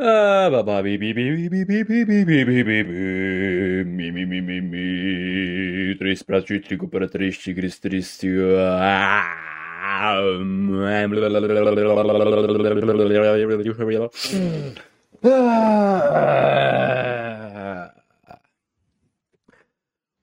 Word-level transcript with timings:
Ah, 0.00 0.48
babá, 0.48 0.80
três 5.98 6.22
pratos 6.22 6.46
de 6.46 6.60
trigo 6.60 6.86
para 6.86 7.08
três 7.08 7.36
tigres 7.36 7.80
tristes. 7.80 8.30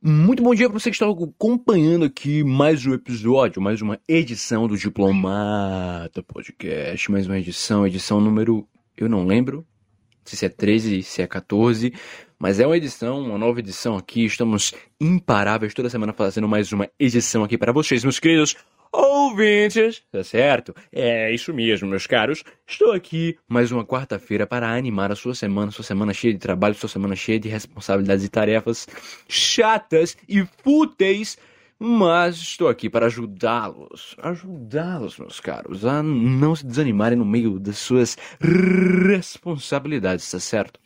Muito 0.02 0.42
bom 0.42 0.56
dia 0.56 0.70
para 0.70 0.80
você 0.80 0.90
que 0.90 0.96
está 0.96 1.06
acompanhando 1.10 2.06
aqui 2.06 2.46
mais 2.46 2.86
um 2.86 2.94
episódio, 2.94 3.62
mais 3.62 3.82
uma 3.82 4.00
edição 4.08 4.68
do 4.70 4.78
Diplomata 4.78 6.24
Podcast, 6.24 7.12
mais 7.12 7.28
uma 7.28 7.38
edição, 7.38 7.86
edição 7.86 8.22
número 8.22 8.66
eu 8.98 9.10
não 9.10 9.26
lembro 9.26 9.66
se 10.26 10.46
é 10.46 10.50
13, 10.50 11.04
se 11.04 11.22
é 11.22 11.28
14, 11.28 11.94
mas 12.40 12.60
é 12.60 12.66
uma 12.66 12.78
edição, 12.78 13.22
uma 13.22 13.38
nova 13.38 13.60
edição 13.60 13.98
aqui, 13.98 14.26
estamos 14.26 14.74
imparáveis 15.00 15.74
toda 15.74 15.90
semana 15.90 16.14
fazendo 16.14 16.48
mais 16.48 16.72
uma 16.72 16.90
edição 17.00 17.44
aqui 17.44 17.58
para 17.58 17.72
vocês, 17.72 18.04
meus 18.04 18.20
queridos 18.20 18.56
ouvintes, 18.92 20.02
tá 20.12 20.24
certo? 20.24 20.74
É 20.92 21.32
isso 21.34 21.54
mesmo, 21.54 21.88
meus 21.88 22.08
caros. 22.08 22.44
Estou 22.66 22.94
aqui 22.94 23.38
mais 23.48 23.72
uma 23.72 23.86
quarta-feira 23.86 24.48
para 24.48 24.74
animar 24.74 25.12
a 25.12 25.16
sua 25.16 25.36
semana, 25.36 25.72
sua 25.72 25.84
semana 25.84 26.14
cheia 26.14 26.34
de 26.34 26.40
trabalho, 26.40 26.76
sua 26.76 26.90
semana 26.90 27.16
cheia 27.16 27.40
de 27.40 27.50
responsabilidades 27.50 28.24
e 28.24 28.30
tarefas 28.30 28.88
chatas 29.28 30.18
e 30.28 30.46
fúteis. 30.64 31.38
Mas 31.78 32.38
estou 32.38 32.70
aqui 32.70 32.90
para 32.90 33.08
ajudá-los, 33.08 34.16
ajudá-los, 34.20 35.18
meus 35.18 35.42
caros, 35.42 35.86
a 35.86 36.02
não 36.02 36.56
se 36.56 36.66
desanimarem 36.66 37.18
no 37.18 37.26
meio 37.26 37.60
das 37.60 37.78
suas 37.78 38.18
responsabilidades, 38.40 40.32
tá 40.32 40.40
certo? 40.40 40.80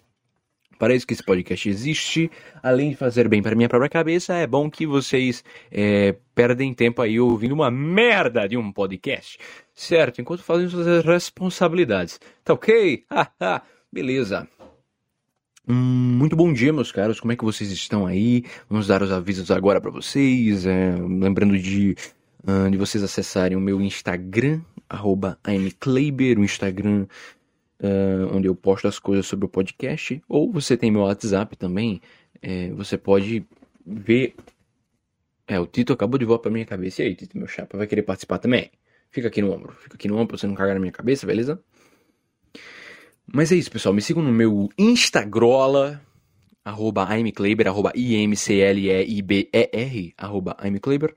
Para 0.79 0.95
isso 0.95 1.05
que 1.05 1.13
esse 1.13 1.23
podcast 1.23 1.69
existe, 1.69 2.31
além 2.63 2.91
de 2.91 2.95
fazer 2.95 3.27
bem 3.27 3.41
para 3.41 3.53
minha 3.53 3.67
própria 3.67 3.89
cabeça, 3.89 4.33
é 4.33 4.47
bom 4.47 4.69
que 4.69 4.87
vocês 4.87 5.43
é, 5.69 6.15
perdem 6.33 6.73
tempo 6.73 7.01
aí 7.01 7.19
ouvindo 7.19 7.51
uma 7.51 7.69
merda 7.69 8.47
de 8.47 8.57
um 8.57 8.71
podcast, 8.71 9.37
certo? 9.75 10.21
Enquanto 10.21 10.41
fazem 10.41 10.69
suas 10.69 11.03
responsabilidades. 11.03 12.19
Tá 12.45 12.53
ok? 12.53 13.03
Beleza. 13.91 14.47
Hum, 15.71 16.17
muito 16.17 16.35
bom 16.35 16.51
dia, 16.51 16.73
meus 16.73 16.91
caros. 16.91 17.19
Como 17.19 17.31
é 17.31 17.35
que 17.35 17.43
vocês 17.43 17.69
estão 17.69 18.07
aí? 18.07 18.43
Vamos 18.67 18.87
dar 18.87 19.03
os 19.03 19.11
avisos 19.11 19.51
agora 19.51 19.79
para 19.79 19.91
vocês. 19.91 20.65
É, 20.65 20.95
lembrando 20.95 21.55
de, 21.59 21.95
uh, 22.43 22.71
de 22.71 22.75
vocês 22.75 23.03
acessarem 23.03 23.55
o 23.55 23.61
meu 23.61 23.79
Instagram, 23.79 24.61
arroba 24.89 25.37
o 25.45 26.43
Instagram 26.43 27.05
uh, 27.81 28.35
onde 28.35 28.47
eu 28.47 28.55
posto 28.55 28.87
as 28.87 28.97
coisas 28.97 29.27
sobre 29.27 29.45
o 29.45 29.49
podcast. 29.49 30.19
Ou 30.27 30.51
você 30.51 30.75
tem 30.75 30.89
meu 30.89 31.01
WhatsApp 31.01 31.55
também. 31.55 32.01
É, 32.41 32.71
você 32.71 32.97
pode 32.97 33.45
ver. 33.85 34.33
É, 35.47 35.59
o 35.59 35.67
Tito 35.67 35.93
acabou 35.93 36.17
de 36.17 36.25
voar 36.25 36.39
pra 36.39 36.49
minha 36.49 36.65
cabeça. 36.65 37.03
E 37.03 37.05
aí, 37.05 37.15
Tito, 37.15 37.37
meu 37.37 37.47
chapa, 37.47 37.77
vai 37.77 37.85
querer 37.85 38.01
participar 38.01 38.39
também? 38.39 38.71
Fica 39.11 39.27
aqui 39.27 39.39
no 39.39 39.51
ombro. 39.53 39.75
Fica 39.79 39.93
aqui 39.93 40.07
no 40.07 40.15
ombro 40.15 40.29
pra 40.29 40.37
você 40.39 40.47
não 40.47 40.55
cagar 40.55 40.73
na 40.73 40.79
minha 40.79 40.91
cabeça, 40.91 41.27
beleza? 41.27 41.61
Mas 43.33 43.52
é 43.52 43.55
isso, 43.55 43.72
pessoal. 43.72 43.94
Me 43.94 44.02
sigam 44.02 44.23
no 44.23 44.31
meu 44.31 44.69
Instagrola, 44.77 46.02
arroba 46.63 47.17
imkleber, 47.17 47.67
arroba 47.67 47.91
I-M-C-L-E-I-B-E-R, 47.95 48.53
arroba 50.17 50.58
imkleber 50.66 51.13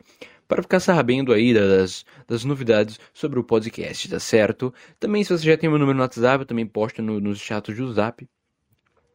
para 0.53 0.63
ficar 0.63 0.81
sabendo 0.81 1.33
aí 1.33 1.55
das, 1.55 2.05
das 2.29 2.45
novidades 2.45 3.01
sobre 3.15 3.39
o 3.41 3.45
podcast, 3.45 4.07
tá 4.11 4.21
certo? 4.21 4.75
Também, 5.01 5.25
se 5.25 5.33
você 5.33 5.47
já 5.47 5.57
tem 5.57 5.71
meu 5.71 5.79
número 5.79 5.97
no 5.97 6.03
WhatsApp, 6.03 6.43
eu 6.43 6.47
também 6.47 6.67
posto 6.67 7.01
no, 7.01 7.19
nos 7.19 7.39
chats 7.41 7.75
do 7.75 7.91
Zap 7.91 8.29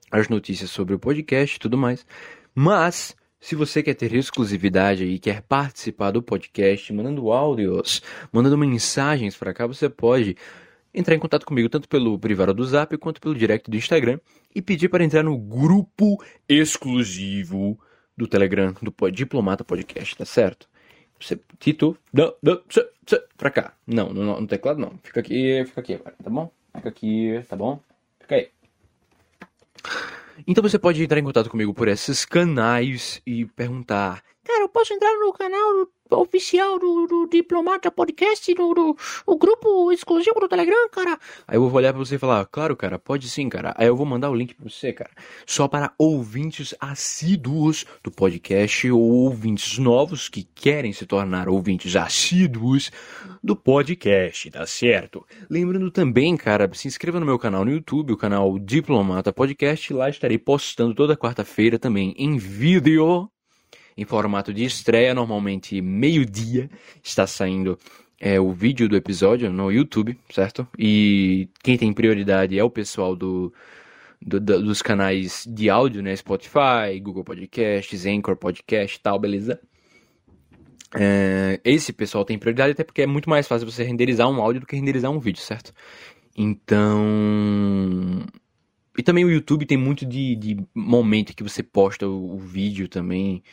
as 0.09 0.29
notícias 0.29 0.71
sobre 0.71 0.95
o 0.95 0.99
podcast 0.99 1.55
e 1.55 1.59
tudo 1.59 1.77
mais. 1.77 2.03
Mas, 2.55 3.15
se 3.39 3.55
você 3.55 3.83
quer 3.83 3.93
ter 3.93 4.15
exclusividade 4.15 5.03
e 5.03 5.19
quer 5.19 5.41
participar 5.43 6.09
do 6.09 6.23
podcast, 6.23 6.91
mandando 6.91 7.31
áudios, 7.31 8.01
mandando 8.31 8.57
mensagens 8.57 9.35
para 9.37 9.53
cá, 9.53 9.67
você 9.67 9.87
pode 9.87 10.35
entrar 10.97 11.15
em 11.15 11.19
contato 11.19 11.45
comigo 11.45 11.69
tanto 11.69 11.87
pelo 11.87 12.17
privado 12.17 12.53
do 12.53 12.65
Zap 12.65 12.97
quanto 12.97 13.21
pelo 13.21 13.35
direct 13.35 13.69
do 13.69 13.77
Instagram 13.77 14.19
e 14.53 14.61
pedir 14.61 14.89
para 14.89 15.03
entrar 15.03 15.23
no 15.23 15.37
grupo 15.37 16.21
exclusivo 16.49 17.79
do 18.17 18.27
Telegram 18.27 18.73
do 18.81 19.11
Diplomata 19.11 19.63
Podcast, 19.63 20.17
tá 20.17 20.25
certo? 20.25 20.67
Você, 21.19 21.39
Tito, 21.59 21.97
não, 22.11 22.33
não, 22.41 22.61
pra 23.37 23.51
cá. 23.51 23.73
Não, 23.85 24.09
no, 24.09 24.41
no 24.41 24.47
teclado 24.47 24.79
não. 24.79 24.99
Fica 25.03 25.19
aqui, 25.19 25.63
fica 25.65 25.81
aqui 25.81 25.93
agora, 25.93 26.15
tá 26.23 26.29
bom? 26.29 26.51
Fica 26.75 26.89
aqui, 26.89 27.45
tá 27.47 27.55
bom? 27.55 27.79
Fica 28.19 28.35
aí. 28.35 28.49
Então 30.45 30.61
você 30.61 30.77
pode 30.77 31.03
entrar 31.03 31.19
em 31.19 31.23
contato 31.23 31.49
comigo 31.49 31.73
por 31.73 31.87
esses 31.87 32.25
canais 32.25 33.21
e 33.25 33.45
perguntar: 33.45 34.23
Cara, 34.43 34.63
eu 34.63 34.69
posso 34.69 34.93
entrar 34.93 35.13
no 35.19 35.33
canal 35.33 35.87
oficial 36.11 36.79
do, 36.79 37.07
do 37.07 37.27
Diplomata 37.27 37.91
Podcast, 37.91 38.53
no, 38.55 38.73
do, 38.73 38.97
o 39.25 39.37
grupo 39.37 39.91
exclusivo 39.91 40.39
do 40.39 40.47
Telegram, 40.47 40.89
cara. 40.89 41.19
Aí 41.47 41.57
eu 41.57 41.61
vou 41.61 41.73
olhar 41.73 41.93
pra 41.93 41.99
você 42.03 42.15
e 42.15 42.19
falar, 42.19 42.45
claro, 42.45 42.75
cara, 42.75 42.97
pode 42.99 43.29
sim, 43.29 43.49
cara. 43.49 43.73
Aí 43.77 43.87
eu 43.87 43.95
vou 43.95 44.05
mandar 44.05 44.29
o 44.29 44.35
link 44.35 44.53
pra 44.55 44.69
você, 44.69 44.93
cara. 44.93 45.11
Só 45.45 45.67
para 45.67 45.93
ouvintes 45.97 46.73
assíduos 46.79 47.85
do 48.03 48.11
podcast 48.11 48.89
ou 48.91 49.01
ouvintes 49.01 49.77
novos 49.77 50.29
que 50.29 50.43
querem 50.43 50.93
se 50.93 51.05
tornar 51.05 51.49
ouvintes 51.49 51.95
assíduos 51.95 52.91
do 53.43 53.55
podcast, 53.55 54.51
tá 54.51 54.65
certo? 54.65 55.25
Lembrando 55.49 55.89
também, 55.91 56.35
cara, 56.35 56.69
se 56.73 56.87
inscreva 56.87 57.19
no 57.19 57.25
meu 57.25 57.39
canal 57.39 57.63
no 57.63 57.71
YouTube, 57.71 58.13
o 58.13 58.17
canal 58.17 58.57
Diplomata 58.59 59.31
Podcast. 59.31 59.93
Lá 59.93 60.09
estarei 60.09 60.37
postando 60.37 60.93
toda 60.93 61.17
quarta-feira 61.17 61.79
também 61.79 62.13
em 62.17 62.37
vídeo 62.37 63.29
em 63.97 64.05
formato 64.05 64.53
de 64.53 64.63
estreia, 64.63 65.13
normalmente 65.13 65.81
meio-dia, 65.81 66.69
está 67.03 67.25
saindo 67.25 67.77
é, 68.19 68.39
o 68.39 68.51
vídeo 68.51 68.87
do 68.87 68.95
episódio 68.95 69.51
no 69.51 69.71
YouTube, 69.71 70.17
certo? 70.29 70.67
E 70.77 71.49
quem 71.63 71.77
tem 71.77 71.91
prioridade 71.91 72.57
é 72.57 72.63
o 72.63 72.69
pessoal 72.69 73.15
do, 73.15 73.51
do, 74.21 74.39
do, 74.39 74.63
dos 74.63 74.81
canais 74.81 75.45
de 75.47 75.69
áudio, 75.69 76.03
né? 76.03 76.15
Spotify, 76.15 76.99
Google 77.01 77.23
Podcasts, 77.23 78.05
Anchor 78.05 78.35
Podcast 78.35 78.99
tal, 78.99 79.19
beleza? 79.19 79.59
É, 80.95 81.59
esse 81.65 81.91
pessoal 81.91 82.23
tem 82.23 82.39
prioridade 82.39 82.71
até 82.71 82.83
porque 82.83 83.01
é 83.01 83.07
muito 83.07 83.29
mais 83.29 83.47
fácil 83.47 83.69
você 83.69 83.83
renderizar 83.83 84.29
um 84.29 84.41
áudio 84.41 84.61
do 84.61 84.67
que 84.67 84.75
renderizar 84.75 85.11
um 85.11 85.19
vídeo, 85.19 85.41
certo? 85.41 85.73
Então. 86.35 88.25
E 88.97 89.03
também 89.03 89.23
o 89.25 89.29
YouTube 89.29 89.65
tem 89.65 89.77
muito 89.77 90.05
de, 90.05 90.35
de 90.35 90.57
momento 90.73 91.35
que 91.35 91.43
você 91.43 91.61
posta 91.61 92.07
o, 92.07 92.35
o 92.35 92.39
vídeo 92.39 92.87
também 92.87 93.43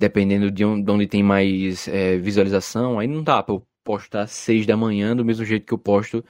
dependendo 0.00 0.50
de 0.50 0.64
onde 0.64 1.06
tem 1.06 1.22
mais 1.22 1.86
é, 1.86 2.16
visualização, 2.16 2.98
aí 2.98 3.06
não 3.06 3.22
dá 3.22 3.42
pra 3.42 3.54
eu 3.54 3.62
postar 3.84 4.26
6 4.26 4.66
da 4.66 4.76
manhã 4.76 5.14
do 5.14 5.24
mesmo 5.24 5.44
jeito 5.44 5.66
que 5.66 5.74
eu 5.74 5.78
posto 5.78 6.24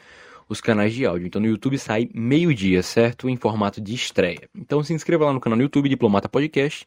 os 0.48 0.60
canais 0.60 0.92
de 0.92 1.06
áudio. 1.06 1.28
Então 1.28 1.40
no 1.40 1.46
YouTube 1.46 1.78
sai 1.78 2.10
meio-dia, 2.12 2.82
certo? 2.82 3.28
Em 3.28 3.36
formato 3.36 3.80
de 3.80 3.94
estreia. 3.94 4.48
Então 4.54 4.82
se 4.82 4.92
inscreva 4.92 5.26
lá 5.26 5.32
no 5.32 5.40
canal 5.40 5.56
no 5.56 5.62
YouTube 5.62 5.88
Diplomata 5.88 6.28
Podcast 6.28 6.84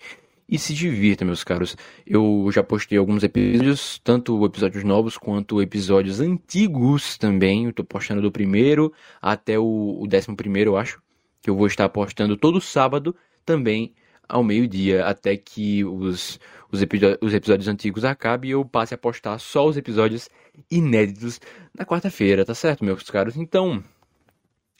e 0.48 0.60
se 0.60 0.74
divirta, 0.74 1.24
meus 1.24 1.42
caros. 1.42 1.78
Eu 2.06 2.50
já 2.52 2.62
postei 2.62 2.98
alguns 2.98 3.24
episódios, 3.24 4.02
tanto 4.04 4.46
episódios 4.46 4.84
novos 4.84 5.18
quanto 5.18 5.62
episódios 5.62 6.20
antigos 6.20 7.18
também. 7.18 7.66
Eu 7.66 7.74
tô 7.74 7.86
postando 7.86 8.22
do 8.22 8.32
primeiro 8.32 8.92
até 9.22 9.58
o, 9.58 10.02
o 10.02 10.06
décimo 10.06 10.36
primeiro, 10.36 10.72
eu 10.72 10.78
acho. 10.78 11.02
Que 11.42 11.50
eu 11.50 11.56
vou 11.56 11.68
estar 11.68 11.88
postando 11.88 12.36
todo 12.36 12.60
sábado 12.60 13.16
também 13.46 13.94
ao 14.28 14.44
meio-dia, 14.44 15.06
até 15.06 15.38
que 15.38 15.84
os, 15.86 16.40
os, 16.74 16.82
os, 17.22 17.34
episódios 17.34 17.68
antigos 17.68 18.04
acabem 18.04 18.50
e 18.50 18.54
eu 18.54 18.66
passe 18.66 18.94
a 18.94 18.98
postar 18.98 19.38
só 19.40 19.68
os 19.68 19.78
episódios 19.78 20.28
inéditos 20.70 21.40
na 21.78 21.86
quarta-feira, 21.86 22.44
tá 22.44 22.56
certo, 22.56 22.84
meus 22.84 23.04
caros? 23.10 23.38
Então, 23.38 23.84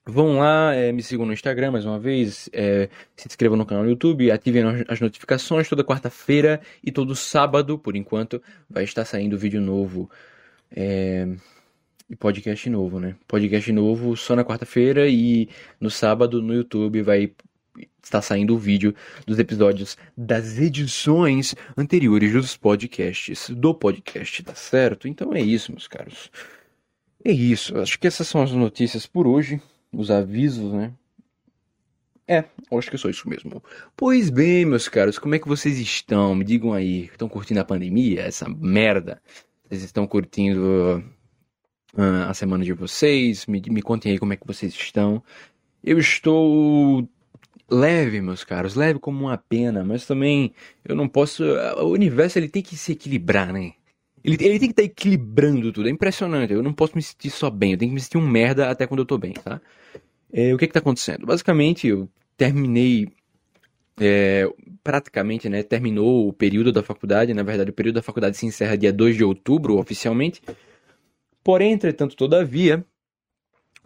vão 0.06 0.40
lá, 0.40 0.74
é, 0.74 0.92
me 0.92 1.04
sigam 1.04 1.26
no 1.26 1.34
Instagram 1.34 1.72
mais 1.72 1.86
uma 1.86 2.00
vez, 2.00 2.50
é, 2.52 2.90
se 3.16 3.28
inscrevam 3.28 3.58
no 3.58 3.66
canal 3.66 3.84
no 3.84 3.90
YouTube, 3.92 4.32
ativem 4.32 4.64
as 4.88 5.00
notificações 5.00 5.70
toda 5.70 5.84
quarta-feira 5.84 6.60
e 6.84 6.92
todo 6.92 7.16
sábado, 7.16 7.78
por 7.78 7.96
enquanto, 7.96 8.42
vai 8.70 8.84
estar 8.84 9.06
saindo 9.06 9.38
vídeo 9.38 9.62
novo. 9.62 10.10
É, 10.76 11.28
e 12.10 12.16
podcast 12.16 12.70
novo, 12.70 13.00
né? 13.00 13.16
Podcast 13.28 13.72
novo 13.72 14.18
só 14.18 14.36
na 14.36 14.44
quarta-feira 14.44 15.08
e 15.08 15.48
no 15.80 15.90
sábado 15.90 16.42
no 16.42 16.54
YouTube 16.54 17.02
vai 17.02 17.32
está 18.02 18.22
saindo 18.22 18.56
o 18.56 18.58
vídeo 18.60 18.94
dos 19.26 19.40
episódios 19.40 19.98
das 20.16 20.58
edições 20.58 21.56
anteriores 21.78 22.32
dos 22.32 22.58
podcasts, 22.58 23.50
do 23.50 23.74
podcast, 23.74 24.44
tá 24.44 24.56
certo? 24.56 25.08
Então 25.08 25.34
é 25.34 25.42
isso, 25.42 25.72
meus 25.72 25.88
caros. 25.88 26.30
É 27.24 27.32
isso, 27.32 27.78
acho 27.78 27.98
que 27.98 28.08
essas 28.08 28.28
são 28.28 28.42
as 28.42 28.52
notícias 28.52 29.06
por 29.06 29.26
hoje, 29.26 29.62
os 29.92 30.12
avisos, 30.12 30.74
né? 30.74 30.94
É, 32.28 32.46
acho 32.78 32.90
que 32.90 32.96
é 32.96 33.00
só 33.00 33.10
isso 33.10 33.28
mesmo. 33.28 33.64
Pois 33.96 34.30
bem, 34.30 34.66
meus 34.66 34.88
caros, 34.88 35.20
como 35.20 35.36
é 35.36 35.40
que 35.40 35.48
vocês 35.48 35.78
estão? 35.80 36.34
Me 36.36 36.44
digam 36.44 36.74
aí, 36.74 37.06
estão 37.06 37.28
curtindo 37.28 37.60
a 37.60 37.66
pandemia, 37.66 38.22
essa 38.22 38.48
merda? 38.50 39.22
Vocês 39.68 39.84
estão 39.84 40.08
curtindo 40.08 41.04
uh, 41.96 42.30
a 42.30 42.34
semana 42.34 42.64
de 42.64 42.74
vocês? 42.74 43.46
Me, 43.46 43.62
me 43.70 43.82
contem 43.82 44.14
aí 44.14 44.20
como 44.20 44.34
é 44.34 44.38
que 44.38 44.48
vocês 44.48 44.74
estão. 44.74 45.22
eu 45.84 46.00
estou 46.00 47.08
leve, 47.74 48.22
meus 48.22 48.44
caros, 48.44 48.76
leve 48.76 49.00
como 49.00 49.26
uma 49.26 49.38
pena, 49.38 49.84
mas 49.84 50.06
também 50.06 50.54
eu 50.86 50.96
não 50.96 51.08
posso. 51.08 51.44
O 51.78 51.88
universo 51.88 52.38
ele 52.38 52.48
tem 52.48 52.62
que 52.62 52.78
se 52.78 52.92
equilibrar, 52.92 53.52
né? 53.52 53.74
Ele, 54.24 54.38
ele 54.40 54.60
tem 54.60 54.70
que 54.70 54.82
estar 54.82 54.84
tá 54.84 54.86
equilibrando 54.86 55.72
tudo. 55.74 55.88
É 55.88 55.92
impressionante. 55.92 56.54
Eu 56.54 56.64
não 56.64 56.72
posso 56.72 56.96
me 56.96 57.02
sentir 57.02 57.30
só 57.30 57.50
bem. 57.50 57.74
Eu 57.74 57.78
tenho 57.78 57.92
que 57.92 57.96
me 57.96 58.02
sentir 58.02 58.18
um 58.18 58.28
merda 58.28 58.70
até 58.70 58.88
quando 58.88 59.02
eu 59.02 59.06
tô 59.06 59.18
bem, 59.18 59.34
tá? 59.34 59.60
É, 60.32 60.54
o 60.54 60.58
que 60.58 60.68
que 60.68 60.74
tá 60.74 60.80
acontecendo? 60.80 61.26
Basicamente, 61.26 61.88
eu 61.88 62.10
terminei. 62.38 63.10
É, 64.00 64.50
praticamente, 64.84 65.50
né? 65.50 65.62
Terminou 65.62 66.28
o 66.28 66.34
período 66.34 66.72
da 66.72 66.82
faculdade. 66.82 67.34
Na 67.34 67.44
verdade, 67.44 67.70
o 67.70 67.74
período 67.74 67.96
da 67.96 68.02
faculdade 68.02 68.38
se 68.38 68.46
encerra 68.46 68.78
dia 68.78 68.94
2 68.94 69.18
de 69.18 69.24
outubro, 69.24 69.78
oficialmente. 69.78 70.42
Porém, 71.44 71.74
entretanto, 71.74 72.16
todavia, 72.16 72.86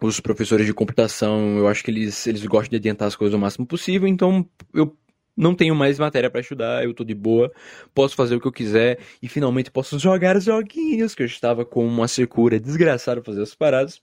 os 0.00 0.20
professores 0.20 0.66
de 0.66 0.72
computação, 0.72 1.58
eu 1.58 1.68
acho 1.68 1.82
que 1.82 1.90
eles, 1.90 2.26
eles 2.26 2.44
gostam 2.46 2.70
de 2.70 2.76
adiantar 2.76 3.08
as 3.08 3.16
coisas 3.16 3.34
o 3.34 3.38
máximo 3.38 3.66
possível, 3.66 4.06
então 4.06 4.46
eu 4.72 4.96
não 5.36 5.54
tenho 5.54 5.74
mais 5.74 5.98
matéria 5.98 6.28
para 6.28 6.40
estudar, 6.40 6.84
eu 6.84 6.92
tô 6.92 7.04
de 7.04 7.14
boa, 7.14 7.52
posso 7.94 8.16
fazer 8.16 8.34
o 8.34 8.40
que 8.40 8.46
eu 8.46 8.52
quiser 8.52 8.98
e 9.22 9.28
finalmente 9.28 9.70
posso 9.70 9.98
jogar 9.98 10.36
os 10.36 10.44
joguinhos, 10.44 11.14
que 11.14 11.22
eu 11.22 11.26
estava 11.26 11.64
com 11.64 11.86
uma 11.86 12.08
secura 12.08 12.58
desgraçada 12.58 13.22
fazer 13.22 13.42
as 13.42 13.54
paradas. 13.54 14.02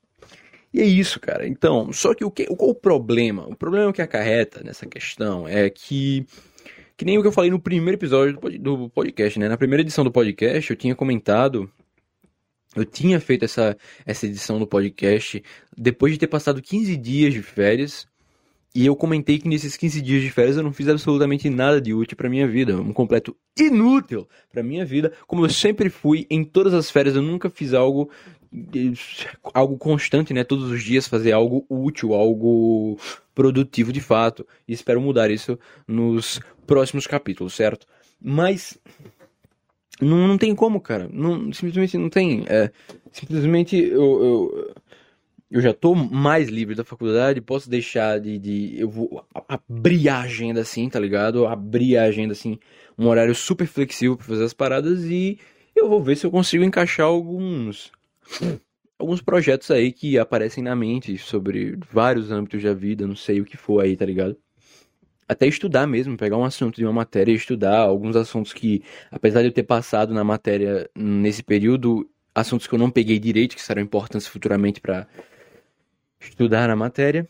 E 0.73 0.81
é 0.81 0.85
isso, 0.85 1.19
cara. 1.19 1.47
Então, 1.47 1.91
só 1.93 2.13
que 2.13 2.25
o 2.25 2.31
que, 2.31 2.45
qual 2.47 2.69
o 2.69 2.75
problema? 2.75 3.47
O 3.47 3.55
problema 3.55 3.93
que 3.93 4.01
acarreta 4.01 4.61
nessa 4.63 4.85
questão 4.85 5.47
é 5.47 5.69
que 5.69 6.25
que 6.97 7.03
nem 7.03 7.17
o 7.17 7.21
que 7.21 7.27
eu 7.27 7.31
falei 7.31 7.51
no 7.51 7.59
primeiro 7.59 7.97
episódio 7.97 8.39
do 8.59 8.89
podcast, 8.89 9.37
né? 9.37 9.49
Na 9.49 9.57
primeira 9.57 9.81
edição 9.81 10.03
do 10.03 10.11
podcast, 10.11 10.69
eu 10.69 10.77
tinha 10.77 10.95
comentado 10.95 11.69
eu 12.75 12.85
tinha 12.85 13.19
feito 13.19 13.45
essa, 13.45 13.77
essa 14.05 14.25
edição 14.25 14.59
do 14.59 14.67
podcast 14.67 15.41
depois 15.77 16.13
de 16.13 16.19
ter 16.19 16.27
passado 16.27 16.61
15 16.61 16.97
dias 16.97 17.33
de 17.33 17.41
férias. 17.41 18.07
E 18.73 18.85
eu 18.85 18.95
comentei 18.95 19.39
que 19.39 19.47
nesses 19.47 19.77
15 19.77 20.01
dias 20.01 20.21
de 20.21 20.29
férias 20.29 20.57
eu 20.57 20.63
não 20.63 20.73
fiz 20.73 20.89
absolutamente 20.89 21.49
nada 21.49 21.79
de 21.79 21.93
útil 21.93 22.17
para 22.17 22.29
minha 22.29 22.45
vida, 22.45 22.75
um 22.75 22.91
completo 22.91 23.33
inútil 23.57 24.27
para 24.51 24.61
minha 24.61 24.85
vida, 24.85 25.13
como 25.25 25.45
eu 25.45 25.49
sempre 25.49 25.89
fui 25.89 26.27
em 26.29 26.43
todas 26.43 26.73
as 26.73 26.91
férias, 26.91 27.15
eu 27.15 27.21
nunca 27.21 27.49
fiz 27.49 27.73
algo 27.73 28.11
algo 29.53 29.77
constante, 29.77 30.33
né, 30.33 30.43
todos 30.43 30.71
os 30.71 30.83
dias 30.83 31.07
fazer 31.07 31.31
algo 31.31 31.65
útil, 31.69 32.13
algo 32.13 32.97
produtivo 33.33 33.91
de 33.91 34.01
fato. 34.01 34.45
E 34.67 34.73
espero 34.73 35.01
mudar 35.01 35.29
isso 35.29 35.59
nos 35.87 36.39
próximos 36.65 37.05
capítulos, 37.07 37.53
certo? 37.53 37.85
Mas 38.21 38.77
não, 40.01 40.27
não 40.27 40.37
tem 40.37 40.53
como, 40.53 40.79
cara. 40.81 41.09
Não, 41.11 41.51
simplesmente 41.53 41.97
não 41.97 42.09
tem. 42.09 42.45
É, 42.47 42.71
simplesmente 43.11 43.77
eu, 43.77 44.23
eu, 44.23 44.75
eu 45.51 45.61
já 45.61 45.73
tô 45.73 45.95
mais 45.95 46.49
livre 46.49 46.75
da 46.75 46.83
faculdade, 46.83 47.41
posso 47.41 47.69
deixar 47.69 48.19
de. 48.19 48.37
de 48.37 48.79
eu 48.79 48.89
vou 48.89 49.25
abrir 49.47 50.09
a 50.09 50.21
agenda 50.21 50.61
assim, 50.61 50.89
tá 50.89 50.99
ligado? 50.99 51.47
Abrir 51.47 51.97
a 51.97 52.03
agenda 52.03 52.33
assim, 52.33 52.59
um 52.97 53.07
horário 53.07 53.33
super 53.33 53.67
flexível 53.67 54.17
para 54.17 54.25
fazer 54.25 54.43
as 54.43 54.53
paradas 54.53 55.05
e 55.05 55.39
eu 55.75 55.89
vou 55.89 56.01
ver 56.01 56.15
se 56.15 56.25
eu 56.25 56.31
consigo 56.31 56.63
encaixar 56.63 57.05
alguns. 57.05 57.91
Alguns 58.97 59.21
projetos 59.21 59.69
aí 59.71 59.91
que 59.91 60.17
aparecem 60.17 60.63
na 60.63 60.73
mente 60.73 61.17
sobre 61.17 61.77
vários 61.91 62.31
âmbitos 62.31 62.63
da 62.63 62.73
vida, 62.73 63.05
não 63.05 63.15
sei 63.15 63.41
o 63.41 63.45
que 63.45 63.57
for 63.57 63.83
aí, 63.83 63.95
tá 63.97 64.05
ligado? 64.05 64.37
Até 65.27 65.47
estudar 65.47 65.87
mesmo, 65.87 66.17
pegar 66.17 66.37
um 66.37 66.43
assunto 66.43 66.75
de 66.75 66.85
uma 66.85 66.93
matéria 66.93 67.31
e 67.31 67.35
estudar 67.35 67.79
alguns 67.79 68.15
assuntos 68.15 68.53
que, 68.53 68.83
apesar 69.11 69.41
de 69.41 69.47
eu 69.47 69.51
ter 69.51 69.63
passado 69.63 70.13
na 70.13 70.23
matéria 70.23 70.89
nesse 70.95 71.43
período, 71.43 72.09
assuntos 72.33 72.67
que 72.67 72.75
eu 72.75 72.79
não 72.79 72.91
peguei 72.91 73.17
direito, 73.17 73.55
que 73.55 73.61
serão 73.61 73.81
importantes 73.81 74.27
futuramente 74.27 74.79
para 74.81 75.07
estudar 76.19 76.67
na 76.67 76.75
matéria. 76.75 77.27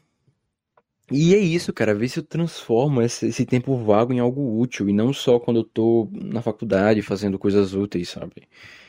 E 1.12 1.36
é 1.36 1.38
isso, 1.38 1.72
cara, 1.72 1.94
ver 1.94 2.10
se 2.10 2.20
eu 2.20 2.24
transformo 2.24 3.02
esse, 3.02 3.28
esse, 3.28 3.46
tempo 3.46 3.78
vago 3.78 4.12
em 4.12 4.20
algo 4.20 4.60
útil, 4.60 4.90
e 4.90 4.94
não 4.94 5.14
só 5.14 5.40
quando 5.40 5.58
eu 5.60 5.64
tô 5.64 6.10
na 6.12 6.42
faculdade 6.42 7.02
fazendo 7.04 7.38
coisas 7.38 7.76
úteis, 7.76 8.10
sabe? 8.10 8.48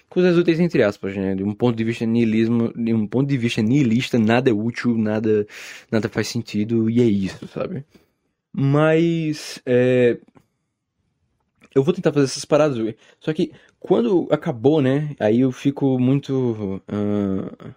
Coisas 0.09 0.39
úteis 0.39 0.59
entre 0.59 0.83
aspas, 0.83 1.15
né? 1.15 1.35
De 1.35 1.45
um 1.45 1.53
ponto 1.53 1.77
de 1.77 1.85
vista 1.85 2.07
nihilismo, 2.07 2.73
de 2.75 2.95
um 2.95 3.07
ponto 3.07 3.29
de 3.29 3.37
vista 3.37 3.61
nihilista, 3.61 4.19
nada 4.19 4.49
é 4.49 4.53
útil, 4.53 4.97
nada, 4.97 5.47
nada 5.91 6.09
faz 6.09 6.29
sentido, 6.29 6.89
e 6.89 7.03
é 7.03 7.05
isso, 7.05 7.47
sabe? 7.49 7.85
Mas. 8.59 9.61
É... 9.67 10.19
Eu 11.75 11.83
vou 11.83 11.93
tentar 11.93 12.11
fazer 12.11 12.25
essas 12.25 12.47
paradas. 12.47 12.95
Só 13.21 13.35
que 13.35 13.53
quando 13.79 14.27
acabou, 14.31 14.81
né? 14.81 15.15
Aí 15.21 15.41
eu 15.41 15.53
fico 15.53 15.99
muito. 15.99 16.83
Uh, 16.89 17.75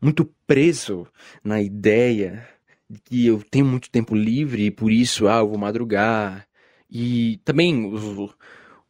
muito 0.00 0.28
preso 0.46 1.06
na 1.42 1.60
ideia 1.60 2.46
de 2.88 3.00
que 3.00 3.26
eu 3.26 3.42
tenho 3.50 3.66
muito 3.66 3.90
tempo 3.90 4.14
livre 4.14 4.66
e 4.66 4.70
por 4.70 4.92
isso, 4.92 5.28
ah, 5.28 5.38
eu 5.38 5.48
vou 5.48 5.58
madrugar. 5.58 6.46
E 6.90 7.40
também 7.44 7.84
os, 7.92 8.34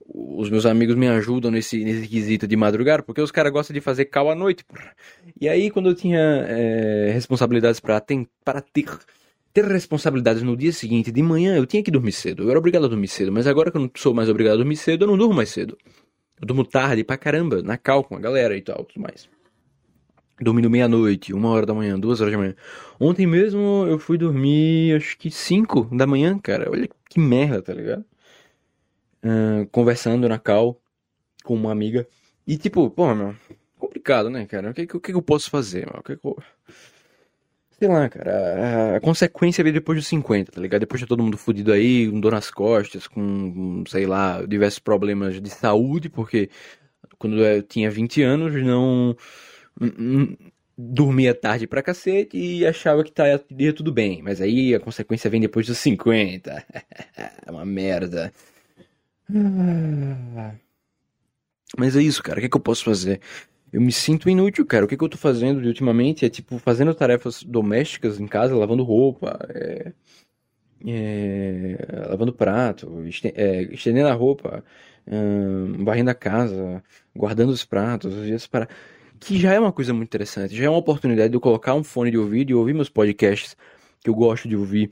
os 0.06 0.50
meus 0.50 0.66
amigos 0.66 0.94
me 0.96 1.08
ajudam 1.08 1.50
nesse, 1.50 1.82
nesse 1.84 2.06
quesito 2.06 2.46
de 2.46 2.56
madrugar, 2.56 3.02
porque 3.02 3.20
os 3.20 3.30
caras 3.30 3.52
gostam 3.52 3.74
de 3.74 3.80
fazer 3.80 4.06
cal 4.06 4.30
à 4.30 4.34
noite. 4.34 4.64
Porra. 4.64 4.94
E 5.40 5.48
aí, 5.48 5.70
quando 5.70 5.88
eu 5.88 5.94
tinha 5.94 6.20
é, 6.20 7.10
responsabilidades 7.12 7.80
para 7.80 8.00
ter 8.00 8.26
ter 9.58 9.64
responsabilidades 9.64 10.42
no 10.42 10.56
dia 10.56 10.72
seguinte, 10.72 11.10
de 11.10 11.22
manhã, 11.22 11.56
eu 11.56 11.66
tinha 11.66 11.82
que 11.82 11.90
dormir 11.90 12.12
cedo. 12.12 12.44
Eu 12.44 12.50
era 12.50 12.58
obrigado 12.58 12.84
a 12.84 12.88
dormir 12.88 13.08
cedo, 13.08 13.32
mas 13.32 13.46
agora 13.46 13.72
que 13.72 13.76
eu 13.76 13.80
não 13.80 13.90
sou 13.96 14.14
mais 14.14 14.28
obrigado 14.28 14.54
a 14.54 14.56
dormir 14.58 14.76
cedo, 14.76 15.02
eu 15.02 15.08
não 15.08 15.18
durmo 15.18 15.34
mais 15.34 15.48
cedo. 15.48 15.76
Eu 16.40 16.46
durmo 16.46 16.64
tarde 16.64 17.02
pra 17.02 17.16
caramba, 17.16 17.60
na 17.60 17.76
cal 17.76 18.04
com 18.04 18.14
a 18.14 18.20
galera 18.20 18.56
e 18.56 18.62
tal, 18.62 18.84
tudo 18.84 19.02
mais. 19.02 19.28
Dormindo 20.40 20.70
meia-noite, 20.70 21.32
uma 21.32 21.48
hora 21.50 21.66
da 21.66 21.74
manhã, 21.74 21.98
duas 21.98 22.20
horas 22.20 22.32
da 22.32 22.38
manhã. 22.38 22.54
Ontem 23.00 23.26
mesmo 23.26 23.84
eu 23.88 23.98
fui 23.98 24.16
dormir, 24.16 24.94
acho 24.94 25.18
que 25.18 25.28
cinco 25.28 25.84
da 25.92 26.06
manhã, 26.06 26.38
cara. 26.38 26.70
Olha 26.70 26.88
que 27.10 27.18
merda, 27.18 27.60
tá 27.60 27.74
ligado? 27.74 28.04
Uh, 29.24 29.66
conversando 29.72 30.28
na 30.28 30.38
cal 30.38 30.80
com 31.42 31.54
uma 31.54 31.72
amiga. 31.72 32.06
E 32.46 32.56
tipo, 32.56 32.88
pô, 32.88 33.12
meu, 33.12 33.34
complicado, 33.76 34.30
né, 34.30 34.46
cara? 34.46 34.70
O 34.70 34.74
que, 34.74 34.82
o 34.96 35.00
que 35.00 35.12
eu 35.12 35.22
posso 35.22 35.50
fazer, 35.50 35.86
meu? 35.86 35.98
O 35.98 36.02
que, 36.04 36.16
que 36.16 36.24
eu... 36.24 36.38
Sei 37.78 37.86
lá, 37.88 38.08
cara, 38.08 38.94
a, 38.94 38.96
a 38.96 39.00
consequência 39.00 39.62
veio 39.62 39.74
depois 39.74 39.98
dos 39.98 40.08
50, 40.08 40.50
tá 40.52 40.60
ligado? 40.60 40.80
Depois 40.80 41.00
de 41.00 41.06
todo 41.06 41.22
mundo 41.22 41.38
fudido 41.38 41.72
aí, 41.72 42.10
com 42.10 42.20
dor 42.20 42.32
nas 42.32 42.50
costas, 42.50 43.06
com, 43.06 43.84
sei 43.86 44.04
lá, 44.06 44.42
diversos 44.44 44.80
problemas 44.80 45.40
de 45.40 45.48
saúde, 45.48 46.08
porque 46.08 46.50
quando 47.18 47.38
eu 47.44 47.62
tinha 47.62 47.90
20 47.90 48.22
anos 48.22 48.52
não. 48.64 49.16
dormia 50.76 51.34
tarde 51.34 51.66
pra 51.66 51.82
cacete 51.82 52.36
e 52.36 52.66
achava 52.66 53.04
que 53.04 53.12
tá, 53.12 53.24
ia 53.58 53.72
tudo 53.72 53.92
bem. 53.92 54.22
Mas 54.22 54.40
aí 54.40 54.74
a 54.74 54.80
consequência 54.80 55.30
vem 55.30 55.40
depois 55.40 55.66
dos 55.66 55.78
50. 55.78 56.64
é 57.46 57.50
uma 57.50 57.64
merda. 57.64 58.32
Mas 61.76 61.96
é 61.96 62.02
isso, 62.02 62.22
cara. 62.22 62.38
O 62.38 62.40
que, 62.40 62.46
é 62.46 62.48
que 62.48 62.56
eu 62.56 62.60
posso 62.60 62.84
fazer? 62.84 63.20
Eu 63.72 63.80
me 63.80 63.92
sinto 63.92 64.28
inútil, 64.28 64.64
cara. 64.66 64.84
O 64.84 64.88
que, 64.88 64.96
que 64.96 65.04
eu 65.04 65.08
tô 65.08 65.18
fazendo 65.18 65.64
ultimamente? 65.64 66.24
É, 66.24 66.28
tipo, 66.28 66.58
fazendo 66.58 66.94
tarefas 66.94 67.42
domésticas 67.42 68.18
em 68.20 68.26
casa, 68.26 68.56
lavando 68.56 68.82
roupa, 68.82 69.38
é, 69.50 69.92
é, 70.86 72.06
lavando 72.08 72.32
prato, 72.32 73.02
é, 73.34 73.62
estendendo 73.72 74.08
a 74.08 74.14
roupa, 74.14 74.64
varrendo 75.78 76.10
a 76.10 76.14
casa, 76.14 76.82
guardando 77.14 77.50
os 77.50 77.64
pratos, 77.64 78.46
para 78.46 78.68
que 79.18 79.38
já 79.38 79.52
é 79.52 79.58
uma 79.58 79.72
coisa 79.72 79.92
muito 79.92 80.08
interessante, 80.08 80.54
já 80.54 80.66
é 80.66 80.68
uma 80.68 80.78
oportunidade 80.78 81.30
de 81.30 81.36
eu 81.36 81.40
colocar 81.40 81.74
um 81.74 81.82
fone 81.82 82.10
de 82.10 82.18
ouvido 82.18 82.50
e 82.50 82.54
ouvir 82.54 82.74
meus 82.74 82.88
podcasts 82.88 83.56
que 84.00 84.08
eu 84.08 84.14
gosto 84.14 84.48
de 84.48 84.56
ouvir 84.56 84.90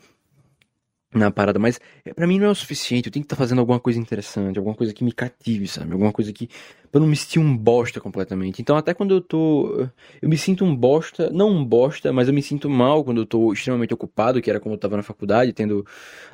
na 1.16 1.30
parada, 1.30 1.58
mas 1.58 1.80
é, 2.04 2.12
para 2.12 2.26
mim 2.26 2.38
não 2.38 2.46
é 2.46 2.50
o 2.50 2.54
suficiente, 2.54 3.06
eu 3.06 3.12
tenho 3.12 3.23
que 3.23 3.26
estar 3.26 3.37
tá 3.37 3.42
fazendo 3.42 3.58
alguma 3.58 3.80
coisa 3.80 3.99
interessante, 3.99 4.58
alguma 4.58 4.75
coisa 4.75 4.92
que 4.92 5.02
me 5.02 5.12
cative, 5.12 5.66
sabe? 5.66 5.92
Alguma 5.92 6.12
coisa 6.12 6.32
que. 6.32 6.49
pra 6.90 7.00
não 7.00 7.08
me 7.08 7.16
sentir 7.16 7.38
um 7.38 7.56
bosta 7.56 8.00
completamente. 8.00 8.61
Então, 8.61 8.76
até 8.76 8.94
quando 8.94 9.14
eu 9.14 9.20
tô. 9.20 9.88
Eu 10.20 10.28
me 10.28 10.37
sinto 10.37 10.64
um 10.64 10.75
bosta, 10.75 11.30
não 11.30 11.50
um 11.50 11.64
bosta, 11.64 12.12
mas 12.12 12.28
eu 12.28 12.35
me 12.35 12.42
sinto 12.42 12.68
mal 12.68 13.04
quando 13.04 13.23
eu 13.23 13.26
tô 13.26 13.52
extremamente 13.52 13.94
ocupado, 13.94 14.40
que 14.40 14.50
era 14.50 14.61
quando 14.61 14.75
eu 14.75 14.78
tava 14.78 14.96
na 14.96 15.02
faculdade, 15.02 15.52
tendo 15.52 15.87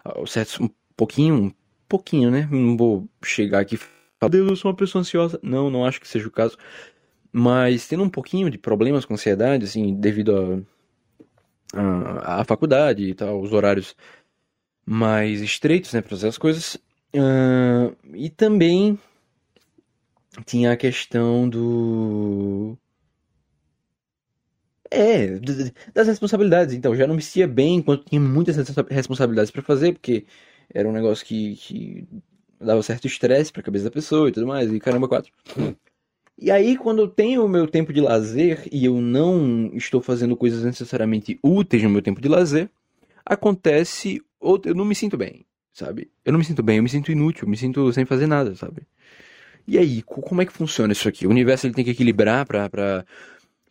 uh, 0.04 0.26
certos. 0.26 0.60
um 0.60 0.68
pouquinho, 0.96 1.34
um 1.34 1.52
pouquinho, 1.88 2.30
né? 2.30 2.48
Não 2.50 2.76
vou 2.76 3.08
chegar 3.24 3.60
aqui 3.60 3.78
falar, 4.22 4.30
Deus, 4.30 4.50
eu 4.50 4.56
sou 4.56 4.70
uma 4.70 4.76
pessoa 4.76 5.00
ansiosa. 5.00 5.38
Não, 5.42 5.70
não 5.70 5.84
acho 5.84 6.00
que 6.00 6.08
seja 6.08 6.28
o 6.28 6.30
caso. 6.30 6.56
Mas 7.32 7.86
tendo 7.88 8.02
um 8.02 8.10
pouquinho 8.10 8.50
de 8.50 8.58
problemas 8.58 9.04
com 9.04 9.14
ansiedade, 9.14 9.64
assim, 9.64 9.94
devido 9.94 10.66
a. 11.74 11.78
a, 11.78 12.40
a 12.42 12.44
faculdade 12.44 13.04
e 13.04 13.14
tal, 13.14 13.40
os 13.40 13.52
horários 13.52 13.96
mais 14.84 15.40
estreitos, 15.40 15.92
né, 15.92 16.00
para 16.00 16.10
fazer 16.10 16.28
as 16.28 16.38
coisas. 16.38 16.76
Uh, 17.14 17.94
e 18.14 18.30
também 18.30 18.98
tinha 20.44 20.72
a 20.72 20.76
questão 20.76 21.48
do. 21.48 22.76
É, 24.90 25.38
das 25.94 26.06
responsabilidades. 26.06 26.74
Então, 26.74 26.94
já 26.94 27.06
não 27.06 27.14
me 27.14 27.22
sentia 27.22 27.48
bem 27.48 27.76
enquanto 27.76 28.04
tinha 28.04 28.20
muitas 28.20 28.56
responsabilidades 28.90 29.50
para 29.50 29.62
fazer, 29.62 29.94
porque 29.94 30.26
era 30.72 30.86
um 30.86 30.92
negócio 30.92 31.24
que, 31.24 31.56
que 31.56 32.06
dava 32.60 32.82
certo 32.82 33.06
estresse 33.06 33.52
pra 33.52 33.62
cabeça 33.62 33.86
da 33.86 33.90
pessoa 33.90 34.28
e 34.28 34.32
tudo 34.32 34.46
mais, 34.46 34.70
e 34.72 34.78
caramba, 34.78 35.08
quatro. 35.08 35.32
E 36.38 36.50
aí, 36.50 36.76
quando 36.76 37.00
eu 37.00 37.08
tenho 37.08 37.44
o 37.44 37.48
meu 37.48 37.66
tempo 37.66 37.92
de 37.92 38.00
lazer 38.00 38.66
e 38.72 38.84
eu 38.84 39.00
não 39.00 39.70
estou 39.74 40.00
fazendo 40.00 40.36
coisas 40.36 40.64
necessariamente 40.64 41.38
úteis 41.42 41.82
no 41.82 41.90
meu 41.90 42.02
tempo 42.02 42.20
de 42.20 42.28
lazer, 42.28 42.68
acontece, 43.24 44.20
ou 44.42 44.60
eu 44.64 44.74
não 44.74 44.84
me 44.84 44.94
sinto 44.94 45.16
bem, 45.16 45.46
sabe? 45.72 46.10
Eu 46.24 46.32
não 46.32 46.38
me 46.38 46.44
sinto 46.44 46.62
bem, 46.62 46.76
eu 46.78 46.82
me 46.82 46.88
sinto 46.88 47.12
inútil, 47.12 47.44
eu 47.44 47.50
me 47.50 47.56
sinto 47.56 47.92
sem 47.92 48.04
fazer 48.04 48.26
nada, 48.26 48.54
sabe? 48.54 48.82
E 49.66 49.78
aí, 49.78 50.02
como 50.02 50.42
é 50.42 50.46
que 50.46 50.52
funciona 50.52 50.92
isso 50.92 51.08
aqui? 51.08 51.26
O 51.26 51.30
universo 51.30 51.66
ele 51.66 51.74
tem 51.74 51.84
que 51.84 51.92
equilibrar 51.92 52.44
pra, 52.44 52.68
pra, 52.68 53.06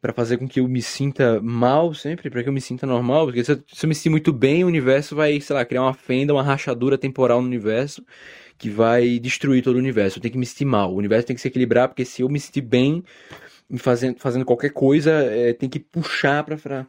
pra 0.01 0.13
fazer 0.13 0.37
com 0.37 0.47
que 0.47 0.61
eu 0.61 0.67
me 0.67 0.81
sinta 0.81 1.41
mal 1.41 1.93
sempre, 1.93 2.29
pra 2.29 2.41
que 2.41 2.47
eu 2.47 2.53
me 2.53 2.61
sinta 2.61 2.87
normal. 2.87 3.25
Porque 3.25 3.43
se 3.43 3.51
eu, 3.51 3.63
se 3.67 3.85
eu 3.85 3.89
me 3.89 3.95
sentir 3.95 4.09
muito 4.09 4.31
bem, 4.31 4.63
o 4.63 4.67
universo 4.67 5.15
vai, 5.15 5.39
sei 5.41 5.53
lá, 5.53 5.65
criar 5.65 5.81
uma 5.81 5.93
fenda, 5.93 6.33
uma 6.33 6.43
rachadura 6.43 6.97
temporal 6.97 7.41
no 7.41 7.47
universo 7.47 8.05
que 8.57 8.69
vai 8.69 9.19
destruir 9.19 9.63
todo 9.63 9.75
o 9.75 9.79
universo. 9.79 10.17
Eu 10.17 10.21
tenho 10.21 10.31
que 10.31 10.37
me 10.37 10.45
sentir 10.45 10.65
mal. 10.65 10.93
O 10.93 10.97
universo 10.97 11.27
tem 11.27 11.35
que 11.35 11.41
se 11.41 11.47
equilibrar, 11.47 11.89
porque 11.89 12.05
se 12.05 12.21
eu 12.21 12.29
me 12.29 12.39
sentir 12.39 12.61
bem 12.61 13.03
fazendo, 13.77 14.17
fazendo 14.19 14.45
qualquer 14.45 14.71
coisa, 14.71 15.11
é, 15.11 15.51
tem 15.53 15.67
que 15.67 15.79
puxar 15.79 16.43
pra, 16.43 16.57
pra, 16.57 16.87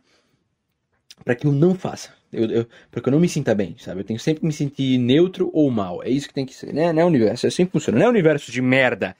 pra 1.24 1.34
que 1.34 1.46
eu 1.46 1.52
não 1.52 1.74
faça. 1.74 2.21
Eu, 2.32 2.50
eu, 2.50 2.66
para 2.90 3.02
que 3.02 3.08
eu 3.08 3.12
não 3.12 3.20
me 3.20 3.28
sinta 3.28 3.54
bem, 3.54 3.76
sabe? 3.78 4.00
Eu 4.00 4.04
tenho 4.04 4.18
sempre 4.18 4.40
que 4.40 4.46
me 4.46 4.52
sentir 4.52 4.98
neutro 4.98 5.50
ou 5.52 5.70
mal. 5.70 6.02
É 6.02 6.08
isso 6.08 6.28
que 6.28 6.34
tem 6.34 6.46
que 6.46 6.54
ser, 6.54 6.72
né? 6.72 6.92
Não 6.92 7.02
é 7.02 7.04
universo, 7.04 7.46
é 7.46 7.48
assim 7.48 7.66
que 7.66 7.72
funciona. 7.72 7.98
Não 7.98 8.06
é 8.06 8.08
universo 8.08 8.50
de 8.50 8.62
merda. 8.62 9.14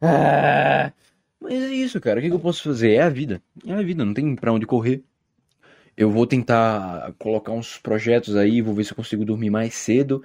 Ah, 0.00 0.92
mas 1.40 1.52
é 1.54 1.72
isso, 1.74 2.00
cara. 2.00 2.18
O 2.18 2.22
que, 2.22 2.28
que 2.28 2.34
eu 2.34 2.40
posso 2.40 2.62
fazer? 2.62 2.92
É 2.92 3.02
a 3.02 3.08
vida. 3.08 3.40
É 3.66 3.72
a 3.72 3.82
vida, 3.82 4.04
não 4.04 4.12
tem 4.12 4.36
pra 4.36 4.52
onde 4.52 4.66
correr. 4.66 5.02
Eu 5.96 6.10
vou 6.10 6.26
tentar 6.26 7.14
colocar 7.18 7.52
uns 7.52 7.78
projetos 7.78 8.36
aí, 8.36 8.60
vou 8.60 8.74
ver 8.74 8.84
se 8.84 8.92
eu 8.92 8.96
consigo 8.96 9.24
dormir 9.24 9.50
mais 9.50 9.74
cedo. 9.74 10.22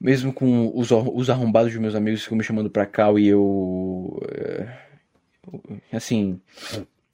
Mesmo 0.00 0.32
com 0.32 0.70
os, 0.74 0.90
os 0.90 1.30
arrombados 1.30 1.72
dos 1.72 1.80
meus 1.80 1.94
amigos 1.94 2.20
que 2.20 2.24
ficam 2.24 2.38
me 2.38 2.44
chamando 2.44 2.70
pra 2.70 2.86
cá 2.86 3.12
e 3.18 3.28
eu. 3.28 4.20
Assim. 5.92 6.40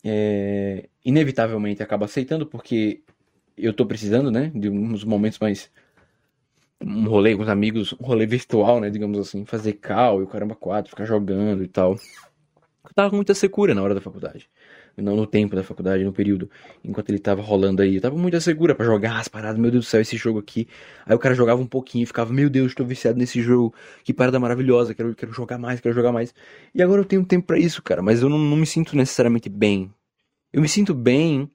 É, 0.05 0.89
inevitavelmente 1.05 1.83
acabo 1.83 2.05
aceitando, 2.05 2.47
porque 2.47 3.03
eu 3.59 3.73
tô 3.73 3.85
precisando, 3.87 4.31
né, 4.31 4.51
de 4.55 4.69
uns 4.69 5.05
momentos 5.05 5.39
mais 5.39 5.71
um 6.81 7.09
rolê 7.09 7.35
com 7.35 7.43
os 7.43 7.49
amigos, 7.49 7.93
um 8.01 8.05
rolê 8.05 8.27
virtual, 8.27 8.81
né, 8.81 8.89
digamos 8.91 9.19
assim, 9.19 9.45
fazer 9.45 9.75
cal 9.75 10.21
e 10.21 10.25
o 10.25 10.27
caramba 10.27 10.55
quatro, 10.55 10.91
ficar 10.91 11.05
jogando 11.05 11.63
e 11.63 11.69
tal. 11.69 11.93
Eu 11.93 12.95
tava 12.95 13.11
com 13.11 13.17
muita 13.17 13.35
secura 13.35 13.75
na 13.75 13.83
hora 13.83 13.95
da 13.95 14.01
faculdade. 14.01 14.49
Não 14.97 15.15
no 15.15 15.27
tempo 15.27 15.55
da 15.55 15.63
faculdade, 15.63 16.03
no 16.03 16.13
período, 16.13 16.51
enquanto 16.83 17.11
ele 17.11 17.21
tava 17.21 17.41
rolando 17.41 17.83
aí. 17.83 17.97
Eu 17.97 18.01
tava 18.01 18.17
muito 18.17 18.41
segura 18.41 18.75
para 18.75 18.85
jogar 18.85 19.19
as 19.21 19.29
paradas, 19.29 19.61
meu 19.61 19.71
Deus 19.71 19.85
do 19.85 19.89
céu, 19.89 20.01
esse 20.01 20.17
jogo 20.17 20.41
aqui. 20.41 20.67
Aí 21.07 21.15
o 21.15 21.19
cara 21.21 21.37
jogava 21.37 21.61
um 21.61 21.67
pouquinho 21.67 22.03
e 22.03 22.07
ficava, 22.07 22.33
meu 22.33 22.51
Deus, 22.51 22.73
estou 22.73 22.85
viciado 22.85 23.17
nesse 23.17 23.41
jogo, 23.41 23.73
que 24.03 24.13
parada 24.13 24.41
maravilhosa, 24.41 24.95
quero, 24.95 25.15
quero 25.15 25.33
jogar 25.33 25.57
mais, 25.57 25.81
quero 25.81 25.95
jogar 25.95 26.11
mais. 26.11 26.35
E 26.75 26.83
agora 26.83 27.01
eu 27.01 27.05
tenho 27.05 27.25
tempo 27.25 27.47
para 27.47 27.59
isso, 27.59 27.81
cara, 27.81 28.03
mas 28.03 28.23
eu 28.23 28.29
não, 28.29 28.39
não 28.39 28.57
me 28.57 28.67
sinto 28.67 28.97
necessariamente 28.97 29.49
bem. 29.49 29.89
Eu 30.53 30.61
me 30.61 30.69
sinto 30.69 30.95
bem 30.95 31.49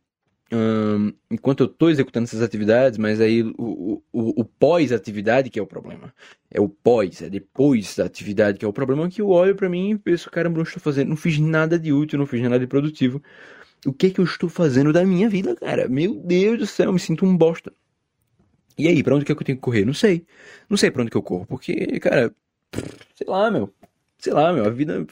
enquanto 1.30 1.62
eu 1.62 1.68
estou 1.68 1.90
executando 1.90 2.26
essas 2.26 2.42
atividades, 2.42 2.98
mas 2.98 3.20
aí 3.20 3.44
o, 3.44 4.02
o, 4.12 4.42
o 4.42 4.46
pós-atividade 4.46 5.50
que 5.50 5.60
é 5.60 5.62
o 5.62 5.68
problema. 5.68 6.14
É 6.52 6.62
o 6.62 6.70
pós, 6.70 7.22
é 7.22 7.30
depois 7.30 7.96
da 7.96 8.06
atividade 8.06 8.60
que 8.60 8.66
é 8.66 8.68
o 8.68 8.74
problema, 8.74 9.10
que 9.10 9.22
eu 9.22 9.30
olho 9.30 9.56
para 9.56 9.70
mim 9.70 9.92
e 9.92 9.98
penso, 9.98 10.30
caramba, 10.30 10.58
não 10.58 10.64
estou 10.64 10.82
fazendo, 10.82 11.10
não 11.10 11.16
fiz 11.16 11.40
nada 11.40 11.80
de 11.80 11.92
útil, 11.92 12.20
não 12.20 12.26
fiz 12.26 12.42
nada 12.42 12.60
de 12.60 12.68
produtivo. 12.68 13.22
O 13.86 13.94
que 13.94 14.08
é 14.08 14.10
que 14.12 14.20
eu 14.20 14.26
estou 14.26 14.50
fazendo 14.50 14.94
da 14.94 15.04
minha 15.06 15.28
vida, 15.30 15.56
cara? 15.56 15.90
Meu 15.90 16.16
Deus 16.16 16.60
do 16.60 16.66
céu, 16.68 16.88
eu 16.88 16.94
me 16.94 17.00
sinto 17.00 17.26
um 17.26 17.36
bosta. 17.36 17.74
E 18.78 18.88
aí, 18.88 19.04
para 19.04 19.16
onde 19.16 19.26
que, 19.26 19.32
é 19.32 19.36
que 19.36 19.42
eu 19.42 19.46
tenho 19.46 19.58
que 19.58 19.62
correr? 19.62 19.86
Não 19.86 19.94
sei. 19.94 20.26
Não 20.70 20.78
sei 20.78 20.90
para 20.90 21.02
onde 21.02 21.12
que 21.12 21.18
eu 21.18 21.22
corro, 21.24 21.46
porque, 21.46 22.00
cara, 22.00 22.34
sei 23.16 23.28
lá, 23.28 23.52
meu. 23.52 23.74
Sei 24.18 24.34
lá, 24.34 24.54
meu, 24.54 24.66
a 24.66 24.70
vida 24.70 25.06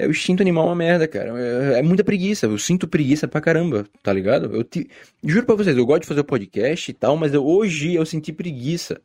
é, 0.00 0.06
o 0.06 0.10
instinto 0.10 0.42
animal 0.42 0.64
é 0.64 0.68
uma 0.68 0.76
merda, 0.76 1.08
cara. 1.08 1.32
É, 1.38 1.78
é, 1.78 1.82
muita 1.82 2.04
preguiça. 2.04 2.46
Eu 2.46 2.58
sinto 2.58 2.88
preguiça 2.88 3.28
pra 3.28 3.40
caramba, 3.40 3.86
tá 4.02 4.12
ligado? 4.12 4.54
Eu 4.54 4.64
te... 4.64 4.88
juro 5.24 5.46
pra 5.46 5.54
vocês, 5.54 5.76
eu 5.76 5.86
gosto 5.86 6.02
de 6.02 6.08
fazer 6.08 6.20
o 6.20 6.24
podcast 6.24 6.90
e 6.90 6.94
tal, 6.94 7.16
mas 7.16 7.34
eu, 7.34 7.44
hoje 7.44 7.94
eu 7.94 8.06
senti 8.06 8.32
preguiça. 8.32 9.00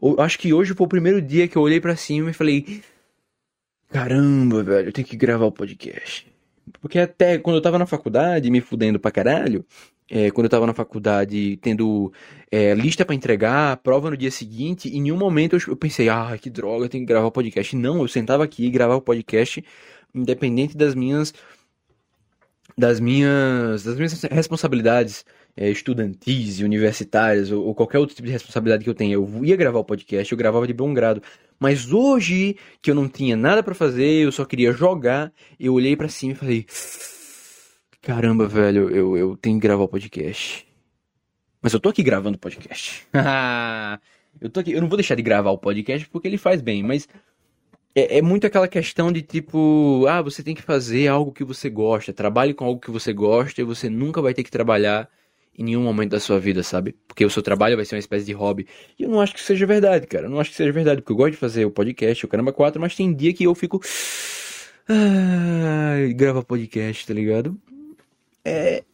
Eu, 0.00 0.20
acho 0.20 0.38
que 0.38 0.52
hoje 0.52 0.74
foi 0.74 0.84
o 0.84 0.88
primeiro 0.88 1.22
dia 1.22 1.48
que 1.48 1.56
eu 1.56 1.62
olhei 1.62 1.80
para 1.80 1.96
cima 1.96 2.30
e 2.30 2.34
falei: 2.34 2.82
Caramba, 3.90 4.62
velho, 4.62 4.88
eu 4.88 4.92
tenho 4.92 5.06
que 5.06 5.16
gravar 5.16 5.46
o 5.46 5.52
podcast. 5.52 6.26
Porque 6.80 6.98
até 6.98 7.38
quando 7.38 7.56
eu 7.56 7.62
tava 7.62 7.78
na 7.78 7.86
faculdade, 7.86 8.50
me 8.50 8.60
fudendo 8.60 8.98
pra 8.98 9.10
caralho, 9.10 9.64
é, 10.08 10.30
quando 10.30 10.46
eu 10.46 10.50
tava 10.50 10.66
na 10.66 10.74
faculdade, 10.74 11.56
tendo 11.60 12.12
é, 12.50 12.74
lista 12.74 13.04
para 13.04 13.14
entregar, 13.14 13.76
prova 13.78 14.10
no 14.10 14.16
dia 14.16 14.30
seguinte, 14.30 14.88
em 14.88 15.02
nenhum 15.02 15.16
momento 15.16 15.56
eu, 15.56 15.60
eu 15.68 15.76
pensei, 15.76 16.08
ah, 16.08 16.36
que 16.40 16.48
droga, 16.48 16.84
eu 16.84 16.88
tenho 16.88 17.04
que 17.04 17.08
gravar 17.08 17.26
o 17.26 17.32
podcast. 17.32 17.74
Não, 17.76 18.02
eu 18.02 18.08
sentava 18.08 18.44
aqui 18.44 18.66
e 18.66 18.70
gravava 18.70 18.98
o 18.98 19.02
podcast 19.02 19.64
independente 20.16 20.76
das 20.76 20.94
minhas 20.94 21.32
das 22.76 23.00
minhas 23.00 23.84
das 23.84 23.96
minhas 23.96 24.22
responsabilidades 24.22 25.24
é, 25.56 25.70
estudantis 25.70 26.60
e 26.60 26.64
universitárias 26.64 27.50
ou, 27.50 27.64
ou, 27.64 27.74
qualquer 27.74 27.98
outro 27.98 28.14
tipo 28.14 28.26
de 28.26 28.32
responsabilidade 28.32 28.84
que 28.84 28.90
eu 28.90 28.94
tenha, 28.94 29.14
eu 29.14 29.44
ia 29.44 29.56
gravar 29.56 29.78
o 29.78 29.84
podcast, 29.84 30.30
eu 30.30 30.36
gravava 30.36 30.66
de 30.66 30.74
bom 30.74 30.92
grado. 30.92 31.22
Mas 31.58 31.90
hoje 31.90 32.56
que 32.82 32.90
eu 32.90 32.94
não 32.94 33.08
tinha 33.08 33.36
nada 33.36 33.62
para 33.62 33.74
fazer, 33.74 34.24
eu 34.24 34.30
só 34.30 34.44
queria 34.44 34.72
jogar, 34.72 35.32
eu 35.58 35.72
olhei 35.72 35.96
para 35.96 36.08
cima 36.08 36.32
e 36.32 36.36
falei: 36.36 36.66
"Caramba, 38.02 38.46
velho, 38.46 38.90
eu, 38.90 39.16
eu 39.16 39.36
tenho 39.36 39.58
que 39.58 39.66
gravar 39.66 39.84
o 39.84 39.88
podcast". 39.88 40.66
Mas 41.62 41.72
eu 41.72 41.80
tô 41.80 41.88
aqui 41.88 42.02
gravando 42.02 42.36
o 42.36 42.40
podcast. 42.40 43.06
eu 44.40 44.50
tô 44.50 44.60
aqui, 44.60 44.72
eu 44.72 44.80
não 44.82 44.88
vou 44.88 44.98
deixar 44.98 45.14
de 45.14 45.22
gravar 45.22 45.50
o 45.50 45.58
podcast 45.58 46.06
porque 46.10 46.28
ele 46.28 46.38
faz 46.38 46.60
bem, 46.60 46.82
mas 46.82 47.08
é, 47.96 48.18
é, 48.18 48.22
muito 48.22 48.46
aquela 48.46 48.68
questão 48.68 49.10
de 49.10 49.22
tipo, 49.22 50.04
ah, 50.06 50.20
você 50.20 50.42
tem 50.42 50.54
que 50.54 50.60
fazer 50.60 51.08
algo 51.08 51.32
que 51.32 51.42
você 51.42 51.70
gosta, 51.70 52.12
trabalhe 52.12 52.52
com 52.52 52.66
algo 52.66 52.78
que 52.78 52.90
você 52.90 53.10
gosta 53.10 53.58
e 53.62 53.64
você 53.64 53.88
nunca 53.88 54.20
vai 54.20 54.34
ter 54.34 54.44
que 54.44 54.50
trabalhar 54.50 55.08
em 55.58 55.64
nenhum 55.64 55.82
momento 55.82 56.10
da 56.10 56.20
sua 56.20 56.38
vida, 56.38 56.62
sabe? 56.62 56.94
Porque 57.08 57.24
o 57.24 57.30
seu 57.30 57.42
trabalho 57.42 57.74
vai 57.74 57.86
ser 57.86 57.94
uma 57.94 58.00
espécie 58.00 58.26
de 58.26 58.34
hobby. 58.34 58.66
E 58.98 59.04
eu 59.04 59.08
não 59.08 59.18
acho 59.18 59.32
que 59.32 59.40
seja 59.40 59.64
verdade, 59.64 60.06
cara. 60.06 60.26
Eu 60.26 60.30
não 60.30 60.38
acho 60.38 60.50
que 60.50 60.56
seja 60.56 60.70
verdade, 60.70 61.00
porque 61.00 61.12
eu 61.12 61.16
gosto 61.16 61.30
de 61.32 61.38
fazer 61.38 61.64
o 61.64 61.70
podcast, 61.70 62.26
o 62.26 62.28
Caramba 62.28 62.52
4, 62.52 62.78
mas 62.78 62.94
tem 62.94 63.14
dia 63.14 63.32
que 63.32 63.44
eu 63.44 63.54
fico. 63.54 63.80
Ah, 64.86 65.96
grava 66.14 66.44
podcast, 66.44 67.06
tá 67.06 67.14
ligado? 67.14 67.58
É. 68.44 68.84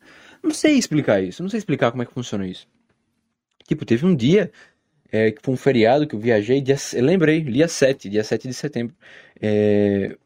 Não 0.40 0.52
sei 0.52 0.74
explicar 0.74 1.20
isso, 1.20 1.42
não 1.42 1.50
sei 1.50 1.58
explicar 1.58 1.90
como 1.90 2.04
é 2.04 2.06
que 2.06 2.14
funciona 2.14 2.46
isso. 2.46 2.68
Tipo, 3.66 3.84
teve 3.84 4.06
um 4.06 4.14
dia 4.14 4.52
é, 5.12 5.30
que 5.30 5.42
foi 5.42 5.52
um 5.52 5.58
feriado 5.58 6.06
que 6.06 6.14
eu 6.14 6.18
viajei, 6.18 6.62
dia, 6.62 6.76
eu 6.94 7.04
lembrei, 7.04 7.42
dia 7.42 7.68
7, 7.68 8.08
dia 8.08 8.24
7 8.24 8.48
de 8.48 8.54
setembro. 8.54 8.96
É, 9.40 10.16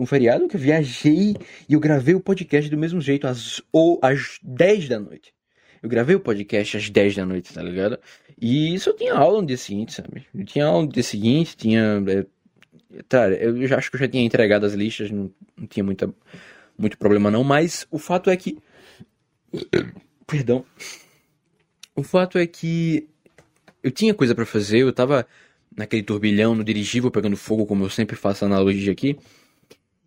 um 0.00 0.06
feriado 0.06 0.48
que 0.48 0.56
eu 0.56 0.60
viajei 0.60 1.36
e 1.68 1.74
eu 1.74 1.78
gravei 1.78 2.16
o 2.16 2.20
podcast 2.20 2.68
do 2.68 2.76
mesmo 2.76 3.00
jeito, 3.00 3.28
às, 3.28 3.62
ou 3.72 4.00
às 4.02 4.40
10 4.42 4.88
da 4.88 4.98
noite. 4.98 5.32
Eu 5.80 5.88
gravei 5.88 6.16
o 6.16 6.20
podcast 6.20 6.76
às 6.76 6.90
10 6.90 7.14
da 7.14 7.24
noite, 7.24 7.54
tá 7.54 7.62
ligado? 7.62 7.96
E 8.40 8.74
eu 8.74 8.96
tinha 8.96 9.14
aula 9.14 9.40
no 9.40 9.46
dia 9.46 9.56
seguinte, 9.56 9.92
sabe? 9.92 10.26
Eu 10.34 10.44
tinha 10.44 10.66
aula 10.66 10.82
no 10.82 10.92
dia 10.92 11.02
seguinte, 11.04 11.56
tinha. 11.56 12.02
É, 12.08 13.02
tá, 13.08 13.30
eu 13.30 13.64
já 13.68 13.78
acho 13.78 13.88
que 13.88 13.96
eu 13.96 14.00
já 14.00 14.08
tinha 14.08 14.24
entregado 14.24 14.66
as 14.66 14.72
listas, 14.72 15.12
não, 15.12 15.30
não 15.56 15.66
tinha 15.68 15.84
muita, 15.84 16.12
muito 16.76 16.98
problema 16.98 17.30
não, 17.30 17.44
mas 17.44 17.86
o 17.88 17.98
fato 17.98 18.30
é 18.30 18.36
que. 18.36 18.58
Perdão. 20.26 20.64
O 21.94 22.02
fato 22.02 22.38
é 22.38 22.46
que 22.46 23.08
eu 23.88 23.92
tinha 23.92 24.14
coisa 24.14 24.34
para 24.34 24.46
fazer, 24.46 24.80
eu 24.80 24.92
tava 24.92 25.26
naquele 25.76 26.02
turbilhão, 26.02 26.54
no 26.54 26.62
dirigível, 26.62 27.10
pegando 27.10 27.36
fogo, 27.36 27.66
como 27.66 27.84
eu 27.84 27.90
sempre 27.90 28.16
faço 28.16 28.44
analogia 28.44 28.92
aqui. 28.92 29.16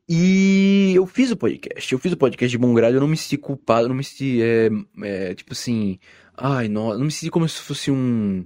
E 0.07 0.93
eu 0.95 1.05
fiz 1.07 1.31
o 1.31 1.38
podcast. 1.38 1.91
Eu 1.91 2.00
fiz 2.00 2.11
o 2.11 2.17
podcast 2.17 2.51
de 2.51 2.57
bom 2.57 2.73
grado, 2.73 2.95
eu 2.95 3.01
não 3.01 3.07
me 3.07 3.17
senti 3.17 3.38
culpado, 3.38 3.88
não 3.88 3.95
me 3.95 4.03
senti, 4.03 4.41
é, 4.41 4.69
é, 5.03 5.33
tipo 5.33 5.53
assim... 5.53 6.00
Ai, 6.38 6.67
não, 6.67 6.89
não 6.97 7.05
me 7.05 7.11
senti 7.11 7.29
como 7.29 7.47
se 7.47 7.61
fosse 7.61 7.91
um... 7.91 8.45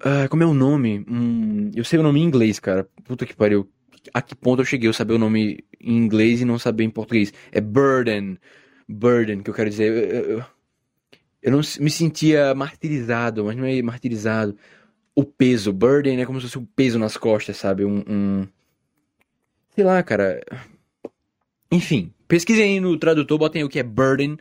Ah, 0.00 0.28
como 0.28 0.42
é 0.42 0.46
o 0.46 0.54
nome? 0.54 1.04
Eu 1.74 1.84
sei 1.84 1.98
o 1.98 2.02
nome 2.02 2.20
em 2.20 2.24
inglês, 2.24 2.60
cara. 2.60 2.88
Puta 3.04 3.24
que 3.24 3.34
pariu. 3.34 3.68
A 4.12 4.20
que 4.20 4.34
ponto 4.34 4.60
eu 4.60 4.66
cheguei? 4.66 4.88
Eu 4.88 4.92
saber 4.92 5.14
o 5.14 5.18
nome 5.18 5.64
em 5.80 5.96
inglês 5.96 6.40
e 6.40 6.44
não 6.44 6.58
saber 6.58 6.84
em 6.84 6.90
português. 6.90 7.32
É 7.50 7.60
burden. 7.60 8.38
Burden, 8.88 9.42
que 9.42 9.50
eu 9.50 9.54
quero 9.54 9.70
dizer. 9.70 9.90
Eu, 9.90 10.38
eu, 10.38 10.44
eu 11.44 11.52
não 11.52 11.58
me 11.58 11.90
sentia 11.90 12.54
martirizado, 12.54 13.44
mas 13.44 13.54
não 13.54 13.66
é 13.66 13.82
martirizado. 13.82 14.56
O 15.14 15.22
peso, 15.22 15.74
burden 15.74 16.18
é 16.18 16.24
como 16.24 16.40
se 16.40 16.46
fosse 16.46 16.58
um 16.58 16.64
peso 16.64 16.98
nas 16.98 17.18
costas, 17.18 17.58
sabe? 17.58 17.84
Um, 17.84 18.02
um... 18.08 18.48
Sei 19.74 19.84
lá, 19.84 20.02
cara. 20.02 20.42
Enfim, 21.70 22.14
pesquisem 22.26 22.64
aí 22.64 22.80
no 22.80 22.96
tradutor, 22.98 23.38
botem 23.38 23.60
aí 23.60 23.66
o 23.66 23.68
que 23.68 23.78
é 23.78 23.82
burden 23.82 24.38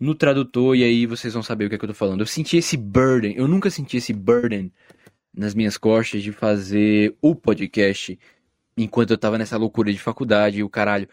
no 0.00 0.14
tradutor 0.14 0.74
e 0.74 0.84
aí 0.84 1.04
vocês 1.04 1.34
vão 1.34 1.42
saber 1.42 1.66
o 1.66 1.68
que 1.68 1.74
é 1.74 1.78
que 1.78 1.84
eu 1.84 1.88
tô 1.90 1.94
falando. 1.94 2.20
Eu 2.20 2.26
senti 2.26 2.56
esse 2.56 2.78
burden, 2.78 3.36
eu 3.36 3.46
nunca 3.46 3.68
senti 3.68 3.98
esse 3.98 4.14
burden 4.14 4.72
nas 5.34 5.54
minhas 5.54 5.76
costas 5.76 6.22
de 6.22 6.32
fazer 6.32 7.14
o 7.20 7.34
podcast 7.34 8.18
enquanto 8.74 9.10
eu 9.10 9.18
tava 9.18 9.36
nessa 9.36 9.58
loucura 9.58 9.92
de 9.92 9.98
faculdade 9.98 10.60
e 10.60 10.62
o 10.62 10.70
caralho. 10.70 11.08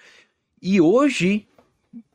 E 0.61 0.79
hoje 0.79 1.45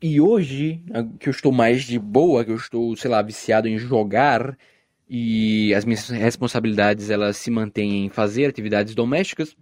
e 0.02 0.20
hoje, 0.20 0.82
que 1.18 1.28
eu 1.28 1.30
estou 1.30 1.52
mais 1.52 1.84
de 1.84 1.98
boa, 1.98 2.44
que 2.44 2.50
eu 2.50 2.56
estou, 2.56 2.96
sei 2.96 3.10
lá, 3.10 3.22
viciado 3.22 3.68
em 3.68 3.78
jogar 3.78 4.56
e 5.08 5.74
as 5.74 5.84
minhas 5.84 6.08
responsabilidades 6.08 7.10
elas 7.10 7.36
se 7.36 7.50
mantêm 7.50 8.06
em 8.06 8.08
fazer 8.08 8.46
atividades 8.46 8.94
domésticas. 8.94 9.56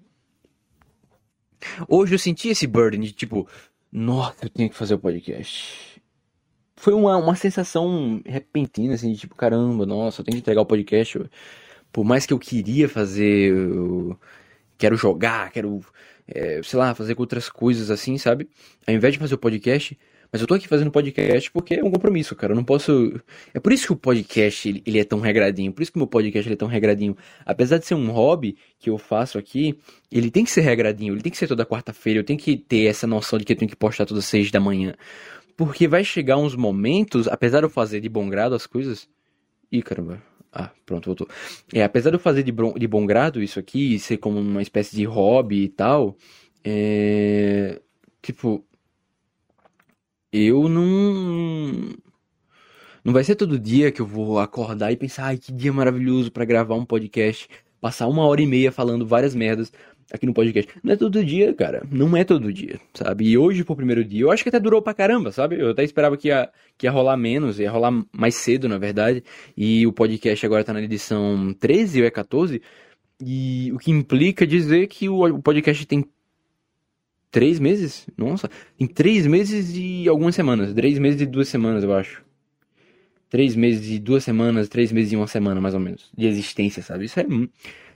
Hoje 1.88 2.14
eu 2.14 2.18
senti 2.18 2.48
esse 2.48 2.66
burden 2.66 3.00
de 3.00 3.12
tipo, 3.12 3.48
nossa, 3.90 4.44
eu 4.44 4.50
tenho 4.50 4.68
que 4.70 4.76
fazer 4.76 4.94
o 4.94 4.98
podcast. 4.98 6.00
foi 6.76 6.94
uma, 6.94 7.16
uma 7.16 7.34
sensação 7.34 8.22
repentina, 8.24 8.94
assim, 8.94 9.12
de 9.12 9.20
tipo, 9.20 9.34
caramba, 9.34 9.86
nossa, 9.86 10.20
eu 10.20 10.24
tenho 10.24 10.36
que 10.36 10.40
entregar 10.40 10.60
o 10.62 10.66
podcast. 10.66 11.18
Por 11.92 12.04
mais 12.04 12.26
que 12.26 12.32
eu 12.32 12.38
queria 12.38 12.88
fazer, 12.88 13.52
eu 13.52 14.18
quero 14.76 14.96
jogar, 14.96 15.50
quero, 15.50 15.80
é, 16.28 16.60
sei 16.62 16.78
lá, 16.78 16.94
fazer 16.94 17.14
outras 17.18 17.48
coisas 17.48 17.90
assim, 17.90 18.18
sabe? 18.18 18.48
Ao 18.86 18.94
invés 18.94 19.14
de 19.14 19.18
fazer 19.18 19.34
o 19.34 19.38
podcast, 19.38 19.98
mas 20.30 20.42
eu 20.42 20.46
tô 20.46 20.54
aqui 20.54 20.68
fazendo 20.68 20.90
podcast 20.90 21.50
porque 21.50 21.74
é 21.74 21.84
um 21.84 21.90
compromisso, 21.90 22.36
cara. 22.36 22.52
Eu 22.52 22.56
não 22.56 22.64
posso. 22.64 23.18
É 23.54 23.58
por 23.58 23.72
isso 23.72 23.86
que 23.86 23.92
o 23.92 23.96
podcast 23.96 24.82
ele, 24.84 24.98
é 24.98 25.04
tão 25.04 25.20
regradinho. 25.20 25.72
Por 25.72 25.82
isso 25.82 25.90
que 25.90 25.96
o 25.96 26.00
meu 26.00 26.06
podcast 26.06 26.46
ele 26.46 26.54
é 26.54 26.56
tão 26.56 26.68
regradinho. 26.68 27.16
Apesar 27.46 27.78
de 27.78 27.86
ser 27.86 27.94
um 27.94 28.10
hobby 28.10 28.56
que 28.78 28.90
eu 28.90 28.98
faço 28.98 29.38
aqui, 29.38 29.78
ele 30.12 30.30
tem 30.30 30.44
que 30.44 30.50
ser 30.50 30.60
regradinho. 30.60 31.14
Ele 31.14 31.22
tem 31.22 31.32
que 31.32 31.38
ser 31.38 31.46
toda 31.46 31.64
quarta-feira. 31.64 32.20
Eu 32.20 32.24
tenho 32.24 32.38
que 32.38 32.56
ter 32.58 32.86
essa 32.86 33.06
noção 33.06 33.38
de 33.38 33.44
que 33.46 33.52
eu 33.54 33.56
tenho 33.56 33.70
que 33.70 33.76
postar 33.76 34.04
todas 34.04 34.24
as 34.24 34.28
seis 34.28 34.50
da 34.50 34.60
manhã. 34.60 34.94
Porque 35.56 35.88
vai 35.88 36.04
chegar 36.04 36.36
uns 36.36 36.54
momentos, 36.54 37.26
apesar 37.26 37.60
de 37.60 37.66
eu 37.66 37.70
fazer 37.70 38.00
de 38.00 38.08
bom 38.08 38.28
grado 38.28 38.54
as 38.54 38.66
coisas. 38.66 39.08
Ih, 39.72 39.82
caramba. 39.82 40.22
Ah, 40.58 40.72
pronto, 40.84 41.06
voltou. 41.06 41.28
É, 41.72 41.84
apesar 41.84 42.10
de 42.10 42.16
eu 42.16 42.20
fazer 42.20 42.42
de, 42.42 42.52
de 42.52 42.88
bom 42.88 43.06
grado 43.06 43.40
isso 43.40 43.60
aqui, 43.60 43.96
ser 44.00 44.16
como 44.18 44.40
uma 44.40 44.60
espécie 44.60 44.96
de 44.96 45.04
hobby 45.04 45.64
e 45.64 45.68
tal, 45.68 46.16
é. 46.64 47.80
Tipo, 48.20 48.64
eu 50.32 50.68
não. 50.68 51.96
Não 53.04 53.12
vai 53.12 53.24
ser 53.24 53.36
todo 53.36 53.58
dia 53.58 53.92
que 53.92 54.00
eu 54.02 54.06
vou 54.06 54.38
acordar 54.40 54.92
e 54.92 54.96
pensar, 54.96 55.26
ai, 55.26 55.38
que 55.38 55.52
dia 55.52 55.72
maravilhoso 55.72 56.30
para 56.32 56.44
gravar 56.44 56.74
um 56.74 56.84
podcast, 56.84 57.48
passar 57.80 58.08
uma 58.08 58.26
hora 58.26 58.42
e 58.42 58.46
meia 58.46 58.72
falando 58.72 59.06
várias 59.06 59.34
merdas 59.34 59.72
aqui 60.12 60.26
no 60.26 60.34
podcast. 60.34 60.72
Não 60.82 60.92
é 60.92 60.96
todo 60.96 61.24
dia, 61.24 61.52
cara. 61.54 61.82
Não 61.90 62.16
é 62.16 62.24
todo 62.24 62.52
dia, 62.52 62.80
sabe? 62.94 63.28
E 63.28 63.38
hoje 63.38 63.64
foi 63.64 63.74
o 63.74 63.76
primeiro 63.76 64.04
dia. 64.04 64.22
Eu 64.22 64.30
acho 64.30 64.42
que 64.42 64.48
até 64.48 64.60
durou 64.60 64.82
pra 64.82 64.94
caramba, 64.94 65.32
sabe? 65.32 65.60
Eu 65.60 65.70
até 65.70 65.84
esperava 65.84 66.16
que 66.16 66.28
ia, 66.28 66.48
que 66.76 66.86
ia 66.86 66.90
rolar 66.90 67.16
menos, 67.16 67.58
ia 67.60 67.70
rolar 67.70 67.92
mais 68.12 68.34
cedo, 68.34 68.68
na 68.68 68.78
verdade. 68.78 69.22
E 69.56 69.86
o 69.86 69.92
podcast 69.92 70.44
agora 70.44 70.64
tá 70.64 70.72
na 70.72 70.82
edição 70.82 71.54
13 71.58 72.00
ou 72.00 72.06
é 72.06 72.10
14. 72.10 72.60
E 73.20 73.72
o 73.72 73.78
que 73.78 73.90
implica 73.90 74.46
dizer 74.46 74.86
que 74.86 75.08
o 75.08 75.40
podcast 75.40 75.84
tem 75.86 76.04
Três 77.30 77.60
meses? 77.60 78.06
Nossa, 78.16 78.50
em 78.80 78.86
três 78.86 79.26
meses 79.26 79.72
e 79.74 80.08
algumas 80.08 80.34
semanas. 80.34 80.72
Três 80.72 80.98
meses 80.98 81.20
e 81.20 81.26
duas 81.26 81.48
semanas, 81.48 81.84
eu 81.84 81.92
acho. 81.92 82.24
Três 83.28 83.54
meses 83.54 83.90
e 83.90 83.98
duas 83.98 84.24
semanas, 84.24 84.68
três 84.70 84.90
meses 84.90 85.12
e 85.12 85.16
uma 85.16 85.26
semana, 85.26 85.60
mais 85.60 85.74
ou 85.74 85.80
menos, 85.80 86.10
de 86.16 86.26
existência, 86.26 86.82
sabe? 86.82 87.04
Isso 87.04 87.20
é. 87.20 87.26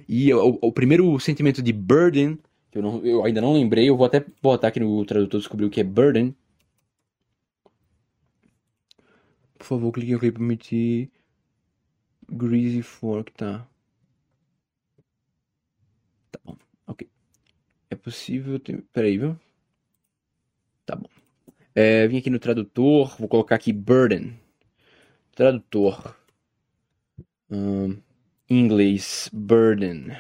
E 0.09 0.33
o, 0.33 0.59
o 0.61 0.73
primeiro 0.73 1.19
sentimento 1.21 1.63
de 1.63 1.73
burden, 1.73 2.39
que 2.71 2.79
eu, 2.79 2.83
não, 2.83 3.05
eu 3.05 3.25
ainda 3.25 3.41
não 3.41 3.53
lembrei, 3.53 3.89
eu 3.89 3.97
vou 3.97 4.07
até 4.07 4.25
botar 4.43 4.69
aqui 4.69 4.81
no 4.81 5.05
tradutor 5.05 5.41
descobrir 5.41 5.67
o 5.67 5.71
que 5.71 5.81
é 5.81 5.85
burden. 5.85 6.35
Por 9.59 9.65
favor, 9.65 9.93
clique 9.93 10.15
aqui 10.15 10.31
para 10.31 10.39
permitir. 10.39 11.11
Greasy 12.29 12.83
Fork, 12.83 13.33
tá. 13.33 13.67
Tá 16.31 16.41
bom. 16.45 16.57
É 17.93 17.95
possível. 17.95 18.59
Ter... 18.59 18.83
Peraí, 18.91 19.19
viu? 19.19 19.39
Tá 20.87 20.97
bom. 20.97 21.09
É, 21.75 22.09
vim 22.09 22.17
aqui 22.19 22.31
no 22.31 22.39
tradutor, 22.39 23.15
vou 23.19 23.29
colocar 23.29 23.55
aqui 23.55 23.71
burden. 23.71 24.39
Tradutor. 25.33 26.17
Um, 27.51 27.99
inglês, 28.53 29.29
burden. 29.33 30.13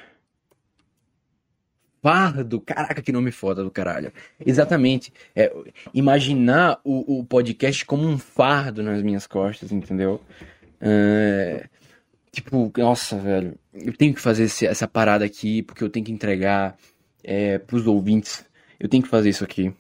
Fardo, 2.03 2.61
caraca, 2.61 3.01
que 3.01 3.13
nome 3.13 3.31
foda 3.31 3.63
do 3.63 3.71
caralho. 3.71 4.13
Exatamente. 4.45 5.13
É, 5.37 5.53
imaginar 5.95 6.81
o, 6.83 7.21
o 7.21 7.25
podcast 7.25 7.85
como 7.85 8.05
um 8.05 8.19
fardo 8.19 8.83
nas 8.83 9.03
minhas 9.03 9.27
costas, 9.27 9.71
entendeu? 9.71 10.21
É, 10.81 11.69
tipo, 12.33 12.73
nossa, 12.77 13.17
velho, 13.17 13.57
eu 13.73 13.97
tenho 13.97 14.13
que 14.13 14.21
fazer 14.21 14.45
esse, 14.45 14.67
essa 14.67 14.89
parada 14.89 15.25
aqui 15.25 15.63
porque 15.63 15.85
eu 15.85 15.91
tenho 15.91 16.05
que 16.05 16.13
entregar 16.13 16.77
é, 17.23 17.59
pros 17.59 17.87
ouvintes. 17.87 18.45
Eu 18.81 18.89
tenho 18.89 19.03
que 19.03 19.09
fazer 19.09 19.29
isso 19.29 19.45
aqui. 19.45 19.73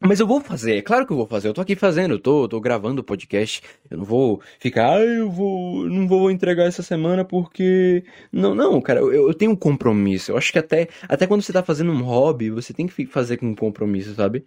Mas 0.00 0.20
eu 0.20 0.26
vou 0.26 0.40
fazer, 0.42 0.76
é 0.76 0.82
claro 0.82 1.06
que 1.06 1.12
eu 1.12 1.16
vou 1.16 1.26
fazer. 1.26 1.48
Eu 1.48 1.54
tô 1.54 1.60
aqui 1.62 1.74
fazendo, 1.74 2.14
eu 2.14 2.18
tô, 2.18 2.46
tô 2.46 2.60
gravando 2.60 3.00
o 3.00 3.04
podcast. 3.04 3.62
Eu 3.90 3.98
não 3.98 4.04
vou 4.04 4.42
ficar, 4.58 4.98
ah, 4.98 5.00
eu 5.00 5.30
vou, 5.30 5.88
não 5.88 6.06
vou 6.06 6.30
entregar 6.30 6.64
essa 6.64 6.82
semana 6.82 7.24
porque. 7.24 8.04
Não, 8.30 8.54
não, 8.54 8.80
cara, 8.80 9.00
eu, 9.00 9.28
eu 9.28 9.34
tenho 9.34 9.52
um 9.52 9.56
compromisso. 9.56 10.32
Eu 10.32 10.36
acho 10.36 10.52
que 10.52 10.58
até, 10.58 10.88
até 11.08 11.26
quando 11.26 11.42
você 11.42 11.52
tá 11.52 11.62
fazendo 11.62 11.92
um 11.92 12.02
hobby, 12.02 12.50
você 12.50 12.74
tem 12.74 12.86
que 12.86 13.06
fazer 13.06 13.38
com 13.38 13.46
um 13.46 13.54
compromisso, 13.54 14.14
sabe? 14.14 14.44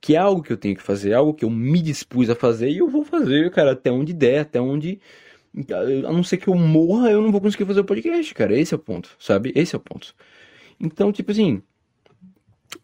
Que 0.00 0.16
é 0.16 0.18
algo 0.18 0.42
que 0.42 0.52
eu 0.52 0.56
tenho 0.56 0.76
que 0.76 0.82
fazer, 0.82 1.12
é 1.12 1.14
algo 1.14 1.34
que 1.34 1.44
eu 1.44 1.50
me 1.50 1.80
dispus 1.80 2.28
a 2.30 2.34
fazer 2.34 2.70
e 2.70 2.78
eu 2.78 2.88
vou 2.88 3.04
fazer, 3.04 3.50
cara, 3.52 3.72
até 3.72 3.90
onde 3.90 4.12
der, 4.12 4.40
até 4.40 4.60
onde. 4.60 5.00
A 6.06 6.12
não 6.12 6.24
ser 6.24 6.38
que 6.38 6.48
eu 6.48 6.54
morra, 6.54 7.10
eu 7.10 7.22
não 7.22 7.30
vou 7.30 7.40
conseguir 7.40 7.66
fazer 7.66 7.80
o 7.80 7.84
podcast, 7.84 8.34
cara. 8.34 8.58
Esse 8.58 8.74
é 8.74 8.76
o 8.76 8.80
ponto, 8.80 9.10
sabe? 9.18 9.52
Esse 9.54 9.74
é 9.76 9.78
o 9.78 9.80
ponto. 9.80 10.14
Então, 10.80 11.12
tipo 11.12 11.30
assim, 11.30 11.62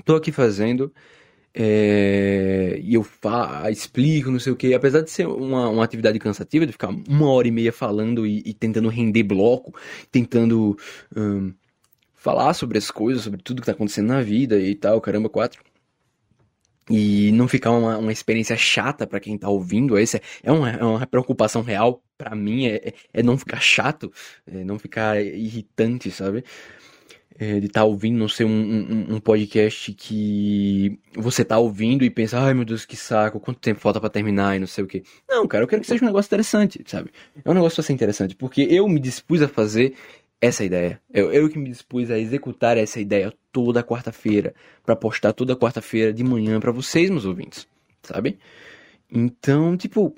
tô 0.05 0.17
aqui 0.17 0.31
fazendo 0.31 0.93
é, 1.61 2.79
e 2.81 2.95
eu 2.95 3.03
fa 3.03 3.69
explico, 3.69 4.31
não 4.31 4.39
sei 4.39 4.53
o 4.53 4.57
que. 4.57 4.73
Apesar 4.75 5.01
de 5.01 5.11
ser 5.11 5.27
uma, 5.27 5.69
uma 5.69 5.83
atividade 5.83 6.17
cansativa, 6.21 6.65
de 6.65 6.71
ficar 6.71 6.89
uma 6.89 7.31
hora 7.33 7.49
e 7.49 7.51
meia 7.51 7.73
falando 7.73 8.25
e, 8.25 8.43
e 8.47 8.55
tentando 8.55 8.89
render 8.89 9.25
bloco, 9.25 9.75
tentando 10.13 10.79
um, 11.17 11.53
falar 12.15 12.55
sobre 12.55 12.79
as 12.79 12.93
coisas, 12.93 13.25
sobre 13.25 13.43
tudo 13.43 13.61
que 13.61 13.67
tá 13.67 13.73
acontecendo 13.73 14.07
na 14.07 14.23
vida 14.23 14.57
e 14.61 14.73
tal, 14.77 15.01
caramba, 15.01 15.29
quatro. 15.29 15.61
E 16.89 17.33
não 17.33 17.49
ficar 17.49 17.73
uma, 17.73 17.99
uma 17.99 18.13
experiência 18.13 18.57
chata 18.57 19.05
para 19.07 19.19
quem 19.19 19.37
tá 19.37 19.49
ouvindo, 19.49 19.99
essa 19.99 20.21
é 20.43 20.53
uma, 20.53 20.71
é 20.71 20.85
uma 20.85 21.07
preocupação 21.09 21.63
real 21.63 22.03
para 22.17 22.37
mim, 22.37 22.67
é, 22.69 22.93
é 23.13 23.23
não 23.23 23.37
ficar 23.37 23.61
chato, 23.61 24.13
é 24.47 24.63
não 24.65 24.79
ficar 24.79 25.21
irritante, 25.21 26.11
sabe? 26.11 26.45
É, 27.39 27.61
de 27.61 27.67
estar 27.67 27.81
tá 27.81 27.87
ouvindo, 27.87 28.19
não 28.19 28.29
ser 28.29 28.45
um, 28.45 28.51
um, 28.51 29.15
um, 29.15 29.21
podcast 29.21 29.93
que 29.93 30.99
você 31.15 31.45
tá 31.45 31.57
ouvindo 31.57 32.05
e 32.05 32.11
pensa, 32.11 32.41
ai 32.41 32.53
meu 32.53 32.65
Deus, 32.65 32.85
que 32.85 32.97
saco, 32.97 33.39
quanto 33.39 33.61
tempo 33.61 33.79
falta 33.79 34.01
para 34.01 34.11
terminar 34.11 34.57
e 34.57 34.59
não 34.59 34.67
sei 34.67 34.83
o 34.83 34.87
que. 34.89 35.05
Não, 35.29 35.47
cara, 35.47 35.63
eu 35.63 35.69
quero 35.69 35.81
que 35.81 35.87
seja 35.87 36.03
um 36.03 36.09
negócio 36.09 36.29
interessante, 36.29 36.83
sabe? 36.85 37.11
É 37.45 37.49
um 37.49 37.55
negócio 37.55 37.77
pra 37.77 37.85
ser 37.85 37.93
interessante, 37.93 38.35
porque 38.35 38.63
eu 38.63 38.89
me 38.89 38.99
dispus 38.99 39.41
a 39.41 39.47
fazer 39.47 39.95
essa 40.41 40.65
ideia. 40.65 41.01
Eu, 41.15 41.33
eu 41.33 41.49
que 41.49 41.59
me 41.59 41.69
dispus 41.69 42.11
a 42.11 42.19
executar 42.19 42.77
essa 42.77 42.99
ideia 43.01 43.33
toda 43.53 43.85
quarta-feira, 43.85 44.53
para 44.85 44.97
postar 44.97 45.33
toda 45.33 45.55
quarta-feira 45.55 46.13
de 46.13 46.25
manhã 46.25 46.59
para 46.59 46.73
vocês, 46.73 47.09
meus 47.09 47.25
ouvintes, 47.25 47.69
sabe? 48.03 48.37
Então, 49.11 49.77
tipo, 49.77 50.13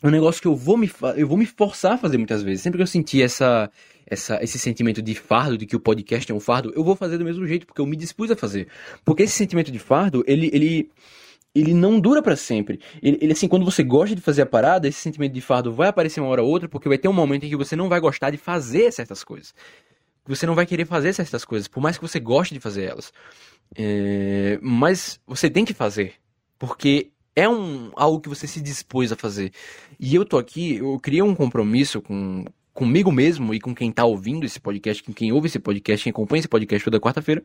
é 0.00 0.06
um 0.06 0.10
negócio 0.10 0.40
que 0.40 0.46
eu 0.46 0.54
vou 0.54 0.76
me, 0.76 0.90
eu 1.16 1.26
vou 1.26 1.36
me 1.36 1.46
forçar 1.46 1.94
a 1.94 1.98
fazer 1.98 2.18
muitas 2.18 2.42
vezes. 2.42 2.62
Sempre 2.62 2.78
que 2.78 2.82
eu 2.82 2.86
sentir 2.86 3.22
essa, 3.22 3.70
essa, 4.14 4.42
esse 4.42 4.58
sentimento 4.58 5.02
de 5.02 5.14
fardo, 5.14 5.58
de 5.58 5.66
que 5.66 5.76
o 5.76 5.80
podcast 5.80 6.30
é 6.30 6.34
um 6.34 6.40
fardo, 6.40 6.72
eu 6.74 6.82
vou 6.82 6.96
fazer 6.96 7.18
do 7.18 7.24
mesmo 7.24 7.46
jeito, 7.46 7.66
porque 7.66 7.80
eu 7.80 7.86
me 7.86 7.96
dispus 7.96 8.30
a 8.30 8.36
fazer. 8.36 8.68
Porque 9.04 9.22
esse 9.22 9.34
sentimento 9.34 9.70
de 9.70 9.78
fardo, 9.78 10.24
ele, 10.26 10.50
ele, 10.52 10.90
ele 11.54 11.74
não 11.74 12.00
dura 12.00 12.22
para 12.22 12.36
sempre. 12.36 12.80
Ele, 13.02 13.18
ele, 13.20 13.32
assim, 13.32 13.46
quando 13.46 13.64
você 13.64 13.82
gosta 13.82 14.16
de 14.16 14.22
fazer 14.22 14.42
a 14.42 14.46
parada, 14.46 14.88
esse 14.88 15.00
sentimento 15.00 15.32
de 15.32 15.40
fardo 15.40 15.72
vai 15.72 15.88
aparecer 15.88 16.20
uma 16.20 16.30
hora 16.30 16.42
ou 16.42 16.48
outra, 16.48 16.68
porque 16.68 16.88
vai 16.88 16.98
ter 16.98 17.08
um 17.08 17.12
momento 17.12 17.44
em 17.44 17.48
que 17.48 17.56
você 17.56 17.76
não 17.76 17.88
vai 17.88 18.00
gostar 18.00 18.30
de 18.30 18.38
fazer 18.38 18.90
certas 18.92 19.22
coisas. 19.22 19.54
Você 20.26 20.46
não 20.46 20.54
vai 20.54 20.64
querer 20.64 20.86
fazer 20.86 21.12
certas 21.12 21.44
coisas, 21.44 21.68
por 21.68 21.82
mais 21.82 21.98
que 21.98 22.02
você 22.02 22.18
goste 22.18 22.54
de 22.54 22.60
fazer 22.60 22.84
elas. 22.84 23.12
É, 23.76 24.58
mas 24.62 25.20
você 25.26 25.50
tem 25.50 25.64
que 25.64 25.74
fazer. 25.74 26.14
Porque 26.58 27.10
é 27.36 27.48
um, 27.48 27.90
algo 27.94 28.20
que 28.20 28.28
você 28.28 28.46
se 28.46 28.60
dispôs 28.60 29.12
a 29.12 29.16
fazer. 29.16 29.52
E 29.98 30.14
eu 30.14 30.24
tô 30.24 30.38
aqui, 30.38 30.76
eu 30.76 30.98
criei 31.00 31.22
um 31.22 31.34
compromisso 31.34 32.00
com 32.00 32.44
comigo 32.74 33.10
mesmo 33.12 33.54
e 33.54 33.60
com 33.60 33.74
quem 33.74 33.90
tá 33.90 34.04
ouvindo 34.04 34.44
esse 34.44 34.60
podcast, 34.60 35.02
com 35.02 35.12
quem 35.12 35.32
ouve 35.32 35.46
esse 35.46 35.58
podcast, 35.58 36.02
quem 36.02 36.10
acompanha 36.10 36.40
esse 36.40 36.48
podcast 36.48 36.84
toda 36.84 37.00
quarta-feira. 37.00 37.42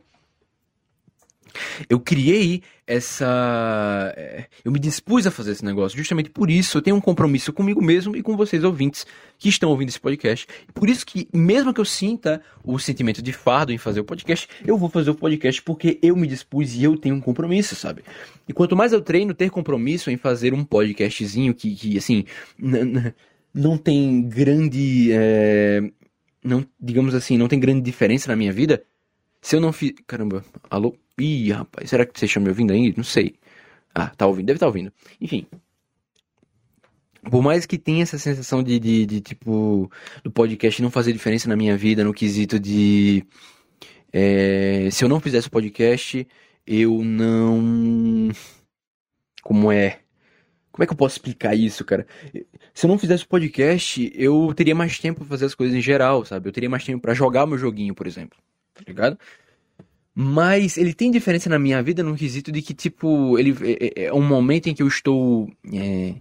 Eu 1.88 1.98
criei 1.98 2.62
essa. 2.86 4.12
É, 4.16 4.46
eu 4.64 4.70
me 4.70 4.78
dispus 4.78 5.26
a 5.26 5.30
fazer 5.30 5.52
esse 5.52 5.64
negócio. 5.64 5.96
Justamente 5.96 6.30
por 6.30 6.50
isso 6.50 6.78
eu 6.78 6.82
tenho 6.82 6.96
um 6.96 7.00
compromisso 7.00 7.52
comigo 7.52 7.82
mesmo 7.82 8.16
e 8.16 8.22
com 8.22 8.36
vocês 8.36 8.64
ouvintes 8.64 9.06
que 9.38 9.48
estão 9.48 9.70
ouvindo 9.70 9.88
esse 9.88 10.00
podcast. 10.00 10.46
Por 10.74 10.88
isso 10.88 11.04
que, 11.06 11.28
mesmo 11.32 11.72
que 11.72 11.80
eu 11.80 11.84
sinta 11.84 12.42
o 12.62 12.78
sentimento 12.78 13.22
de 13.22 13.32
fardo 13.32 13.72
em 13.72 13.78
fazer 13.78 14.00
o 14.00 14.04
podcast, 14.04 14.48
eu 14.64 14.76
vou 14.76 14.88
fazer 14.88 15.10
o 15.10 15.14
podcast 15.14 15.62
porque 15.62 15.98
eu 16.02 16.16
me 16.16 16.26
dispus 16.26 16.74
e 16.74 16.84
eu 16.84 16.96
tenho 16.96 17.14
um 17.14 17.20
compromisso, 17.20 17.74
sabe? 17.74 18.02
E 18.48 18.52
quanto 18.52 18.76
mais 18.76 18.92
eu 18.92 19.00
treino 19.00 19.34
ter 19.34 19.50
compromisso 19.50 20.10
em 20.10 20.16
fazer 20.16 20.52
um 20.52 20.64
podcastzinho 20.64 21.54
que, 21.54 21.74
que 21.74 21.98
assim, 21.98 22.24
não 23.54 23.76
tem 23.78 24.22
grande. 24.28 25.10
É, 25.12 25.80
não, 26.42 26.66
digamos 26.80 27.14
assim, 27.14 27.36
não 27.36 27.48
tem 27.48 27.60
grande 27.60 27.82
diferença 27.82 28.28
na 28.28 28.36
minha 28.36 28.52
vida. 28.52 28.82
Se 29.42 29.56
eu 29.56 29.60
não 29.60 29.72
fiz. 29.72 29.92
Caramba, 30.06 30.44
alô? 30.68 30.96
Ih, 31.18 31.52
rapaz, 31.52 31.90
será 31.90 32.06
que 32.06 32.18
vocês 32.18 32.30
estão 32.30 32.42
me 32.42 32.48
ouvindo 32.48 32.72
ainda? 32.72 32.94
Não 32.96 33.04
sei. 33.04 33.34
Ah, 33.94 34.08
tá 34.08 34.26
ouvindo, 34.26 34.46
deve 34.46 34.56
estar 34.56 34.66
tá 34.66 34.68
ouvindo. 34.68 34.92
Enfim. 35.20 35.46
Por 37.30 37.42
mais 37.42 37.66
que 37.66 37.76
tenha 37.78 38.02
essa 38.02 38.18
sensação 38.18 38.62
de, 38.62 38.78
de, 38.78 39.04
de, 39.04 39.20
tipo, 39.20 39.90
do 40.24 40.30
podcast 40.30 40.80
não 40.80 40.90
fazer 40.90 41.12
diferença 41.12 41.48
na 41.48 41.56
minha 41.56 41.76
vida, 41.76 42.04
no 42.04 42.14
quesito 42.14 42.58
de. 42.58 43.24
É, 44.12 44.88
se 44.90 45.04
eu 45.04 45.08
não 45.08 45.20
fizesse 45.20 45.48
o 45.48 45.50
podcast, 45.50 46.26
eu 46.66 47.04
não. 47.04 48.30
Como 49.42 49.70
é? 49.70 50.00
Como 50.72 50.84
é 50.84 50.86
que 50.86 50.92
eu 50.92 50.96
posso 50.96 51.16
explicar 51.16 51.54
isso, 51.54 51.84
cara? 51.84 52.06
Se 52.72 52.86
eu 52.86 52.88
não 52.88 52.98
fizesse 52.98 53.24
o 53.24 53.28
podcast, 53.28 54.12
eu 54.14 54.52
teria 54.54 54.74
mais 54.74 54.98
tempo 54.98 55.20
pra 55.20 55.28
fazer 55.28 55.46
as 55.46 55.54
coisas 55.54 55.76
em 55.76 55.80
geral, 55.80 56.24
sabe? 56.24 56.48
Eu 56.48 56.52
teria 56.52 56.70
mais 56.70 56.84
tempo 56.84 57.00
para 57.02 57.14
jogar 57.14 57.46
meu 57.46 57.58
joguinho, 57.58 57.94
por 57.94 58.06
exemplo. 58.06 58.38
Tá 58.74 58.82
ligado? 58.86 59.18
Mas 60.14 60.76
ele 60.76 60.92
tem 60.92 61.10
diferença 61.10 61.48
na 61.48 61.58
minha 61.58 61.82
vida 61.82 62.02
no 62.02 62.16
quesito 62.16 62.52
de 62.52 62.62
que, 62.62 62.74
tipo, 62.74 63.38
ele 63.38 63.54
é, 63.62 64.02
é, 64.02 64.04
é 64.06 64.12
um 64.12 64.22
momento 64.22 64.68
em 64.68 64.74
que 64.74 64.82
eu 64.82 64.88
estou 64.88 65.50
é, 65.72 66.14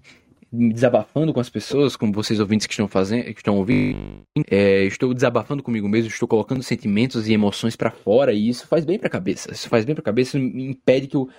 desabafando 0.52 1.34
com 1.34 1.40
as 1.40 1.50
pessoas, 1.50 1.96
com 1.96 2.12
vocês 2.12 2.40
ouvintes 2.40 2.66
que 2.66 2.74
estão 2.74 2.88
fazendo, 2.88 3.26
que 3.26 3.40
estão 3.40 3.58
ouvindo. 3.58 4.24
É, 4.50 4.84
estou 4.86 5.14
desabafando 5.14 5.62
comigo 5.62 5.88
mesmo, 5.88 6.10
estou 6.10 6.28
colocando 6.28 6.64
sentimentos 6.64 7.28
e 7.28 7.34
emoções 7.34 7.76
para 7.76 7.92
fora 7.92 8.34
e 8.34 8.50
isso 8.50 8.68
faz 8.68 8.86
bem 8.86 8.98
pra 8.98 9.10
cabeça. 9.10 9.52
Isso 9.52 9.70
faz 9.70 9.86
bem 9.86 9.96
pra 9.96 10.04
cabeça 10.04 10.40
me 10.40 10.70
impede 10.70 11.08
que 11.08 11.16
eu, 11.16 11.30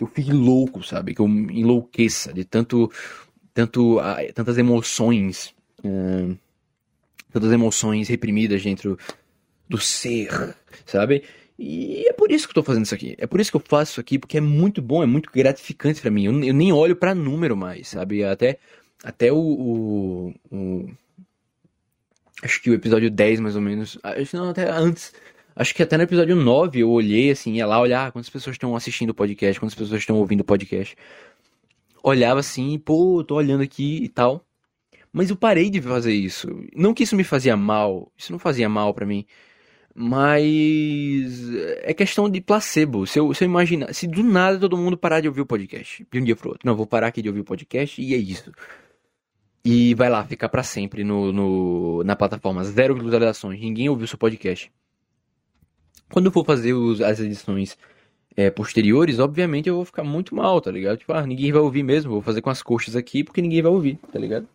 que 0.00 0.04
eu 0.04 0.08
fique 0.08 0.32
louco, 0.32 0.82
sabe? 0.82 1.14
Que 1.14 1.20
eu 1.20 1.28
enlouqueça 1.28 2.32
de 2.32 2.42
tanto, 2.42 2.90
tanto, 3.52 3.98
tantas 4.34 4.56
emoções, 4.56 5.54
tantas 7.30 7.52
emoções 7.52 8.08
reprimidas 8.08 8.62
dentro 8.62 8.98
do 9.68 9.78
ser, 9.78 10.56
sabe? 10.86 11.22
E 11.58 12.06
é 12.08 12.14
por 12.14 12.32
isso 12.32 12.48
que 12.48 12.52
eu 12.52 12.54
tô 12.54 12.62
fazendo 12.62 12.86
isso 12.86 12.94
aqui. 12.94 13.14
É 13.18 13.26
por 13.26 13.40
isso 13.40 13.50
que 13.50 13.56
eu 13.58 13.62
faço 13.62 13.92
isso 13.92 14.00
aqui, 14.00 14.18
porque 14.18 14.38
é 14.38 14.40
muito 14.40 14.80
bom, 14.80 15.02
é 15.02 15.06
muito 15.06 15.30
gratificante 15.30 16.00
para 16.00 16.10
mim. 16.10 16.24
Eu, 16.24 16.44
eu, 16.44 16.54
nem 16.54 16.72
olho 16.72 16.96
para 16.96 17.14
número 17.14 17.54
mais, 17.54 17.88
sabe? 17.88 18.24
Até, 18.24 18.58
até 19.04 19.30
o, 19.30 19.36
o, 19.36 20.34
o, 20.50 20.90
Acho 22.42 22.62
que 22.62 22.70
o 22.70 22.74
episódio 22.74 23.10
10, 23.10 23.40
mais 23.40 23.54
ou 23.54 23.60
menos. 23.60 23.98
Acho 24.02 24.34
não, 24.34 24.48
até 24.48 24.70
antes. 24.70 25.12
Acho 25.54 25.74
que 25.74 25.82
até 25.82 25.96
no 25.96 26.04
episódio 26.04 26.36
9 26.36 26.80
eu 26.80 26.90
olhei 26.90 27.30
assim, 27.30 27.54
ia 27.54 27.66
lá 27.66 27.80
olhar 27.80 28.12
quantas 28.12 28.30
pessoas 28.30 28.54
estão 28.54 28.74
assistindo 28.76 29.10
o 29.10 29.14
podcast, 29.14 29.58
quantas 29.60 29.74
pessoas 29.74 30.00
estão 30.00 30.16
ouvindo 30.16 30.40
o 30.40 30.44
podcast. 30.44 30.96
Olhava 32.02 32.40
assim, 32.40 32.78
pô, 32.78 33.22
tô 33.24 33.34
olhando 33.36 33.62
aqui 33.62 34.02
e 34.02 34.08
tal. 34.08 34.44
Mas 35.12 35.30
eu 35.30 35.36
parei 35.36 35.70
de 35.70 35.80
fazer 35.82 36.12
isso. 36.12 36.48
Não 36.74 36.94
que 36.94 37.02
isso 37.02 37.16
me 37.16 37.24
fazia 37.24 37.56
mal, 37.56 38.10
isso 38.16 38.32
não 38.32 38.38
fazia 38.38 38.68
mal 38.68 38.94
para 38.94 39.06
mim. 39.06 39.26
Mas 39.94 41.50
é 41.82 41.92
questão 41.92 42.30
de 42.30 42.40
placebo. 42.40 43.06
Se 43.06 43.18
eu, 43.18 43.34
se 43.34 43.44
eu 43.44 43.46
imaginar, 43.46 43.92
se 43.92 44.06
do 44.06 44.22
nada 44.22 44.58
todo 44.58 44.76
mundo 44.76 44.96
parar 44.96 45.20
de 45.20 45.28
ouvir 45.28 45.40
o 45.40 45.46
podcast, 45.46 46.06
de 46.10 46.20
um 46.20 46.24
dia 46.24 46.36
pro 46.36 46.50
outro, 46.50 46.66
não, 46.66 46.76
vou 46.76 46.86
parar 46.86 47.08
aqui 47.08 47.20
de 47.20 47.28
ouvir 47.28 47.40
o 47.40 47.44
podcast 47.44 48.00
e 48.00 48.14
é 48.14 48.16
isso. 48.16 48.52
E 49.64 49.94
vai 49.94 50.08
lá, 50.08 50.24
ficar 50.24 50.48
para 50.48 50.62
sempre 50.62 51.04
no, 51.04 51.32
no, 51.32 52.04
na 52.04 52.16
plataforma, 52.16 52.64
zero 52.64 52.94
visualizações, 52.94 53.60
ninguém 53.60 53.88
ouviu 53.88 54.06
seu 54.06 54.16
podcast. 54.18 54.72
Quando 56.12 56.26
eu 56.26 56.32
for 56.32 56.44
fazer 56.44 56.72
os, 56.72 57.00
as 57.00 57.20
edições 57.20 57.78
é, 58.36 58.50
posteriores, 58.50 59.18
obviamente 59.18 59.68
eu 59.68 59.76
vou 59.76 59.84
ficar 59.84 60.04
muito 60.04 60.34
mal, 60.34 60.60
tá 60.60 60.70
ligado? 60.70 60.98
Tipo, 60.98 61.12
ah, 61.12 61.26
ninguém 61.26 61.52
vai 61.52 61.60
ouvir 61.60 61.82
mesmo, 61.82 62.12
vou 62.12 62.22
fazer 62.22 62.40
com 62.42 62.50
as 62.50 62.62
coxas 62.62 62.96
aqui 62.96 63.24
porque 63.24 63.42
ninguém 63.42 63.62
vai 63.62 63.72
ouvir, 63.72 63.98
tá 64.12 64.18
ligado? 64.18 64.48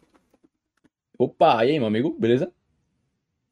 Opa, 1.17 1.65
e 1.65 1.71
aí, 1.71 1.79
meu 1.79 1.87
amigo, 1.87 2.15
beleza? 2.19 2.51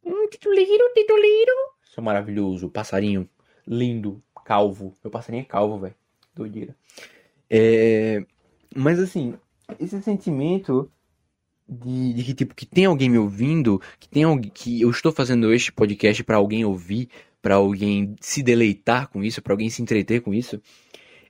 Hum, 0.05 0.27
tituleiro, 0.29 0.83
tituleiro. 0.93 1.51
Seu 1.83 2.03
maravilhoso, 2.03 2.69
passarinho 2.69 3.29
lindo, 3.65 4.21
calvo. 4.45 4.95
Meu 5.03 5.09
passarinho 5.09 5.41
é 5.41 5.45
calvo, 5.45 5.79
velho. 5.79 5.95
Doideira. 6.35 6.75
É... 7.49 8.25
Mas 8.75 8.99
assim, 8.99 9.35
esse 9.79 10.01
sentimento 10.01 10.91
de, 11.67 12.13
de, 12.13 12.23
que 12.23 12.33
tipo 12.33 12.55
que 12.55 12.65
tem 12.65 12.85
alguém 12.85 13.09
me 13.09 13.17
ouvindo, 13.17 13.81
que 13.99 14.09
tem 14.09 14.23
alguém 14.23 14.51
que 14.51 14.81
eu 14.81 14.89
estou 14.89 15.11
fazendo 15.11 15.53
este 15.53 15.71
podcast 15.71 16.23
para 16.23 16.37
alguém 16.37 16.65
ouvir, 16.65 17.09
para 17.43 17.55
alguém 17.55 18.15
se 18.21 18.41
deleitar 18.41 19.09
com 19.09 19.21
isso, 19.21 19.41
para 19.41 19.51
alguém 19.51 19.69
se 19.69 19.81
entreter 19.81 20.21
com 20.21 20.33
isso, 20.33 20.61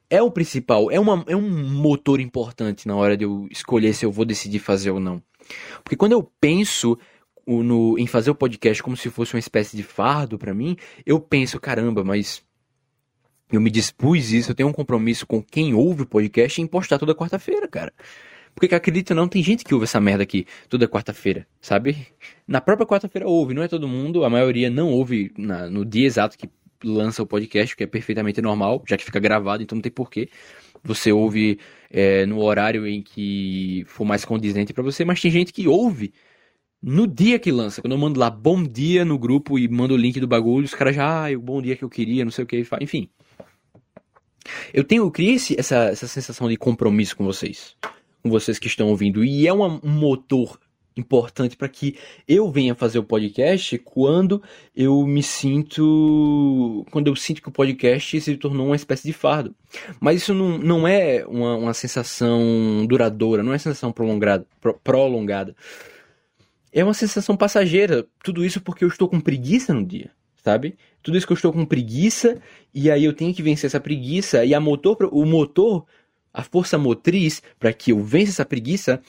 é 0.08 0.22
o 0.22 0.30
principal, 0.30 0.92
é, 0.92 1.00
uma, 1.00 1.26
é 1.28 1.36
um 1.36 1.50
motor 1.74 2.20
importante 2.20 2.88
na 2.88 2.96
hora 2.96 3.18
de 3.18 3.26
eu 3.26 3.48
escolher 3.50 3.94
se 3.94 4.06
eu 4.06 4.12
vou 4.12 4.24
decidir 4.24 4.60
fazer 4.60 4.92
ou 4.92 5.00
não. 5.00 5.22
Porque 5.84 5.96
quando 5.96 6.12
eu 6.12 6.22
penso 6.40 6.96
no, 7.48 7.98
em 7.98 8.06
fazer 8.06 8.30
o 8.30 8.36
podcast 8.36 8.84
como 8.84 8.96
se 8.96 9.10
fosse 9.10 9.34
uma 9.34 9.40
espécie 9.40 9.76
de 9.76 9.82
fardo 9.82 10.38
para 10.38 10.54
mim, 10.54 10.78
eu 11.04 11.20
penso, 11.20 11.60
caramba, 11.60 12.04
mas 12.04 12.44
eu 13.52 13.60
me 13.60 13.72
dispus 13.72 14.32
isso, 14.32 14.52
eu 14.52 14.56
tenho 14.56 14.70
um 14.70 14.74
compromisso 14.74 15.26
com 15.26 15.42
quem 15.42 15.74
ouve 15.74 16.04
o 16.04 16.08
podcast 16.08 16.62
em 16.62 16.68
postar 16.68 17.00
toda 17.00 17.16
quarta-feira, 17.16 17.68
cara. 17.68 17.92
Porque 18.54 18.68
que 18.68 18.76
acredita 18.76 19.16
não, 19.16 19.28
tem 19.28 19.42
gente 19.42 19.64
que 19.64 19.74
ouve 19.74 19.86
essa 19.86 20.00
merda 20.00 20.24
aqui 20.24 20.46
toda 20.70 20.88
quarta-feira, 20.88 21.48
sabe? 21.60 22.08
Na 22.48 22.62
própria 22.62 22.86
quarta-feira 22.86 23.28
ouve, 23.28 23.54
não 23.54 23.64
é 23.64 23.68
todo 23.68 23.88
mundo, 23.88 24.24
a 24.24 24.30
maioria 24.30 24.70
não 24.70 24.90
ouve 24.92 25.32
na, 25.38 25.70
no 25.70 25.84
dia 25.84 26.06
exato 26.06 26.38
que 26.38 26.50
lança 26.84 27.24
o 27.24 27.26
podcast, 27.26 27.76
que 27.76 27.84
é 27.84 27.88
perfeitamente 27.88 28.42
normal, 28.42 28.84
já 28.88 28.98
que 28.98 29.06
fica 29.06 29.20
gravado, 29.20 29.64
então 29.64 29.76
não 29.76 29.82
tem 29.82 29.92
porquê. 29.92 30.30
Você 30.84 31.12
ouve 31.12 31.60
é, 31.90 32.26
no 32.26 32.42
horário 32.42 32.86
em 32.86 33.02
que 33.02 33.84
for 33.88 34.04
mais 34.04 34.26
condizente 34.26 34.74
para 34.74 34.84
você, 34.84 35.06
mas 35.06 35.22
tem 35.22 35.32
gente 35.32 35.54
que 35.54 35.68
ouve 35.68 36.14
no 36.82 37.08
dia 37.08 37.40
que 37.40 37.50
lança, 37.50 37.82
quando 37.82 37.94
eu 37.94 37.98
mando 37.98 38.20
lá 38.20 38.30
bom 38.30 38.62
dia 38.62 39.06
no 39.06 39.18
grupo 39.18 39.58
e 39.58 39.70
mando 39.70 39.94
o 39.94 39.98
link 39.98 40.20
do 40.20 40.28
bagulho, 40.28 40.66
os 40.66 40.74
caras 40.74 40.94
já, 40.94 41.28
ah, 41.28 41.32
o 41.32 41.40
bom 41.40 41.62
dia 41.62 41.78
que 41.78 41.84
eu 41.84 41.90
queria, 41.90 42.26
não 42.26 42.32
sei 42.32 42.44
o 42.44 42.48
que, 42.48 42.62
enfim. 42.82 43.10
Eu 44.74 44.84
tenho, 44.84 45.04
eu 45.04 45.12
criei 45.12 45.38
essa, 45.58 45.86
essa 45.86 46.08
sensação 46.08 46.50
de 46.50 46.58
compromisso 46.58 47.16
com 47.16 47.24
vocês, 47.24 47.78
com 48.24 48.30
vocês 48.30 48.58
que 48.58 48.68
estão 48.68 48.88
ouvindo, 48.88 49.24
e 49.24 49.46
é 49.46 49.54
um 49.54 49.80
motor 49.84 50.58
importante 50.96 51.58
para 51.58 51.68
que 51.68 51.98
eu 52.28 52.50
venha 52.52 52.76
fazer 52.76 53.00
o 53.00 53.04
podcast 53.04 53.78
quando 53.80 54.42
eu 54.76 55.06
me 55.06 55.22
sinto. 55.22 56.86
Quando 56.92 57.08
eu 57.08 57.16
sinto 57.16 57.42
que 57.42 57.50
o 57.50 57.52
podcast 57.52 58.22
se 58.22 58.38
tornou 58.38 58.68
uma 58.68 58.76
espécie 58.76 59.04
de 59.04 59.14
fardo. 59.14 59.56
Mas 60.00 60.22
isso 60.22 60.34
não, 60.34 60.58
não 60.58 60.88
é 60.88 61.26
uma, 61.28 61.56
uma 61.56 61.74
sensação 61.74 62.86
duradoura, 62.88 63.44
não 63.44 63.54
é 63.54 63.58
sensação 63.58 63.92
prolongada. 63.92 64.46
Pro, 64.62 64.80
prolongada 64.84 65.56
é 66.72 66.84
uma 66.84 66.94
sensação 66.94 67.38
passageira. 67.38 68.06
Tudo 68.24 68.44
isso 68.44 68.60
porque 68.60 68.84
eu 68.84 68.90
estou 68.90 69.08
com 69.08 69.20
preguiça 69.20 69.74
no 69.74 69.86
dia, 69.86 70.12
sabe? 70.44 70.76
Tudo 71.02 71.18
isso 71.18 71.28
que 71.28 71.34
eu 71.34 71.36
estou 71.36 71.54
com 71.54 71.66
preguiça 71.66 72.42
e 72.74 72.90
aí 72.90 73.04
eu 73.04 73.14
tenho 73.14 73.34
que 73.34 73.44
vencer 73.44 73.68
essa 73.68 73.80
preguiça 73.80 74.44
e 74.44 74.54
a 74.54 74.60
motor, 74.60 74.98
o 75.12 75.26
motor, 75.26 75.86
a 76.34 76.44
força 76.44 76.78
motriz 76.78 77.42
para 77.60 77.72
que 77.72 77.92
eu 77.92 78.02
vença 78.02 78.32
essa 78.32 78.46
preguiça 78.46 79.02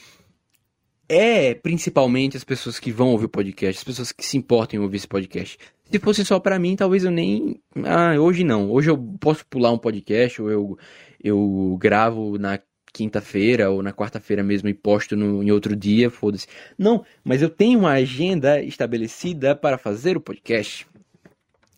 é 1.07 1.53
principalmente 1.53 2.37
as 2.37 2.43
pessoas 2.43 2.79
que 2.79 2.91
vão 2.91 3.09
ouvir 3.09 3.25
o 3.25 3.29
podcast, 3.29 3.79
as 3.79 3.83
pessoas 3.83 4.11
que 4.11 4.25
se 4.25 4.37
importam 4.37 4.79
em 4.79 4.83
ouvir 4.83 4.97
esse 4.97 5.07
podcast. 5.07 5.57
Se 5.91 5.99
fosse 5.99 6.25
só 6.25 6.39
para 6.39 6.57
mim, 6.57 6.75
talvez 6.75 7.03
eu 7.03 7.11
nem. 7.11 7.59
Ah, 7.83 8.19
hoje 8.19 8.43
não. 8.43 8.71
Hoje 8.71 8.89
eu 8.89 8.97
posso 9.19 9.45
pular 9.45 9.71
um 9.71 9.77
podcast, 9.77 10.41
ou 10.41 10.49
eu, 10.49 10.77
eu 11.23 11.77
gravo 11.79 12.39
na 12.39 12.59
quinta-feira 12.91 13.69
ou 13.69 13.83
na 13.83 13.91
quarta-feira 13.91 14.41
mesmo 14.41 14.69
e 14.69 14.73
posto 14.73 15.15
no, 15.15 15.43
em 15.43 15.51
outro 15.51 15.75
dia, 15.75 16.09
foda-se. 16.09 16.47
Não, 16.77 17.05
mas 17.23 17.41
eu 17.41 17.49
tenho 17.49 17.79
uma 17.79 17.91
agenda 17.91 18.61
estabelecida 18.61 19.55
para 19.55 19.77
fazer 19.77 20.17
o 20.17 20.21
podcast. 20.21 20.87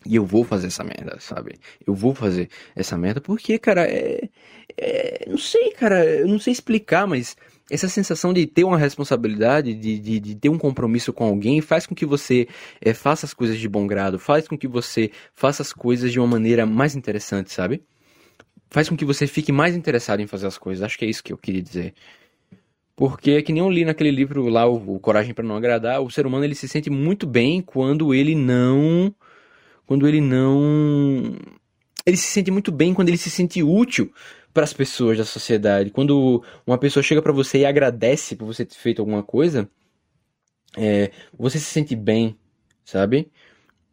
E 0.06 0.16
eu 0.16 0.24
vou 0.24 0.44
fazer 0.44 0.68
essa 0.68 0.84
merda, 0.84 1.18
sabe? 1.20 1.58
Eu 1.86 1.94
vou 1.94 2.14
fazer 2.14 2.48
essa 2.74 2.96
merda 2.96 3.20
porque, 3.20 3.58
cara, 3.58 3.86
é. 3.86 4.28
é 4.76 5.24
não 5.28 5.38
sei, 5.38 5.70
cara, 5.72 6.04
eu 6.04 6.28
não 6.28 6.38
sei 6.38 6.52
explicar, 6.52 7.06
mas 7.06 7.36
essa 7.70 7.88
sensação 7.88 8.32
de 8.32 8.46
ter 8.46 8.64
uma 8.64 8.78
responsabilidade, 8.78 9.74
de, 9.74 9.98
de, 9.98 10.20
de, 10.20 10.34
ter 10.34 10.48
um 10.48 10.56
compromisso 10.56 11.12
com 11.12 11.24
alguém, 11.24 11.60
faz 11.60 11.86
com 11.86 11.94
que 11.94 12.06
você 12.06 12.48
é, 12.80 12.94
faça 12.94 13.26
as 13.26 13.34
coisas 13.34 13.58
de 13.58 13.68
bom 13.68 13.86
grado, 13.86 14.18
faz 14.18 14.48
com 14.48 14.56
que 14.56 14.68
você 14.68 15.10
faça 15.34 15.62
as 15.62 15.72
coisas 15.72 16.10
de 16.10 16.18
uma 16.18 16.26
maneira 16.26 16.64
mais 16.64 16.94
interessante, 16.96 17.52
sabe? 17.52 17.82
faz 18.70 18.88
com 18.88 18.96
que 18.96 19.04
você 19.04 19.26
fique 19.26 19.52
mais 19.52 19.74
interessado 19.74 20.20
em 20.20 20.26
fazer 20.26 20.46
as 20.46 20.58
coisas. 20.58 20.82
Acho 20.82 20.98
que 20.98 21.04
é 21.04 21.08
isso 21.08 21.22
que 21.22 21.32
eu 21.32 21.38
queria 21.38 21.62
dizer. 21.62 21.94
Porque 22.96 23.32
é 23.32 23.42
que 23.42 23.52
nem 23.52 23.62
eu 23.62 23.70
li 23.70 23.84
naquele 23.84 24.10
livro 24.10 24.48
lá, 24.48 24.66
o, 24.66 24.98
Coragem 24.98 25.32
para 25.32 25.44
não 25.44 25.56
agradar, 25.56 26.02
o 26.02 26.10
ser 26.10 26.26
humano 26.26 26.44
ele 26.44 26.54
se 26.54 26.68
sente 26.68 26.90
muito 26.90 27.26
bem 27.26 27.62
quando 27.62 28.12
ele 28.12 28.34
não 28.34 29.14
quando 29.88 30.06
ele 30.06 30.20
não 30.20 31.34
ele 32.04 32.16
se 32.16 32.26
sente 32.26 32.50
muito 32.50 32.70
bem 32.70 32.92
quando 32.92 33.08
ele 33.08 33.16
se 33.16 33.30
sente 33.30 33.62
útil 33.62 34.12
para 34.52 34.64
as 34.64 34.72
pessoas 34.72 35.16
da 35.16 35.24
sociedade. 35.24 35.90
Quando 35.90 36.44
uma 36.66 36.76
pessoa 36.76 37.02
chega 37.02 37.22
para 37.22 37.32
você 37.32 37.60
e 37.60 37.64
agradece 37.64 38.36
por 38.36 38.44
você 38.44 38.66
ter 38.66 38.74
feito 38.74 39.00
alguma 39.00 39.22
coisa, 39.22 39.68
é, 40.76 41.10
você 41.36 41.58
se 41.58 41.64
sente 41.64 41.96
bem, 41.96 42.36
sabe? 42.84 43.30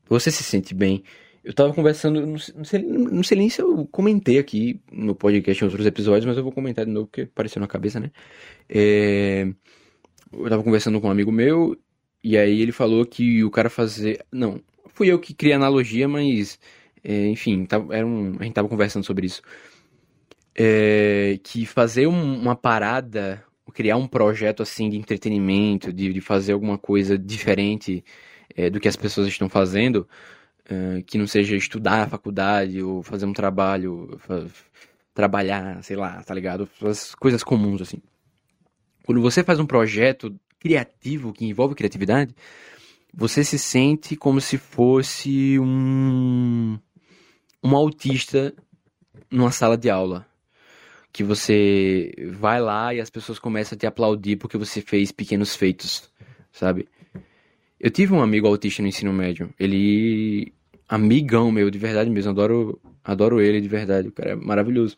Você 0.09 0.29
se 0.31 0.43
sente 0.43 0.75
bem. 0.75 1.01
Eu 1.43 1.53
tava 1.53 1.73
conversando, 1.73 2.25
não 2.25 2.37
sei, 2.65 2.81
não 2.81 3.23
sei 3.23 3.37
nem 3.37 3.49
se 3.49 3.61
eu 3.61 3.87
comentei 3.87 4.37
aqui 4.37 4.81
no 4.91 5.15
podcast 5.15 5.63
em 5.63 5.67
outros 5.67 5.85
episódios, 5.85 6.25
mas 6.25 6.35
eu 6.35 6.43
vou 6.43 6.51
comentar 6.51 6.85
de 6.85 6.91
novo 6.91 7.07
porque 7.07 7.21
apareceu 7.21 7.61
na 7.61 7.67
cabeça, 7.67 8.01
né? 8.01 8.11
É, 8.67 9.47
eu 10.33 10.49
tava 10.49 10.63
conversando 10.63 10.99
com 10.99 11.07
um 11.07 11.11
amigo 11.11 11.31
meu 11.31 11.77
e 12.23 12.37
aí 12.37 12.61
ele 12.61 12.71
falou 12.73 13.05
que 13.05 13.43
o 13.45 13.51
cara 13.51 13.69
fazer. 13.69 14.25
Não, 14.31 14.59
fui 14.95 15.11
eu 15.11 15.19
que 15.19 15.33
criei 15.33 15.53
a 15.53 15.57
analogia, 15.57 16.07
mas. 16.07 16.59
É, 17.03 17.27
enfim, 17.27 17.65
tava, 17.65 17.95
era 17.95 18.05
um, 18.05 18.35
a 18.39 18.43
gente 18.43 18.53
tava 18.53 18.67
conversando 18.67 19.05
sobre 19.05 19.27
isso. 19.27 19.41
É, 20.57 21.37
que 21.43 21.65
fazer 21.65 22.07
um, 22.07 22.41
uma 22.41 22.55
parada, 22.55 23.43
criar 23.73 23.97
um 23.97 24.07
projeto 24.07 24.63
assim 24.63 24.89
de 24.89 24.97
entretenimento, 24.97 25.93
de, 25.93 26.13
de 26.13 26.21
fazer 26.21 26.53
alguma 26.53 26.77
coisa 26.77 27.17
diferente 27.17 28.03
é, 28.55 28.69
do 28.69 28.79
que 28.79 28.87
as 28.87 28.95
pessoas 28.95 29.27
estão 29.27 29.49
fazendo 29.49 30.07
uh, 30.71 31.03
que 31.03 31.17
não 31.17 31.27
seja 31.27 31.55
estudar 31.55 31.97
na 31.97 32.07
faculdade 32.07 32.81
ou 32.81 33.03
fazer 33.03 33.25
um 33.25 33.33
trabalho, 33.33 34.19
trabalhar, 35.13 35.83
sei 35.83 35.95
lá, 35.95 36.23
tá 36.23 36.33
ligado? 36.33 36.69
As 36.81 37.13
coisas 37.15 37.43
comuns, 37.43 37.81
assim. 37.81 38.01
Quando 39.05 39.21
você 39.21 39.43
faz 39.43 39.59
um 39.59 39.65
projeto 39.65 40.35
criativo 40.59 41.31
que 41.31 41.45
envolve 41.45 41.75
criatividade, 41.75 42.33
você 43.15 43.43
se 43.43 43.57
sente 43.57 44.15
como 44.15 44.41
se 44.41 44.57
fosse 44.57 45.57
um 45.59 46.77
um 47.63 47.75
autista 47.75 48.53
numa 49.31 49.51
sala 49.51 49.77
de 49.77 49.89
aula. 49.89 50.27
Que 51.11 51.23
você 51.23 52.11
vai 52.33 52.59
lá 52.61 52.93
e 52.93 52.99
as 52.99 53.09
pessoas 53.09 53.39
começam 53.39 53.75
a 53.75 53.79
te 53.79 53.87
aplaudir 53.87 54.35
porque 54.35 54.57
você 54.57 54.81
fez 54.81 55.11
pequenos 55.11 55.55
feitos, 55.55 56.11
sabe? 56.51 56.89
Eu 57.79 57.89
tive 57.89 58.13
um 58.13 58.21
amigo 58.21 58.47
autista 58.47 58.81
no 58.81 58.87
ensino 58.89 59.13
médio. 59.13 59.53
Ele. 59.57 60.53
Amigão 60.87 61.51
meu, 61.51 61.69
de 61.71 61.79
verdade 61.79 62.09
mesmo. 62.09 62.31
Adoro, 62.31 62.79
adoro 63.03 63.41
ele 63.41 63.61
de 63.61 63.67
verdade. 63.67 64.09
O 64.09 64.11
cara 64.11 64.31
é 64.31 64.35
maravilhoso. 64.35 64.97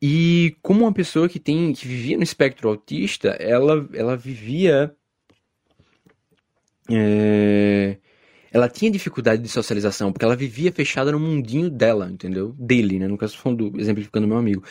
E 0.00 0.56
como 0.60 0.80
uma 0.80 0.92
pessoa 0.92 1.28
que 1.28 1.38
tem 1.38 1.72
que 1.72 1.86
vivia 1.86 2.16
no 2.16 2.22
espectro 2.22 2.68
autista, 2.68 3.28
ela, 3.38 3.88
ela 3.94 4.16
vivia. 4.16 4.94
É, 6.90 7.96
ela 8.52 8.68
tinha 8.68 8.90
dificuldade 8.90 9.42
de 9.42 9.48
socialização, 9.48 10.12
porque 10.12 10.24
ela 10.24 10.36
vivia 10.36 10.70
fechada 10.70 11.10
no 11.12 11.18
mundinho 11.18 11.70
dela, 11.70 12.10
entendeu? 12.10 12.54
Dele, 12.58 12.98
né? 12.98 13.08
No 13.08 13.16
caso, 13.16 13.36
falando, 13.38 13.72
exemplificando 13.78 14.28
meu 14.28 14.36
amigo. 14.36 14.62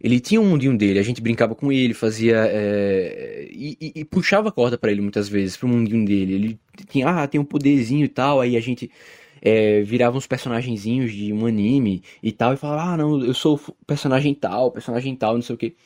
Ele 0.00 0.18
tinha 0.18 0.40
um 0.40 0.46
mundinho 0.48 0.76
dele, 0.76 0.98
a 0.98 1.02
gente 1.02 1.20
brincava 1.20 1.54
com 1.54 1.70
ele, 1.70 1.92
fazia. 1.92 2.46
É, 2.50 3.48
e, 3.52 3.76
e, 3.80 3.92
e, 3.96 4.04
puxava 4.04 4.48
a 4.48 4.52
corda 4.52 4.78
para 4.78 4.90
ele 4.90 5.02
muitas 5.02 5.28
vezes, 5.28 5.56
pro 5.56 5.68
mundinho 5.68 6.04
dele. 6.06 6.34
Ele 6.34 6.60
tinha, 6.88 7.08
ah, 7.08 7.26
tem 7.28 7.40
um 7.40 7.44
poderzinho 7.44 8.04
e 8.04 8.08
tal, 8.08 8.40
aí 8.40 8.56
a 8.56 8.60
gente 8.60 8.90
é, 9.42 9.82
virava 9.82 10.16
uns 10.16 10.26
personagenzinhos 10.26 11.12
de 11.12 11.32
um 11.32 11.46
anime 11.46 12.02
e 12.22 12.32
tal, 12.32 12.54
e 12.54 12.56
falava, 12.56 12.92
ah, 12.92 12.96
não, 12.96 13.24
eu 13.24 13.34
sou 13.34 13.60
personagem 13.86 14.34
tal, 14.34 14.70
personagem 14.70 15.14
tal, 15.14 15.34
não 15.34 15.42
sei 15.42 15.54
o 15.54 15.58
que. 15.58 15.76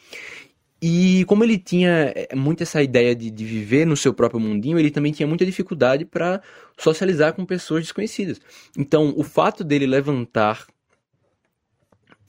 E 0.87 1.25
como 1.25 1.42
ele 1.42 1.57
tinha 1.57 2.12
é, 2.14 2.35
muito 2.35 2.62
essa 2.62 2.83
ideia 2.83 3.16
de, 3.16 3.31
de 3.31 3.42
viver 3.42 3.87
no 3.87 3.97
seu 3.97 4.12
próprio 4.12 4.38
mundinho, 4.38 4.79
ele 4.79 4.90
também 4.90 5.12
tinha 5.12 5.27
muita 5.27 5.47
dificuldade 5.47 6.05
para 6.05 6.42
socializar 6.77 7.33
com 7.33 7.47
pessoas 7.47 7.85
desconhecidas. 7.85 8.38
Então, 8.77 9.14
o 9.16 9.23
fato 9.23 9.64
dele 9.64 9.87
levantar 9.87 10.66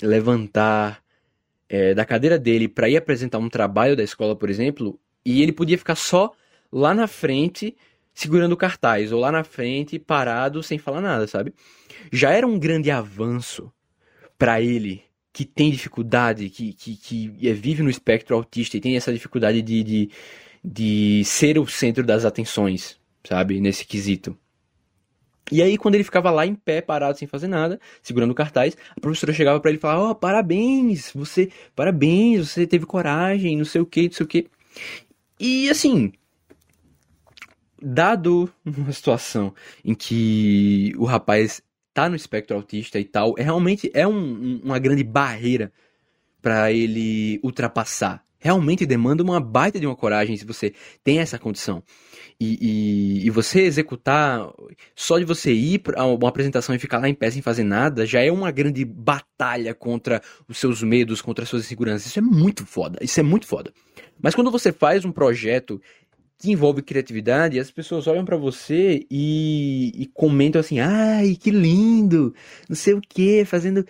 levantar 0.01 1.03
é, 1.67 1.93
da 1.93 2.05
cadeira 2.05 2.39
dele 2.39 2.69
para 2.69 2.87
ir 2.87 2.95
apresentar 2.95 3.39
um 3.39 3.49
trabalho 3.49 3.93
da 3.93 4.03
escola, 4.03 4.37
por 4.37 4.49
exemplo, 4.49 4.97
e 5.25 5.41
ele 5.43 5.51
podia 5.51 5.77
ficar 5.77 5.95
só 5.95 6.31
lá 6.71 6.93
na 6.93 7.07
frente 7.07 7.75
segurando 8.13 8.55
cartaz, 8.55 9.11
ou 9.11 9.19
lá 9.19 9.33
na 9.33 9.43
frente, 9.43 9.99
parado, 9.99 10.63
sem 10.63 10.77
falar 10.77 11.01
nada, 11.01 11.27
sabe? 11.27 11.53
Já 12.09 12.31
era 12.31 12.47
um 12.47 12.57
grande 12.57 12.89
avanço 12.89 13.69
para 14.37 14.61
ele, 14.61 15.03
que 15.35 15.43
tem 15.43 15.69
dificuldade, 15.69 16.49
que, 16.49 16.71
que, 16.71 16.95
que 16.95 17.27
vive 17.27 17.83
no 17.83 17.89
espectro 17.89 18.37
autista 18.37 18.77
e 18.77 18.79
tem 18.79 18.95
essa 18.95 19.11
dificuldade 19.11 19.61
de, 19.61 19.83
de, 19.83 20.09
de 20.63 21.25
ser 21.25 21.59
o 21.59 21.67
centro 21.67 22.05
das 22.05 22.23
atenções, 22.23 22.97
sabe? 23.21 23.59
Nesse 23.59 23.85
quesito. 23.85 24.37
E 25.51 25.61
aí, 25.61 25.77
quando 25.77 25.95
ele 25.95 26.05
ficava 26.05 26.31
lá 26.31 26.45
em 26.45 26.55
pé, 26.55 26.79
parado, 26.79 27.17
sem 27.19 27.27
fazer 27.27 27.49
nada, 27.49 27.81
segurando 28.01 28.31
o 28.31 28.33
cartaz, 28.35 28.77
a 28.95 29.01
professora 29.01 29.33
chegava 29.33 29.59
para 29.59 29.71
ele 29.71 29.77
e 29.77 29.81
falava: 29.81 30.03
Ó, 30.03 30.11
oh, 30.11 30.15
parabéns, 30.15 31.11
você, 31.13 31.51
parabéns, 31.75 32.51
você 32.51 32.65
teve 32.65 32.85
coragem, 32.85 33.57
não 33.57 33.65
sei 33.65 33.81
o 33.81 33.85
que, 33.85 34.03
não 34.03 34.13
sei 34.13 34.23
o 34.23 34.29
que. 34.29 34.47
E 35.37 35.69
assim, 35.69 36.13
dado 37.81 38.49
uma 38.65 38.93
situação 38.93 39.53
em 39.83 39.93
que 39.93 40.93
o 40.97 41.03
rapaz 41.03 41.61
tá 41.95 42.09
no 42.09 42.15
espectro 42.15 42.57
autista 42.57 42.99
e 42.99 43.05
tal, 43.05 43.35
é 43.37 43.41
realmente 43.41 43.89
é 43.93 44.05
um, 44.05 44.59
uma 44.61 44.77
grande 44.77 45.01
barreira 45.01 45.71
para 46.41 46.69
ele 46.69 47.39
ultrapassar. 47.41 48.21
Realmente 48.37 48.85
demanda 48.85 49.23
uma 49.23 49.39
baita 49.39 49.79
de 49.79 49.87
uma 49.87 49.95
coragem 49.95 50.35
se 50.35 50.45
você 50.45 50.73
tem 51.03 51.19
essa 51.19 51.39
condição. 51.39 51.81
E, 52.39 52.57
e, 52.61 53.25
e 53.25 53.29
você 53.29 53.61
executar, 53.61 54.45
só 54.93 55.17
de 55.17 55.23
você 55.23 55.53
ir 55.53 55.79
para 55.79 56.05
uma 56.05 56.27
apresentação 56.27 56.75
e 56.75 56.79
ficar 56.79 56.99
lá 56.99 57.07
em 57.07 57.13
pé 57.13 57.31
sem 57.31 57.41
fazer 57.41 57.63
nada, 57.63 58.05
já 58.05 58.21
é 58.21 58.29
uma 58.29 58.51
grande 58.51 58.83
batalha 58.83 59.73
contra 59.73 60.21
os 60.49 60.57
seus 60.57 60.83
medos, 60.83 61.21
contra 61.21 61.43
as 61.43 61.49
suas 61.49 61.63
inseguranças. 61.63 62.07
Isso 62.07 62.19
é 62.19 62.21
muito 62.21 62.65
foda. 62.65 62.99
Isso 63.01 63.19
é 63.21 63.23
muito 63.23 63.47
foda. 63.47 63.71
Mas 64.21 64.35
quando 64.35 64.51
você 64.51 64.71
faz 64.71 65.05
um 65.05 65.13
projeto 65.13 65.81
que 66.37 66.51
envolve 66.51 66.81
criatividade, 66.81 67.59
as 67.59 67.71
pessoas 67.71 68.07
olham 68.07 68.25
para 68.25 68.37
você 68.37 69.05
e, 69.09 69.91
e, 69.95 70.05
comentam 70.07 70.59
assim: 70.59 70.79
ai, 70.79 71.35
que 71.35 71.51
lindo, 71.51 72.33
não 72.67 72.75
sei 72.75 72.93
o 72.93 73.01
que, 73.01 73.45
fazendo 73.45 73.85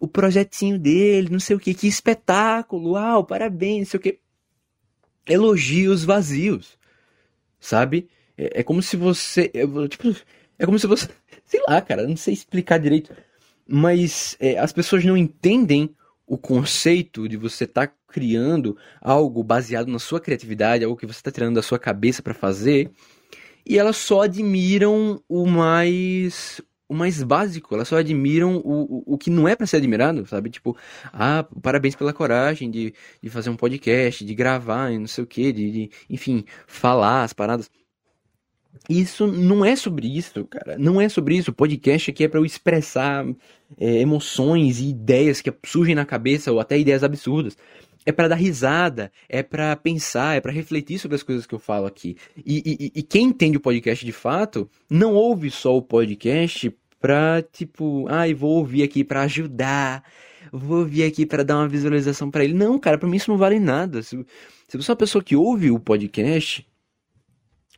o 0.00 0.06
projetinho 0.06 0.78
dele, 0.78 1.30
não 1.30 1.40
sei 1.40 1.56
o 1.56 1.60
que, 1.60 1.74
que 1.74 1.88
espetáculo, 1.88 2.92
uau, 2.92 3.24
parabéns, 3.24 3.78
não 3.80 3.86
sei 3.86 3.98
o 3.98 4.02
que. 4.02 4.18
Elogios 5.26 6.04
vazios, 6.04 6.78
sabe? 7.60 8.08
É, 8.36 8.60
é 8.60 8.62
como 8.62 8.82
se 8.82 8.96
você. 8.96 9.50
É, 9.54 9.88
tipo, 9.88 10.14
é 10.58 10.66
como 10.66 10.78
se 10.78 10.86
você. 10.86 11.08
Sei 11.44 11.62
lá, 11.66 11.80
cara, 11.80 12.06
não 12.06 12.16
sei 12.16 12.34
explicar 12.34 12.78
direito. 12.78 13.10
Mas 13.66 14.36
é, 14.38 14.58
as 14.58 14.70
pessoas 14.70 15.02
não 15.02 15.16
entendem 15.16 15.94
o 16.28 16.36
conceito 16.36 17.26
de 17.28 17.36
você 17.36 17.64
estar 17.64 17.86
tá 17.86 17.94
criando 18.06 18.76
algo 19.00 19.42
baseado 19.42 19.88
na 19.88 19.98
sua 19.98 20.20
criatividade, 20.20 20.84
algo 20.84 20.96
que 20.96 21.06
você 21.06 21.18
está 21.18 21.30
tirando 21.30 21.54
da 21.54 21.62
sua 21.62 21.78
cabeça 21.78 22.22
para 22.22 22.34
fazer, 22.34 22.90
e 23.66 23.78
elas 23.78 23.96
só 23.96 24.22
admiram 24.22 25.22
o 25.28 25.46
mais 25.46 26.60
o 26.88 26.94
mais 26.94 27.22
básico, 27.22 27.74
elas 27.74 27.86
só 27.86 27.98
admiram 27.98 28.56
o, 28.56 29.02
o, 29.08 29.14
o 29.14 29.18
que 29.18 29.28
não 29.28 29.46
é 29.46 29.54
para 29.54 29.66
ser 29.66 29.76
admirado, 29.76 30.26
sabe? 30.26 30.48
Tipo, 30.48 30.74
ah, 31.12 31.46
parabéns 31.62 31.94
pela 31.94 32.14
coragem 32.14 32.70
de, 32.70 32.94
de 33.22 33.28
fazer 33.28 33.50
um 33.50 33.56
podcast, 33.56 34.24
de 34.24 34.34
gravar, 34.34 34.90
não 34.92 35.06
sei 35.06 35.22
o 35.22 35.26
que, 35.26 35.52
de, 35.52 35.70
de, 35.70 35.90
enfim, 36.08 36.44
falar 36.66 37.24
as 37.24 37.34
paradas. 37.34 37.70
Isso 38.88 39.26
não 39.26 39.64
é 39.64 39.76
sobre 39.76 40.06
isso, 40.06 40.44
cara. 40.46 40.78
Não 40.78 41.00
é 41.00 41.08
sobre 41.08 41.36
isso. 41.36 41.50
O 41.50 41.54
podcast 41.54 42.10
aqui 42.10 42.24
é 42.24 42.28
para 42.28 42.40
eu 42.40 42.46
expressar 42.46 43.26
é, 43.78 44.00
emoções 44.00 44.80
e 44.80 44.88
ideias 44.88 45.40
que 45.40 45.52
surgem 45.64 45.94
na 45.94 46.06
cabeça 46.06 46.50
ou 46.50 46.58
até 46.58 46.78
ideias 46.78 47.04
absurdas. 47.04 47.56
É 48.06 48.12
para 48.12 48.28
dar 48.28 48.36
risada, 48.36 49.12
é 49.28 49.42
para 49.42 49.76
pensar, 49.76 50.36
é 50.36 50.40
para 50.40 50.52
refletir 50.52 50.98
sobre 50.98 51.16
as 51.16 51.22
coisas 51.22 51.44
que 51.44 51.54
eu 51.54 51.58
falo 51.58 51.86
aqui. 51.86 52.16
E, 52.38 52.62
e, 52.64 53.00
e, 53.00 53.02
quem 53.02 53.26
entende 53.26 53.58
o 53.58 53.60
podcast 53.60 54.04
de 54.04 54.12
fato 54.12 54.70
não 54.88 55.14
ouve 55.14 55.50
só 55.50 55.76
o 55.76 55.82
podcast 55.82 56.74
pra 56.98 57.42
tipo, 57.52 58.06
ai, 58.08 58.32
ah, 58.32 58.34
vou 58.34 58.56
ouvir 58.56 58.82
aqui 58.82 59.04
para 59.04 59.22
ajudar, 59.22 60.02
vou 60.50 60.78
ouvir 60.78 61.04
aqui 61.04 61.26
para 61.26 61.42
dar 61.44 61.58
uma 61.58 61.68
visualização 61.68 62.30
para 62.30 62.44
ele. 62.44 62.54
Não, 62.54 62.78
cara, 62.78 62.96
para 62.96 63.08
mim 63.08 63.16
isso 63.16 63.30
não 63.30 63.38
vale 63.38 63.60
nada. 63.60 64.02
Se, 64.02 64.16
se 64.66 64.76
você 64.76 64.90
é 64.90 64.92
uma 64.92 64.96
pessoa 64.96 65.22
que 65.22 65.36
ouve 65.36 65.70
o 65.70 65.78
podcast 65.78 66.66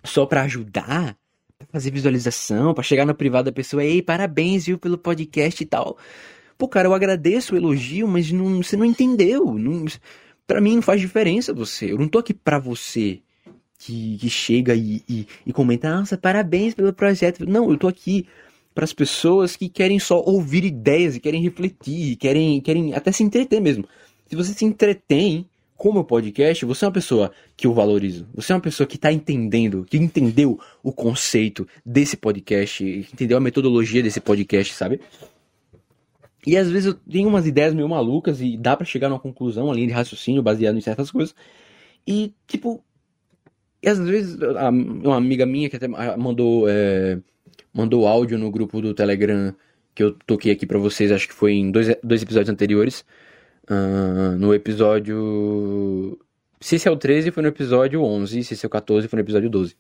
só 0.05 0.27
para 0.27 0.43
ajudar, 0.43 1.17
pra 1.59 1.69
fazer 1.73 1.91
visualização, 1.91 2.75
para 2.75 2.83
chegar 2.83 3.07
no 3.07 3.15
privado 3.15 3.47
da 3.47 3.53
pessoa, 3.53 3.85
ei, 3.85 4.03
parabéns, 4.03 4.67
viu, 4.67 4.79
pelo 4.79 4.99
podcast 4.99 5.63
e 5.63 5.67
tal. 5.67 5.97
Pô, 6.57 6.69
cara, 6.69 6.89
eu 6.89 6.95
agradeço 6.95 7.55
o 7.55 7.57
elogio, 7.57 8.07
mas 8.07 8.31
não, 8.31 8.63
você 8.63 8.77
não 8.77 8.85
entendeu. 8.85 9.55
Não, 9.55 9.87
para 10.47 10.61
mim 10.61 10.77
não 10.77 10.83
faz 10.83 11.01
diferença 11.01 11.55
você. 11.55 11.93
Eu 11.93 11.99
não 11.99 12.09
tô 12.09 12.19
aqui 12.19 12.35
pra 12.35 12.59
você 12.59 13.21
que, 13.79 14.19
que 14.19 14.29
chega 14.29 14.75
e, 14.75 15.03
e, 15.09 15.27
e 15.47 15.53
comenta, 15.53 15.95
nossa, 15.95 16.19
parabéns 16.19 16.75
pelo 16.75 16.93
projeto. 16.93 17.47
Não, 17.47 17.71
eu 17.71 17.79
tô 17.79 17.89
aqui 17.89 18.27
para 18.75 18.85
as 18.85 18.93
pessoas 18.93 19.57
que 19.57 19.69
querem 19.69 19.99
só 19.99 20.23
ouvir 20.23 20.65
ideias 20.65 21.17
e 21.17 21.21
querem 21.21 21.43
refletir, 21.43 22.17
querem, 22.17 22.61
querem 22.61 22.95
até 22.95 23.11
se 23.11 23.23
entreter 23.23 23.61
mesmo. 23.61 23.85
Se 24.27 24.37
você 24.37 24.53
se 24.53 24.65
entretém 24.65 25.49
com 25.81 25.89
o 25.89 25.95
meu 25.95 26.05
podcast, 26.05 26.63
você 26.67 26.85
é 26.85 26.89
uma 26.89 26.93
pessoa 26.93 27.33
que 27.57 27.67
eu 27.67 27.73
valorizo. 27.73 28.29
Você 28.35 28.53
é 28.53 28.55
uma 28.55 28.61
pessoa 28.61 28.87
que 28.87 28.97
está 28.97 29.11
entendendo, 29.11 29.87
que 29.89 29.97
entendeu 29.97 30.61
o 30.83 30.93
conceito 30.93 31.67
desse 31.87 32.19
podcast, 32.19 32.85
entendeu 32.85 33.39
a 33.39 33.41
metodologia 33.41 34.03
desse 34.03 34.21
podcast, 34.21 34.75
sabe? 34.75 35.01
E 36.47 36.55
às 36.55 36.71
vezes 36.71 36.89
eu 36.89 36.95
tenho 37.11 37.31
umas 37.31 37.47
ideias 37.47 37.73
meio 37.73 37.89
malucas 37.89 38.43
e 38.43 38.59
dá 38.59 38.77
para 38.77 38.85
chegar 38.85 39.09
numa 39.09 39.19
conclusão, 39.19 39.73
linha 39.73 39.87
de 39.87 39.95
raciocínio 39.95 40.43
baseado 40.43 40.77
em 40.77 40.83
certas 40.83 41.11
coisas. 41.11 41.35
E, 42.07 42.35
tipo, 42.47 42.85
e 43.83 43.89
às 43.89 43.99
vezes 43.99 44.39
uma 45.03 45.17
amiga 45.17 45.47
minha 45.47 45.71
que 45.71 45.77
até 45.77 45.89
mandou, 45.89 46.69
é, 46.69 47.19
mandou 47.73 48.07
áudio 48.07 48.37
no 48.37 48.51
grupo 48.51 48.83
do 48.83 48.93
Telegram 48.93 49.55
que 49.95 50.03
eu 50.03 50.13
toquei 50.27 50.53
aqui 50.53 50.67
para 50.67 50.79
vocês, 50.79 51.11
acho 51.11 51.27
que 51.27 51.33
foi 51.33 51.55
em 51.55 51.71
dois, 51.71 51.97
dois 52.05 52.23
episódios 52.23 52.51
anteriores. 52.51 53.03
Uh, 53.71 54.37
no 54.37 54.53
episódio. 54.53 56.19
Se 56.61 56.75
esse 56.75 56.89
é 56.89 56.91
o 56.91 56.97
13, 56.97 57.31
foi 57.31 57.43
no 57.43 57.49
episódio 57.49 58.03
11. 58.03 58.43
Se 58.43 58.55
esse 58.55 58.67
é 58.67 58.69
o 58.69 58.71
14, 58.71 59.07
foi 59.07 59.17
no 59.17 59.23
episódio 59.23 59.49
12. 59.49 59.77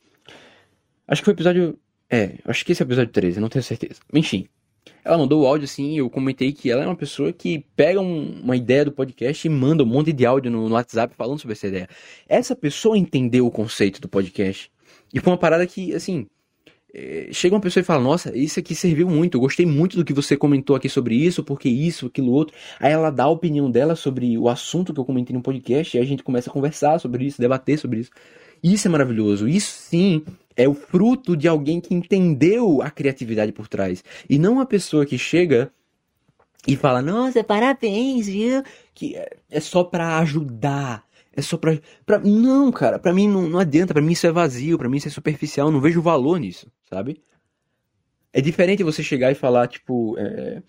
Acho 1.08 1.20
que 1.20 1.24
foi 1.24 1.34
o 1.34 1.36
episódio. 1.36 1.78
É, 2.08 2.38
acho 2.44 2.64
que 2.64 2.70
esse 2.70 2.82
é 2.82 2.84
o 2.84 2.88
episódio 2.88 3.12
13, 3.12 3.40
não 3.40 3.48
tenho 3.48 3.62
certeza. 3.62 4.00
Enfim. 4.14 4.46
Ela 5.04 5.18
mandou 5.18 5.42
o 5.42 5.46
áudio 5.46 5.64
assim, 5.64 5.98
eu 5.98 6.08
comentei 6.08 6.52
que 6.52 6.70
ela 6.70 6.82
é 6.82 6.86
uma 6.86 6.96
pessoa 6.96 7.32
que 7.32 7.64
pega 7.76 8.00
um, 8.00 8.40
uma 8.42 8.56
ideia 8.56 8.84
do 8.84 8.92
podcast 8.92 9.46
e 9.46 9.50
manda 9.50 9.82
um 9.82 9.86
monte 9.86 10.12
de 10.12 10.24
áudio 10.24 10.50
no, 10.50 10.68
no 10.68 10.74
WhatsApp 10.74 11.14
falando 11.16 11.38
sobre 11.38 11.52
essa 11.52 11.66
ideia. 11.66 11.88
Essa 12.28 12.56
pessoa 12.56 12.96
entendeu 12.96 13.46
o 13.46 13.50
conceito 13.50 14.00
do 14.00 14.08
podcast. 14.08 14.70
E 15.12 15.20
foi 15.20 15.32
uma 15.32 15.38
parada 15.38 15.66
que, 15.66 15.94
assim, 15.94 16.26
chega 17.32 17.54
uma 17.54 17.60
pessoa 17.60 17.80
e 17.80 17.84
fala, 17.84 18.02
nossa, 18.02 18.36
isso 18.36 18.58
aqui 18.58 18.74
serviu 18.74 19.08
muito, 19.08 19.36
eu 19.36 19.40
gostei 19.40 19.66
muito 19.66 19.96
do 19.96 20.04
que 20.04 20.12
você 20.12 20.36
comentou 20.36 20.74
aqui 20.74 20.88
sobre 20.88 21.14
isso, 21.14 21.44
porque 21.44 21.68
isso, 21.68 22.06
aquilo, 22.06 22.32
outro. 22.32 22.54
Aí 22.78 22.92
ela 22.92 23.10
dá 23.10 23.24
a 23.24 23.28
opinião 23.28 23.70
dela 23.70 23.94
sobre 23.94 24.36
o 24.36 24.48
assunto 24.48 24.92
que 24.92 25.00
eu 25.00 25.04
comentei 25.04 25.34
no 25.34 25.42
podcast, 25.42 25.96
e 25.96 26.00
a 26.00 26.04
gente 26.04 26.22
começa 26.22 26.50
a 26.50 26.52
conversar 26.52 26.98
sobre 26.98 27.24
isso, 27.26 27.40
debater 27.40 27.78
sobre 27.78 28.00
isso. 28.00 28.10
Isso 28.62 28.88
é 28.88 28.90
maravilhoso. 28.90 29.48
Isso 29.48 29.72
sim 29.88 30.22
é 30.56 30.68
o 30.68 30.74
fruto 30.74 31.36
de 31.36 31.48
alguém 31.48 31.80
que 31.80 31.94
entendeu 31.94 32.82
a 32.82 32.90
criatividade 32.90 33.52
por 33.52 33.68
trás. 33.68 34.04
E 34.28 34.38
não 34.38 34.54
uma 34.54 34.66
pessoa 34.66 35.06
que 35.06 35.16
chega 35.16 35.72
e 36.66 36.76
fala, 36.76 37.00
nossa, 37.00 37.42
parabéns, 37.42 38.26
viu? 38.26 38.62
Que 38.94 39.16
é, 39.16 39.36
é 39.50 39.60
só 39.60 39.82
pra 39.82 40.18
ajudar. 40.18 41.04
É 41.40 41.42
só 41.42 41.56
pra. 41.56 41.78
pra... 42.04 42.18
Não, 42.18 42.70
cara, 42.70 42.98
pra 42.98 43.14
mim 43.14 43.26
não, 43.26 43.48
não 43.48 43.58
adianta, 43.58 43.94
pra 43.94 44.02
mim 44.02 44.12
isso 44.12 44.26
é 44.26 44.30
vazio, 44.30 44.76
pra 44.76 44.90
mim 44.90 44.98
isso 44.98 45.08
é 45.08 45.10
superficial, 45.10 45.70
não 45.70 45.80
vejo 45.80 46.02
valor 46.02 46.38
nisso, 46.38 46.70
sabe? 46.88 47.22
É 48.30 48.42
diferente 48.42 48.82
você 48.84 49.02
chegar 49.02 49.32
e 49.32 49.34
falar, 49.34 49.66
tipo, 49.66 50.16
é, 50.18 50.62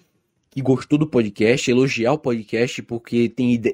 que 0.49 0.62
gostou 0.62 0.97
do 0.97 1.05
podcast, 1.05 1.69
elogiar 1.69 2.13
o 2.13 2.17
podcast 2.17 2.81
porque 2.84 3.27
tem 3.27 3.53
ide... 3.53 3.73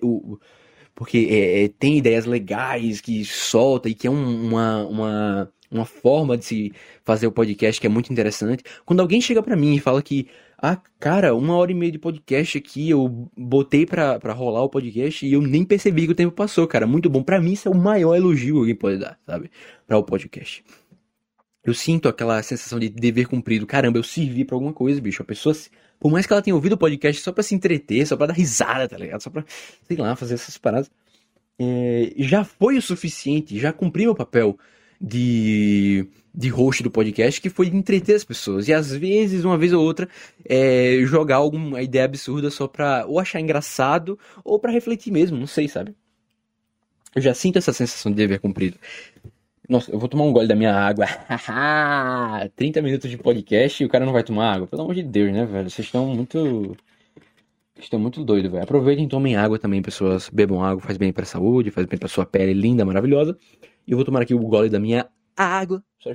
porque 0.95 1.27
é, 1.29 1.65
é, 1.65 1.67
tem 1.67 1.99
ideias 1.99 2.25
legais 2.25 2.99
que 2.99 3.23
solta 3.23 3.87
e 3.87 3.93
que 3.93 4.07
é 4.07 4.09
um, 4.09 4.47
uma, 4.47 4.85
uma, 4.87 5.53
uma 5.69 5.85
forma 5.85 6.35
de 6.35 6.45
se 6.45 6.73
fazer 7.05 7.27
o 7.27 7.31
podcast 7.31 7.79
que 7.79 7.85
é 7.85 7.89
muito 7.89 8.11
interessante. 8.11 8.63
Quando 8.83 9.01
alguém 9.01 9.21
chega 9.21 9.43
para 9.43 9.55
mim 9.55 9.75
e 9.75 9.79
fala 9.79 10.01
que 10.01 10.27
ah, 10.59 10.81
cara, 10.99 11.35
uma 11.35 11.55
hora 11.55 11.71
e 11.71 11.75
meia 11.75 11.91
de 11.91 11.99
podcast 11.99 12.57
aqui, 12.57 12.89
eu 12.89 13.29
botei 13.37 13.85
pra, 13.85 14.19
pra 14.19 14.33
rolar 14.33 14.63
o 14.63 14.69
podcast 14.69 15.25
e 15.25 15.33
eu 15.33 15.41
nem 15.41 15.63
percebi 15.63 16.07
que 16.07 16.13
o 16.13 16.15
tempo 16.15 16.33
passou, 16.33 16.67
cara. 16.67 16.87
Muito 16.87 17.09
bom. 17.09 17.21
Pra 17.21 17.39
mim, 17.39 17.53
isso 17.53 17.67
é 17.67 17.71
o 17.71 17.75
maior 17.75 18.15
elogio 18.15 18.55
que 18.55 18.59
alguém 18.59 18.75
pode 18.75 18.97
dar, 18.97 19.19
sabe? 19.25 19.51
Pra 19.85 19.97
o 19.99 20.03
podcast. 20.03 20.63
Eu 21.63 21.73
sinto 21.75 22.09
aquela 22.09 22.41
sensação 22.41 22.79
de 22.79 22.89
dever 22.89 23.27
cumprido. 23.27 23.67
Caramba, 23.67 23.99
eu 23.99 24.03
servi 24.03 24.43
pra 24.43 24.55
alguma 24.55 24.73
coisa, 24.73 24.99
bicho. 24.99 25.21
A 25.21 25.25
pessoa, 25.25 25.55
por 25.99 26.11
mais 26.11 26.25
que 26.25 26.33
ela 26.33 26.41
tenha 26.41 26.55
ouvido 26.55 26.73
o 26.73 26.77
podcast 26.77 27.21
só 27.21 27.31
pra 27.31 27.43
se 27.43 27.53
entreter, 27.53 28.07
só 28.07 28.17
pra 28.17 28.27
dar 28.27 28.33
risada, 28.33 28.87
tá 28.87 28.97
ligado? 28.97 29.21
Só 29.21 29.29
pra, 29.29 29.45
sei 29.83 29.97
lá, 29.97 30.15
fazer 30.15 30.35
essas 30.35 30.57
paradas. 30.57 30.89
É, 31.59 32.13
já 32.17 32.43
foi 32.43 32.77
o 32.77 32.81
suficiente, 32.81 33.59
já 33.59 33.71
cumpri 33.71 34.05
meu 34.05 34.15
papel 34.15 34.57
de, 34.99 36.07
de 36.33 36.49
host 36.49 36.83
do 36.83 36.91
podcast, 36.91 37.39
que 37.39 37.49
foi 37.49 37.67
entreter 37.67 38.15
as 38.15 38.23
pessoas. 38.23 38.67
E 38.67 38.73
às 38.73 38.95
vezes, 38.95 39.43
uma 39.43 39.57
vez 39.57 39.73
ou 39.73 39.83
outra, 39.83 40.07
é, 40.45 40.99
jogar 41.03 41.37
alguma 41.37 41.81
ideia 41.81 42.05
absurda 42.05 42.49
só 42.49 42.67
pra 42.67 43.05
ou 43.07 43.19
achar 43.19 43.39
engraçado 43.39 44.17
ou 44.43 44.59
para 44.59 44.71
refletir 44.71 45.11
mesmo, 45.11 45.37
não 45.37 45.47
sei, 45.47 45.67
sabe? 45.67 45.95
Eu 47.15 47.21
já 47.21 47.33
sinto 47.33 47.57
essa 47.57 47.73
sensação 47.73 48.11
de 48.11 48.17
dever 48.17 48.39
cumprido. 48.39 48.77
Nossa, 49.67 49.91
eu 49.91 49.99
vou 49.99 50.07
tomar 50.07 50.23
um 50.23 50.31
gole 50.31 50.47
da 50.47 50.55
minha 50.55 50.73
água. 50.73 51.05
30 52.55 52.81
minutos 52.81 53.09
de 53.09 53.17
podcast 53.17 53.83
e 53.83 53.85
o 53.85 53.89
cara 53.89 54.05
não 54.05 54.13
vai 54.13 54.23
tomar 54.23 54.53
água. 54.53 54.67
Pelo 54.67 54.83
amor 54.83 54.95
de 54.95 55.03
Deus, 55.03 55.33
né, 55.33 55.45
velho? 55.45 55.69
Vocês 55.69 55.87
estão 55.87 56.05
muito. 56.07 56.77
Estão 57.77 57.99
muito 57.99 58.23
doidos, 58.23 58.49
velho. 58.49 58.63
Aproveitem 58.63 59.05
e 59.05 59.09
tomem 59.09 59.35
água 59.35 59.59
também, 59.59 59.81
pessoas. 59.81 60.29
Bebam 60.29 60.63
água, 60.63 60.81
faz 60.81 60.97
bem 60.97 61.11
pra 61.11 61.25
saúde, 61.25 61.69
faz 61.69 61.85
bem 61.85 61.99
pra 61.99 62.07
sua 62.07 62.25
pele 62.25 62.53
linda, 62.53 62.85
maravilhosa. 62.85 63.37
E 63.87 63.91
eu 63.91 63.97
vou 63.97 64.05
tomar 64.05 64.21
aqui 64.21 64.33
o 64.33 64.39
gole 64.39 64.69
da 64.69 64.79
minha 64.79 65.09
água. 65.35 65.81
Só 65.99 66.09
um 66.11 66.13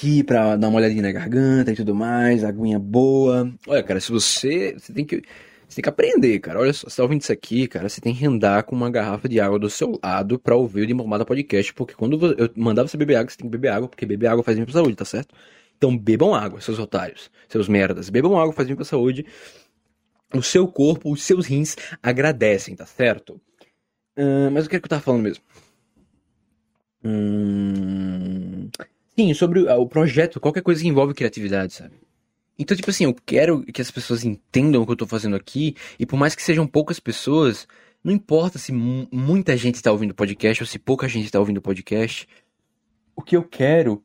aqui 0.00 0.24
pra 0.24 0.56
dar 0.56 0.68
uma 0.68 0.78
olhadinha 0.78 1.02
na 1.02 1.12
garganta 1.12 1.72
e 1.72 1.74
tudo 1.74 1.94
mais, 1.94 2.42
aguinha 2.42 2.78
boa. 2.78 3.52
Olha, 3.66 3.82
cara, 3.82 4.00
se 4.00 4.10
você. 4.10 4.74
Você 4.78 4.92
tem 4.92 5.04
que. 5.04 5.22
Você 5.70 5.76
tem 5.76 5.82
que 5.84 5.88
aprender, 5.88 6.40
cara. 6.40 6.58
Olha 6.58 6.72
só, 6.72 6.90
você 6.90 6.96
tá 6.96 7.02
ouvindo 7.04 7.20
isso 7.20 7.32
aqui, 7.32 7.68
cara, 7.68 7.88
você 7.88 8.00
tem 8.00 8.12
que 8.12 8.26
andar 8.26 8.64
com 8.64 8.74
uma 8.74 8.90
garrafa 8.90 9.28
de 9.28 9.38
água 9.38 9.56
do 9.56 9.70
seu 9.70 10.00
lado 10.02 10.36
pra 10.36 10.56
ouvir 10.56 10.82
o 10.82 10.86
de 10.86 10.92
Informada 10.92 11.24
Podcast, 11.24 11.72
porque 11.74 11.94
quando 11.94 12.34
eu 12.36 12.50
mandar 12.56 12.82
você 12.82 12.96
beber 12.96 13.14
água, 13.14 13.30
você 13.30 13.36
tem 13.36 13.46
que 13.46 13.52
beber 13.52 13.68
água, 13.68 13.88
porque 13.88 14.04
beber 14.04 14.26
água 14.26 14.42
faz 14.42 14.56
bem 14.56 14.64
pra 14.64 14.74
saúde, 14.74 14.96
tá 14.96 15.04
certo? 15.04 15.32
Então 15.78 15.96
bebam 15.96 16.34
água, 16.34 16.60
seus 16.60 16.80
otários, 16.80 17.30
seus 17.48 17.68
merdas. 17.68 18.10
Bebam 18.10 18.36
água, 18.36 18.52
faz 18.52 18.66
bem 18.66 18.74
pra 18.74 18.84
saúde. 18.84 19.24
O 20.34 20.42
seu 20.42 20.66
corpo, 20.66 21.12
os 21.12 21.22
seus 21.22 21.46
rins 21.46 21.76
agradecem, 22.02 22.74
tá 22.74 22.84
certo? 22.84 23.40
Uh, 24.18 24.50
mas 24.52 24.66
o 24.66 24.68
que 24.68 24.74
é 24.74 24.80
que 24.80 24.86
eu 24.86 24.90
tava 24.90 25.02
falando 25.02 25.22
mesmo? 25.22 25.44
Hum... 27.04 28.68
Sim, 29.16 29.34
sobre 29.34 29.60
o 29.60 29.86
projeto, 29.86 30.40
qualquer 30.40 30.62
coisa 30.62 30.82
que 30.82 30.88
envolve 30.88 31.14
criatividade, 31.14 31.74
sabe? 31.74 31.94
Então, 32.60 32.76
tipo 32.76 32.90
assim, 32.90 33.04
eu 33.04 33.14
quero 33.14 33.62
que 33.62 33.80
as 33.80 33.90
pessoas 33.90 34.22
entendam 34.22 34.82
o 34.82 34.86
que 34.86 34.92
eu 34.92 34.96
tô 34.96 35.06
fazendo 35.06 35.34
aqui, 35.34 35.74
e 35.98 36.04
por 36.04 36.18
mais 36.18 36.34
que 36.34 36.42
sejam 36.42 36.66
poucas 36.66 37.00
pessoas, 37.00 37.66
não 38.04 38.12
importa 38.12 38.58
se 38.58 38.70
muita 38.70 39.56
gente 39.56 39.76
está 39.76 39.90
ouvindo 39.90 40.10
o 40.10 40.14
podcast 40.14 40.62
ou 40.62 40.66
se 40.66 40.78
pouca 40.78 41.08
gente 41.08 41.24
está 41.24 41.38
ouvindo 41.38 41.56
o 41.56 41.62
podcast. 41.62 42.28
O 43.16 43.22
que 43.22 43.34
eu 43.34 43.42
quero 43.42 44.04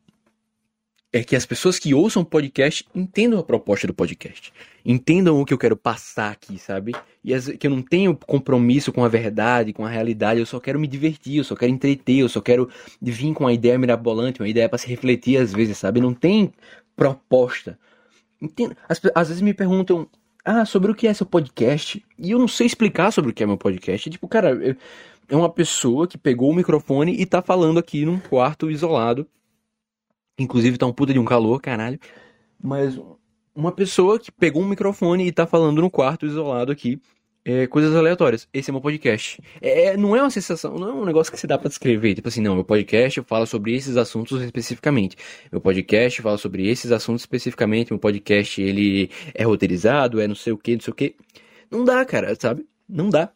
é 1.12 1.22
que 1.22 1.36
as 1.36 1.46
pessoas 1.46 1.78
que 1.78 1.94
ouçam 1.94 2.22
o 2.22 2.26
podcast 2.26 2.86
entendam 2.96 3.40
a 3.40 3.44
proposta 3.44 3.88
do 3.88 3.94
podcast. 3.94 4.54
Entendam 4.86 5.42
o 5.42 5.44
que 5.44 5.54
eu 5.54 5.58
quero 5.58 5.76
passar 5.76 6.32
aqui, 6.32 6.58
sabe? 6.58 6.94
E 7.26 7.34
as, 7.34 7.50
que 7.50 7.68
eu 7.68 7.72
não 7.72 7.82
tenho 7.82 8.16
compromisso 8.16 8.94
com 8.94 9.04
a 9.04 9.10
verdade, 9.10 9.74
com 9.74 9.86
a 9.86 9.90
realidade, 9.90 10.40
eu 10.40 10.46
só 10.46 10.62
quero 10.62 10.80
me 10.80 10.88
divertir, 10.88 11.38
eu 11.38 11.44
só 11.44 11.58
quero 11.58 11.74
entreter, 11.74 12.20
eu 12.20 12.30
só 12.30 12.40
quero 12.40 12.70
vir 13.02 13.34
com 13.34 13.44
uma 13.44 13.54
ideia 13.54 13.78
mirabolante, 13.78 14.40
uma 14.42 14.48
ideia 14.48 14.70
para 14.70 14.78
se 14.78 14.88
refletir 14.88 15.42
às 15.42 15.52
vezes, 15.52 15.78
sabe? 15.78 16.00
Não 16.00 16.14
tem 16.14 16.54
proposta. 16.96 17.78
Entendo. 18.42 18.76
Às, 18.88 19.02
às 19.14 19.28
vezes 19.30 19.42
me 19.42 19.54
perguntam, 19.54 20.08
ah, 20.44 20.66
sobre 20.66 20.92
o 20.92 20.96
que 20.96 21.08
é 21.08 21.14
seu 21.14 21.26
podcast? 21.26 22.04
E 22.20 22.32
eu 22.32 22.40
não 22.40 22.48
sei 22.48 22.68
explicar 22.68 23.12
sobre 23.12 23.32
o 23.32 23.34
que 23.34 23.44
é 23.44 23.48
meu 23.48 23.58
podcast. 23.58 24.10
Tipo, 24.10 24.28
cara, 24.28 24.78
é 25.28 25.36
uma 25.36 25.50
pessoa 25.50 26.08
que 26.08 26.18
pegou 26.18 26.52
o 26.52 26.56
microfone 26.56 27.20
e 27.20 27.26
tá 27.26 27.42
falando 27.42 27.80
aqui 27.80 28.06
num 28.06 28.20
quarto 28.20 28.70
isolado. 28.70 29.28
Inclusive 30.38 30.78
tá 30.78 30.86
um 30.86 30.94
puta 30.94 31.14
de 31.14 31.20
um 31.20 31.26
calor, 31.26 31.62
caralho. 31.62 32.00
Mas 32.62 33.00
uma 33.56 33.72
pessoa 33.72 34.20
que 34.20 34.32
pegou 34.32 34.62
um 34.62 34.68
microfone 34.68 35.26
e 35.26 35.32
tá 35.32 35.48
falando 35.48 35.82
no 35.82 35.90
quarto 35.90 36.26
isolado 36.26 36.72
aqui 36.72 37.02
é, 37.46 37.68
coisas 37.68 37.96
aleatórias. 37.96 38.48
Esse 38.52 38.72
é 38.72 38.74
meu 38.74 38.82
podcast. 38.82 39.40
É, 39.62 39.86
é, 39.86 39.98
não 39.98 40.16
é 40.16 40.22
uma 40.22 40.32
sensação, 40.32 40.76
não 40.76 40.90
é 40.90 40.94
um 40.94 41.06
negócio 41.06 41.32
que 41.32 41.40
se 41.40 41.46
dá 41.46 41.58
para 41.58 41.70
descrever. 41.70 42.16
Tipo 42.16 42.28
assim, 42.28 42.42
não, 42.42 42.56
meu 42.56 42.64
podcast 42.66 43.22
fala 43.22 43.46
sobre 43.46 43.76
esses 43.76 43.96
assuntos 43.96 44.42
especificamente. 44.42 45.16
Meu 45.52 45.62
podcast 45.62 46.22
fala 46.22 46.38
sobre 46.40 46.68
esses 46.68 46.92
assuntos 46.92 47.22
especificamente. 47.22 47.92
Meu 47.92 48.00
podcast, 48.00 48.60
ele 48.62 49.12
é 49.34 49.44
roteirizado, 49.44 50.20
é 50.20 50.28
não 50.28 50.36
sei 50.36 50.52
o 50.54 50.58
que, 50.58 50.74
não 50.74 50.82
sei 50.82 50.92
o 50.92 50.96
que. 50.96 51.16
Não 51.70 51.86
dá, 51.86 52.04
cara, 52.04 52.36
sabe? 52.40 52.66
Não 52.90 53.10
dá 53.10 53.32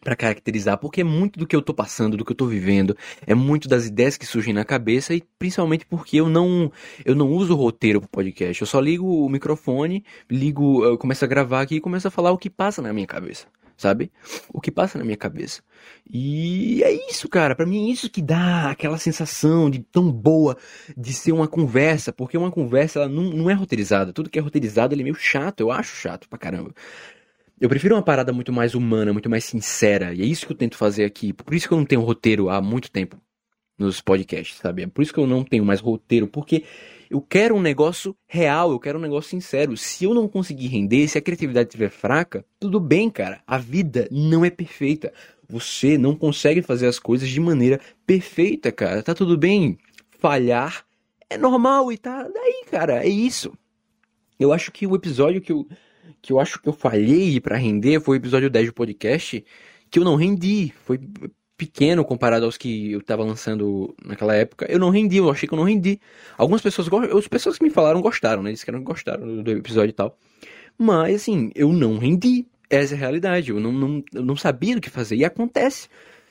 para 0.00 0.16
caracterizar, 0.16 0.78
porque 0.78 1.00
é 1.00 1.04
muito 1.04 1.38
do 1.38 1.46
que 1.46 1.54
eu 1.54 1.62
tô 1.62 1.72
passando, 1.72 2.16
do 2.16 2.24
que 2.24 2.32
eu 2.32 2.36
tô 2.36 2.46
vivendo, 2.46 2.96
é 3.26 3.34
muito 3.34 3.68
das 3.68 3.86
ideias 3.86 4.16
que 4.16 4.26
surgem 4.26 4.52
na 4.52 4.64
cabeça 4.64 5.14
e 5.14 5.22
principalmente 5.38 5.86
porque 5.86 6.16
eu 6.18 6.28
não 6.28 6.70
eu 7.04 7.14
não 7.14 7.30
uso 7.30 7.54
roteiro 7.54 8.00
pro 8.00 8.08
podcast. 8.08 8.60
Eu 8.60 8.66
só 8.66 8.80
ligo 8.80 9.06
o 9.06 9.28
microfone, 9.28 10.04
ligo, 10.30 10.84
eu 10.84 10.98
começo 10.98 11.24
a 11.24 11.28
gravar 11.28 11.62
aqui 11.62 11.76
e 11.76 11.80
começo 11.80 12.08
a 12.08 12.10
falar 12.10 12.30
o 12.32 12.38
que 12.38 12.50
passa 12.50 12.82
na 12.82 12.92
minha 12.92 13.06
cabeça, 13.06 13.46
sabe? 13.76 14.10
O 14.52 14.60
que 14.60 14.70
passa 14.70 14.98
na 14.98 15.04
minha 15.04 15.16
cabeça. 15.16 15.62
E 16.08 16.82
é 16.82 17.10
isso, 17.10 17.28
cara, 17.28 17.54
para 17.54 17.66
mim 17.66 17.88
é 17.88 17.92
isso 17.92 18.10
que 18.10 18.22
dá 18.22 18.70
aquela 18.70 18.98
sensação 18.98 19.70
de 19.70 19.80
tão 19.80 20.10
boa 20.10 20.56
de 20.96 21.12
ser 21.12 21.32
uma 21.32 21.48
conversa, 21.48 22.12
porque 22.12 22.36
uma 22.36 22.50
conversa 22.50 23.00
ela 23.00 23.08
não, 23.08 23.24
não 23.24 23.50
é 23.50 23.54
roteirizada. 23.54 24.12
Tudo 24.12 24.30
que 24.30 24.38
é 24.38 24.42
roteirizado 24.42 24.94
ele 24.94 25.02
é 25.02 25.04
meio 25.04 25.16
chato, 25.16 25.60
eu 25.60 25.70
acho 25.70 25.96
chato 25.96 26.28
pra 26.28 26.38
caramba. 26.38 26.72
Eu 27.58 27.68
prefiro 27.68 27.94
uma 27.94 28.02
parada 28.02 28.32
muito 28.32 28.52
mais 28.52 28.74
humana, 28.74 29.12
muito 29.12 29.30
mais 29.30 29.44
sincera. 29.44 30.12
E 30.12 30.20
é 30.20 30.24
isso 30.24 30.46
que 30.46 30.52
eu 30.52 30.56
tento 30.56 30.76
fazer 30.76 31.04
aqui. 31.04 31.32
Por 31.32 31.54
isso 31.54 31.66
que 31.66 31.72
eu 31.72 31.78
não 31.78 31.86
tenho 31.86 32.02
roteiro 32.02 32.50
há 32.50 32.60
muito 32.60 32.90
tempo 32.90 33.18
nos 33.78 34.00
podcasts, 34.00 34.58
sabe? 34.58 34.82
É 34.82 34.86
por 34.86 35.02
isso 35.02 35.12
que 35.12 35.20
eu 35.20 35.26
não 35.26 35.42
tenho 35.42 35.64
mais 35.64 35.80
roteiro, 35.80 36.26
porque 36.26 36.64
eu 37.10 37.20
quero 37.20 37.54
um 37.54 37.60
negócio 37.60 38.16
real, 38.26 38.70
eu 38.70 38.80
quero 38.80 38.98
um 38.98 39.02
negócio 39.02 39.30
sincero. 39.30 39.76
Se 39.76 40.04
eu 40.04 40.12
não 40.12 40.28
conseguir 40.28 40.66
render, 40.66 41.08
se 41.08 41.16
a 41.16 41.22
criatividade 41.22 41.68
estiver 41.68 41.90
fraca, 41.90 42.44
tudo 42.60 42.78
bem, 42.78 43.08
cara. 43.08 43.42
A 43.46 43.58
vida 43.58 44.08
não 44.10 44.44
é 44.44 44.50
perfeita. 44.50 45.12
Você 45.48 45.96
não 45.96 46.14
consegue 46.14 46.60
fazer 46.60 46.86
as 46.86 46.98
coisas 46.98 47.28
de 47.28 47.40
maneira 47.40 47.80
perfeita, 48.06 48.70
cara. 48.70 49.02
Tá 49.02 49.14
tudo 49.14 49.36
bem. 49.36 49.78
Falhar 50.18 50.84
é 51.30 51.38
normal 51.38 51.92
e 51.92 51.96
tá 51.96 52.22
daí, 52.22 52.64
cara. 52.70 53.04
É 53.04 53.08
isso. 53.08 53.52
Eu 54.38 54.52
acho 54.52 54.70
que 54.72 54.86
o 54.86 54.94
episódio 54.94 55.40
que 55.40 55.52
eu 55.52 55.66
que 56.26 56.32
eu 56.32 56.40
acho 56.40 56.60
que 56.60 56.68
eu 56.68 56.72
falhei 56.72 57.40
para 57.40 57.56
render 57.56 58.00
foi 58.00 58.16
o 58.16 58.20
episódio 58.20 58.50
10 58.50 58.66
do 58.66 58.74
podcast, 58.74 59.44
que 59.90 59.98
eu 59.98 60.04
não 60.04 60.16
rendi. 60.16 60.72
Foi 60.84 60.98
pequeno 61.56 62.04
comparado 62.04 62.44
aos 62.44 62.56
que 62.56 62.92
eu 62.92 63.00
tava 63.00 63.24
lançando 63.24 63.94
naquela 64.04 64.34
época. 64.34 64.66
Eu 64.68 64.78
não 64.78 64.90
rendi, 64.90 65.18
eu 65.18 65.30
achei 65.30 65.48
que 65.48 65.54
eu 65.54 65.58
não 65.58 65.64
rendi. 65.64 66.00
Algumas 66.36 66.60
pessoas, 66.60 66.88
as 67.16 67.28
pessoas 67.28 67.56
que 67.56 67.64
me 67.64 67.70
falaram 67.70 68.00
gostaram, 68.02 68.42
né? 68.42 68.50
Eles 68.50 68.62
que 68.62 68.72
gostaram 68.72 69.42
do 69.42 69.50
episódio 69.52 69.90
e 69.90 69.94
tal. 69.94 70.18
Mas, 70.76 71.22
assim, 71.22 71.50
eu 71.54 71.72
não 71.72 71.98
rendi. 71.98 72.46
Essa 72.68 72.94
é 72.94 72.96
a 72.96 73.00
realidade. 73.00 73.50
Eu 73.50 73.60
não, 73.60 73.72
não, 73.72 74.04
eu 74.12 74.24
não 74.24 74.36
sabia 74.36 74.76
o 74.76 74.80
que 74.80 74.90
fazer. 74.90 75.16
E 75.16 75.24
acontece. 75.24 75.88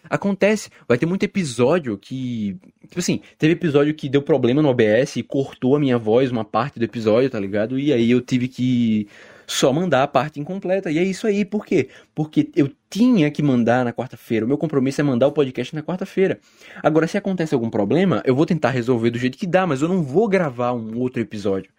Acontece. 0.09 0.69
Vai 0.87 0.97
ter 0.97 1.05
muito 1.05 1.23
episódio 1.23 1.97
que. 1.97 2.57
Tipo 2.81 2.99
assim, 2.99 3.21
teve 3.37 3.53
episódio 3.53 3.95
que 3.95 4.09
deu 4.09 4.21
problema 4.21 4.61
no 4.61 4.69
OBS 4.69 5.15
e 5.15 5.23
cortou 5.23 5.75
a 5.75 5.79
minha 5.79 5.97
voz, 5.97 6.29
uma 6.29 6.45
parte 6.45 6.77
do 6.77 6.85
episódio, 6.85 7.29
tá 7.29 7.39
ligado? 7.39 7.79
E 7.79 7.91
aí 7.91 8.11
eu 8.11 8.21
tive 8.21 8.47
que 8.47 9.07
só 9.47 9.71
mandar 9.71 10.03
a 10.03 10.07
parte 10.07 10.39
incompleta. 10.39 10.91
E 10.91 10.97
é 10.97 11.03
isso 11.03 11.27
aí, 11.27 11.45
por 11.45 11.65
quê? 11.65 11.89
Porque 12.13 12.49
eu 12.55 12.71
tinha 12.89 13.29
que 13.29 13.43
mandar 13.43 13.85
na 13.85 13.93
quarta-feira. 13.93 14.45
O 14.45 14.47
meu 14.47 14.57
compromisso 14.57 15.01
é 15.01 15.03
mandar 15.03 15.27
o 15.27 15.31
podcast 15.31 15.75
na 15.75 15.83
quarta-feira. 15.83 16.39
Agora, 16.81 17.07
se 17.07 17.17
acontece 17.17 17.53
algum 17.53 17.69
problema, 17.69 18.21
eu 18.25 18.35
vou 18.35 18.45
tentar 18.45 18.69
resolver 18.69 19.09
do 19.09 19.19
jeito 19.19 19.37
que 19.37 19.47
dá, 19.47 19.65
mas 19.67 19.81
eu 19.81 19.87
não 19.87 20.01
vou 20.01 20.27
gravar 20.27 20.73
um 20.73 20.97
outro 20.99 21.21
episódio. 21.21 21.71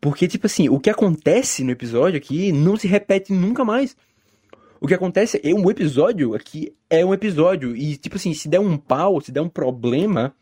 Porque, 0.00 0.28
tipo 0.28 0.46
assim, 0.46 0.68
o 0.68 0.78
que 0.78 0.90
acontece 0.90 1.64
no 1.64 1.70
episódio 1.70 2.16
aqui 2.16 2.52
não 2.52 2.76
se 2.76 2.86
repete 2.86 3.32
nunca 3.32 3.64
mais. 3.64 3.96
O 4.80 4.86
que 4.86 4.94
acontece 4.94 5.40
é 5.42 5.52
um 5.52 5.68
episódio 5.68 6.34
aqui 6.34 6.72
é 6.88 7.04
um 7.04 7.12
episódio. 7.12 7.76
E, 7.76 7.96
tipo 7.96 8.16
assim, 8.16 8.32
se 8.32 8.48
der 8.48 8.60
um 8.60 8.76
pau, 8.76 9.20
se 9.20 9.32
der 9.32 9.40
um 9.40 9.48
problema 9.48 10.32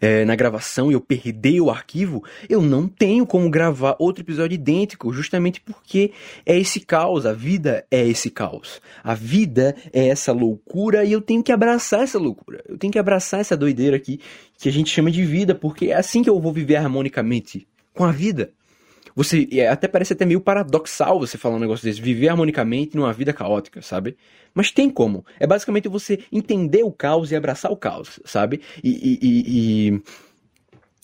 é, 0.00 0.24
na 0.24 0.34
gravação 0.34 0.90
e 0.90 0.94
eu 0.94 1.00
perder 1.00 1.60
o 1.60 1.70
arquivo, 1.70 2.22
eu 2.48 2.60
não 2.60 2.88
tenho 2.88 3.26
como 3.26 3.50
gravar 3.50 3.96
outro 3.98 4.22
episódio 4.22 4.54
idêntico, 4.54 5.12
justamente 5.12 5.60
porque 5.60 6.12
é 6.44 6.58
esse 6.58 6.80
caos. 6.80 7.26
A 7.26 7.32
vida 7.32 7.84
é 7.90 8.06
esse 8.06 8.30
caos. 8.30 8.80
A 9.02 9.14
vida 9.14 9.74
é 9.92 10.08
essa 10.08 10.32
loucura 10.32 11.04
e 11.04 11.12
eu 11.12 11.20
tenho 11.20 11.42
que 11.42 11.52
abraçar 11.52 12.02
essa 12.02 12.18
loucura. 12.18 12.62
Eu 12.68 12.76
tenho 12.78 12.92
que 12.92 12.98
abraçar 12.98 13.40
essa 13.40 13.56
doideira 13.56 13.96
aqui 13.96 14.20
que 14.58 14.68
a 14.68 14.72
gente 14.72 14.90
chama 14.90 15.10
de 15.10 15.24
vida, 15.24 15.54
porque 15.54 15.86
é 15.86 15.94
assim 15.94 16.22
que 16.22 16.30
eu 16.30 16.40
vou 16.40 16.52
viver 16.52 16.76
harmonicamente 16.76 17.66
com 17.94 18.04
a 18.04 18.12
vida. 18.12 18.52
Você 19.18 19.48
é, 19.50 19.66
até 19.66 19.88
parece 19.88 20.12
até 20.12 20.24
meio 20.24 20.40
paradoxal 20.40 21.18
você 21.18 21.36
falar 21.36 21.56
um 21.56 21.58
negócio 21.58 21.84
desse, 21.84 22.00
viver 22.00 22.28
harmonicamente 22.28 22.96
numa 22.96 23.12
vida 23.12 23.32
caótica, 23.32 23.82
sabe? 23.82 24.16
Mas 24.54 24.70
tem 24.70 24.88
como. 24.88 25.26
É 25.40 25.46
basicamente 25.46 25.88
você 25.88 26.20
entender 26.30 26.84
o 26.84 26.92
caos 26.92 27.32
e 27.32 27.34
abraçar 27.34 27.72
o 27.72 27.76
caos, 27.76 28.20
sabe? 28.24 28.60
E, 28.80 28.90
e, 28.90 29.18
e, 29.20 29.88
e 29.88 30.02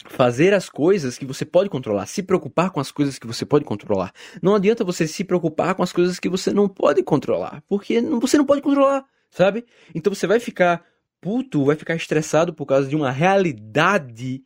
fazer 0.06 0.54
as 0.54 0.68
coisas 0.68 1.18
que 1.18 1.24
você 1.24 1.44
pode 1.44 1.68
controlar, 1.68 2.06
se 2.06 2.22
preocupar 2.22 2.70
com 2.70 2.78
as 2.78 2.92
coisas 2.92 3.18
que 3.18 3.26
você 3.26 3.44
pode 3.44 3.64
controlar. 3.64 4.12
Não 4.40 4.54
adianta 4.54 4.84
você 4.84 5.08
se 5.08 5.24
preocupar 5.24 5.74
com 5.74 5.82
as 5.82 5.92
coisas 5.92 6.20
que 6.20 6.28
você 6.28 6.52
não 6.52 6.68
pode 6.68 7.02
controlar, 7.02 7.64
porque 7.68 8.00
você 8.00 8.38
não 8.38 8.46
pode 8.46 8.62
controlar, 8.62 9.04
sabe? 9.28 9.64
Então 9.92 10.14
você 10.14 10.28
vai 10.28 10.38
ficar 10.38 10.84
puto, 11.20 11.64
vai 11.64 11.74
ficar 11.74 11.96
estressado 11.96 12.54
por 12.54 12.64
causa 12.64 12.88
de 12.88 12.94
uma 12.94 13.10
realidade 13.10 14.40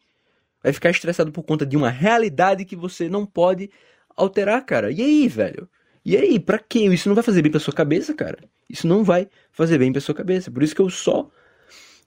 Vai 0.63 0.73
ficar 0.73 0.91
estressado 0.91 1.31
por 1.31 1.43
conta 1.43 1.65
de 1.65 1.77
uma 1.77 1.91
realidade 1.91 2.65
que 2.65 2.77
você 2.77 3.09
não 3.09 3.25
pode 3.25 3.71
alterar, 4.17 4.65
cara. 4.65 4.91
E 4.91 5.01
aí, 5.01 5.29
velho? 5.29 5.69
E 6.05 6.17
aí, 6.17 6.41
pra 6.41 6.59
quê? 6.59 6.81
Isso 6.87 7.09
não 7.09 7.15
vai 7.15 7.25
fazer 7.25 7.43
bem 7.43 7.51
pra 7.51 7.61
sua 7.61 7.73
cabeça, 7.73 8.15
cara. 8.15 8.39
Isso 8.69 8.87
não 8.87 9.05
vai 9.05 9.29
fazer 9.53 9.79
bem 9.79 9.93
pra 9.93 10.01
sua 10.01 10.15
cabeça. 10.15 10.51
Por 10.51 10.63
isso 10.63 10.75
que 10.75 10.81
eu 10.81 10.91
só. 10.91 11.31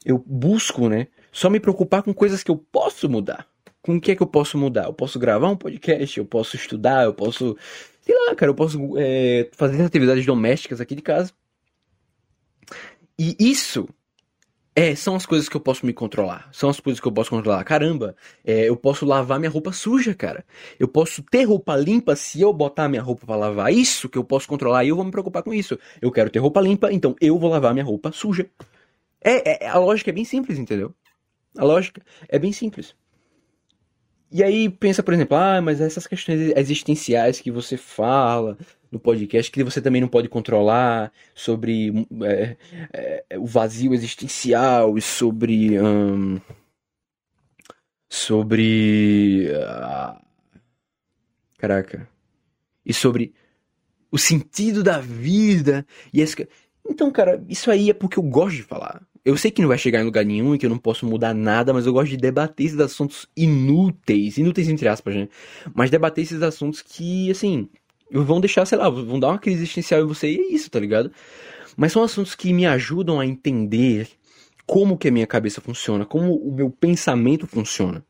Eu 0.04 0.18
busco, 0.26 0.90
né? 0.90 1.08
Só 1.32 1.50
me 1.50 1.60
preocupar 1.60 2.04
com 2.04 2.14
coisas 2.14 2.44
que 2.44 2.52
eu 2.52 2.58
posso 2.58 3.08
mudar. 3.08 3.48
Com 3.82 3.96
o 3.96 4.02
que 4.02 4.12
é 4.12 4.16
que 4.16 4.22
eu 4.22 4.28
posso 4.28 4.58
mudar? 4.58 4.86
Eu 4.86 4.94
posso 4.94 5.18
gravar 5.18 5.50
um 5.50 5.56
podcast, 5.56 6.18
eu 6.18 6.26
posso 6.26 6.56
estudar, 6.56 7.06
eu 7.06 7.14
posso. 7.14 7.58
Sei 8.02 8.16
lá, 8.16 8.36
cara, 8.36 8.52
eu 8.52 8.56
posso 8.56 8.94
é, 8.98 9.50
fazer 9.54 9.82
atividades 9.82 10.26
domésticas 10.26 10.82
aqui 10.82 10.96
de 10.96 11.02
casa. 11.02 11.32
E 13.18 13.36
isso 13.40 13.88
é, 14.76 14.96
são 14.96 15.16
as 15.16 15.26
coisas 15.26 15.50
que 15.50 15.56
eu 15.56 15.62
posso 15.62 15.86
me 15.86 15.94
controlar. 15.94 16.50
São 16.52 16.70
as 16.70 16.80
coisas 16.80 17.00
que 17.00 17.08
eu 17.08 17.12
posso 17.12 17.30
controlar. 17.30 17.64
Caramba, 17.64 18.16
é, 18.44 18.70
eu 18.70 18.78
posso 18.78 19.06
lavar 19.06 19.38
minha 19.38 19.50
roupa 19.50 19.74
suja, 19.74 20.14
cara. 20.14 20.46
Eu 20.80 20.88
posso 20.88 21.22
ter 21.24 21.44
roupa 21.44 21.76
limpa 21.76 22.16
se 22.16 22.42
eu 22.42 22.54
botar 22.54 22.88
minha 22.88 23.02
roupa 23.02 23.26
para 23.26 23.36
lavar. 23.36 23.74
Isso 23.74 24.08
que 24.08 24.18
eu 24.18 24.24
posso 24.24 24.48
controlar 24.48 24.86
e 24.86 24.90
eu 24.90 24.96
vou 24.96 25.04
me 25.04 25.12
preocupar 25.12 25.44
com 25.44 25.54
isso. 25.54 25.78
Eu 26.02 26.12
quero 26.12 26.30
ter 26.30 26.40
roupa 26.40 26.62
limpa, 26.62 26.92
então 26.92 27.16
eu 27.20 27.38
vou 27.38 27.50
lavar 27.50 27.74
minha 27.74 27.86
roupa 27.86 28.12
suja. 28.12 28.50
É, 29.24 29.66
é 29.66 29.68
a 29.68 29.78
lógica 29.78 30.10
é 30.10 30.14
bem 30.14 30.26
simples, 30.26 30.58
entendeu? 30.58 30.96
A 31.58 31.66
lógica 31.66 32.02
é 32.30 32.40
bem 32.40 32.54
simples. 32.54 32.96
E 34.32 34.44
aí 34.44 34.70
pensa, 34.70 35.04
por 35.04 35.14
exemplo, 35.14 35.36
ah, 35.36 35.62
mas 35.62 35.82
essas 35.82 36.08
questões 36.08 36.54
existenciais 36.56 37.42
que 37.42 37.52
você 37.52 37.76
fala, 37.76 38.58
no 38.92 39.00
podcast 39.00 39.50
que 39.52 39.64
você 39.64 39.82
também 39.82 40.02
não 40.02 40.08
pode 40.08 40.28
controlar 40.28 41.12
sobre 41.34 42.06
é, 42.24 42.58
é, 42.94 43.40
o 43.40 43.46
vazio 43.46 43.94
existencial 43.94 44.98
e 44.98 45.02
sobre 45.02 45.80
hum, 45.80 46.40
sobre 48.10 49.48
uh, 49.50 50.22
caraca 51.58 52.08
e 52.86 52.94
sobre 52.94 53.34
o 54.12 54.18
sentido 54.18 54.84
da 54.84 55.00
vida 55.00 55.86
e 56.14 56.20
esse... 56.20 56.48
então 56.88 57.10
cara 57.12 57.42
isso 57.48 57.72
aí 57.72 57.90
é 57.90 57.94
porque 57.94 58.20
eu 58.20 58.24
gosto 58.24 58.58
de 58.58 58.64
falar 58.64 59.02
eu 59.24 59.38
sei 59.38 59.52
que 59.52 59.62
não 59.62 59.70
vai 59.70 59.78
chegar 59.78 60.02
em 60.02 60.06
lugar 60.06 60.26
nenhum 60.26 60.56
e 60.56 60.58
que 60.58 60.66
eu 60.66 60.70
não 60.70 60.78
posso 60.78 61.06
mudar 61.06 61.34
nada, 61.34 61.74
mas 61.74 61.86
eu 61.86 61.94
gosto 61.94 62.10
de 62.10 62.18
debater 62.18 62.66
esses 62.66 62.80
assuntos 62.80 63.28
inúteis, 63.38 64.38
inúteis 64.38 64.68
entre 64.68 64.88
aspas, 64.88 65.16
né? 65.16 65.30
Mas 65.74 65.92
debater 65.92 66.24
esses 66.24 66.42
assuntos 66.42 66.82
que, 66.82 67.30
assim, 67.30 67.70
vão 68.12 68.42
deixar, 68.42 68.66
sei 68.66 68.78
lá, 68.78 68.90
vão 68.90 69.20
dar 69.20 69.30
uma 69.30 69.40
crise 69.40 69.60
existencial 69.60 70.02
em 70.02 70.08
você 70.08 70.32
e 70.32 70.40
é 70.40 70.54
isso, 70.54 70.70
tá 70.72 70.80
ligado? 70.80 71.12
Mas 71.78 71.92
são 71.92 72.04
assuntos 72.04 72.36
que 72.36 72.52
me 72.52 72.66
ajudam 72.66 73.20
a 73.20 73.26
entender 73.26 74.10
como 74.66 74.98
que 74.98 75.08
a 75.08 75.12
minha 75.12 75.28
cabeça 75.28 75.62
funciona, 75.62 76.06
como 76.06 76.36
o 76.36 76.52
meu 76.52 76.70
pensamento 76.70 77.46
funciona. 77.46 78.04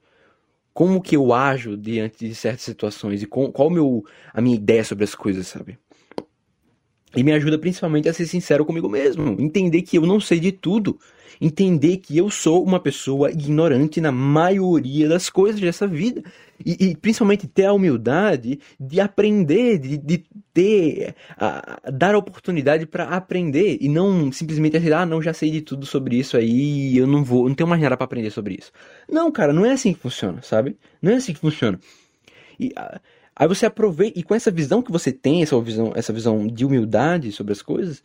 Como 0.74 1.02
que 1.02 1.18
eu 1.18 1.34
ajo 1.34 1.76
diante 1.76 2.28
de 2.28 2.34
certas 2.34 2.62
situações 2.62 3.22
e 3.22 3.26
com, 3.26 3.52
qual 3.52 3.70
meu, 3.70 4.06
a 4.34 4.40
minha 4.40 4.56
ideia 4.56 4.84
sobre 4.84 5.04
as 5.04 5.14
coisas, 5.14 5.48
sabe? 5.48 5.78
E 7.16 7.24
me 7.24 7.34
ajuda 7.34 7.58
principalmente 7.58 8.08
a 8.08 8.14
ser 8.14 8.26
sincero 8.26 8.66
comigo 8.66 8.88
mesmo, 8.88 9.36
entender 9.40 9.82
que 9.82 9.98
eu 9.98 10.04
não 10.04 10.20
sei 10.20 10.40
de 10.40 10.52
tudo, 10.52 10.98
entender 11.42 11.98
que 11.98 12.18
eu 12.18 12.30
sou 12.30 12.64
uma 12.64 12.80
pessoa 12.80 13.32
ignorante 13.32 14.00
na 14.00 14.12
maioria 14.12 15.10
das 15.10 15.30
coisas 15.30 15.60
dessa 15.60 15.88
vida. 15.88 16.24
E, 16.64 16.90
e 16.90 16.96
principalmente 16.96 17.48
ter 17.48 17.66
a 17.66 17.74
humildade 17.74 18.60
de 18.80 19.02
aprender, 19.02 19.80
de, 19.80 19.98
de 19.98 20.24
ter, 20.54 21.16
a, 21.36 21.82
dar 21.92 22.14
a 22.14 22.20
oportunidade 22.20 22.86
para 22.86 23.06
aprender 23.06 23.80
e 23.82 23.90
não 23.90 24.32
simplesmente 24.32 24.78
dizer, 24.78 24.94
ah, 24.94 25.06
não, 25.06 25.22
já 25.22 25.34
sei 25.34 25.50
de 25.50 25.62
tudo 25.62 25.86
sobre 25.88 26.18
isso 26.18 26.38
aí, 26.38 26.96
eu 26.96 27.08
não 27.08 27.24
vou, 27.24 27.48
não 27.50 27.56
tenho 27.56 27.68
mais 27.68 27.82
nada 27.82 27.98
para 27.98 28.06
aprender 28.06 28.30
sobre 28.30 28.56
isso. 28.60 28.72
Não, 29.10 29.32
cara, 29.32 29.52
não 29.52 29.66
é 29.66 29.72
assim 29.72 29.94
que 29.94 30.00
funciona, 30.00 30.42
sabe? 30.44 30.78
Não 31.02 31.12
é 31.12 31.16
assim 31.16 31.34
que 31.34 31.40
funciona. 31.40 31.80
E, 32.60 32.72
Aí 33.42 33.48
você 33.48 33.66
aproveita, 33.66 34.20
e 34.20 34.22
com 34.22 34.36
essa 34.36 34.52
visão 34.52 34.84
que 34.84 34.92
você 34.92 35.12
tem, 35.12 35.42
essa 35.42 35.60
visão, 35.60 35.92
essa 35.96 36.14
visão 36.14 36.46
de 36.46 36.64
humildade 36.64 37.32
sobre 37.32 37.54
as 37.54 37.64
coisas, 37.64 38.04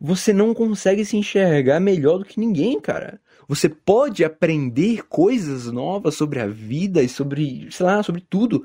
você 0.00 0.32
não 0.32 0.54
consegue 0.54 1.04
se 1.04 1.14
enxergar 1.14 1.78
melhor 1.78 2.16
do 2.16 2.24
que 2.24 2.40
ninguém, 2.40 2.80
cara. 2.80 3.20
Você 3.46 3.68
pode 3.68 4.24
aprender 4.24 5.06
coisas 5.06 5.66
novas 5.66 6.14
sobre 6.14 6.40
a 6.40 6.46
vida 6.46 7.02
e 7.02 7.08
sobre, 7.08 7.68
sei 7.70 7.84
lá, 7.84 8.02
sobre 8.02 8.22
tudo 8.30 8.64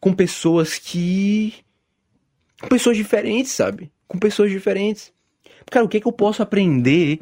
com 0.00 0.14
pessoas 0.14 0.78
que. 0.78 1.52
com 2.62 2.68
pessoas 2.68 2.96
diferentes, 2.96 3.52
sabe? 3.52 3.92
Com 4.06 4.18
pessoas 4.18 4.50
diferentes. 4.50 5.12
Cara, 5.70 5.84
o 5.84 5.88
que, 5.90 5.98
é 5.98 6.00
que 6.00 6.08
eu 6.08 6.12
posso 6.12 6.42
aprender 6.42 7.20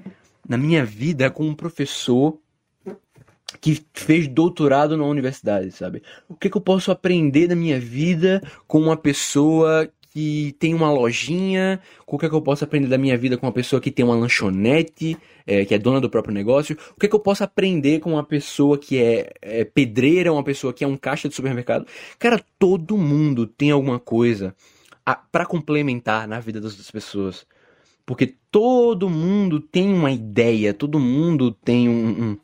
na 0.49 0.57
minha 0.57 0.85
vida 0.85 1.29
com 1.33 1.49
um 1.49 1.55
professor 1.55 2.39
que 3.61 3.81
fez 3.95 4.27
doutorado 4.27 4.97
na 4.97 5.05
universidade, 5.05 5.71
sabe? 5.71 6.03
O 6.29 6.35
que, 6.35 6.51
que 6.51 6.57
eu 6.57 6.61
posso 6.61 6.91
aprender 6.91 7.47
da 7.47 7.55
minha 7.55 7.79
vida 7.79 8.43
com 8.67 8.81
uma 8.81 8.97
pessoa 8.97 9.89
que 10.13 10.55
tem 10.59 10.75
uma 10.75 10.91
lojinha? 10.91 11.81
O 12.07 12.19
que, 12.19 12.29
que 12.29 12.35
eu 12.35 12.43
posso 12.43 12.65
aprender 12.65 12.89
da 12.89 12.99
minha 12.99 13.17
vida 13.17 13.37
com 13.37 13.47
uma 13.47 13.53
pessoa 13.53 13.81
que 13.81 13.91
tem 13.91 14.05
uma 14.05 14.17
lanchonete, 14.17 15.17
é, 15.47 15.65
que 15.65 15.75
é 15.75 15.79
dona 15.79 16.01
do 16.01 16.11
próprio 16.11 16.35
negócio? 16.35 16.77
O 16.97 17.01
que, 17.01 17.09
que 17.09 17.15
eu 17.15 17.21
posso 17.21 17.45
aprender 17.45 18.01
com 18.01 18.13
uma 18.15 18.25
pessoa 18.25 18.77
que 18.77 18.99
é, 18.99 19.33
é 19.41 19.65
pedreira, 19.65 20.33
uma 20.33 20.45
pessoa 20.45 20.73
que 20.73 20.83
é 20.83 20.87
um 20.87 20.97
caixa 20.97 21.29
de 21.29 21.35
supermercado? 21.35 21.87
Cara, 22.19 22.45
todo 22.59 22.99
mundo 22.99 23.47
tem 23.47 23.71
alguma 23.71 24.01
coisa 24.01 24.55
para 25.31 25.47
complementar 25.47 26.27
na 26.27 26.41
vida 26.41 26.61
das 26.61 26.73
outras 26.73 26.91
pessoas. 26.91 27.47
Porque 28.05 28.37
todo 28.51 29.11
mundo 29.11 29.61
tem 29.61 29.93
uma 29.93 30.11
ideia, 30.11 30.73
todo 30.73 30.99
mundo 30.99 31.51
tem 31.51 31.89
um, 31.89 32.09
um 32.09 32.39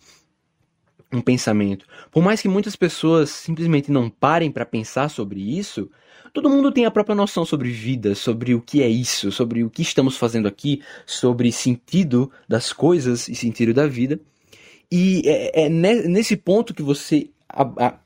um 1.13 1.21
pensamento. 1.21 1.87
Por 2.11 2.23
mais 2.23 2.41
que 2.41 2.49
muitas 2.49 2.75
pessoas 2.75 3.31
simplesmente 3.31 3.91
não 3.91 4.09
parem 4.09 4.51
para 4.51 4.65
pensar 4.65 5.09
sobre 5.09 5.41
isso, 5.41 5.91
todo 6.33 6.49
mundo 6.49 6.73
tem 6.73 6.87
a 6.87 6.91
própria 6.91 7.15
noção 7.15 7.45
sobre 7.45 7.71
vida, 7.71 8.15
sobre 8.15 8.55
o 8.55 8.61
que 8.61 8.83
é 8.83 8.89
isso, 8.89 9.31
sobre 9.31 9.63
o 9.63 9.71
que 9.71 9.83
estamos 9.83 10.17
fazendo 10.17 10.49
aqui, 10.49 10.83
sobre 11.07 11.53
sentido 11.53 12.31
das 12.49 12.73
coisas 12.73 13.29
e 13.29 13.35
sentido 13.35 13.75
da 13.75 13.87
vida. 13.87 14.19
E 14.91 15.23
é, 15.27 15.65
é 15.65 15.69
nesse 15.69 16.37
ponto 16.37 16.75
que 16.75 16.83
você 16.83 17.31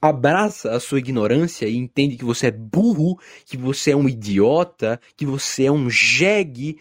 abraça 0.01 0.73
a 0.73 0.81
sua 0.81 0.99
ignorância 0.99 1.67
e 1.67 1.77
entende 1.77 2.17
que 2.17 2.25
você 2.25 2.49
é 2.49 2.51
burro, 2.51 3.19
que 3.45 3.57
você 3.57 3.93
é 3.93 3.97
um 3.97 4.09
idiota, 4.09 5.01
que 5.17 5.25
você 5.25 5.67
é 5.67 5.73
um 5.73 5.89
jegue, 5.89 6.79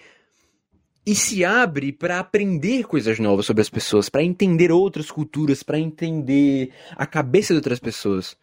e 1.05 1.13
se 1.13 1.45
abre 1.45 1.91
para 1.91 2.19
aprender 2.19 2.85
coisas 2.85 3.19
novas 3.19 3.45
sobre 3.45 3.61
as 3.61 3.69
pessoas, 3.69 4.09
para 4.09 4.23
entender 4.23 4.71
outras 4.71 5.11
culturas, 5.11 5.61
para 5.61 5.77
entender 5.77 6.71
a 6.95 7.05
cabeça 7.05 7.53
de 7.53 7.57
outras 7.57 7.79
pessoas. 7.79 8.35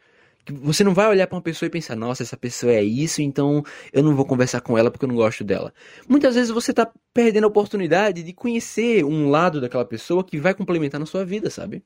Você 0.46 0.82
não 0.82 0.94
vai 0.94 1.08
olhar 1.08 1.26
para 1.26 1.36
uma 1.36 1.42
pessoa 1.42 1.66
e 1.66 1.70
pensar, 1.70 1.96
nossa, 1.96 2.22
essa 2.22 2.36
pessoa 2.36 2.72
é 2.72 2.82
isso, 2.82 3.22
então 3.22 3.64
eu 3.92 4.02
não 4.02 4.14
vou 4.14 4.24
conversar 4.24 4.60
com 4.60 4.76
ela 4.76 4.90
porque 4.90 5.04
eu 5.04 5.08
não 5.08 5.16
gosto 5.16 5.44
dela. 5.44 5.72
Muitas 6.08 6.34
vezes 6.34 6.50
você 6.50 6.72
tá 6.72 6.90
perdendo 7.12 7.44
a 7.44 7.48
oportunidade 7.48 8.22
de 8.22 8.32
conhecer 8.32 9.04
um 9.04 9.28
lado 9.28 9.60
daquela 9.60 9.84
pessoa 9.84 10.24
que 10.24 10.38
vai 10.38 10.54
complementar 10.54 10.98
na 10.98 11.06
sua 11.06 11.24
vida, 11.24 11.48
sabe? 11.48 11.82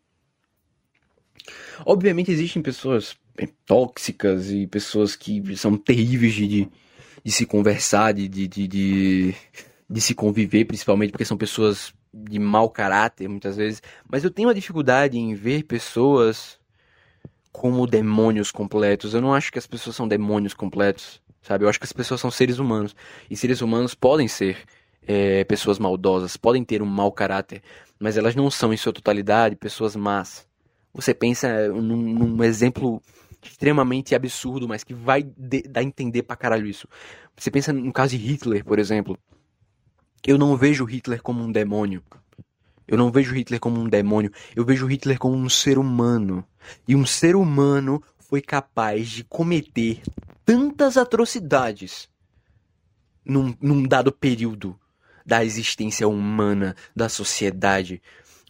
Obviamente 1.84 2.30
existem 2.30 2.62
pessoas 2.62 3.16
tóxicas 3.66 4.50
e 4.50 4.66
pessoas 4.66 5.14
que 5.14 5.54
são 5.56 5.76
terríveis 5.76 6.34
de, 6.34 6.68
de 7.22 7.32
se 7.32 7.44
conversar, 7.44 8.12
de, 8.12 8.26
de, 8.26 8.48
de, 8.48 8.68
de, 8.68 9.34
de 9.88 10.00
se 10.00 10.14
conviver, 10.14 10.64
principalmente 10.64 11.10
porque 11.10 11.24
são 11.24 11.36
pessoas 11.36 11.94
de 12.12 12.38
mau 12.38 12.68
caráter, 12.68 13.28
muitas 13.28 13.56
vezes. 13.56 13.82
Mas 14.10 14.24
eu 14.24 14.30
tenho 14.30 14.48
uma 14.48 14.54
dificuldade 14.54 15.18
em 15.18 15.34
ver 15.34 15.64
pessoas 15.64 16.58
como 17.52 17.86
demônios 17.86 18.50
completos. 18.50 19.14
Eu 19.14 19.20
não 19.20 19.32
acho 19.32 19.52
que 19.52 19.58
as 19.58 19.66
pessoas 19.66 19.96
são 19.96 20.06
demônios 20.06 20.54
completos, 20.54 21.22
sabe? 21.40 21.64
Eu 21.64 21.68
acho 21.68 21.78
que 21.78 21.86
as 21.86 21.92
pessoas 21.92 22.20
são 22.20 22.30
seres 22.30 22.58
humanos. 22.58 22.94
E 23.30 23.36
seres 23.36 23.60
humanos 23.60 23.94
podem 23.94 24.28
ser 24.28 24.58
é, 25.06 25.44
pessoas 25.44 25.78
maldosas, 25.78 26.36
podem 26.36 26.64
ter 26.64 26.82
um 26.82 26.86
mau 26.86 27.12
caráter, 27.12 27.62
mas 27.98 28.16
elas 28.16 28.34
não 28.34 28.50
são, 28.50 28.72
em 28.72 28.76
sua 28.76 28.92
totalidade, 28.92 29.56
pessoas 29.56 29.94
más. 29.94 30.46
Você 30.92 31.14
pensa 31.14 31.68
num, 31.68 31.96
num 31.96 32.44
exemplo 32.44 33.00
extremamente 33.42 34.14
absurdo, 34.14 34.66
mas 34.66 34.82
que 34.82 34.92
vai 34.92 35.22
de, 35.22 35.62
dar 35.62 35.80
a 35.80 35.84
entender 35.84 36.22
pra 36.22 36.36
caralho 36.36 36.66
isso. 36.66 36.88
Você 37.36 37.50
pensa 37.50 37.72
no 37.72 37.92
caso 37.92 38.16
de 38.16 38.16
Hitler, 38.16 38.64
por 38.64 38.78
exemplo. 38.78 39.18
Eu 40.26 40.36
não 40.36 40.56
vejo 40.56 40.84
Hitler 40.84 41.22
como 41.22 41.40
um 41.40 41.52
demônio. 41.52 42.02
Eu 42.88 42.98
não 42.98 43.12
vejo 43.12 43.32
Hitler 43.32 43.60
como 43.60 43.80
um 43.80 43.88
demônio. 43.88 44.32
Eu 44.56 44.64
vejo 44.64 44.84
Hitler 44.84 45.20
como 45.20 45.36
um 45.36 45.48
ser 45.48 45.78
humano. 45.78 46.44
E 46.88 46.96
um 46.96 47.06
ser 47.06 47.36
humano 47.36 48.02
foi 48.18 48.42
capaz 48.42 49.08
de 49.08 49.22
cometer 49.22 50.02
tantas 50.44 50.96
atrocidades 50.96 52.08
num, 53.24 53.54
num 53.60 53.84
dado 53.84 54.10
período 54.10 54.76
da 55.24 55.44
existência 55.44 56.08
humana, 56.08 56.74
da 56.94 57.08
sociedade. 57.08 58.02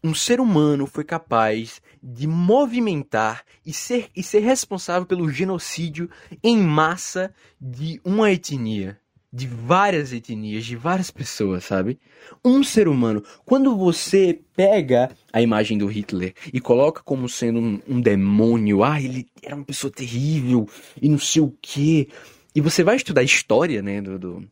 Um 0.02 0.14
ser 0.14 0.40
humano 0.40 0.86
foi 0.86 1.04
capaz 1.04 1.82
de 2.02 2.26
movimentar 2.26 3.44
e 3.66 3.72
ser, 3.74 4.08
e 4.16 4.22
ser 4.22 4.40
responsável 4.40 5.06
pelo 5.06 5.30
genocídio 5.30 6.08
em 6.42 6.56
massa 6.56 7.34
de 7.60 8.00
uma 8.02 8.32
etnia 8.32 8.98
de 9.36 9.46
várias 9.46 10.14
etnias, 10.14 10.64
de 10.64 10.76
várias 10.76 11.10
pessoas, 11.10 11.64
sabe? 11.64 11.98
Um 12.42 12.64
ser 12.64 12.88
humano. 12.88 13.22
Quando 13.44 13.76
você 13.76 14.40
pega 14.56 15.10
a 15.30 15.42
imagem 15.42 15.76
do 15.76 15.86
Hitler 15.86 16.32
e 16.50 16.58
coloca 16.58 17.02
como 17.02 17.28
sendo 17.28 17.60
um, 17.60 17.78
um 17.86 18.00
demônio, 18.00 18.82
ah, 18.82 18.98
ele 19.00 19.26
era 19.42 19.54
uma 19.54 19.64
pessoa 19.64 19.92
terrível 19.92 20.66
e 21.00 21.06
não 21.10 21.18
sei 21.18 21.42
o 21.42 21.54
quê. 21.60 22.08
E 22.54 22.62
você 22.62 22.82
vai 22.82 22.96
estudar 22.96 23.20
a 23.20 23.24
história, 23.24 23.82
né, 23.82 24.00
do, 24.00 24.18
do, 24.18 24.48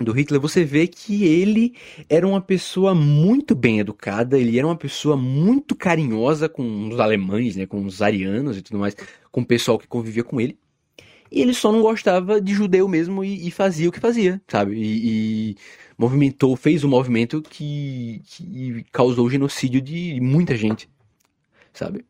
do 0.00 0.10
Hitler, 0.10 0.40
você 0.40 0.64
vê 0.64 0.88
que 0.88 1.22
ele 1.22 1.76
era 2.08 2.26
uma 2.26 2.40
pessoa 2.40 2.96
muito 2.96 3.54
bem 3.54 3.78
educada, 3.78 4.36
ele 4.36 4.58
era 4.58 4.66
uma 4.66 4.76
pessoa 4.76 5.16
muito 5.16 5.76
carinhosa 5.76 6.48
com 6.48 6.88
os 6.88 6.98
alemães, 6.98 7.54
né, 7.54 7.64
com 7.64 7.84
os 7.84 8.02
arianos 8.02 8.58
e 8.58 8.62
tudo 8.62 8.80
mais, 8.80 8.96
com 9.30 9.42
o 9.42 9.46
pessoal 9.46 9.78
que 9.78 9.86
convivia 9.86 10.24
com 10.24 10.40
ele. 10.40 10.58
E 11.30 11.40
ele 11.40 11.54
só 11.54 11.70
não 11.70 11.80
gostava 11.80 12.40
de 12.40 12.52
judeu 12.52 12.88
mesmo 12.88 13.24
e, 13.24 13.46
e 13.46 13.50
fazia 13.50 13.88
o 13.88 13.92
que 13.92 14.00
fazia, 14.00 14.40
sabe? 14.48 14.74
E, 14.76 15.50
e 15.50 15.56
movimentou, 15.96 16.56
fez 16.56 16.82
um 16.82 16.88
movimento 16.88 17.40
que, 17.42 18.22
que 18.24 18.84
causou 18.90 19.26
o 19.26 19.30
genocídio 19.30 19.80
de 19.80 20.18
muita 20.20 20.56
gente, 20.56 20.90
sabe? 21.72 22.04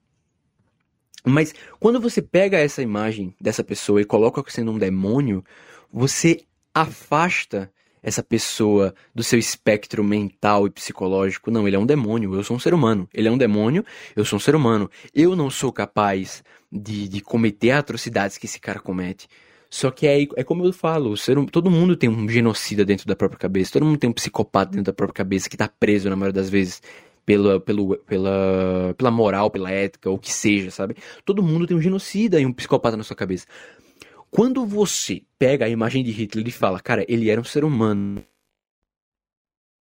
Mas 1.24 1.54
quando 1.78 2.00
você 2.00 2.22
pega 2.22 2.56
essa 2.56 2.82
imagem 2.82 3.34
dessa 3.40 3.62
pessoa 3.62 4.00
e 4.00 4.06
coloca 4.06 4.42
sendo 4.48 4.70
um 4.70 4.78
demônio, 4.78 5.44
você 5.92 6.40
afasta 6.74 7.70
essa 8.02 8.22
pessoa 8.22 8.94
do 9.14 9.22
seu 9.22 9.38
espectro 9.38 10.02
mental 10.02 10.66
e 10.66 10.70
psicológico. 10.70 11.50
Não, 11.50 11.66
ele 11.66 11.76
é 11.76 11.78
um 11.78 11.86
demônio, 11.86 12.34
eu 12.34 12.44
sou 12.44 12.56
um 12.56 12.60
ser 12.60 12.74
humano. 12.74 13.08
Ele 13.12 13.28
é 13.28 13.30
um 13.30 13.38
demônio, 13.38 13.84
eu 14.16 14.24
sou 14.24 14.36
um 14.36 14.40
ser 14.40 14.54
humano. 14.54 14.90
Eu 15.14 15.36
não 15.36 15.50
sou 15.50 15.72
capaz 15.72 16.42
de, 16.70 17.08
de 17.08 17.20
cometer 17.20 17.72
atrocidades 17.72 18.38
que 18.38 18.46
esse 18.46 18.60
cara 18.60 18.80
comete. 18.80 19.28
Só 19.68 19.90
que 19.90 20.06
é, 20.06 20.22
é 20.36 20.42
como 20.42 20.64
eu 20.64 20.72
falo, 20.72 21.16
ser, 21.16 21.36
todo 21.46 21.70
mundo 21.70 21.96
tem 21.96 22.10
um 22.10 22.28
genocida 22.28 22.84
dentro 22.84 23.06
da 23.06 23.14
própria 23.14 23.38
cabeça, 23.38 23.72
todo 23.72 23.86
mundo 23.86 23.98
tem 23.98 24.10
um 24.10 24.12
psicopata 24.12 24.72
dentro 24.72 24.86
da 24.86 24.92
própria 24.92 25.14
cabeça 25.14 25.48
que 25.48 25.56
tá 25.56 25.68
preso 25.68 26.10
na 26.10 26.16
maioria 26.16 26.32
das 26.32 26.50
vezes 26.50 26.82
pela, 27.24 27.60
pelo, 27.60 27.96
pela, 27.98 28.94
pela 28.98 29.10
moral, 29.12 29.48
pela 29.48 29.70
ética, 29.70 30.10
ou 30.10 30.16
o 30.16 30.18
que 30.18 30.32
seja, 30.32 30.72
sabe? 30.72 30.96
Todo 31.24 31.40
mundo 31.40 31.68
tem 31.68 31.76
um 31.76 31.80
genocida 31.80 32.40
e 32.40 32.46
um 32.46 32.52
psicopata 32.52 32.96
na 32.96 33.04
sua 33.04 33.14
cabeça. 33.14 33.46
Quando 34.30 34.64
você 34.64 35.22
pega 35.38 35.64
a 35.64 35.68
imagem 35.68 36.04
de 36.04 36.12
Hitler 36.12 36.46
e 36.46 36.52
fala, 36.52 36.78
cara, 36.78 37.04
ele 37.08 37.28
era 37.28 37.40
um 37.40 37.44
ser 37.44 37.64
humano, 37.64 38.24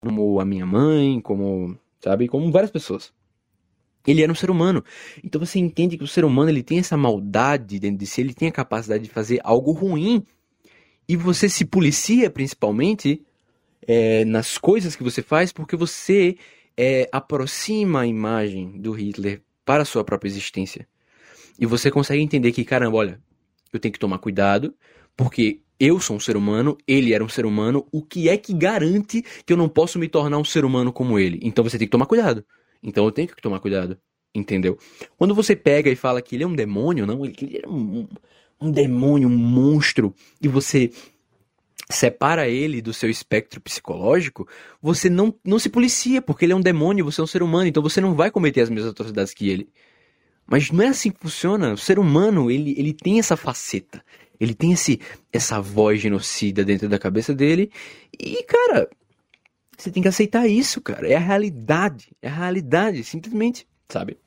como 0.00 0.38
a 0.38 0.44
minha 0.44 0.66
mãe, 0.66 1.20
como, 1.20 1.78
sabe, 2.00 2.28
como 2.28 2.52
várias 2.52 2.70
pessoas. 2.70 3.12
Ele 4.06 4.22
era 4.22 4.30
um 4.30 4.34
ser 4.34 4.50
humano. 4.50 4.84
Então 5.24 5.40
você 5.40 5.58
entende 5.58 5.96
que 5.96 6.04
o 6.04 6.08
ser 6.08 6.26
humano 6.26 6.50
ele 6.50 6.62
tem 6.62 6.78
essa 6.78 6.96
maldade 6.96 7.78
dentro 7.78 7.98
de 7.98 8.06
si, 8.06 8.20
ele 8.20 8.34
tem 8.34 8.48
a 8.48 8.52
capacidade 8.52 9.04
de 9.04 9.08
fazer 9.08 9.40
algo 9.42 9.72
ruim. 9.72 10.22
E 11.08 11.16
você 11.16 11.48
se 11.48 11.64
policia 11.64 12.28
principalmente 12.28 13.22
é, 13.86 14.24
nas 14.26 14.58
coisas 14.58 14.94
que 14.94 15.02
você 15.02 15.22
faz 15.22 15.52
porque 15.52 15.74
você 15.74 16.36
é, 16.76 17.08
aproxima 17.10 18.00
a 18.02 18.06
imagem 18.06 18.78
do 18.78 18.92
Hitler 18.92 19.42
para 19.64 19.82
a 19.82 19.86
sua 19.86 20.04
própria 20.04 20.28
existência. 20.28 20.86
E 21.58 21.64
você 21.64 21.90
consegue 21.90 22.22
entender 22.22 22.52
que, 22.52 22.64
caramba, 22.64 22.98
olha, 22.98 23.20
eu 23.76 23.80
tenho 23.80 23.92
que 23.92 23.98
tomar 23.98 24.18
cuidado, 24.18 24.74
porque 25.16 25.60
eu 25.78 26.00
sou 26.00 26.16
um 26.16 26.20
ser 26.20 26.36
humano, 26.36 26.78
ele 26.86 27.12
era 27.12 27.24
um 27.24 27.28
ser 27.28 27.46
humano, 27.46 27.86
o 27.90 28.02
que 28.02 28.28
é 28.28 28.36
que 28.36 28.54
garante 28.54 29.22
que 29.44 29.52
eu 29.52 29.56
não 29.56 29.68
posso 29.68 29.98
me 29.98 30.08
tornar 30.08 30.38
um 30.38 30.44
ser 30.44 30.64
humano 30.64 30.92
como 30.92 31.18
ele? 31.18 31.38
Então 31.42 31.64
você 31.64 31.78
tem 31.78 31.86
que 31.86 31.92
tomar 31.92 32.06
cuidado. 32.06 32.44
Então 32.82 33.04
eu 33.04 33.12
tenho 33.12 33.28
que 33.28 33.42
tomar 33.42 33.60
cuidado. 33.60 33.98
Entendeu? 34.34 34.76
Quando 35.16 35.34
você 35.34 35.54
pega 35.54 35.90
e 35.90 35.94
fala 35.94 36.20
que 36.20 36.34
ele 36.34 36.42
é 36.42 36.46
um 36.46 36.56
demônio, 36.56 37.06
não, 37.06 37.24
ele, 37.24 37.60
é 37.62 37.68
um, 37.68 38.08
um 38.60 38.70
demônio, 38.70 39.28
um 39.28 39.36
monstro, 39.36 40.12
e 40.40 40.48
você 40.48 40.90
separa 41.90 42.48
ele 42.48 42.80
do 42.80 42.92
seu 42.92 43.08
espectro 43.08 43.60
psicológico, 43.60 44.48
você 44.82 45.08
não, 45.08 45.34
não 45.44 45.58
se 45.58 45.68
policia, 45.68 46.20
porque 46.20 46.44
ele 46.44 46.52
é 46.52 46.56
um 46.56 46.60
demônio, 46.60 47.04
você 47.04 47.20
é 47.20 47.24
um 47.24 47.28
ser 47.28 47.42
humano, 47.42 47.68
então 47.68 47.82
você 47.82 48.00
não 48.00 48.14
vai 48.14 48.30
cometer 48.30 48.62
as 48.62 48.70
mesmas 48.70 48.90
atrocidades 48.90 49.34
que 49.34 49.48
ele. 49.48 49.68
Mas 50.46 50.70
não 50.70 50.84
é 50.84 50.88
assim 50.88 51.10
que 51.10 51.20
funciona. 51.20 51.72
O 51.72 51.78
ser 51.78 51.98
humano, 51.98 52.50
ele, 52.50 52.74
ele 52.78 52.92
tem 52.92 53.18
essa 53.18 53.36
faceta. 53.36 54.04
Ele 54.38 54.54
tem 54.54 54.72
esse, 54.72 55.00
essa 55.32 55.60
voz 55.60 56.00
genocida 56.00 56.64
dentro 56.64 56.88
da 56.88 56.98
cabeça 56.98 57.34
dele. 57.34 57.70
E, 58.18 58.42
cara, 58.44 58.88
você 59.76 59.90
tem 59.90 60.02
que 60.02 60.08
aceitar 60.08 60.46
isso, 60.46 60.80
cara. 60.80 61.08
É 61.08 61.14
a 61.14 61.20
realidade. 61.20 62.12
É 62.20 62.28
a 62.28 62.34
realidade, 62.34 63.02
simplesmente, 63.04 63.66
sabe? 63.88 64.18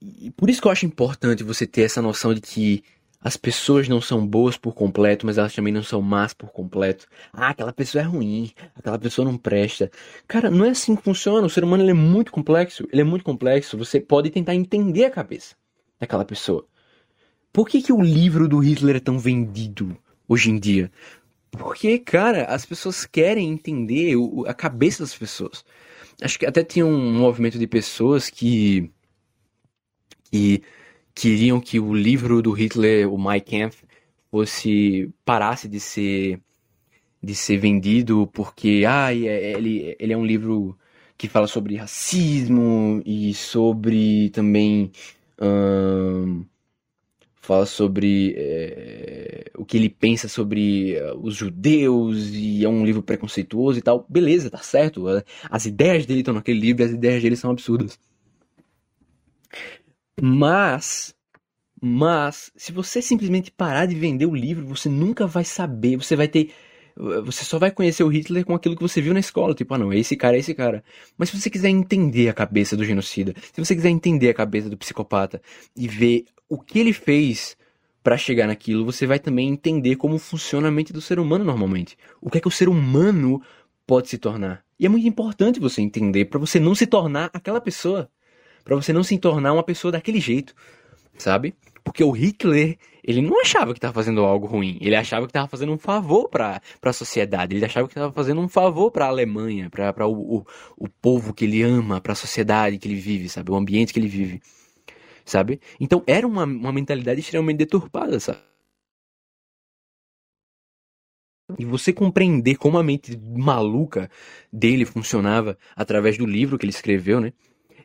E 0.00 0.30
por 0.30 0.50
isso 0.50 0.60
que 0.60 0.68
eu 0.68 0.72
acho 0.72 0.86
importante 0.86 1.42
você 1.42 1.66
ter 1.66 1.82
essa 1.82 2.02
noção 2.02 2.34
de 2.34 2.40
que 2.40 2.84
as 3.26 3.36
pessoas 3.36 3.88
não 3.88 4.00
são 4.00 4.24
boas 4.24 4.56
por 4.56 4.72
completo, 4.72 5.26
mas 5.26 5.36
elas 5.36 5.52
também 5.52 5.72
não 5.72 5.82
são 5.82 6.00
más 6.00 6.32
por 6.32 6.52
completo. 6.52 7.08
Ah, 7.32 7.48
aquela 7.48 7.72
pessoa 7.72 8.00
é 8.00 8.04
ruim, 8.04 8.52
aquela 8.76 8.96
pessoa 9.00 9.24
não 9.24 9.36
presta. 9.36 9.90
Cara, 10.28 10.48
não 10.48 10.64
é 10.64 10.68
assim 10.68 10.94
que 10.94 11.02
funciona. 11.02 11.44
O 11.44 11.50
ser 11.50 11.64
humano 11.64 11.90
é 11.90 11.92
muito 11.92 12.30
complexo. 12.30 12.86
Ele 12.92 13.00
é 13.00 13.04
muito 13.04 13.24
complexo. 13.24 13.76
Você 13.78 13.98
pode 13.98 14.30
tentar 14.30 14.54
entender 14.54 15.06
a 15.06 15.10
cabeça 15.10 15.56
daquela 15.98 16.24
pessoa. 16.24 16.68
Por 17.52 17.68
que, 17.68 17.82
que 17.82 17.92
o 17.92 18.00
livro 18.00 18.48
do 18.48 18.60
Hitler 18.60 18.94
é 18.94 19.00
tão 19.00 19.18
vendido 19.18 19.98
hoje 20.28 20.48
em 20.48 20.56
dia? 20.56 20.88
Porque, 21.50 21.98
cara, 21.98 22.44
as 22.44 22.64
pessoas 22.64 23.04
querem 23.04 23.50
entender 23.50 24.14
a 24.46 24.54
cabeça 24.54 25.02
das 25.02 25.16
pessoas. 25.16 25.64
Acho 26.22 26.38
que 26.38 26.46
até 26.46 26.62
tinha 26.62 26.86
um 26.86 27.12
movimento 27.14 27.58
de 27.58 27.66
pessoas 27.66 28.30
que. 28.30 28.88
que 30.30 30.62
queriam 31.16 31.58
que 31.60 31.80
o 31.80 31.94
livro 31.94 32.42
do 32.42 32.52
Hitler, 32.52 33.10
o 33.10 33.18
Mein 33.18 33.40
Kampf, 33.40 33.82
fosse 34.30 35.10
parasse 35.24 35.66
de 35.66 35.80
ser 35.80 36.40
de 37.22 37.34
ser 37.34 37.56
vendido 37.56 38.28
porque 38.28 38.84
ah, 38.86 39.12
ele, 39.12 39.96
ele 39.98 40.12
é 40.12 40.16
um 40.16 40.24
livro 40.24 40.78
que 41.16 41.28
fala 41.28 41.46
sobre 41.46 41.76
racismo 41.76 43.02
e 43.04 43.34
sobre 43.34 44.30
também 44.30 44.92
hum, 45.40 46.44
fala 47.40 47.66
sobre 47.66 48.34
é, 48.36 49.50
o 49.56 49.64
que 49.64 49.76
ele 49.78 49.88
pensa 49.88 50.28
sobre 50.28 50.96
uh, 51.00 51.18
os 51.20 51.34
judeus 51.34 52.28
e 52.34 52.64
é 52.64 52.68
um 52.68 52.84
livro 52.84 53.02
preconceituoso 53.02 53.78
e 53.78 53.82
tal. 53.82 54.04
Beleza, 54.08 54.50
tá 54.50 54.58
certo. 54.58 55.06
As 55.50 55.64
ideias 55.66 56.06
dele 56.06 56.20
estão 56.20 56.34
naquele 56.34 56.60
livro 56.60 56.84
as 56.84 56.90
ideias 56.90 57.22
dele 57.22 57.36
são 57.36 57.50
absurdas. 57.50 57.98
Mas, 60.20 61.14
mas, 61.82 62.50
se 62.56 62.72
você 62.72 63.02
simplesmente 63.02 63.50
parar 63.50 63.86
de 63.86 63.94
vender 63.94 64.26
o 64.26 64.34
livro, 64.34 64.66
você 64.66 64.88
nunca 64.88 65.26
vai 65.26 65.44
saber, 65.44 65.96
você 65.96 66.16
vai 66.16 66.28
ter 66.28 66.52
Você 67.24 67.44
só 67.44 67.58
vai 67.58 67.70
conhecer 67.70 68.04
o 68.04 68.08
Hitler 68.08 68.44
com 68.44 68.54
aquilo 68.54 68.76
que 68.76 68.82
você 68.82 69.00
viu 69.02 69.14
na 69.14 69.20
escola. 69.20 69.54
Tipo, 69.54 69.74
ah 69.74 69.78
não, 69.78 69.92
é 69.92 69.98
esse 69.98 70.16
cara, 70.16 70.36
é 70.36 70.40
esse 70.40 70.54
cara. 70.54 70.84
Mas 71.18 71.30
se 71.30 71.40
você 71.40 71.50
quiser 71.50 71.68
entender 71.70 72.28
a 72.28 72.34
cabeça 72.34 72.76
do 72.76 72.84
genocida, 72.84 73.34
se 73.52 73.64
você 73.64 73.74
quiser 73.76 73.90
entender 73.90 74.30
a 74.30 74.34
cabeça 74.34 74.70
do 74.70 74.78
psicopata 74.78 75.42
e 75.76 75.88
ver 75.88 76.24
o 76.48 76.58
que 76.60 76.78
ele 76.78 76.92
fez 76.94 77.56
para 78.02 78.16
chegar 78.16 78.46
naquilo, 78.46 78.84
você 78.84 79.06
vai 79.06 79.18
também 79.18 79.48
entender 79.48 79.96
como 79.96 80.18
funciona 80.18 80.68
a 80.68 80.70
mente 80.70 80.92
do 80.92 81.00
ser 81.02 81.18
humano 81.18 81.44
normalmente. 81.44 81.96
O 82.20 82.30
que 82.30 82.38
é 82.38 82.40
que 82.40 82.48
o 82.48 82.50
ser 82.50 82.68
humano 82.68 83.42
pode 83.86 84.08
se 84.08 84.18
tornar. 84.18 84.64
E 84.78 84.86
é 84.86 84.88
muito 84.88 85.06
importante 85.06 85.60
você 85.60 85.82
entender 85.82 86.26
para 86.26 86.38
você 86.38 86.60
não 86.60 86.74
se 86.74 86.86
tornar 86.86 87.30
aquela 87.32 87.60
pessoa, 87.60 88.10
para 88.66 88.74
você 88.74 88.92
não 88.92 89.04
se 89.04 89.16
tornar 89.16 89.52
uma 89.52 89.62
pessoa 89.62 89.92
daquele 89.92 90.18
jeito, 90.18 90.52
sabe? 91.16 91.54
Porque 91.84 92.02
o 92.02 92.10
Hitler, 92.10 92.76
ele 93.04 93.22
não 93.22 93.40
achava 93.40 93.72
que 93.72 93.78
estava 93.78 93.94
fazendo 93.94 94.24
algo 94.24 94.44
ruim. 94.44 94.76
Ele 94.80 94.96
achava 94.96 95.24
que 95.24 95.30
estava 95.30 95.46
fazendo 95.46 95.72
um 95.72 95.78
favor 95.78 96.28
para 96.28 96.60
a 96.82 96.92
sociedade. 96.92 97.54
Ele 97.54 97.64
achava 97.64 97.86
que 97.86 97.92
estava 97.92 98.12
fazendo 98.12 98.40
um 98.40 98.48
favor 98.48 98.90
para 98.90 99.04
a 99.04 99.08
Alemanha, 99.08 99.70
para 99.70 100.04
o, 100.04 100.38
o, 100.38 100.46
o 100.76 100.88
povo 100.88 101.32
que 101.32 101.44
ele 101.44 101.62
ama, 101.62 102.00
para 102.00 102.12
a 102.12 102.16
sociedade 102.16 102.76
que 102.76 102.88
ele 102.88 102.96
vive, 102.96 103.28
sabe? 103.28 103.52
O 103.52 103.54
ambiente 103.54 103.92
que 103.92 104.00
ele 104.00 104.08
vive, 104.08 104.42
sabe? 105.24 105.60
Então 105.78 106.02
era 106.04 106.26
uma, 106.26 106.42
uma 106.42 106.72
mentalidade 106.72 107.20
extremamente 107.20 107.58
deturpada, 107.58 108.18
sabe? 108.18 108.40
E 111.56 111.64
você 111.64 111.92
compreender 111.92 112.56
como 112.56 112.78
a 112.78 112.82
mente 112.82 113.16
maluca 113.16 114.10
dele 114.52 114.84
funcionava 114.84 115.56
através 115.76 116.18
do 116.18 116.26
livro 116.26 116.58
que 116.58 116.64
ele 116.64 116.72
escreveu, 116.72 117.20
né? 117.20 117.32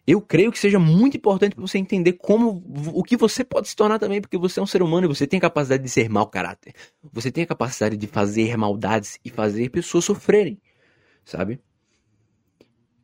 Eu 0.06 0.20
creio 0.20 0.52
que 0.52 0.60
seja 0.60 0.80
muito 0.80 1.18
importante 1.18 1.56
para 1.56 1.62
você 1.62 1.78
entender 1.78 2.14
como 2.14 2.64
o 2.94 3.04
que 3.04 3.16
você 3.16 3.44
pode 3.44 3.68
se 3.68 3.76
tornar 3.76 4.00
também, 4.00 4.20
porque 4.20 4.38
você 4.38 4.60
é 4.60 4.64
um 4.64 4.68
ser 4.68 4.82
humano 4.82 5.06
e 5.06 5.08
você 5.08 5.28
tem 5.28 5.38
a 5.38 5.42
capacidade 5.42 5.84
de 5.84 5.90
ser 5.90 6.10
mau 6.10 6.28
caráter. 6.28 6.74
Você 7.14 7.32
tem 7.32 7.44
a 7.44 7.48
capacidade 7.48 7.96
de 7.96 8.08
fazer 8.08 8.58
maldades 8.58 9.20
e 9.24 9.30
fazer 9.30 9.70
pessoas 9.70 10.06
sofrerem, 10.06 10.60
sabe? 11.24 11.60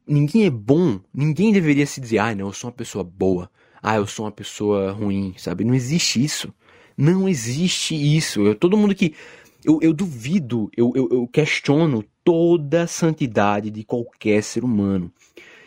Ninguém 0.07 0.45
é 0.45 0.49
bom, 0.49 0.99
ninguém 1.13 1.51
deveria 1.51 1.85
se 1.85 2.01
dizer, 2.01 2.19
ah, 2.19 2.33
não, 2.33 2.47
eu 2.47 2.53
sou 2.53 2.69
uma 2.69 2.75
pessoa 2.75 3.03
boa, 3.03 3.49
ah, 3.81 3.97
eu 3.97 4.07
sou 4.07 4.25
uma 4.25 4.31
pessoa 4.31 4.91
ruim, 4.91 5.33
sabe? 5.37 5.63
Não 5.63 5.75
existe 5.75 6.23
isso. 6.23 6.53
Não 6.97 7.29
existe 7.29 7.95
isso. 7.95 8.41
Eu, 8.41 8.55
todo 8.55 8.75
mundo 8.75 8.95
que. 8.95 9.13
Eu, 9.63 9.79
eu 9.81 9.93
duvido, 9.93 10.69
eu, 10.75 10.91
eu, 10.95 11.09
eu 11.11 11.27
questiono 11.27 12.03
toda 12.23 12.83
a 12.83 12.87
santidade 12.87 13.69
de 13.69 13.83
qualquer 13.83 14.41
ser 14.41 14.63
humano. 14.63 15.11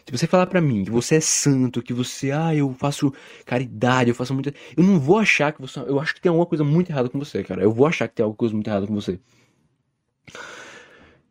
Se 0.05 0.13
você 0.13 0.27
falar 0.27 0.47
para 0.47 0.61
mim 0.61 0.85
que 0.85 0.91
você 0.91 1.17
é 1.17 1.21
santo, 1.21 1.83
que 1.83 1.93
você, 1.93 2.31
ah, 2.31 2.55
eu 2.55 2.73
faço 2.75 3.13
caridade, 3.45 4.11
eu 4.11 4.15
faço 4.15 4.35
muita. 4.35 4.53
Eu 4.77 4.83
não 4.85 4.99
vou 4.99 5.19
achar 5.19 5.53
que 5.53 5.61
você. 5.61 5.81
Eu 5.81 6.01
acho 6.01 6.15
que 6.15 6.21
tem 6.21 6.31
alguma 6.31 6.47
coisa 6.47 6.65
muito 6.65 6.91
errada 6.91 7.09
com 7.09 7.19
você, 7.19 7.43
cara. 7.43 7.63
Eu 7.63 7.73
vou 7.73 7.87
achar 7.87 8.09
que 8.09 8.15
tem 8.15 8.25
alguma 8.25 8.37
coisa 8.37 8.55
muito 8.55 8.69
errada 8.69 8.87
com 8.87 8.95
você. 8.95 9.21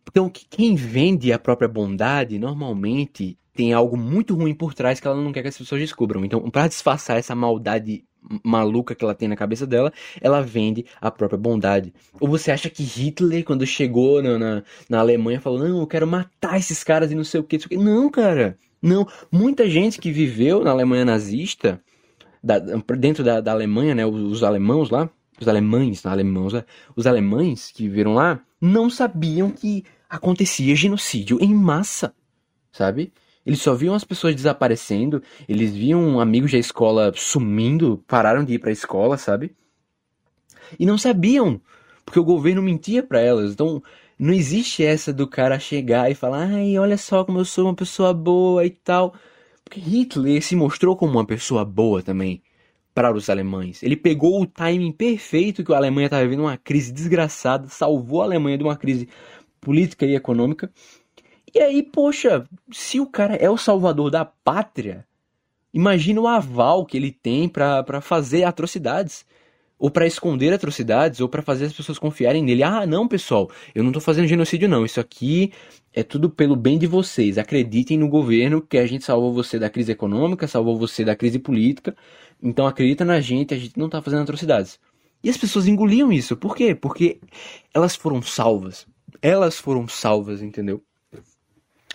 Então, 0.09 0.29
quem 0.29 0.75
vende 0.75 1.31
a 1.31 1.37
própria 1.37 1.67
bondade, 1.67 2.39
normalmente 2.39 3.37
tem 3.53 3.73
algo 3.73 3.95
muito 3.95 4.35
ruim 4.35 4.55
por 4.55 4.73
trás 4.73 4.99
que 4.99 5.07
ela 5.07 5.21
não 5.21 5.31
quer 5.31 5.41
que 5.41 5.49
as 5.49 5.57
pessoas 5.57 5.81
descubram. 5.81 6.25
Então, 6.25 6.49
para 6.49 6.67
disfarçar 6.67 7.17
essa 7.17 7.35
maldade 7.35 8.05
maluca 8.43 8.93
que 8.93 9.03
ela 9.03 9.15
tem 9.15 9.27
na 9.27 9.35
cabeça 9.35 9.65
dela, 9.65 9.91
ela 10.21 10.41
vende 10.41 10.85
a 10.99 11.09
própria 11.09 11.37
bondade. 11.37 11.93
Ou 12.19 12.27
você 12.27 12.51
acha 12.51 12.69
que 12.69 12.83
Hitler, 12.83 13.43
quando 13.43 13.65
chegou 13.65 14.21
na, 14.21 14.37
na, 14.37 14.63
na 14.89 14.99
Alemanha, 14.99 15.41
falou: 15.41 15.59
Não, 15.59 15.79
eu 15.79 15.87
quero 15.87 16.07
matar 16.07 16.57
esses 16.57 16.83
caras 16.83 17.11
e 17.11 17.15
não 17.15 17.23
sei 17.23 17.39
o 17.39 17.43
que. 17.43 17.59
Não, 17.75 18.09
cara. 18.09 18.57
Não, 18.81 19.05
muita 19.31 19.69
gente 19.69 19.99
que 19.99 20.11
viveu 20.11 20.63
na 20.63 20.71
Alemanha 20.71 21.03
nazista, 21.03 21.81
da, 22.41 22.59
dentro 22.59 23.23
da, 23.23 23.41
da, 23.41 23.51
Alemanha, 23.51 23.93
né, 23.93 24.05
os, 24.05 24.21
os 24.21 24.43
alemãos 24.43 24.89
lá, 24.89 25.09
os 25.39 25.47
alemães, 25.47 26.01
não 26.01 26.11
alemãos, 26.11 26.53
né, 26.53 26.63
os 26.95 27.05
alemães 27.05 27.71
que 27.71 27.83
viveram 27.83 28.13
lá, 28.13 28.39
não 28.61 28.89
sabiam 28.89 29.51
que 29.51 29.83
acontecia 30.09 30.75
genocídio 30.75 31.37
em 31.41 31.53
massa, 31.53 32.13
sabe? 32.71 33.11
Eles 33.45 33.61
só 33.61 33.73
viam 33.73 33.95
as 33.95 34.03
pessoas 34.03 34.35
desaparecendo, 34.35 35.23
eles 35.47 35.73
viam 35.73 36.19
amigos 36.19 36.51
da 36.51 36.57
escola 36.57 37.11
sumindo, 37.15 38.03
pararam 38.07 38.43
de 38.43 38.53
ir 38.53 38.59
para 38.59 38.69
a 38.69 38.73
escola, 38.73 39.17
sabe? 39.17 39.55
E 40.77 40.85
não 40.85 40.97
sabiam, 40.97 41.59
porque 42.05 42.19
o 42.19 42.23
governo 42.23 42.61
mentia 42.61 43.01
para 43.01 43.21
elas. 43.21 43.53
Então, 43.53 43.81
não 44.17 44.33
existe 44.33 44.83
essa 44.83 45.13
do 45.13 45.27
cara 45.27 45.57
chegar 45.57 46.11
e 46.11 46.15
falar, 46.15 46.43
ai, 46.43 46.77
olha 46.77 46.97
só 46.97 47.23
como 47.23 47.39
eu 47.39 47.45
sou 47.45 47.65
uma 47.65 47.75
pessoa 47.75 48.13
boa 48.13 48.65
e 48.65 48.69
tal. 48.69 49.13
Porque 49.63 49.79
Hitler 49.79 50.43
se 50.43 50.55
mostrou 50.55 50.95
como 50.95 51.13
uma 51.13 51.25
pessoa 51.25 51.63
boa 51.63 52.03
também 52.03 52.41
para 52.93 53.13
os 53.13 53.29
alemães. 53.29 53.81
Ele 53.81 53.95
pegou 53.95 54.41
o 54.41 54.45
timing 54.45 54.91
perfeito 54.91 55.63
que 55.63 55.71
a 55.71 55.77
Alemanha 55.77 56.07
estava 56.07 56.23
vivendo 56.23 56.41
uma 56.41 56.57
crise 56.57 56.91
desgraçada, 56.91 57.67
salvou 57.69 58.21
a 58.21 58.25
Alemanha 58.25 58.57
de 58.57 58.63
uma 58.63 58.75
crise 58.75 59.07
política 59.61 60.05
e 60.05 60.15
econômica. 60.15 60.71
E 61.53 61.59
aí, 61.59 61.83
poxa, 61.83 62.45
se 62.71 62.99
o 62.99 63.07
cara 63.07 63.35
é 63.35 63.49
o 63.49 63.57
salvador 63.57 64.11
da 64.11 64.25
pátria, 64.25 65.05
imagina 65.73 66.21
o 66.21 66.27
aval 66.27 66.85
que 66.85 66.97
ele 66.97 67.11
tem 67.11 67.49
para 67.49 68.01
fazer 68.01 68.43
atrocidades 68.43 69.25
ou 69.79 69.89
para 69.89 70.05
esconder 70.05 70.53
atrocidades, 70.53 71.21
ou 71.21 71.29
para 71.29 71.41
fazer 71.41 71.65
as 71.65 71.73
pessoas 71.73 71.97
confiarem 71.97 72.43
nele. 72.43 72.61
Ah, 72.61 72.85
não, 72.85 73.07
pessoal, 73.07 73.49
eu 73.73 73.81
não 73.81 73.91
estou 73.91 74.01
fazendo 74.01 74.27
genocídio, 74.27 74.67
não. 74.67 74.85
Isso 74.85 74.99
aqui 74.99 75.53
é 75.93 76.03
tudo 76.03 76.29
pelo 76.29 76.55
bem 76.55 76.77
de 76.77 76.85
vocês. 76.85 77.37
Acreditem 77.37 77.97
no 77.97 78.09
governo 78.09 78.61
que 78.61 78.77
a 78.77 78.85
gente 78.85 79.05
salvou 79.05 79.33
você 79.33 79.57
da 79.57 79.69
crise 79.69 79.93
econômica, 79.93 80.47
salvou 80.47 80.77
você 80.77 81.05
da 81.05 81.15
crise 81.15 81.39
política. 81.39 81.95
Então 82.43 82.67
acredita 82.67 83.05
na 83.05 83.21
gente, 83.21 83.53
a 83.53 83.57
gente 83.57 83.79
não 83.79 83.85
está 83.85 84.01
fazendo 84.01 84.23
atrocidades. 84.23 84.77
E 85.23 85.29
as 85.29 85.37
pessoas 85.37 85.65
engoliam 85.65 86.11
isso. 86.11 86.35
Por 86.35 86.55
quê? 86.55 86.75
Porque 86.75 87.19
elas 87.73 87.95
foram 87.95 88.21
salvas. 88.21 88.85
Elas 89.21 89.57
foram 89.57 89.87
salvas, 89.87 90.41
entendeu? 90.41 90.83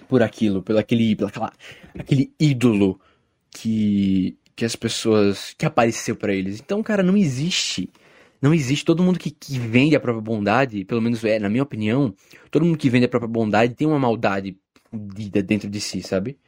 Por 0.08 0.22
aquilo, 0.22 0.62
pelo 0.62 0.78
aquele, 0.78 1.16
pelo 1.16 1.28
aquela, 1.28 1.52
aquele 1.98 2.32
ídolo 2.38 3.00
que 3.50 4.36
que 4.56 4.64
as 4.64 4.76
pessoas. 4.76 5.54
que 5.58 5.66
apareceu 5.66 6.16
para 6.16 6.32
eles. 6.32 6.60
Então, 6.60 6.82
cara, 6.82 7.02
não 7.02 7.16
existe. 7.16 7.90
Não 8.40 8.52
existe. 8.54 8.84
Todo 8.84 9.02
mundo 9.02 9.18
que, 9.18 9.30
que 9.30 9.58
vende 9.58 9.96
a 9.96 10.00
própria 10.00 10.22
bondade, 10.22 10.84
pelo 10.84 11.00
menos 11.00 11.24
é, 11.24 11.38
na 11.38 11.48
minha 11.48 11.62
opinião, 11.62 12.14
todo 12.50 12.64
mundo 12.64 12.78
que 12.78 12.90
vende 12.90 13.06
a 13.06 13.08
própria 13.08 13.28
bondade 13.28 13.74
tem 13.74 13.86
uma 13.86 13.98
maldade 13.98 14.56
fodida 14.90 15.42
dentro 15.42 15.68
de 15.68 15.80
si, 15.80 16.02
sabe? 16.02 16.38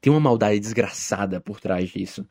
Tem 0.00 0.12
uma 0.12 0.20
maldade 0.20 0.60
desgraçada 0.60 1.40
por 1.40 1.60
trás 1.60 1.88
disso. 1.90 2.26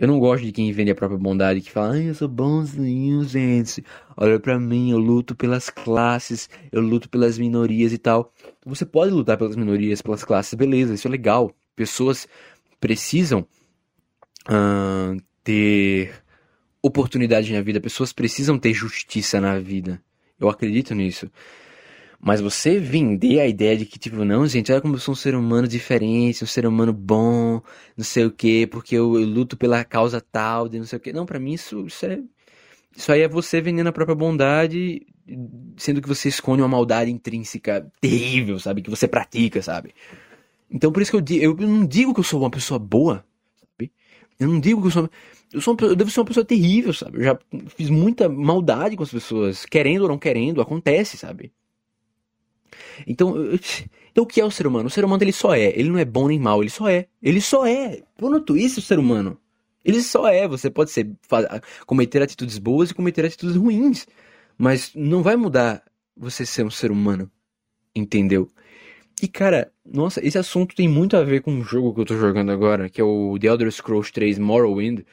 Eu 0.00 0.08
não 0.08 0.18
gosto 0.18 0.46
de 0.46 0.50
quem 0.50 0.72
vende 0.72 0.90
a 0.90 0.94
própria 0.94 1.18
bondade, 1.18 1.60
que 1.60 1.70
fala, 1.70 1.92
ai, 1.92 2.08
eu 2.08 2.14
sou 2.14 2.26
bonzinho, 2.26 3.22
gente. 3.22 3.84
Olha 4.16 4.40
para 4.40 4.58
mim, 4.58 4.92
eu 4.92 4.98
luto 4.98 5.34
pelas 5.34 5.68
classes, 5.68 6.48
eu 6.72 6.80
luto 6.80 7.06
pelas 7.06 7.36
minorias 7.36 7.92
e 7.92 7.98
tal. 7.98 8.32
Você 8.64 8.86
pode 8.86 9.12
lutar 9.12 9.36
pelas 9.36 9.56
minorias, 9.56 10.00
pelas 10.00 10.24
classes, 10.24 10.54
beleza, 10.54 10.94
isso 10.94 11.06
é 11.06 11.10
legal. 11.10 11.54
Pessoas 11.76 12.26
precisam 12.80 13.46
uh, 14.48 15.20
ter 15.44 16.14
oportunidade 16.82 17.52
na 17.52 17.60
vida, 17.60 17.78
pessoas 17.78 18.10
precisam 18.10 18.58
ter 18.58 18.72
justiça 18.72 19.38
na 19.38 19.58
vida. 19.58 20.02
Eu 20.40 20.48
acredito 20.48 20.94
nisso. 20.94 21.30
Mas 22.22 22.40
você 22.40 22.78
vender 22.78 23.40
a 23.40 23.46
ideia 23.46 23.76
de 23.76 23.86
que, 23.86 23.98
tipo, 23.98 24.24
não, 24.24 24.46
gente, 24.46 24.70
olha 24.70 24.80
como 24.80 24.94
eu 24.94 24.98
sou 24.98 25.12
um 25.12 25.16
ser 25.16 25.34
humano 25.34 25.66
diferente, 25.66 26.44
um 26.44 26.46
ser 26.46 26.66
humano 26.66 26.92
bom, 26.92 27.62
não 27.96 28.04
sei 28.04 28.26
o 28.26 28.30
quê, 28.30 28.68
porque 28.70 28.94
eu, 28.94 29.18
eu 29.18 29.26
luto 29.26 29.56
pela 29.56 29.82
causa 29.84 30.20
tal, 30.20 30.68
de 30.68 30.78
não 30.78 30.84
sei 30.84 30.98
o 30.98 31.00
quê. 31.00 31.12
Não, 31.12 31.24
para 31.24 31.38
mim 31.40 31.54
isso, 31.54 31.86
isso 31.86 32.04
é. 32.06 32.20
Isso 32.94 33.10
aí 33.10 33.22
é 33.22 33.28
você 33.28 33.60
vendendo 33.60 33.86
a 33.86 33.92
própria 33.92 34.14
bondade, 34.14 35.06
sendo 35.76 36.02
que 36.02 36.08
você 36.08 36.28
esconde 36.28 36.60
uma 36.60 36.68
maldade 36.68 37.10
intrínseca 37.10 37.90
terrível, 38.00 38.58
sabe? 38.58 38.82
Que 38.82 38.90
você 38.90 39.08
pratica, 39.08 39.62
sabe? 39.62 39.94
Então 40.70 40.92
por 40.92 41.00
isso 41.00 41.12
que 41.12 41.16
eu, 41.16 41.20
digo, 41.20 41.44
eu 41.44 41.68
não 41.68 41.86
digo 41.86 42.12
que 42.12 42.20
eu 42.20 42.24
sou 42.24 42.40
uma 42.40 42.50
pessoa 42.50 42.78
boa, 42.78 43.24
eu 44.40 44.48
não 44.48 44.58
digo 44.58 44.80
que 44.80 44.86
eu 44.88 44.90
sou. 44.90 45.10
Eu, 45.52 45.60
sou 45.60 45.76
eu 45.82 45.94
devo 45.94 46.10
ser 46.10 46.20
uma 46.20 46.26
pessoa 46.26 46.44
terrível, 46.44 46.94
sabe? 46.94 47.18
Eu 47.18 47.24
já 47.24 47.38
fiz 47.76 47.90
muita 47.90 48.28
maldade 48.28 48.96
com 48.96 49.02
as 49.02 49.10
pessoas, 49.10 49.66
querendo 49.66 50.02
ou 50.02 50.08
não 50.08 50.18
querendo, 50.18 50.62
acontece, 50.62 51.18
sabe? 51.18 51.52
Então, 53.06 53.34
então 54.10 54.24
o 54.24 54.26
que 54.26 54.40
é 54.40 54.44
o 54.44 54.50
ser 54.50 54.66
humano? 54.66 54.86
O 54.86 54.90
ser 54.90 55.04
humano 55.04 55.22
ele 55.22 55.32
só 55.32 55.54
é. 55.54 55.68
Ele 55.78 55.88
não 55.88 55.98
é 55.98 56.04
bom 56.04 56.28
nem 56.28 56.38
mal, 56.38 56.62
ele 56.62 56.70
só 56.70 56.88
é. 56.88 57.06
Ele 57.22 57.40
só 57.40 57.66
é. 57.66 58.02
Ponto 58.16 58.56
isso, 58.56 58.80
o 58.80 58.82
ser 58.82 58.98
humano. 58.98 59.38
Ele 59.84 60.02
só 60.02 60.28
é. 60.28 60.46
Você 60.48 60.70
pode 60.70 60.90
ser 60.90 61.10
cometer 61.86 62.22
atitudes 62.22 62.58
boas 62.58 62.90
e 62.90 62.94
cometer 62.94 63.24
atitudes 63.24 63.56
ruins, 63.56 64.06
mas 64.58 64.92
não 64.94 65.22
vai 65.22 65.36
mudar 65.36 65.82
você 66.16 66.44
ser 66.44 66.64
um 66.64 66.70
ser 66.70 66.90
humano. 66.90 67.30
Entendeu? 67.94 68.48
E 69.22 69.28
cara, 69.28 69.70
nossa, 69.84 70.24
esse 70.24 70.38
assunto 70.38 70.74
tem 70.74 70.88
muito 70.88 71.16
a 71.16 71.22
ver 71.22 71.42
com 71.42 71.52
um 71.52 71.62
jogo 71.62 71.94
que 71.94 72.00
eu 72.00 72.06
tô 72.06 72.16
jogando 72.16 72.50
agora, 72.50 72.88
que 72.88 73.00
é 73.00 73.04
o 73.04 73.38
The 73.38 73.48
Elder 73.48 73.70
Scrolls 73.70 74.10
3 74.12 74.38
Morrowind, 74.38 75.04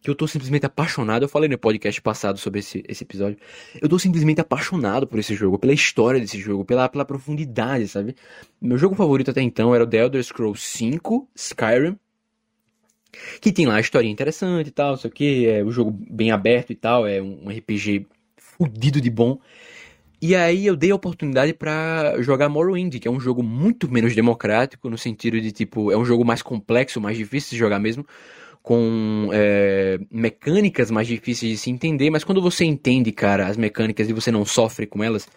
que 0.00 0.10
eu 0.10 0.14
tô 0.14 0.26
simplesmente 0.26 0.66
apaixonado. 0.66 1.24
Eu 1.24 1.28
falei 1.28 1.48
no 1.48 1.58
podcast 1.58 2.00
passado 2.00 2.38
sobre 2.38 2.60
esse, 2.60 2.84
esse 2.88 3.04
episódio. 3.04 3.38
Eu 3.80 3.88
tô 3.88 3.98
simplesmente 3.98 4.40
apaixonado 4.40 5.06
por 5.06 5.18
esse 5.18 5.34
jogo, 5.34 5.58
pela 5.58 5.72
história 5.72 6.20
desse 6.20 6.38
jogo, 6.38 6.64
pela, 6.64 6.88
pela 6.88 7.04
profundidade, 7.04 7.88
sabe? 7.88 8.14
Meu 8.60 8.78
jogo 8.78 8.94
favorito 8.94 9.30
até 9.30 9.42
então 9.42 9.74
era 9.74 9.84
o 9.84 9.86
The 9.86 9.98
Elder 9.98 10.22
Scrolls 10.22 10.60
5 10.60 11.28
Skyrim, 11.34 11.98
que 13.40 13.52
tem 13.52 13.66
lá 13.66 13.76
a 13.76 13.80
história 13.80 14.08
interessante 14.08 14.68
e 14.68 14.70
tal, 14.70 14.94
o 14.94 15.10
que, 15.10 15.46
é 15.46 15.64
um 15.64 15.70
jogo 15.70 15.90
bem 15.90 16.30
aberto 16.30 16.70
e 16.70 16.76
tal, 16.76 17.06
é 17.06 17.20
um 17.20 17.48
RPG 17.48 18.06
fudido 18.36 19.00
de 19.00 19.10
bom. 19.10 19.38
E 20.20 20.34
aí 20.34 20.66
eu 20.66 20.74
dei 20.74 20.90
a 20.90 20.94
oportunidade 20.94 21.52
para 21.52 22.20
jogar 22.22 22.48
Morrowind, 22.48 22.98
que 22.98 23.06
é 23.06 23.10
um 23.10 23.20
jogo 23.20 23.42
muito 23.42 23.90
menos 23.90 24.14
democrático, 24.14 24.88
no 24.88 24.96
sentido 24.96 25.40
de, 25.40 25.52
tipo, 25.52 25.92
é 25.92 25.96
um 25.96 26.04
jogo 26.04 26.24
mais 26.24 26.40
complexo, 26.40 27.00
mais 27.00 27.18
difícil 27.18 27.50
de 27.50 27.58
jogar 27.58 27.78
mesmo, 27.78 28.06
com 28.66 29.28
é, 29.32 29.96
mecânicas 30.10 30.90
mais 30.90 31.06
difíceis 31.06 31.52
de 31.52 31.56
se 31.56 31.70
entender, 31.70 32.10
mas 32.10 32.24
quando 32.24 32.42
você 32.42 32.64
entende, 32.64 33.12
cara, 33.12 33.46
as 33.46 33.56
mecânicas 33.56 34.10
e 34.10 34.12
você 34.12 34.32
não 34.32 34.44
sofre 34.44 34.88
com 34.88 35.04
elas, 35.04 35.28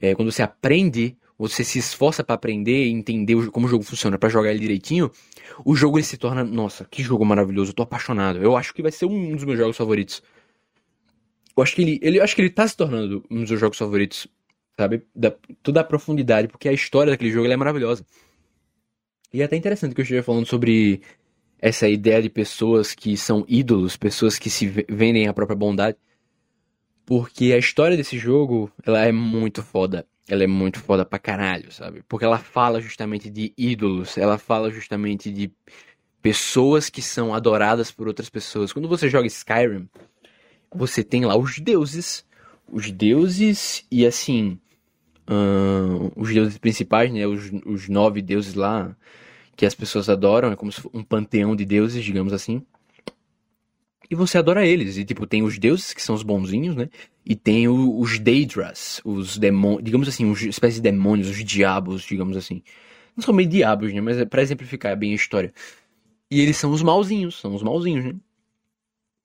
é, 0.00 0.14
quando 0.14 0.30
você 0.30 0.44
aprende, 0.44 1.16
você 1.36 1.64
se 1.64 1.80
esforça 1.80 2.22
para 2.22 2.36
aprender 2.36 2.86
e 2.86 2.92
entender 2.92 3.50
como 3.50 3.66
o 3.66 3.68
jogo 3.68 3.82
funciona, 3.82 4.16
para 4.16 4.28
jogar 4.28 4.52
ele 4.52 4.60
direitinho, 4.60 5.10
o 5.64 5.74
jogo 5.74 5.98
ele 5.98 6.04
se 6.04 6.16
torna, 6.16 6.44
nossa, 6.44 6.86
que 6.88 7.02
jogo 7.02 7.24
maravilhoso, 7.24 7.72
eu 7.72 7.74
tô 7.74 7.82
apaixonado. 7.82 8.40
Eu 8.40 8.56
acho 8.56 8.72
que 8.72 8.80
vai 8.80 8.92
ser 8.92 9.06
um 9.06 9.34
dos 9.34 9.42
meus 9.44 9.58
jogos 9.58 9.76
favoritos. 9.76 10.22
Eu 11.56 11.64
acho 11.64 11.74
que 11.74 11.82
ele, 11.82 11.98
ele, 12.00 12.20
acho 12.20 12.36
que 12.36 12.42
ele 12.42 12.50
tá 12.50 12.68
se 12.68 12.76
tornando 12.76 13.24
um 13.28 13.40
dos 13.40 13.50
meus 13.50 13.60
jogos 13.60 13.76
favoritos, 13.76 14.28
sabe? 14.78 15.02
Da, 15.12 15.34
toda 15.64 15.80
a 15.80 15.84
profundidade, 15.84 16.46
porque 16.46 16.68
a 16.68 16.72
história 16.72 17.10
daquele 17.10 17.32
jogo 17.32 17.50
é 17.50 17.56
maravilhosa. 17.56 18.06
E 19.32 19.42
é 19.42 19.44
até 19.44 19.56
interessante 19.56 19.96
que 19.96 20.00
eu 20.00 20.04
esteja 20.04 20.22
falando 20.22 20.46
sobre 20.46 21.02
essa 21.62 21.88
ideia 21.88 22.20
de 22.20 22.28
pessoas 22.28 22.92
que 22.92 23.16
são 23.16 23.44
ídolos, 23.46 23.96
pessoas 23.96 24.36
que 24.36 24.50
se 24.50 24.66
vendem 24.66 25.28
a 25.28 25.32
própria 25.32 25.56
bondade. 25.56 25.96
Porque 27.06 27.52
a 27.52 27.58
história 27.58 27.96
desse 27.96 28.18
jogo, 28.18 28.70
ela 28.84 29.06
é 29.06 29.12
muito 29.12 29.62
foda. 29.62 30.04
Ela 30.28 30.42
é 30.42 30.46
muito 30.48 30.80
foda 30.80 31.04
pra 31.04 31.20
caralho, 31.20 31.70
sabe? 31.70 32.02
Porque 32.08 32.24
ela 32.24 32.38
fala 32.38 32.80
justamente 32.80 33.30
de 33.30 33.52
ídolos, 33.56 34.18
ela 34.18 34.38
fala 34.38 34.70
justamente 34.72 35.30
de 35.30 35.52
pessoas 36.20 36.90
que 36.90 37.00
são 37.00 37.32
adoradas 37.32 37.92
por 37.92 38.08
outras 38.08 38.28
pessoas. 38.28 38.72
Quando 38.72 38.88
você 38.88 39.08
joga 39.08 39.26
Skyrim, 39.28 39.88
você 40.74 41.04
tem 41.04 41.24
lá 41.24 41.36
os 41.36 41.60
deuses, 41.60 42.24
os 42.66 42.90
deuses 42.90 43.86
e 43.90 44.04
assim, 44.04 44.58
os 46.16 46.32
deuses 46.32 46.58
principais, 46.58 47.12
né? 47.12 47.24
Os, 47.24 47.52
os 47.64 47.88
nove 47.88 48.20
deuses 48.20 48.54
lá 48.54 48.96
que 49.56 49.66
as 49.66 49.74
pessoas 49.74 50.08
adoram, 50.08 50.52
é 50.52 50.56
como 50.56 50.72
um 50.92 51.02
panteão 51.02 51.54
de 51.54 51.64
deuses, 51.64 52.04
digamos 52.04 52.32
assim. 52.32 52.64
E 54.10 54.14
você 54.14 54.36
adora 54.36 54.66
eles. 54.66 54.98
E, 54.98 55.04
tipo, 55.04 55.26
tem 55.26 55.42
os 55.42 55.58
deuses, 55.58 55.94
que 55.94 56.02
são 56.02 56.14
os 56.14 56.22
bonzinhos, 56.22 56.76
né? 56.76 56.90
E 57.24 57.34
tem 57.34 57.68
o, 57.68 57.98
os 57.98 58.18
Daedras, 58.18 59.00
os 59.04 59.38
demônios, 59.38 59.84
digamos 59.84 60.08
assim, 60.08 60.24
uma 60.24 60.34
espécie 60.34 60.76
de 60.76 60.82
demônios, 60.82 61.30
os 61.30 61.42
diabos, 61.44 62.02
digamos 62.02 62.36
assim. 62.36 62.62
Não 63.16 63.22
são 63.22 63.34
meio 63.34 63.48
diabos, 63.48 63.92
né? 63.92 64.00
Mas 64.00 64.18
é 64.18 64.24
pra 64.24 64.42
exemplificar 64.42 64.96
bem 64.96 65.12
a 65.12 65.14
história. 65.14 65.52
E 66.30 66.40
eles 66.40 66.56
são 66.56 66.72
os 66.72 66.82
malzinhos, 66.82 67.40
são 67.40 67.54
os 67.54 67.62
malzinhos, 67.62 68.04
né? 68.04 68.14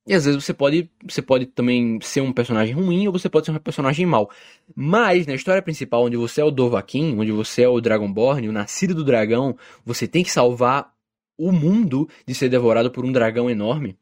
E 0.07 0.13
às 0.13 0.23
vezes 0.23 0.41
você 0.41 0.53
pode, 0.53 0.89
você 1.05 1.21
pode 1.21 1.47
também 1.47 1.99
ser 2.01 2.21
um 2.21 2.31
personagem 2.31 2.73
ruim 2.73 3.07
ou 3.07 3.13
você 3.13 3.27
pode 3.29 3.45
ser 3.45 3.51
um 3.51 3.59
personagem 3.59 4.05
mau. 4.05 4.31
Mas 4.73 5.27
na 5.27 5.35
história 5.35 5.61
principal, 5.61 6.05
onde 6.05 6.15
você 6.15 6.39
é 6.39 6.45
o 6.45 6.49
Dovahkiin, 6.49 7.19
onde 7.19 7.31
você 7.33 7.63
é 7.63 7.67
o 7.67 7.81
Dragonborn, 7.81 8.47
o 8.47 8.53
nascido 8.53 8.95
do 8.95 9.03
dragão, 9.03 9.57
você 9.85 10.07
tem 10.07 10.23
que 10.23 10.31
salvar 10.31 10.93
o 11.37 11.51
mundo 11.51 12.07
de 12.25 12.33
ser 12.33 12.47
devorado 12.47 12.89
por 12.89 13.05
um 13.05 13.11
dragão 13.11 13.49
enorme 13.49 13.97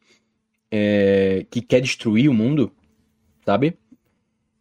é, 0.72 1.46
que 1.50 1.62
quer 1.62 1.82
destruir 1.82 2.30
o 2.30 2.34
mundo, 2.34 2.72
sabe? 3.44 3.78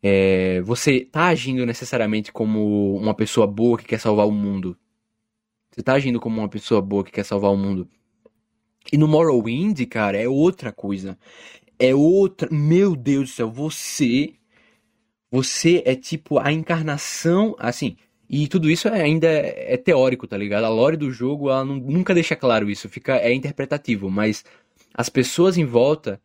É, 0.03 0.61
você 0.62 1.01
tá 1.01 1.26
agindo 1.26 1.64
necessariamente 1.66 2.32
como 2.32 2.97
uma 2.97 3.14
pessoa 3.14 3.47
boa 3.47 3.76
que 3.76 3.84
quer 3.84 3.99
salvar 3.99 4.26
o 4.26 4.32
mundo. 4.32 4.76
Você 5.70 5.82
tá 5.82 5.95
agindo 5.95 6.20
como 6.20 6.40
uma 6.40 6.49
pessoa 6.49 6.80
boa 6.80 7.05
que 7.05 7.12
quer 7.12 7.24
salvar 7.24 7.51
o 7.51 7.57
mundo. 7.57 7.88
E 8.93 8.99
no 8.99 9.09
Morrowind, 9.09 9.80
cara, 9.87 10.18
é 10.18 10.28
outra 10.28 10.72
coisa. 10.72 11.18
É 11.78 11.95
outra. 11.95 12.49
Meu 12.51 12.95
Deus 12.95 13.30
do 13.30 13.35
céu, 13.35 13.51
você. 13.51 14.35
Você 15.30 15.82
é 15.85 15.95
tipo 15.95 16.39
a 16.39 16.53
encarnação. 16.53 17.57
Assim. 17.59 17.97
E 18.28 18.47
tudo 18.49 18.70
isso 18.70 18.89
é, 18.89 19.03
ainda 19.03 19.26
é, 19.26 19.74
é 19.74 19.76
teórico, 19.76 20.26
tá 20.26 20.37
ligado? 20.37 20.64
A 20.64 20.68
lore 20.68 20.97
do 20.97 21.11
jogo, 21.11 21.51
ela 21.51 21.64
não, 21.64 21.76
nunca 21.76 22.14
deixa 22.14 22.37
claro 22.37 22.70
isso. 22.70 22.89
Fica, 22.89 23.16
é 23.16 23.32
interpretativo. 23.32 24.11
Mas 24.11 24.45
as 24.93 25.09
pessoas 25.09 25.57
em 25.59 25.64
volta. 25.64 26.20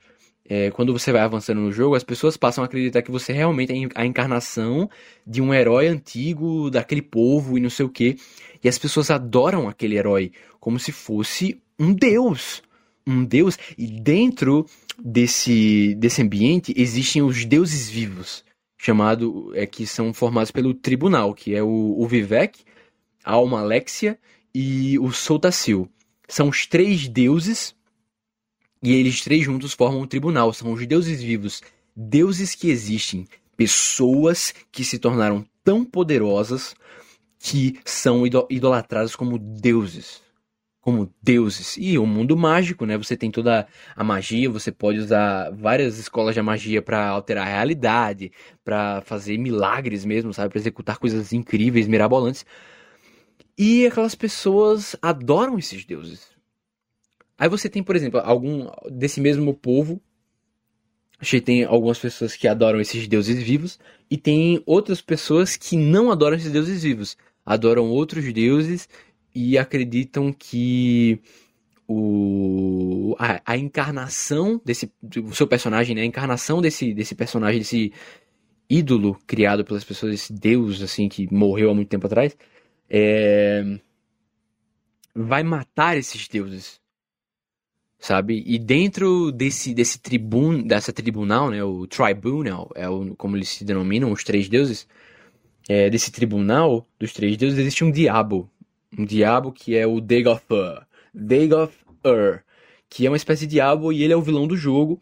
É, 0.51 0.71
quando 0.71 0.91
você 0.91 1.11
vai 1.11 1.21
avançando 1.21 1.61
no 1.61 1.71
jogo, 1.71 1.93
as 1.93 2.03
pessoas 2.03 2.35
passam 2.35 2.63
a 2.63 2.65
acreditar 2.65 3.03
que 3.03 3.11
você 3.11 3.31
realmente 3.31 3.71
é 3.71 3.87
a 3.93 4.03
encarnação 4.03 4.89
de 5.25 5.43
um 5.43 5.53
herói 5.53 5.87
antigo, 5.87 6.71
daquele 6.71 7.03
povo 7.03 7.55
e 7.55 7.61
não 7.61 7.69
sei 7.69 7.85
o 7.85 7.89
que. 7.89 8.17
E 8.63 8.67
as 8.67 8.75
pessoas 8.79 9.11
adoram 9.11 9.69
aquele 9.69 9.95
herói 9.95 10.31
como 10.59 10.79
se 10.79 10.91
fosse 10.91 11.61
um 11.79 11.93
deus. 11.93 12.61
Um 13.07 13.23
deus. 13.23 13.57
E 13.77 13.87
dentro 13.87 14.65
desse, 15.01 15.95
desse 15.95 16.21
ambiente 16.21 16.73
existem 16.75 17.21
os 17.21 17.45
deuses 17.45 17.89
vivos, 17.89 18.43
chamado 18.77 19.51
é 19.55 19.65
que 19.65 19.87
são 19.87 20.13
formados 20.13 20.51
pelo 20.51 20.73
tribunal, 20.73 21.33
que 21.33 21.55
é 21.55 21.63
o, 21.63 21.95
o 21.97 22.07
Vivek, 22.07 22.59
a 23.23 23.33
Alma 23.33 23.61
Alexia 23.61 24.19
e 24.53 24.99
o 24.99 25.11
Soltacil. 25.11 25.89
São 26.27 26.49
os 26.49 26.67
três 26.67 27.07
deuses 27.07 27.73
e 28.83 28.93
eles 28.93 29.21
três 29.21 29.43
juntos 29.43 29.73
formam 29.73 30.01
um 30.01 30.07
tribunal. 30.07 30.53
São 30.53 30.73
os 30.73 30.85
deuses 30.85 31.21
vivos, 31.21 31.61
deuses 31.95 32.53
que 32.53 32.69
existem, 32.69 33.27
pessoas 33.55 34.53
que 34.71 34.83
se 34.83 34.99
tornaram 34.99 35.45
tão 35.63 35.83
poderosas 35.83 36.75
que 37.39 37.79
são 37.85 38.25
idolatradas 38.49 39.15
como 39.15 39.39
deuses 39.39 40.21
como 40.89 41.13
deuses. 41.21 41.77
E 41.77 41.99
o 41.99 42.05
mundo 42.05 42.35
mágico, 42.35 42.83
né? 42.83 42.97
Você 42.97 43.15
tem 43.15 43.29
toda 43.29 43.67
a 43.95 44.03
magia, 44.03 44.49
você 44.49 44.71
pode 44.71 44.97
usar 44.97 45.51
várias 45.51 45.99
escolas 45.99 46.33
de 46.33 46.41
magia 46.41 46.81
para 46.81 47.07
alterar 47.07 47.45
a 47.45 47.51
realidade, 47.51 48.31
para 48.65 49.01
fazer 49.01 49.37
milagres 49.37 50.03
mesmo, 50.03 50.33
sabe? 50.33 50.49
Para 50.49 50.59
executar 50.59 50.97
coisas 50.97 51.31
incríveis, 51.31 51.87
mirabolantes. 51.87 52.43
E 53.55 53.85
aquelas 53.85 54.15
pessoas 54.15 54.95
adoram 54.99 55.59
esses 55.59 55.85
deuses. 55.85 56.27
Aí 57.37 57.47
você 57.47 57.69
tem, 57.69 57.83
por 57.83 57.95
exemplo, 57.95 58.19
algum 58.21 58.67
desse 58.91 59.21
mesmo 59.21 59.53
povo. 59.53 60.01
Achei 61.19 61.39
tem 61.39 61.65
algumas 61.65 61.99
pessoas 61.99 62.35
que 62.35 62.47
adoram 62.47 62.81
esses 62.81 63.07
deuses 63.07 63.43
vivos 63.43 63.77
e 64.09 64.17
tem 64.17 64.63
outras 64.65 65.01
pessoas 65.01 65.55
que 65.55 65.77
não 65.77 66.09
adoram 66.09 66.37
esses 66.37 66.51
deuses 66.51 66.81
vivos, 66.81 67.17
adoram 67.45 67.89
outros 67.89 68.31
deuses 68.33 68.87
e 69.33 69.57
acreditam 69.57 70.33
que 70.33 71.21
o, 71.87 73.15
a, 73.17 73.41
a, 73.43 73.57
encarnação 73.57 74.61
desse 74.63 74.91
o 75.23 75.33
seu 75.33 75.47
personagem, 75.47 75.95
né? 75.95 76.01
A 76.01 76.05
encarnação 76.05 76.61
desse, 76.61 76.93
desse 76.93 77.15
personagem, 77.15 77.59
desse 77.59 77.91
ídolo 78.69 79.19
criado 79.25 79.65
pelas 79.65 79.83
pessoas, 79.83 80.13
esse 80.13 80.31
deus 80.31 80.81
assim 80.83 81.09
que 81.09 81.31
morreu 81.33 81.71
há 81.71 81.73
muito 81.73 81.89
tempo 81.89 82.05
atrás, 82.05 82.37
é, 82.87 83.79
vai 85.15 85.41
matar 85.41 85.97
esses 85.97 86.27
deuses, 86.27 86.79
sabe? 87.97 88.43
E 88.45 88.59
dentro 88.59 89.31
desse 89.31 89.73
desse 89.73 89.99
tribun, 89.99 90.61
dessa 90.61 90.93
tribunal, 90.93 91.49
né? 91.49 91.63
O 91.63 91.87
tribunal 91.87 92.69
é 92.75 92.87
o, 92.87 93.15
como 93.15 93.35
eles 93.35 93.49
se 93.49 93.65
denominam 93.65 94.11
os 94.11 94.23
três 94.23 94.47
deuses. 94.47 94.87
É, 95.67 95.89
desse 95.89 96.11
tribunal 96.11 96.87
dos 96.99 97.13
três 97.13 97.37
deuses 97.37 97.59
existe 97.59 97.83
um 97.83 97.91
diabo 97.91 98.49
um 98.97 99.05
diabo 99.05 99.51
que 99.51 99.75
é 99.75 99.85
o 99.85 99.99
Dagoth 100.01 100.43
Dagoth 101.13 101.73
que 102.89 103.05
é 103.05 103.09
uma 103.09 103.17
espécie 103.17 103.45
de 103.45 103.53
diabo 103.53 103.91
e 103.91 104.03
ele 104.03 104.13
é 104.13 104.17
o 104.17 104.21
vilão 104.21 104.47
do 104.47 104.57
jogo 104.57 104.99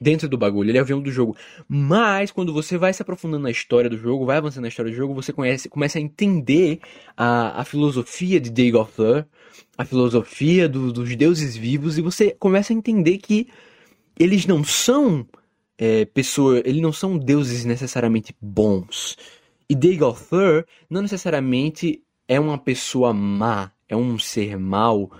dentro 0.00 0.28
do 0.28 0.38
bagulho, 0.38 0.70
ele 0.70 0.78
é 0.78 0.82
o 0.82 0.84
vilão 0.84 1.02
do 1.02 1.10
jogo. 1.10 1.36
Mas 1.68 2.30
quando 2.30 2.52
você 2.52 2.78
vai 2.78 2.92
se 2.92 3.02
aprofundando 3.02 3.42
na 3.42 3.50
história 3.50 3.90
do 3.90 3.98
jogo, 3.98 4.24
vai 4.24 4.36
avançando 4.36 4.62
na 4.62 4.68
história 4.68 4.90
do 4.90 4.96
jogo, 4.96 5.14
você 5.14 5.32
conhece, 5.32 5.68
começa 5.68 5.98
a 5.98 6.00
entender 6.00 6.80
a, 7.16 7.60
a 7.60 7.64
filosofia 7.64 8.40
de 8.40 8.50
Dagoth 8.50 9.26
a 9.76 9.84
filosofia 9.84 10.68
do, 10.68 10.92
dos 10.92 11.16
deuses 11.16 11.56
vivos 11.56 11.96
e 11.96 12.02
você 12.02 12.36
começa 12.38 12.72
a 12.72 12.76
entender 12.76 13.18
que 13.18 13.48
eles 14.18 14.44
não 14.44 14.62
são 14.62 15.26
é, 15.78 16.04
pessoas, 16.04 16.62
eles 16.66 16.82
não 16.82 16.92
são 16.92 17.16
deuses 17.16 17.64
necessariamente 17.64 18.34
bons. 18.40 19.16
E 19.68 19.74
Dagoth 19.74 20.28
não 20.90 21.00
necessariamente 21.00 22.02
é 22.30 22.38
uma 22.38 22.56
pessoa 22.56 23.12
má, 23.12 23.72
é 23.88 23.96
um 23.96 24.16
ser 24.16 24.56
mau. 24.56 25.10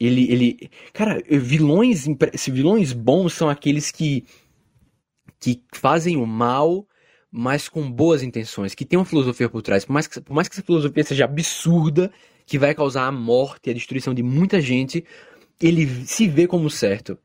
Ele, 0.00 0.32
ele, 0.32 0.70
cara, 0.94 1.22
vilões, 1.28 2.06
vilões 2.48 2.94
bons 2.94 3.34
são 3.34 3.50
aqueles 3.50 3.90
que 3.90 4.24
que 5.38 5.62
fazem 5.72 6.16
o 6.16 6.26
mal, 6.26 6.88
mas 7.30 7.68
com 7.68 7.88
boas 7.88 8.22
intenções, 8.22 8.74
que 8.74 8.84
tem 8.84 8.98
uma 8.98 9.04
filosofia 9.04 9.48
por 9.48 9.60
trás. 9.60 9.84
Por 9.84 9.92
mais 9.92 10.06
que, 10.06 10.20
por 10.22 10.34
mais 10.34 10.48
que 10.48 10.54
essa 10.54 10.64
filosofia 10.64 11.04
seja 11.04 11.26
absurda, 11.26 12.10
que 12.46 12.58
vai 12.58 12.74
causar 12.74 13.06
a 13.06 13.12
morte 13.12 13.68
e 13.68 13.70
a 13.70 13.74
destruição 13.74 14.14
de 14.14 14.22
muita 14.22 14.58
gente, 14.58 15.04
ele 15.60 15.86
se 16.06 16.26
vê 16.26 16.46
como 16.46 16.70
certo. 16.70 17.18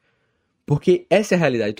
Porque 0.65 1.07
essa 1.09 1.33
é 1.33 1.37
a 1.37 1.39
realidade. 1.39 1.75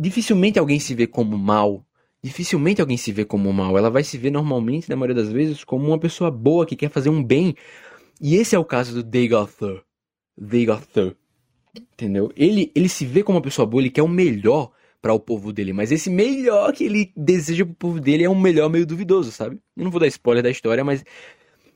dificilmente 0.00 0.58
alguém 0.58 0.80
se 0.80 0.94
vê 0.96 1.06
como 1.06 1.38
mal 1.38 1.86
dificilmente 2.22 2.80
alguém 2.80 2.96
se 2.96 3.12
vê 3.12 3.24
como 3.24 3.52
mal. 3.52 3.76
Ela 3.76 3.90
vai 3.90 4.04
se 4.04 4.18
ver 4.18 4.30
normalmente, 4.30 4.88
na 4.88 4.96
maioria 4.96 5.22
das 5.22 5.32
vezes, 5.32 5.64
como 5.64 5.86
uma 5.86 5.98
pessoa 5.98 6.30
boa 6.30 6.66
que 6.66 6.76
quer 6.76 6.90
fazer 6.90 7.08
um 7.08 7.22
bem. 7.22 7.54
E 8.20 8.36
esse 8.36 8.54
é 8.54 8.58
o 8.58 8.64
caso 8.64 8.94
do 8.94 9.02
Dagothur. 9.02 9.82
Dagothur. 10.36 11.16
Entendeu? 11.92 12.30
Ele, 12.36 12.70
ele 12.74 12.88
se 12.88 13.06
vê 13.06 13.22
como 13.22 13.38
uma 13.38 13.42
pessoa 13.42 13.66
boa, 13.66 13.82
ele 13.82 13.90
quer 13.90 14.02
o 14.02 14.08
melhor 14.08 14.72
para 15.00 15.14
o 15.14 15.20
povo 15.20 15.52
dele, 15.52 15.72
mas 15.72 15.90
esse 15.90 16.10
melhor 16.10 16.72
que 16.74 16.84
ele 16.84 17.10
deseja 17.16 17.64
pro 17.64 17.74
povo 17.74 18.00
dele 18.00 18.24
é 18.24 18.28
um 18.28 18.38
melhor 18.38 18.68
meio 18.68 18.84
duvidoso, 18.84 19.32
sabe? 19.32 19.58
Eu 19.74 19.84
não 19.84 19.90
vou 19.90 19.98
dar 19.98 20.06
spoiler 20.08 20.42
da 20.42 20.50
história, 20.50 20.84
mas 20.84 21.02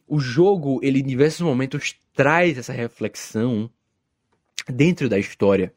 o 0.06 0.18
jogo, 0.18 0.78
ele 0.82 1.00
em 1.00 1.04
diversos 1.04 1.40
momentos 1.40 1.94
traz 2.12 2.58
essa 2.58 2.72
reflexão 2.72 3.70
dentro 4.68 5.08
da 5.08 5.18
história 5.18 5.72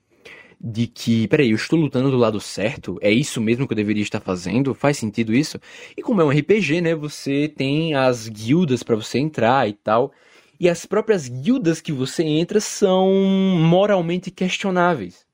de 0.60 0.88
que, 0.88 1.28
peraí, 1.28 1.52
eu 1.52 1.56
estou 1.56 1.80
lutando 1.80 2.10
do 2.10 2.18
lado 2.18 2.40
certo? 2.40 2.98
É 3.02 3.12
isso 3.12 3.40
mesmo 3.40 3.68
que 3.68 3.74
eu 3.74 3.78
deveria 3.78 4.02
estar 4.02 4.20
fazendo? 4.20 4.74
Faz 4.74 4.98
sentido 4.98 5.34
isso? 5.34 5.60
E 5.96 6.02
como 6.02 6.22
é 6.22 6.26
um 6.26 6.32
RPG, 6.32 6.82
né, 6.82 6.96
você 6.96 7.48
tem 7.48 7.94
as 7.94 8.28
guildas 8.28 8.82
para 8.84 8.96
você 8.96 9.20
entrar 9.20 9.70
e 9.70 9.74
tal. 9.74 10.12
E 10.60 10.68
as 10.68 10.86
próprias 10.86 11.28
guildas 11.28 11.80
que 11.80 11.92
você 11.92 12.24
entra 12.24 12.60
são 12.60 13.12
moralmente 13.60 14.32
questionáveis. 14.32 15.26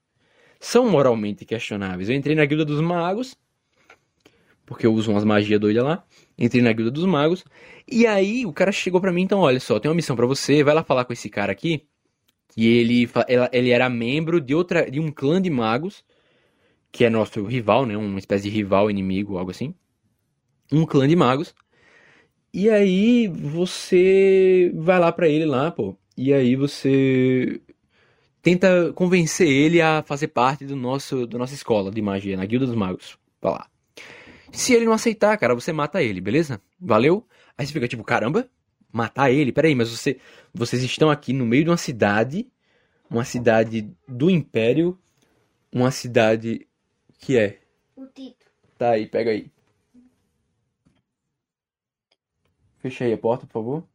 São 0.59 0.89
moralmente 0.89 1.45
questionáveis. 1.45 2.09
Eu 2.09 2.15
entrei 2.15 2.35
na 2.35 2.45
guilda 2.45 2.65
dos 2.65 2.81
magos, 2.81 3.35
porque 4.65 4.85
eu 4.85 4.93
uso 4.93 5.11
umas 5.11 5.23
magias 5.23 5.59
doidas 5.59 5.83
lá. 5.83 6.03
Entrei 6.37 6.61
na 6.61 6.73
guilda 6.73 6.91
dos 6.91 7.05
magos. 7.05 7.45
E 7.87 8.05
aí 8.05 8.45
o 8.45 8.51
cara 8.51 8.71
chegou 8.71 8.99
para 8.99 9.11
mim, 9.11 9.21
então, 9.21 9.39
olha 9.39 9.59
só, 9.59 9.79
tem 9.79 9.89
uma 9.89 9.95
missão 9.95 10.15
para 10.15 10.25
você, 10.25 10.63
vai 10.63 10.73
lá 10.73 10.83
falar 10.83 11.05
com 11.05 11.13
esse 11.13 11.29
cara 11.29 11.51
aqui 11.51 11.85
que 12.53 12.67
ele, 12.67 13.09
ele 13.51 13.71
era 13.71 13.89
membro 13.89 14.39
de 14.39 14.53
outra 14.53 14.89
de 14.89 14.99
um 14.99 15.11
clã 15.11 15.41
de 15.41 15.49
magos, 15.49 16.03
que 16.91 17.03
é 17.03 17.09
nosso 17.09 17.43
rival, 17.45 17.85
né, 17.85 17.97
uma 17.97 18.19
espécie 18.19 18.43
de 18.43 18.49
rival 18.49 18.91
inimigo, 18.91 19.37
algo 19.37 19.51
assim. 19.51 19.73
Um 20.71 20.85
clã 20.85 21.07
de 21.07 21.15
magos. 21.15 21.53
E 22.53 22.69
aí 22.69 23.27
você 23.27 24.71
vai 24.75 24.99
lá 24.99 25.11
para 25.11 25.27
ele 25.27 25.45
lá, 25.45 25.71
pô. 25.71 25.97
E 26.15 26.31
aí 26.31 26.55
você 26.55 27.59
tenta 28.43 28.93
convencer 28.93 29.47
ele 29.47 29.81
a 29.81 30.03
fazer 30.03 30.27
parte 30.27 30.65
do 30.65 30.75
nosso 30.75 31.25
da 31.25 31.39
nossa 31.39 31.55
escola 31.55 31.89
de 31.89 32.01
magia, 32.01 32.37
na 32.37 32.45
Guilda 32.45 32.67
dos 32.67 32.75
Magos. 32.75 33.17
Vai 33.41 33.53
lá. 33.53 33.67
Se 34.51 34.73
ele 34.73 34.85
não 34.85 34.93
aceitar, 34.93 35.35
cara, 35.39 35.55
você 35.55 35.73
mata 35.73 36.03
ele, 36.03 36.21
beleza? 36.21 36.61
Valeu? 36.79 37.25
Aí 37.57 37.65
você 37.65 37.73
fica 37.73 37.87
tipo, 37.87 38.03
caramba, 38.03 38.47
matar 38.93 39.31
ele? 39.31 39.51
Peraí, 39.51 39.75
mas 39.75 39.89
você, 39.89 40.19
vocês 40.53 40.83
estão 40.83 41.09
aqui 41.09 41.33
no 41.33 41.45
meio 41.45 41.63
de 41.63 41.69
uma 41.71 41.77
cidade, 41.77 42.47
uma 43.09 43.25
cidade 43.25 43.91
do 44.07 44.29
Império, 44.29 44.97
uma 45.71 45.91
cidade 45.91 46.67
que 47.19 47.37
é. 47.37 47.59
O 47.95 48.05
Tito. 48.05 48.45
Tá 48.77 48.91
aí, 48.91 49.07
pega 49.07 49.31
aí. 49.31 49.51
Fecha 52.77 53.05
aí 53.05 53.13
a 53.13 53.17
porta, 53.17 53.47
por 53.47 53.53
favor. 53.53 53.92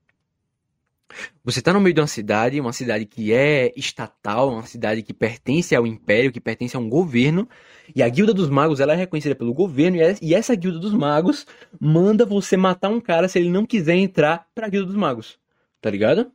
Você 1.43 1.61
está 1.61 1.73
no 1.73 1.81
meio 1.81 1.95
de 1.95 2.01
uma 2.01 2.07
cidade, 2.07 2.61
uma 2.61 2.73
cidade 2.73 3.07
que 3.07 3.33
é 3.33 3.73
estatal, 3.75 4.51
uma 4.51 4.67
cidade 4.67 5.03
que 5.03 5.15
pertence 5.15 5.75
ao 5.75 5.87
império, 5.87 6.31
que 6.31 6.41
pertence 6.41 6.77
a 6.77 6.81
um 6.81 6.89
governo, 6.89 7.49
e 7.97 8.03
a 8.03 8.09
Guilda 8.09 8.35
dos 8.35 8.51
Magos 8.51 8.79
ela 8.79 8.93
é 8.93 8.97
reconhecida 8.97 9.35
pelo 9.35 9.55
governo, 9.55 9.97
e 10.21 10.35
essa 10.35 10.55
Guilda 10.55 10.79
dos 10.79 10.93
Magos 10.93 11.47
manda 11.81 12.27
você 12.27 12.57
matar 12.57 12.91
um 12.91 13.01
cara 13.01 13.27
se 13.29 13.39
ele 13.39 13.49
não 13.49 13.65
quiser 13.65 13.97
entrar 13.97 14.47
pra 14.55 14.69
Guilda 14.69 14.87
dos 14.87 14.97
Magos. 14.97 15.39
Tá 15.81 15.89
ligado? 15.91 16.31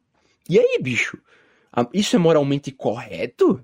E 0.50 0.58
aí, 0.58 0.80
bicho? 0.82 1.20
Isso 1.94 2.16
é 2.16 2.20
moralmente 2.20 2.72
correto? 2.72 3.64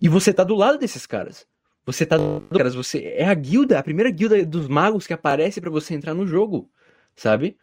E 0.00 0.08
você 0.08 0.32
tá 0.32 0.44
do 0.44 0.54
lado 0.54 0.78
desses 0.78 1.06
caras. 1.06 1.46
Você 1.86 2.04
tá 2.04 2.16
do 2.16 2.24
lado 2.24 2.40
dos 2.48 2.58
caras, 2.58 2.74
você 2.74 3.14
é 3.16 3.24
a 3.24 3.34
guilda, 3.34 3.78
a 3.78 3.82
primeira 3.82 4.10
guilda 4.10 4.44
dos 4.44 4.68
magos 4.68 5.06
que 5.06 5.12
aparece 5.12 5.60
para 5.60 5.70
você 5.70 5.94
entrar 5.94 6.14
no 6.14 6.26
jogo, 6.26 6.70
sabe? 7.16 7.56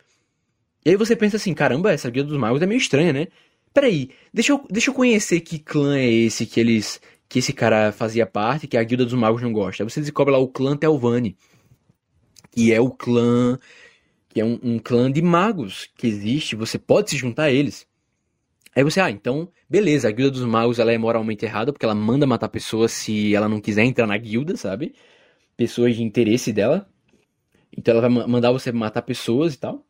E 0.86 0.90
aí 0.92 0.96
você 0.96 1.16
pensa 1.16 1.38
assim, 1.38 1.54
caramba, 1.54 1.92
essa 1.92 2.10
guilda 2.10 2.30
dos 2.30 2.40
magos 2.40 2.62
é 2.62 2.66
meio 2.66 2.78
estranha, 2.80 3.14
né? 3.14 3.28
Peraí, 3.74 4.10
deixa 4.34 4.52
eu, 4.54 4.66
deixa 4.70 4.90
eu 4.90 4.94
conhecer 4.94 5.40
que 5.42 5.60
clã 5.60 5.98
é 5.98 6.10
esse 6.10 6.46
que 6.46 6.60
eles. 6.60 7.00
que 7.30 7.40
esse 7.40 7.54
cara 7.54 7.92
fazia 7.92 8.26
parte, 8.26 8.68
que 8.68 8.78
a 8.78 8.84
guilda 8.84 9.06
dos 9.06 9.14
magos 9.14 9.42
não 9.42 9.54
gosta. 9.54 9.84
Aí 9.84 9.90
você 9.90 10.02
descobre 10.02 10.34
lá 10.34 10.40
o 10.40 10.48
clã 10.48 10.76
Telvani. 10.76 11.38
Que 12.52 12.74
é 12.74 12.82
o 12.82 12.90
clã. 12.92 13.58
Que 14.30 14.42
é 14.42 14.46
um, 14.46 14.60
um 14.64 14.80
clã 14.80 15.12
de 15.12 15.22
magos 15.22 15.90
que 15.96 16.08
existe, 16.08 16.56
você 16.56 16.78
pode 16.78 17.10
se 17.10 17.18
juntar 17.18 17.44
a 17.44 17.52
eles. 17.52 17.86
Aí 18.76 18.84
você, 18.84 19.02
ah, 19.02 19.12
então, 19.12 19.50
beleza, 19.70 20.08
a 20.08 20.12
guilda 20.12 20.32
dos 20.32 20.46
magos 20.46 20.80
ela 20.80 20.94
é 20.94 20.98
moralmente 20.98 21.46
errada, 21.46 21.74
porque 21.74 21.86
ela 21.86 21.96
manda 21.96 22.26
matar 22.26 22.48
pessoas 22.48 22.92
se 22.94 23.36
ela 23.36 23.50
não 23.50 23.60
quiser 23.60 23.84
entrar 23.84 24.08
na 24.08 24.18
guilda, 24.18 24.56
sabe? 24.56 24.94
Pessoas 25.58 25.96
de 25.96 26.04
interesse 26.04 26.54
dela. 26.54 26.90
Então 27.78 27.94
ela 27.94 28.08
vai 28.08 28.28
mandar 28.28 28.52
você 28.52 28.72
matar 28.72 29.02
pessoas 29.02 29.54
e 29.54 29.60
tal. 29.60 29.86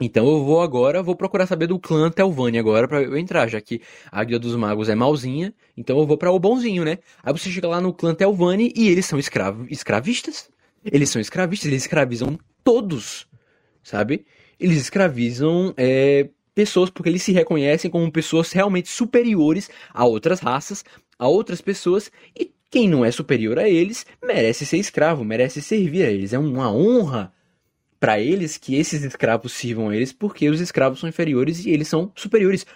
Então 0.00 0.26
eu 0.26 0.44
vou 0.44 0.60
agora, 0.60 1.02
vou 1.02 1.14
procurar 1.14 1.46
saber 1.46 1.68
do 1.68 1.78
clã 1.78 2.10
Telvani 2.10 2.58
agora 2.58 2.88
para 2.88 3.00
eu 3.02 3.16
entrar, 3.16 3.48
já 3.48 3.60
que 3.60 3.80
a 4.10 4.24
Guilda 4.24 4.48
dos 4.48 4.56
Magos 4.56 4.88
é 4.88 4.94
malzinha, 4.94 5.54
então 5.76 5.96
eu 5.98 6.06
vou 6.06 6.18
para 6.18 6.32
o 6.32 6.38
bonzinho, 6.38 6.84
né? 6.84 6.98
Aí 7.22 7.32
você 7.32 7.48
chega 7.48 7.68
lá 7.68 7.80
no 7.80 7.92
clã 7.92 8.12
Telvani 8.12 8.72
e 8.74 8.88
eles 8.88 9.06
são 9.06 9.18
escravo, 9.20 9.66
escravistas. 9.70 10.50
Eles 10.84 11.10
são 11.10 11.20
escravistas, 11.20 11.68
eles 11.68 11.82
escravizam 11.82 12.38
todos, 12.64 13.26
sabe? 13.84 14.26
Eles 14.58 14.78
escravizam 14.78 15.72
é, 15.76 16.28
pessoas 16.54 16.90
porque 16.90 17.08
eles 17.08 17.22
se 17.22 17.32
reconhecem 17.32 17.88
como 17.88 18.10
pessoas 18.10 18.50
realmente 18.50 18.88
superiores 18.88 19.70
a 19.92 20.04
outras 20.04 20.40
raças, 20.40 20.84
a 21.16 21.28
outras 21.28 21.60
pessoas 21.60 22.10
e 22.38 22.52
quem 22.68 22.88
não 22.88 23.04
é 23.04 23.12
superior 23.12 23.60
a 23.60 23.68
eles 23.68 24.04
merece 24.20 24.66
ser 24.66 24.78
escravo, 24.78 25.24
merece 25.24 25.62
servir 25.62 26.04
a 26.04 26.10
eles. 26.10 26.32
É 26.32 26.38
uma 26.38 26.72
honra 26.72 27.32
para 28.04 28.20
eles 28.20 28.58
que 28.58 28.76
esses 28.76 29.02
escravos 29.02 29.54
sirvam 29.54 29.88
a 29.88 29.96
eles, 29.96 30.12
porque 30.12 30.50
os 30.50 30.60
escravos 30.60 31.00
são 31.00 31.08
inferiores 31.08 31.64
e 31.64 31.70
eles 31.70 31.88
são 31.88 32.12
superiores. 32.14 32.66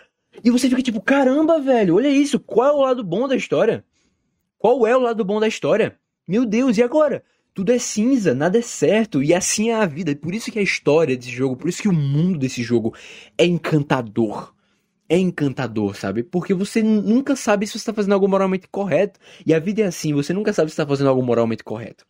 E 0.43 0.51
você 0.51 0.71
fica 0.71 0.81
tipo, 0.81 1.03
caramba, 1.03 1.61
velho, 1.61 1.97
olha 1.97 2.09
isso, 2.09 2.41
qual 2.41 2.67
é 2.67 2.73
o 2.73 2.81
lado 2.81 3.05
bom 3.05 3.29
da 3.29 3.37
história? 3.37 3.85
Qual 4.57 4.87
é 4.87 4.97
o 4.97 5.01
lado 5.01 5.23
bom 5.27 5.39
da 5.39 5.47
história? 5.47 5.99
Meu 6.27 6.47
Deus, 6.47 6.79
e 6.79 6.83
agora? 6.83 7.23
Tudo 7.53 7.71
é 7.73 7.79
cinza, 7.79 8.33
nada 8.33 8.57
é 8.57 8.63
certo, 8.63 9.23
e 9.23 9.35
assim 9.35 9.69
é 9.69 9.75
a 9.75 9.85
vida. 9.85 10.17
Por 10.17 10.35
isso 10.35 10.51
que 10.51 10.59
a 10.59 10.63
história 10.63 11.15
desse 11.15 11.29
jogo, 11.31 11.59
por 11.59 11.69
isso 11.69 11.83
que 11.83 11.89
o 11.89 11.93
mundo 11.93 12.39
desse 12.39 12.63
jogo 12.63 12.95
é 13.37 13.45
encantador. 13.45 14.55
É 15.11 15.19
encantador, 15.19 15.95
sabe? 15.95 16.23
Porque 16.23 16.55
você 16.55 16.83
nunca 16.83 17.37
sabe 17.37 17.67
se 17.67 17.73
você 17.73 17.79
está 17.81 17.93
fazendo 17.93 18.15
algo 18.15 18.27
moralmente 18.27 18.67
correto. 18.67 19.21
E 19.45 19.53
a 19.53 19.59
vida 19.59 19.83
é 19.83 19.85
assim, 19.85 20.15
você 20.15 20.33
nunca 20.33 20.55
sabe 20.55 20.71
se 20.71 20.73
está 20.73 20.87
fazendo 20.87 21.11
algo 21.11 21.23
moralmente 21.23 21.63
correto. 21.63 22.07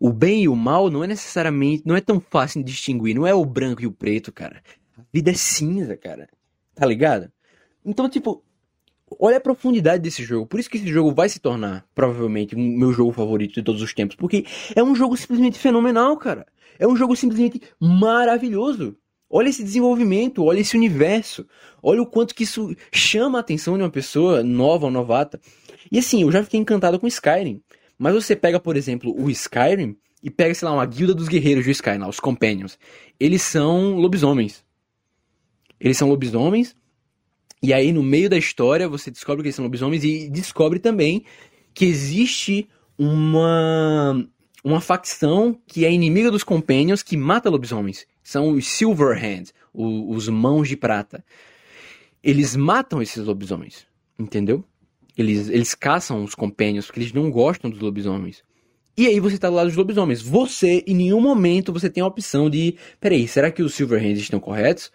O 0.00 0.12
bem 0.12 0.44
e 0.44 0.48
o 0.48 0.56
mal 0.56 0.90
não 0.90 1.04
é 1.04 1.06
necessariamente, 1.06 1.82
não 1.86 1.96
é 1.96 2.00
tão 2.00 2.20
fácil 2.20 2.62
de 2.62 2.70
distinguir, 2.70 3.14
não 3.14 3.26
é 3.26 3.34
o 3.34 3.44
branco 3.44 3.82
e 3.82 3.86
o 3.86 3.92
preto, 3.92 4.32
cara. 4.32 4.62
A 4.96 5.02
vida 5.12 5.30
é 5.30 5.34
cinza, 5.34 5.96
cara. 5.96 6.28
Tá 6.74 6.86
ligado? 6.86 7.30
Então, 7.84 8.08
tipo, 8.08 8.42
olha 9.18 9.36
a 9.36 9.40
profundidade 9.40 10.02
desse 10.02 10.22
jogo. 10.22 10.46
Por 10.46 10.60
isso 10.60 10.68
que 10.68 10.76
esse 10.76 10.88
jogo 10.88 11.14
vai 11.14 11.28
se 11.28 11.40
tornar, 11.40 11.86
provavelmente, 11.94 12.54
o 12.54 12.58
meu 12.58 12.92
jogo 12.92 13.12
favorito 13.12 13.54
de 13.54 13.62
todos 13.62 13.82
os 13.82 13.94
tempos. 13.94 14.16
Porque 14.16 14.44
é 14.74 14.82
um 14.82 14.94
jogo 14.94 15.16
simplesmente 15.16 15.58
fenomenal, 15.58 16.16
cara. 16.16 16.46
É 16.78 16.86
um 16.86 16.96
jogo 16.96 17.16
simplesmente 17.16 17.60
maravilhoso. 17.80 18.96
Olha 19.30 19.48
esse 19.48 19.62
desenvolvimento, 19.62 20.44
olha 20.44 20.60
esse 20.60 20.76
universo. 20.76 21.46
Olha 21.82 22.00
o 22.00 22.06
quanto 22.06 22.34
que 22.34 22.44
isso 22.44 22.74
chama 22.92 23.38
a 23.38 23.40
atenção 23.40 23.76
de 23.76 23.82
uma 23.82 23.90
pessoa 23.90 24.42
nova 24.42 24.86
ou 24.86 24.92
novata. 24.92 25.40
E 25.90 25.98
assim, 25.98 26.22
eu 26.22 26.32
já 26.32 26.42
fiquei 26.42 26.60
encantado 26.60 26.98
com 26.98 27.06
Skyrim. 27.06 27.62
Mas 27.98 28.14
você 28.14 28.36
pega, 28.36 28.60
por 28.60 28.76
exemplo, 28.76 29.14
o 29.18 29.28
Skyrim 29.30 29.96
e 30.22 30.30
pega, 30.30 30.54
sei 30.54 30.68
lá, 30.68 30.74
uma 30.74 30.86
guilda 30.86 31.14
dos 31.14 31.28
guerreiros 31.28 31.64
do 31.64 31.70
Skyrim, 31.70 32.04
os 32.04 32.20
Companions. 32.20 32.78
Eles 33.18 33.42
são 33.42 33.96
lobisomens. 33.96 34.64
Eles 35.80 35.96
são 35.96 36.08
lobisomens. 36.08 36.76
E 37.62 37.72
aí, 37.72 37.92
no 37.92 38.02
meio 38.02 38.30
da 38.30 38.38
história, 38.38 38.88
você 38.88 39.10
descobre 39.10 39.42
que 39.42 39.48
eles 39.48 39.56
são 39.56 39.64
lobisomens 39.64 40.04
e 40.04 40.30
descobre 40.30 40.78
também 40.78 41.24
que 41.74 41.84
existe 41.84 42.68
uma 42.96 44.24
uma 44.64 44.80
facção 44.80 45.58
que 45.66 45.84
é 45.84 45.92
inimiga 45.92 46.30
dos 46.30 46.44
Companions 46.44 47.02
que 47.02 47.16
mata 47.16 47.48
lobisomens. 47.50 48.06
São 48.22 48.50
os 48.50 48.66
Silverhand, 48.66 49.44
os 49.72 50.28
mãos 50.28 50.68
de 50.68 50.76
prata. 50.76 51.24
Eles 52.22 52.54
matam 52.56 53.00
esses 53.00 53.24
lobisomens, 53.24 53.86
entendeu? 54.18 54.64
Eles, 55.18 55.48
eles 55.48 55.74
caçam 55.74 56.22
os 56.22 56.36
compênios 56.36 56.86
porque 56.86 57.00
eles 57.00 57.12
não 57.12 57.28
gostam 57.28 57.68
dos 57.68 57.80
lobisomens. 57.80 58.44
E 58.96 59.08
aí 59.08 59.18
você 59.18 59.36
tá 59.36 59.50
do 59.50 59.56
lado 59.56 59.66
dos 59.66 59.76
lobisomens. 59.76 60.22
Você, 60.22 60.84
em 60.86 60.94
nenhum 60.94 61.20
momento, 61.20 61.72
você 61.72 61.90
tem 61.90 62.02
a 62.02 62.06
opção 62.06 62.48
de. 62.48 62.76
Peraí, 63.00 63.26
será 63.26 63.50
que 63.50 63.60
os 63.60 63.74
Silverhands 63.74 64.20
estão 64.20 64.38
corretos? 64.38 64.92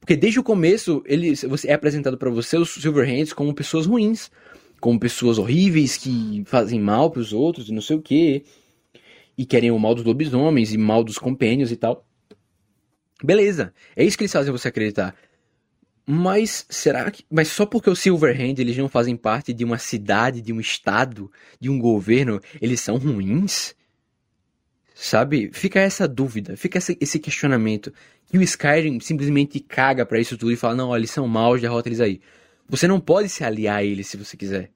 Porque 0.00 0.16
desde 0.16 0.40
o 0.40 0.42
começo, 0.42 1.00
ele, 1.06 1.34
você 1.36 1.68
é 1.68 1.74
apresentado 1.74 2.18
para 2.18 2.28
você 2.28 2.56
os 2.56 2.70
Silverhands 2.70 3.32
como 3.32 3.54
pessoas 3.54 3.86
ruins. 3.86 4.32
Como 4.80 4.98
pessoas 4.98 5.38
horríveis 5.38 5.96
que 5.96 6.42
fazem 6.44 6.80
mal 6.80 7.08
para 7.08 7.20
os 7.20 7.32
outros 7.32 7.68
e 7.68 7.72
não 7.72 7.80
sei 7.80 7.96
o 7.96 8.02
que. 8.02 8.44
E 9.38 9.46
querem 9.46 9.70
o 9.70 9.78
mal 9.78 9.94
dos 9.94 10.04
lobisomens 10.04 10.72
e 10.72 10.78
mal 10.78 11.04
dos 11.04 11.18
compênios 11.18 11.70
e 11.70 11.76
tal. 11.76 12.04
Beleza. 13.22 13.72
É 13.94 14.04
isso 14.04 14.18
que 14.18 14.24
eles 14.24 14.32
fazem 14.32 14.50
você 14.50 14.66
acreditar. 14.66 15.14
Mas 16.06 16.66
será 16.68 17.10
que. 17.10 17.24
Mas 17.30 17.48
só 17.48 17.64
porque 17.64 17.88
o 17.88 17.94
Silverhand 17.94 18.54
eles 18.58 18.76
não 18.76 18.88
fazem 18.88 19.16
parte 19.16 19.52
de 19.52 19.64
uma 19.64 19.78
cidade, 19.78 20.42
de 20.42 20.52
um 20.52 20.60
estado, 20.60 21.30
de 21.60 21.70
um 21.70 21.78
governo, 21.78 22.40
eles 22.60 22.80
são 22.80 22.96
ruins? 22.96 23.74
Sabe? 24.94 25.50
Fica 25.52 25.80
essa 25.80 26.06
dúvida, 26.06 26.56
fica 26.56 26.78
esse 26.78 27.18
questionamento. 27.18 27.92
E 28.32 28.38
o 28.38 28.42
Skyrim 28.42 28.98
simplesmente 29.00 29.60
caga 29.60 30.04
para 30.04 30.20
isso 30.20 30.36
tudo 30.36 30.52
e 30.52 30.56
fala: 30.56 30.74
não, 30.74 30.88
olha, 30.88 31.00
eles 31.00 31.10
são 31.10 31.26
maus, 31.28 31.60
derrota 31.60 31.88
eles 31.88 32.00
aí. 32.00 32.20
Você 32.68 32.88
não 32.88 33.00
pode 33.00 33.28
se 33.28 33.44
aliar 33.44 33.78
a 33.78 33.84
eles 33.84 34.06
se 34.06 34.16
você 34.16 34.36
quiser. 34.36 34.70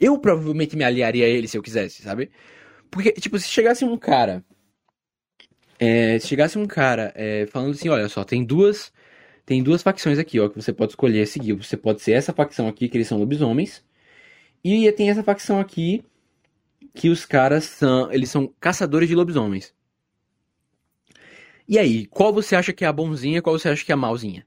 Eu 0.00 0.18
provavelmente 0.18 0.76
me 0.76 0.84
aliaria 0.84 1.26
a 1.26 1.28
ele 1.28 1.48
se 1.48 1.56
eu 1.56 1.62
quisesse, 1.62 2.02
sabe? 2.02 2.30
Porque, 2.90 3.12
tipo, 3.12 3.38
se 3.38 3.48
chegasse 3.48 3.84
um 3.84 3.96
cara. 3.96 4.44
É, 5.78 6.18
se 6.18 6.28
chegasse 6.28 6.58
um 6.58 6.66
cara 6.66 7.12
é, 7.14 7.46
falando 7.46 7.72
assim, 7.72 7.88
olha 7.88 8.08
só, 8.08 8.24
tem 8.24 8.44
duas. 8.44 8.92
Tem 9.50 9.64
duas 9.64 9.82
facções 9.82 10.16
aqui, 10.16 10.38
ó, 10.38 10.48
que 10.48 10.62
você 10.62 10.72
pode 10.72 10.92
escolher 10.92 11.26
seguir. 11.26 11.54
Você 11.54 11.76
pode 11.76 12.00
ser 12.00 12.12
essa 12.12 12.32
facção 12.32 12.68
aqui, 12.68 12.88
que 12.88 12.96
eles 12.96 13.08
são 13.08 13.18
lobisomens. 13.18 13.82
E 14.62 14.92
tem 14.92 15.10
essa 15.10 15.24
facção 15.24 15.58
aqui, 15.58 16.04
que 16.94 17.08
os 17.08 17.24
caras 17.24 17.64
são. 17.64 18.12
Eles 18.12 18.30
são 18.30 18.54
caçadores 18.60 19.08
de 19.08 19.14
lobisomens. 19.16 19.74
E 21.68 21.80
aí, 21.80 22.06
qual 22.06 22.32
você 22.32 22.54
acha 22.54 22.72
que 22.72 22.84
é 22.84 22.86
a 22.86 22.92
bonzinha, 22.92 23.42
qual 23.42 23.58
você 23.58 23.68
acha 23.68 23.84
que 23.84 23.90
é 23.90 23.94
a 23.94 23.96
malzinha? 23.96 24.46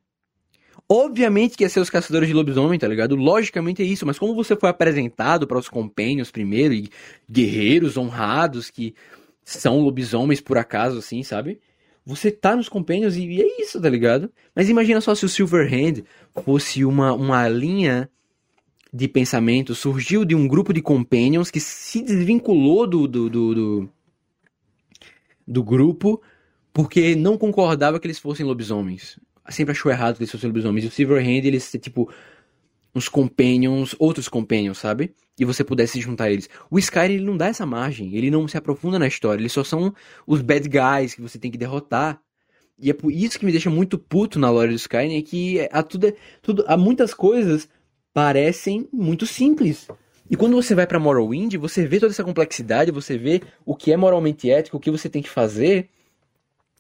Obviamente 0.88 1.58
que 1.58 1.66
ia 1.66 1.70
ser 1.70 1.82
os 1.82 1.90
caçadores 1.90 2.30
de 2.30 2.34
lobisomem, 2.34 2.80
tá 2.80 2.88
ligado? 2.88 3.14
Logicamente 3.18 3.82
é 3.82 3.86
isso, 3.86 4.06
mas 4.06 4.18
como 4.18 4.34
você 4.34 4.56
foi 4.56 4.70
apresentado 4.70 5.46
para 5.46 5.60
os 5.60 5.68
companions 5.68 6.32
primeiro, 6.32 6.74
e 6.74 6.90
guerreiros 7.30 7.98
honrados 7.98 8.72
que 8.72 8.96
são 9.44 9.82
lobisomens 9.82 10.40
por 10.40 10.58
acaso, 10.58 11.00
assim, 11.00 11.24
sabe? 11.24 11.60
Você 12.06 12.32
tá 12.32 12.56
nos 12.56 12.68
companions 12.68 13.16
e 13.16 13.42
é 13.42 13.62
isso, 13.62 13.82
tá 13.82 13.90
ligado? 13.90 14.32
Mas 14.56 14.70
imagina 14.70 15.00
só 15.00 15.16
se 15.16 15.26
o 15.26 15.30
Silverhand 15.30 16.04
fosse 16.44 16.84
uma, 16.84 17.14
uma 17.14 17.48
linha 17.48 18.10
de 18.94 19.08
pensamento, 19.08 19.74
surgiu 19.74 20.26
de 20.26 20.36
um 20.36 20.48
grupo 20.48 20.74
de 20.74 20.82
companions 20.82 21.50
que 21.50 21.60
se 21.60 22.02
desvinculou 22.02 22.86
do, 22.86 23.08
do, 23.08 23.30
do, 23.30 23.56
do, 23.56 23.90
do 25.48 25.64
grupo 25.64 26.22
porque 26.72 27.16
não 27.16 27.38
concordava 27.38 28.00
que 28.00 28.06
eles 28.06 28.20
fossem 28.20 28.46
lobisomens 28.46 29.18
sempre 29.52 29.72
achou 29.72 29.92
errado 29.92 30.16
que 30.16 30.24
eles 30.24 30.32
fossem 30.32 30.48
lobisomens. 30.48 30.86
E 30.86 30.88
o 30.88 30.92
Silverhand, 30.92 31.46
eles, 31.46 31.72
tipo, 31.82 32.12
uns 32.96 33.10
companions, 33.10 33.96
outros 34.00 34.30
companions, 34.30 34.78
sabe? 34.78 35.14
E 35.40 35.46
você 35.46 35.64
pudesse 35.64 36.00
juntar 36.00 36.32
eles. 36.32 36.50
O 36.70 36.78
Skyrim, 36.78 37.16
ele 37.16 37.26
não 37.26 37.36
dá 37.36 37.48
essa 37.48 37.66
margem, 37.66 38.16
ele 38.16 38.30
não 38.30 38.48
se 38.48 38.58
aprofunda 38.58 39.00
na 39.00 39.08
história, 39.08 39.42
eles 39.42 39.52
só 39.52 39.64
são 39.64 39.94
os 40.28 40.42
bad 40.42 40.68
guys 40.70 41.16
que 41.16 41.22
você 41.22 41.40
tem 41.40 41.50
que 41.50 41.58
derrotar. 41.58 42.22
E 42.80 42.90
é 42.90 42.94
por 42.94 43.12
isso 43.12 43.40
que 43.40 43.46
me 43.46 43.52
deixa 43.52 43.70
muito 43.70 43.98
puto 43.98 44.38
na 44.38 44.50
lore 44.50 44.70
do 44.70 44.76
Skyrim, 44.76 45.18
é 45.18 45.22
que 45.22 45.68
há, 45.72 45.82
tudo, 45.82 46.08
é, 46.08 46.16
tudo, 46.42 46.64
há 46.68 46.78
muitas 46.78 47.14
coisas 47.14 47.68
parecem 48.14 48.88
muito 48.92 49.26
simples. 49.26 49.88
E 50.30 50.36
quando 50.36 50.56
você 50.56 50.74
vai 50.74 50.88
para 50.88 51.00
Morrowind, 51.00 51.56
você 51.58 51.86
vê 51.86 52.00
toda 52.00 52.12
essa 52.12 52.24
complexidade, 52.24 52.92
você 52.92 53.18
vê 53.18 53.42
o 53.66 53.76
que 53.76 53.92
é 53.92 53.98
moralmente 53.98 54.50
ético, 54.50 54.78
o 54.78 54.80
que 54.80 54.92
você 54.92 55.10
tem 55.10 55.22
que 55.22 55.30
fazer, 55.30 55.90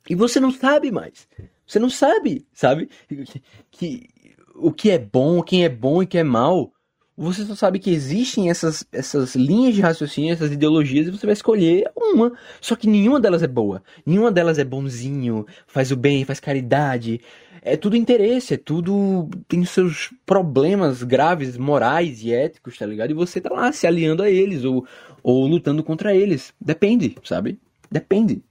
e 0.09 0.15
você 0.15 0.39
não 0.39 0.51
sabe 0.51 0.91
mais. 0.91 1.27
Você 1.65 1.79
não 1.79 1.89
sabe, 1.89 2.45
sabe? 2.53 2.89
Que, 3.07 3.41
que, 3.71 4.09
o 4.55 4.71
que 4.71 4.91
é 4.91 4.99
bom, 4.99 5.41
quem 5.41 5.65
é 5.65 5.69
bom 5.69 6.03
e 6.03 6.07
quem 6.07 6.21
é 6.21 6.23
mal. 6.23 6.71
Você 7.15 7.45
só 7.45 7.53
sabe 7.53 7.77
que 7.77 7.91
existem 7.91 8.49
essas, 8.49 8.83
essas 8.91 9.35
linhas 9.35 9.75
de 9.75 9.81
raciocínio, 9.81 10.33
essas 10.33 10.51
ideologias, 10.51 11.07
e 11.07 11.11
você 11.11 11.27
vai 11.27 11.33
escolher 11.33 11.91
uma. 11.95 12.33
Só 12.59 12.75
que 12.75 12.87
nenhuma 12.87 13.19
delas 13.19 13.43
é 13.43 13.47
boa. 13.47 13.83
Nenhuma 14.03 14.31
delas 14.31 14.57
é 14.57 14.63
bonzinho, 14.63 15.45
faz 15.67 15.91
o 15.91 15.95
bem, 15.95 16.25
faz 16.25 16.39
caridade. 16.39 17.21
É 17.61 17.77
tudo 17.77 17.95
interesse, 17.95 18.55
é 18.55 18.57
tudo. 18.57 19.29
tem 19.47 19.63
seus 19.63 20.11
problemas 20.25 21.03
graves, 21.03 21.55
morais 21.55 22.23
e 22.23 22.33
éticos, 22.33 22.79
tá 22.79 22.85
ligado? 22.85 23.11
E 23.11 23.13
você 23.13 23.39
tá 23.39 23.53
lá 23.53 23.71
se 23.71 23.85
aliando 23.85 24.23
a 24.23 24.29
eles, 24.29 24.63
ou, 24.63 24.85
ou 25.21 25.45
lutando 25.45 25.83
contra 25.83 26.15
eles. 26.15 26.51
Depende, 26.59 27.15
sabe? 27.23 27.59
Depende. 27.91 28.41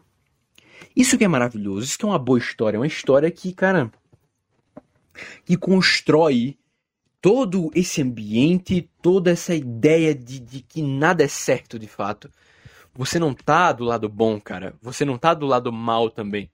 Isso 0.95 1.19
que 1.19 1.25
é 1.25 1.29
maravilhoso, 1.29 1.85
isso 1.85 1.99
que 1.99 2.05
é 2.05 2.09
uma 2.09 2.19
boa 2.19 2.39
história, 2.39 2.77
é 2.77 2.81
uma 2.81 2.87
história 2.87 3.31
que, 3.31 3.53
cara, 3.53 3.91
que 5.45 5.57
constrói 5.57 6.57
todo 7.23 7.71
esse 7.73 8.03
ambiente, 8.03 8.91
toda 9.01 9.31
essa 9.31 9.55
ideia 9.55 10.13
de, 10.13 10.41
de 10.41 10.61
que 10.61 10.83
nada 10.83 11.23
é 11.23 11.29
certo 11.29 11.79
de 11.79 11.87
fato. 11.87 12.29
Você 12.95 13.19
não 13.19 13.33
tá 13.33 13.73
do 13.73 13.85
lado 13.85 14.09
bom, 14.09 14.41
cara. 14.41 14.75
Você 14.83 15.05
não 15.05 15.17
tá 15.17 15.33
do 15.33 15.47
lado 15.47 15.73
mal 15.73 16.11
também. 16.11 16.51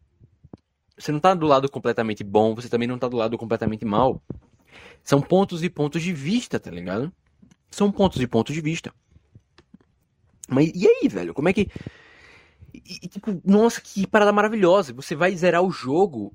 Você 0.96 1.10
não 1.10 1.18
tá 1.18 1.32
do 1.32 1.46
lado 1.46 1.70
completamente 1.70 2.22
bom, 2.22 2.54
você 2.54 2.68
também 2.68 2.86
não 2.86 2.98
tá 2.98 3.08
do 3.08 3.16
lado 3.16 3.38
completamente 3.38 3.84
mal. 3.84 4.22
São 5.02 5.22
pontos 5.22 5.64
e 5.64 5.70
pontos 5.70 6.02
de 6.02 6.12
vista, 6.12 6.60
tá 6.60 6.70
ligado? 6.70 7.10
São 7.70 7.90
pontos 7.90 8.20
e 8.20 8.26
pontos 8.26 8.54
de 8.54 8.60
vista. 8.60 8.92
Mas 10.48 10.70
e 10.74 10.86
aí, 10.86 11.08
velho? 11.08 11.32
Como 11.32 11.48
é 11.48 11.52
que 11.52 11.68
e, 12.74 13.08
tipo, 13.08 13.40
nossa, 13.44 13.80
que 13.80 14.06
parada 14.06 14.32
maravilhosa. 14.32 14.92
Você 14.92 15.14
vai 15.14 15.34
zerar 15.34 15.62
o 15.62 15.70
jogo 15.70 16.32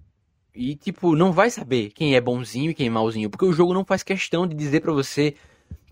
e, 0.56 0.76
tipo, 0.76 1.16
não 1.16 1.32
vai 1.32 1.50
saber 1.50 1.90
quem 1.90 2.16
é 2.16 2.22
bonzinho 2.22 2.72
e 2.72 2.74
quem 2.74 2.88
é 2.88 2.90
malzinho. 2.90 3.30
Porque 3.30 3.46
o 3.46 3.54
jogo 3.54 3.74
não 3.74 3.84
faz 3.84 4.04
questão 4.04 4.48
de 4.48 4.56
dizer 4.56 4.82
para 4.82 4.94
você 4.94 5.36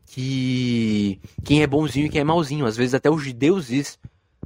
que 0.06 1.20
quem 1.44 1.64
é 1.64 1.68
bonzinho 1.68 2.06
e 2.06 2.10
quem 2.10 2.22
é 2.22 2.24
malzinho. 2.24 2.66
Às 2.66 2.78
vezes 2.78 2.94
até 2.94 3.10
os 3.10 3.32
deuses 3.34 3.98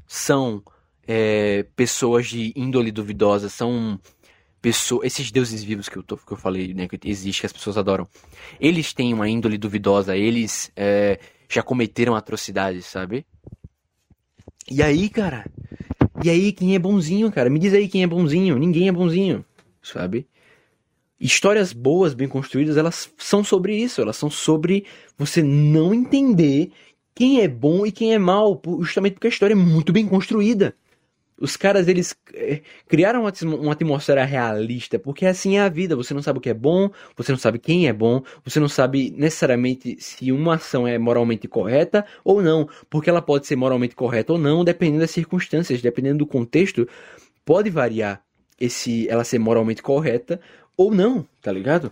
são 0.08 0.64
é, 1.08 1.66
pessoas 1.76 2.28
de 2.28 2.54
índole 2.56 2.92
duvidosa, 2.92 3.50
são 3.50 4.00
pessoas, 4.62 5.06
esses 5.08 5.32
deuses 5.32 5.64
vivos 5.64 5.90
que 5.90 5.98
eu, 5.98 6.04
tô, 6.04 6.18
que 6.18 6.32
eu 6.32 6.38
falei, 6.38 6.74
né, 6.74 6.88
que 6.88 6.98
existe, 7.08 7.42
que 7.42 7.46
as 7.46 7.54
pessoas 7.54 7.78
adoram. 7.78 8.08
Eles 8.60 8.94
têm 8.94 9.14
uma 9.14 9.28
índole 9.28 9.58
duvidosa, 9.58 10.16
eles 10.16 10.72
é, 10.76 11.20
já 11.50 11.62
cometeram 11.62 12.16
atrocidades, 12.16 12.86
sabe? 12.86 13.26
E 14.70 14.82
aí, 14.82 15.10
cara, 15.10 15.46
e 16.24 16.30
aí, 16.30 16.52
quem 16.54 16.74
é 16.74 16.80
bonzinho, 16.80 17.32
cara? 17.32 17.50
Me 17.50 17.60
diz 17.60 17.74
aí 17.74 17.88
quem 17.88 18.02
é 18.02 18.08
bonzinho. 18.08 18.58
Ninguém 18.58 18.88
é 18.88 18.92
bonzinho, 18.92 19.44
sabe? 19.86 20.28
Histórias 21.20 21.72
boas, 21.72 22.14
bem 22.14 22.28
construídas, 22.28 22.76
elas 22.76 23.12
são 23.18 23.44
sobre 23.44 23.76
isso. 23.76 24.02
Elas 24.02 24.18
são 24.18 24.30
sobre 24.30 24.86
você 25.18 25.42
não 25.42 25.94
entender 25.94 26.72
quem 27.14 27.42
é 27.42 27.48
bom 27.48 27.86
e 27.86 27.92
quem 27.92 28.14
é 28.14 28.20
mal, 28.20 28.62
justamente 28.82 29.14
porque 29.14 29.28
a 29.28 29.30
história 29.30 29.54
é 29.54 29.56
muito 29.56 29.94
bem 29.94 30.06
construída. 30.08 30.76
Os 31.38 31.58
caras, 31.58 31.90
eles 31.90 32.16
é, 32.34 32.62
criaram 32.88 33.22
uma 33.22 33.72
atmosfera 33.74 34.24
realista, 34.24 34.98
porque 34.98 35.26
assim 35.26 35.58
é 35.58 35.62
a 35.62 35.70
vida. 35.70 35.96
Você 35.96 36.14
não 36.14 36.22
sabe 36.22 36.40
o 36.40 36.42
que 36.42 36.50
é 36.50 36.54
bom, 36.54 36.90
você 37.16 37.32
não 37.32 37.40
sabe 37.40 37.60
quem 37.60 37.88
é 37.88 37.94
bom, 37.94 38.24
você 38.44 38.60
não 38.60 38.70
sabe 38.70 39.14
necessariamente 39.18 39.98
se 40.00 40.32
uma 40.32 40.56
ação 40.56 40.88
é 40.88 40.98
moralmente 40.98 41.48
correta 41.48 42.06
ou 42.24 42.42
não, 42.42 42.70
porque 42.90 43.10
ela 43.10 43.22
pode 43.22 43.48
ser 43.48 43.58
moralmente 43.58 43.96
correta 43.96 44.32
ou 44.34 44.40
não, 44.40 44.64
dependendo 44.64 45.02
das 45.02 45.12
circunstâncias, 45.12 45.82
dependendo 45.82 46.20
do 46.20 46.28
contexto, 46.28 46.88
pode 47.46 47.70
variar 47.70 48.25
esse 48.60 49.08
ela 49.10 49.24
ser 49.24 49.40
moralmente 49.40 49.82
correta 49.82 50.40
ou 50.78 50.94
não, 50.94 51.26
tá 51.42 51.52
ligado? 51.52 51.92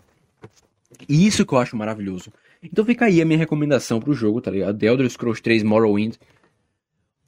E 1.07 1.25
isso 1.25 1.45
que 1.45 1.53
eu 1.53 1.57
acho 1.57 1.75
maravilhoso. 1.75 2.31
Então 2.61 2.85
fica 2.85 3.05
aí 3.05 3.21
a 3.21 3.25
minha 3.25 3.37
recomendação 3.37 3.99
pro 3.99 4.13
jogo, 4.13 4.41
tá 4.41 4.51
ligado? 4.51 4.77
The 4.77 4.85
Elder 4.85 5.09
Scrolls 5.09 5.41
3 5.41 5.63
Morrowind. 5.63 6.15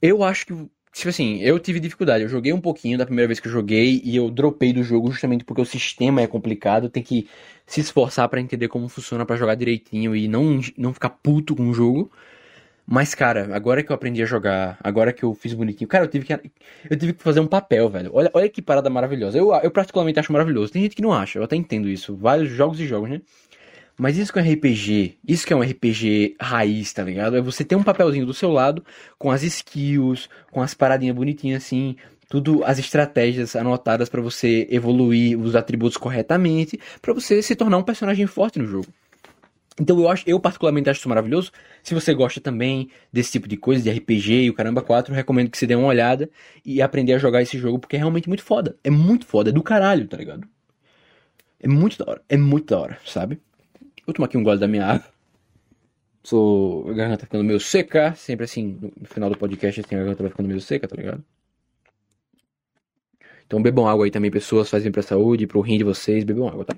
Eu 0.00 0.22
acho 0.22 0.46
que 0.46 0.54
Tipo 0.96 1.10
assim, 1.10 1.42
eu 1.42 1.58
tive 1.58 1.78
dificuldade. 1.78 2.22
Eu 2.24 2.28
joguei 2.30 2.54
um 2.54 2.60
pouquinho 2.60 2.96
da 2.96 3.04
primeira 3.04 3.28
vez 3.28 3.38
que 3.38 3.48
eu 3.48 3.52
joguei 3.52 4.00
e 4.02 4.16
eu 4.16 4.30
dropei 4.30 4.72
do 4.72 4.82
jogo 4.82 5.10
justamente 5.10 5.44
porque 5.44 5.60
o 5.60 5.64
sistema 5.66 6.22
é 6.22 6.26
complicado. 6.26 6.88
Tem 6.88 7.02
que 7.02 7.28
se 7.66 7.82
esforçar 7.82 8.26
para 8.30 8.40
entender 8.40 8.68
como 8.68 8.88
funciona 8.88 9.26
para 9.26 9.36
jogar 9.36 9.56
direitinho 9.56 10.16
e 10.16 10.26
não, 10.26 10.58
não 10.74 10.94
ficar 10.94 11.10
puto 11.10 11.54
com 11.54 11.68
o 11.68 11.74
jogo. 11.74 12.10
Mas, 12.86 13.14
cara, 13.14 13.48
agora 13.52 13.82
que 13.82 13.90
eu 13.90 13.94
aprendi 13.96 14.22
a 14.22 14.26
jogar, 14.26 14.78
agora 14.82 15.12
que 15.12 15.24
eu 15.24 15.34
fiz 15.34 15.52
bonitinho, 15.52 15.88
cara, 15.88 16.04
eu 16.04 16.08
tive 16.08 16.24
que, 16.24 16.32
eu 16.32 16.96
tive 16.96 17.12
que 17.14 17.22
fazer 17.22 17.40
um 17.40 17.46
papel, 17.46 17.88
velho. 17.90 18.10
Olha, 18.14 18.30
olha 18.32 18.48
que 18.48 18.62
parada 18.62 18.88
maravilhosa. 18.88 19.36
Eu, 19.36 19.52
eu 19.54 19.70
particularmente 19.72 20.20
acho 20.20 20.32
maravilhoso. 20.32 20.72
Tem 20.72 20.82
gente 20.82 20.94
que 20.94 21.02
não 21.02 21.12
acha, 21.12 21.38
eu 21.38 21.42
até 21.42 21.56
entendo 21.56 21.88
isso. 21.88 22.16
Vários 22.16 22.48
jogos 22.48 22.78
e 22.78 22.86
jogos, 22.86 23.10
né? 23.10 23.20
Mas 23.98 24.18
isso 24.18 24.32
que 24.32 24.38
é 24.38 24.42
um 24.42 24.52
RPG, 24.52 25.16
isso 25.26 25.46
que 25.46 25.52
é 25.52 25.56
um 25.56 25.62
RPG 25.62 26.36
raiz, 26.38 26.92
tá 26.92 27.02
ligado? 27.02 27.36
É 27.36 27.40
você 27.40 27.64
ter 27.64 27.74
um 27.76 27.82
papelzinho 27.82 28.26
do 28.26 28.34
seu 28.34 28.50
lado 28.52 28.84
com 29.18 29.30
as 29.30 29.42
skills, 29.42 30.28
com 30.52 30.60
as 30.60 30.74
paradinhas 30.74 31.16
bonitinhas 31.16 31.64
assim, 31.64 31.96
tudo 32.28 32.62
as 32.64 32.78
estratégias 32.78 33.56
anotadas 33.56 34.08
para 34.08 34.20
você 34.20 34.66
evoluir 34.70 35.38
os 35.40 35.56
atributos 35.56 35.96
corretamente, 35.96 36.78
para 37.00 37.14
você 37.14 37.40
se 37.40 37.56
tornar 37.56 37.78
um 37.78 37.82
personagem 37.82 38.26
forte 38.26 38.58
no 38.58 38.66
jogo. 38.66 38.86
Então 39.78 39.98
eu 40.00 40.08
acho, 40.08 40.24
eu 40.26 40.40
particularmente 40.40 40.88
acho 40.88 41.00
isso 41.00 41.08
maravilhoso. 41.08 41.52
Se 41.82 41.94
você 41.94 42.14
gosta 42.14 42.40
também 42.40 42.88
desse 43.12 43.32
tipo 43.32 43.46
de 43.46 43.56
coisa, 43.56 43.82
de 43.82 43.90
RPG 43.90 44.44
e 44.44 44.50
o 44.50 44.54
caramba 44.54 44.80
4, 44.82 45.14
recomendo 45.14 45.50
que 45.50 45.58
você 45.58 45.66
dê 45.66 45.74
uma 45.74 45.88
olhada 45.88 46.30
e 46.64 46.80
aprender 46.80 47.12
a 47.12 47.18
jogar 47.18 47.42
esse 47.42 47.58
jogo, 47.58 47.78
porque 47.78 47.96
é 47.96 47.98
realmente 47.98 48.28
muito 48.28 48.42
foda. 48.42 48.76
É 48.82 48.90
muito 48.90 49.26
foda, 49.26 49.50
é 49.50 49.52
do 49.52 49.62
caralho, 49.62 50.08
tá 50.08 50.16
ligado? 50.16 50.48
É 51.60 51.68
muito 51.68 51.98
da 51.98 52.10
hora, 52.10 52.22
é 52.28 52.36
muito 52.36 52.66
da 52.74 52.80
hora, 52.80 52.98
sabe? 53.04 53.40
Vou 54.06 54.14
tomar 54.14 54.26
aqui 54.26 54.38
um 54.38 54.42
gole 54.42 54.58
da 54.58 54.68
minha 54.68 54.86
água. 54.86 55.16
Sou, 56.22 56.88
a 56.90 56.92
garganta 56.92 57.18
tá 57.20 57.26
ficando 57.26 57.44
meio 57.44 57.60
seca. 57.60 58.14
Sempre 58.16 58.44
assim, 58.44 58.78
no 58.80 59.06
final 59.06 59.30
do 59.30 59.38
podcast, 59.38 59.80
assim, 59.80 59.94
a 59.94 59.98
garganta 59.98 60.22
vai 60.22 60.30
ficando 60.30 60.48
meio 60.48 60.60
seca, 60.60 60.88
tá 60.88 60.96
ligado? 60.96 61.24
Então 63.46 63.62
bebam 63.62 63.86
água 63.88 64.04
aí 64.04 64.10
também, 64.10 64.30
pessoas. 64.30 64.68
Fazem 64.68 64.90
pra 64.90 65.02
saúde, 65.02 65.46
pro 65.46 65.60
rim 65.60 65.78
de 65.78 65.84
vocês. 65.84 66.24
Bebam 66.24 66.48
água, 66.48 66.64
tá? 66.64 66.76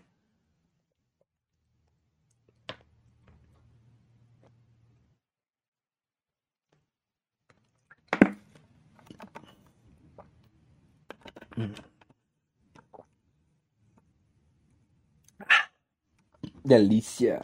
Delícia. 16.69 17.43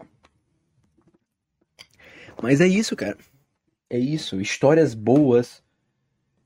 Mas 2.42 2.60
é 2.60 2.66
isso, 2.66 2.94
cara. 2.94 3.16
é 3.88 3.98
isso. 3.98 4.38
Histórias 4.38 4.94
boas 4.94 5.62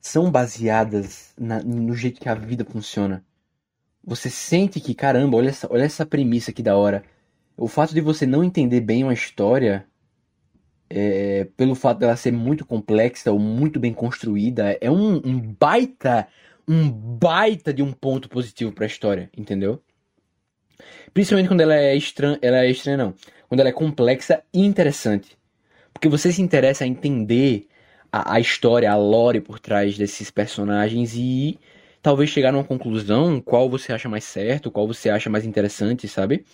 são 0.00 0.30
baseadas 0.30 1.34
na, 1.36 1.60
no 1.60 1.92
jeito 1.92 2.20
que 2.20 2.28
a 2.28 2.34
vida 2.34 2.64
funciona. 2.64 3.24
Você 4.04 4.30
sente 4.30 4.78
que, 4.78 4.94
caramba, 4.94 5.36
olha 5.36 5.48
essa, 5.48 5.66
olha 5.72 5.82
essa 5.82 6.06
premissa 6.06 6.52
que 6.52 6.62
da 6.62 6.76
hora. 6.76 7.02
O 7.56 7.66
fato 7.66 7.92
de 7.92 8.00
você 8.00 8.24
não 8.24 8.44
entender 8.44 8.80
bem 8.80 9.02
uma 9.02 9.12
história, 9.12 9.84
é, 10.88 11.48
pelo 11.56 11.74
fato 11.74 11.98
dela 11.98 12.14
ser 12.14 12.32
muito 12.32 12.64
complexa 12.64 13.32
ou 13.32 13.40
muito 13.40 13.80
bem 13.80 13.92
construída, 13.92 14.78
é 14.80 14.88
um, 14.88 15.16
um 15.16 15.40
baita, 15.40 16.28
um 16.66 16.88
baita 16.88 17.74
de 17.74 17.82
um 17.82 17.92
ponto 17.92 18.28
positivo 18.28 18.70
para 18.70 18.84
a 18.84 18.86
história, 18.86 19.28
entendeu? 19.36 19.82
Principalmente 21.12 21.48
quando 21.48 21.60
ela 21.60 21.74
é 21.74 21.96
estranha, 21.96 22.38
ela 22.42 22.58
é 22.64 22.70
estranha 22.70 22.96
não, 22.96 23.14
quando 23.48 23.60
ela 23.60 23.68
é 23.68 23.72
complexa 23.72 24.42
e 24.52 24.64
interessante. 24.64 25.36
Porque 25.92 26.08
você 26.08 26.32
se 26.32 26.42
interessa 26.42 26.84
a 26.84 26.86
entender 26.86 27.66
a, 28.12 28.34
a 28.34 28.40
história, 28.40 28.90
a 28.90 28.96
lore 28.96 29.40
por 29.40 29.58
trás 29.58 29.98
desses 29.98 30.30
personagens 30.30 31.14
e 31.14 31.58
talvez 32.02 32.30
chegar 32.30 32.52
numa 32.52 32.64
conclusão 32.64 33.40
qual 33.40 33.68
você 33.68 33.92
acha 33.92 34.08
mais 34.08 34.24
certo, 34.24 34.70
qual 34.70 34.86
você 34.86 35.10
acha 35.10 35.28
mais 35.30 35.44
interessante, 35.44 36.06
sabe? 36.08 36.44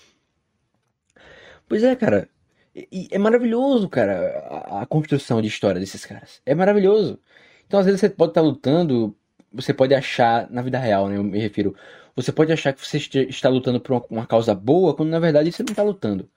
Pois 1.68 1.82
é, 1.82 1.94
cara. 1.96 2.28
E 2.74 3.08
é 3.10 3.18
maravilhoso, 3.18 3.88
cara, 3.88 4.38
a, 4.80 4.86
construção 4.86 5.40
de 5.40 5.46
história 5.48 5.80
desses 5.80 6.04
caras. 6.04 6.40
É 6.44 6.54
maravilhoso. 6.54 7.20
Então, 7.66 7.78
às 7.78 7.86
vezes, 7.86 8.00
você 8.00 8.10
pode 8.10 8.30
estar 8.32 8.40
lutando, 8.40 9.16
você 9.52 9.72
pode 9.72 9.94
achar, 9.94 10.50
na 10.50 10.60
vida 10.60 10.78
real, 10.78 11.08
né? 11.08 11.16
Eu 11.16 11.22
me 11.24 11.38
refiro. 11.38 11.74
Você 12.16 12.30
pode 12.32 12.52
achar 12.52 12.72
que 12.72 12.86
você 12.86 12.98
está 13.28 13.48
lutando 13.48 13.80
por 13.80 14.04
uma, 14.08 14.26
causa 14.26 14.54
boa, 14.54 14.94
quando 14.94 15.10
na 15.10 15.18
verdade 15.18 15.50
você 15.50 15.62
não 15.62 15.72
está 15.72 15.82
lutando. 15.82 16.28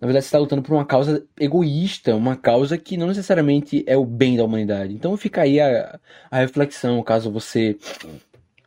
Na 0.00 0.06
verdade, 0.06 0.24
você 0.24 0.28
está 0.28 0.38
lutando 0.38 0.62
por 0.62 0.74
uma 0.74 0.84
causa 0.84 1.26
egoísta, 1.38 2.14
uma 2.14 2.36
causa 2.36 2.76
que 2.76 2.96
não 2.96 3.06
necessariamente 3.06 3.84
é 3.86 3.96
o 3.96 4.04
bem 4.04 4.36
da 4.36 4.44
humanidade. 4.44 4.92
Então 4.92 5.16
fica 5.16 5.42
aí 5.42 5.60
a, 5.60 5.98
a 6.30 6.38
reflexão, 6.38 7.02
caso 7.02 7.30
você 7.30 7.78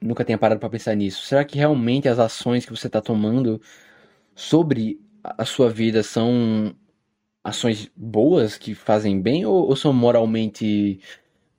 nunca 0.01 0.23
tenha 0.25 0.37
parado 0.37 0.59
para 0.59 0.69
pensar 0.69 0.95
nisso. 0.95 1.25
Será 1.25 1.43
que 1.43 1.57
realmente 1.57 2.07
as 2.07 2.19
ações 2.19 2.65
que 2.65 2.71
você 2.71 2.87
está 2.87 3.01
tomando 3.01 3.61
sobre 4.35 4.99
a 5.23 5.45
sua 5.45 5.69
vida 5.69 6.03
são 6.03 6.73
ações 7.43 7.89
boas 7.95 8.57
que 8.57 8.73
fazem 8.75 9.21
bem 9.21 9.45
ou, 9.45 9.67
ou 9.67 9.75
são 9.75 9.93
moralmente 9.93 10.99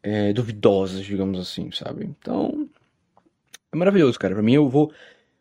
é, 0.02 0.32
duvidosas, 0.32 1.04
digamos 1.04 1.38
assim, 1.38 1.70
sabe? 1.70 2.04
Então, 2.04 2.67
é 3.72 3.76
maravilhoso, 3.76 4.18
cara. 4.18 4.34
Para 4.34 4.42
mim, 4.42 4.54
eu 4.54 4.68
vou 4.68 4.92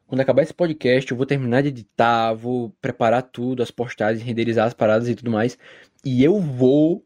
quando 0.08 0.22
acabar 0.22 0.42
esse 0.42 0.54
podcast, 0.54 1.12
eu 1.12 1.18
vou 1.18 1.26
terminar 1.26 1.62
de 1.62 1.68
editar, 1.68 2.34
vou 2.34 2.74
preparar 2.82 3.24
tudo, 3.24 3.62
as 3.62 3.70
postagens, 3.70 4.26
renderizar 4.26 4.66
as 4.66 4.74
paradas 4.74 5.10
e 5.10 5.16
tudo 5.16 5.30
mais. 5.30 5.58
E 6.04 6.24
eu 6.24 6.40
vou 6.40 7.06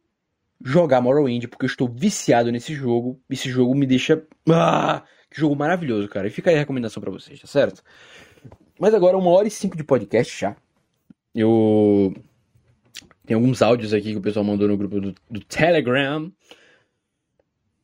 jogar 0.63 1.01
Morrowind, 1.01 1.47
porque 1.47 1.65
eu 1.65 1.69
estou 1.69 1.87
viciado 1.87 2.51
nesse 2.51 2.75
jogo. 2.75 3.19
Esse 3.27 3.49
jogo 3.49 3.73
me 3.73 3.87
deixa. 3.87 4.23
Ah! 4.47 5.03
Que 5.31 5.39
jogo 5.39 5.55
maravilhoso, 5.55 6.07
cara. 6.09 6.27
E 6.27 6.29
fica 6.29 6.49
aí 6.49 6.57
a 6.57 6.59
recomendação 6.59 7.01
para 7.01 7.09
vocês, 7.09 7.39
tá 7.39 7.47
certo? 7.47 7.81
Mas 8.79 8.93
agora, 8.93 9.17
uma 9.17 9.31
hora 9.31 9.47
e 9.47 9.51
cinco 9.51 9.77
de 9.77 9.83
podcast 9.83 10.39
já. 10.39 10.55
Eu. 11.33 12.13
Tem 13.25 13.35
alguns 13.35 13.61
áudios 13.61 13.93
aqui 13.93 14.11
que 14.11 14.17
o 14.17 14.21
pessoal 14.21 14.43
mandou 14.43 14.67
no 14.67 14.77
grupo 14.77 14.99
do, 14.99 15.15
do 15.29 15.39
Telegram. 15.39 16.31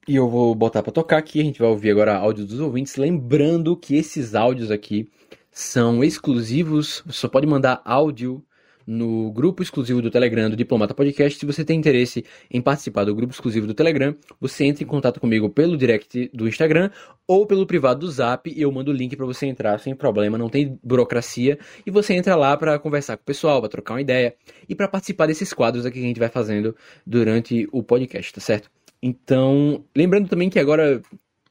E 0.08 0.16
eu 0.16 0.30
vou 0.30 0.56
botar 0.56 0.82
para 0.82 0.92
tocar 0.92 1.18
aqui, 1.18 1.42
a 1.42 1.44
gente 1.44 1.60
vai 1.60 1.68
ouvir 1.68 1.92
agora 1.92 2.16
áudio 2.16 2.46
dos 2.46 2.62
ouvintes, 2.62 2.96
lembrando 2.96 3.76
que 3.76 3.96
esses 3.98 4.36
áudios 4.36 4.72
aqui 4.72 5.10
são 5.52 6.02
exclusivos, 6.02 7.04
você 7.06 7.20
só 7.20 7.28
pode 7.28 7.46
mandar 7.46 7.82
áudio 7.84 8.42
no 8.88 9.30
grupo 9.34 9.62
exclusivo 9.62 10.02
do 10.02 10.10
Telegram 10.10 10.50
do 10.50 10.56
Diplomata 10.56 10.94
Podcast. 10.94 11.38
Se 11.38 11.46
você 11.46 11.66
tem 11.66 11.78
interesse 11.78 12.24
em 12.50 12.62
participar 12.62 13.04
do 13.04 13.14
grupo 13.14 13.34
exclusivo 13.34 13.68
do 13.68 13.74
Telegram, 13.74 14.16
você 14.40 14.64
entra 14.64 14.82
em 14.82 14.88
contato 14.88 15.20
comigo 15.20 15.50
pelo 15.50 15.76
direct 15.76 16.32
do 16.34 16.48
Instagram 16.48 16.90
ou 17.28 17.46
pelo 17.46 17.68
privado 17.68 18.00
do 18.00 18.10
Zap 18.10 18.50
e 18.50 18.62
eu 18.62 18.72
mando 18.72 18.92
o 18.92 18.94
link 18.94 19.14
para 19.18 19.26
você 19.26 19.46
entrar 19.46 19.78
sem 19.78 19.94
problema, 19.94 20.38
não 20.38 20.48
tem 20.48 20.80
burocracia 20.82 21.60
e 21.86 21.92
você 21.92 22.14
entra 22.14 22.34
lá 22.38 22.56
para 22.56 22.80
conversar 22.80 23.18
com 23.18 23.24
o 23.24 23.26
pessoal, 23.26 23.60
para 23.60 23.70
trocar 23.70 23.96
uma 23.96 24.02
ideia 24.02 24.34
e 24.70 24.74
para 24.74 24.88
participar 24.88 25.26
desses 25.26 25.52
quadros 25.52 25.86
aqui 25.86 26.00
que 26.00 26.06
a 26.06 26.08
gente 26.08 26.20
vai 26.20 26.30
fazendo 26.30 26.74
durante 27.06 27.68
o 27.74 27.84
podcast, 27.84 28.32
tá 28.34 28.40
certo? 28.40 28.77
Então, 29.02 29.84
lembrando 29.96 30.28
também 30.28 30.50
que 30.50 30.60
agora 30.60 31.02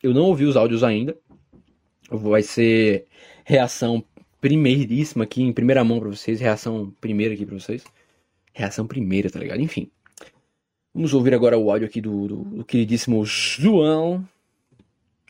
eu 0.03 0.12
não 0.12 0.22
ouvi 0.22 0.44
os 0.44 0.57
áudios 0.57 0.82
ainda. 0.82 1.16
Vai 2.11 2.42
ser 2.42 3.07
reação 3.44 4.05
primeiríssima 4.40 5.24
aqui, 5.24 5.42
em 5.42 5.53
primeira 5.53 5.84
mão 5.84 5.99
para 5.99 6.09
vocês. 6.09 6.40
Reação 6.40 6.92
primeira 7.01 7.34
aqui 7.34 7.47
para 7.47 7.59
vocês. 7.59 7.84
Reação 8.53 8.86
primeira, 8.86 9.30
tá 9.30 9.38
ligado? 9.38 9.61
Enfim. 9.61 9.90
Vamos 10.94 11.12
ouvir 11.12 11.34
agora 11.34 11.59
o 11.59 11.70
áudio 11.70 11.86
aqui 11.86 12.01
do, 12.01 12.26
do, 12.26 12.36
do 12.44 12.64
queridíssimo 12.64 13.24
João. 13.24 14.26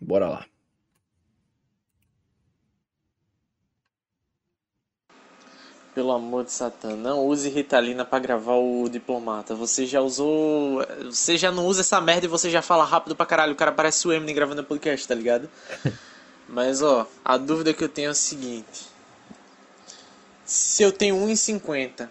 Bora 0.01 0.29
lá. 0.29 0.47
Pelo 5.97 6.13
amor 6.13 6.45
de 6.45 6.53
Satã, 6.53 6.95
não 6.95 7.27
use 7.27 7.49
Ritalina 7.49 8.05
para 8.05 8.19
gravar 8.19 8.57
o 8.57 8.87
diplomata. 8.87 9.55
Você 9.55 9.87
já 9.87 9.99
usou. 9.99 10.87
Você 11.07 11.39
já 11.39 11.51
não 11.51 11.65
usa 11.65 11.81
essa 11.81 11.99
merda 12.03 12.27
e 12.27 12.29
você 12.29 12.51
já 12.51 12.61
fala 12.61 12.85
rápido 12.85 13.17
pra 13.17 13.25
caralho. 13.25 13.55
O 13.55 13.57
cara 13.57 13.73
parece 13.73 14.07
o 14.07 14.13
Eminem 14.13 14.35
gravando 14.35 14.63
podcast, 14.63 15.09
tá 15.09 15.15
ligado? 15.15 15.49
Mas 16.47 16.83
ó, 16.83 17.09
a 17.25 17.39
dúvida 17.39 17.73
que 17.73 17.83
eu 17.83 17.89
tenho 17.89 18.09
é 18.09 18.11
o 18.11 18.15
seguinte: 18.15 18.89
Se 20.45 20.83
eu 20.83 20.93
tenho 20.93 21.17
1,50, 21.17 22.11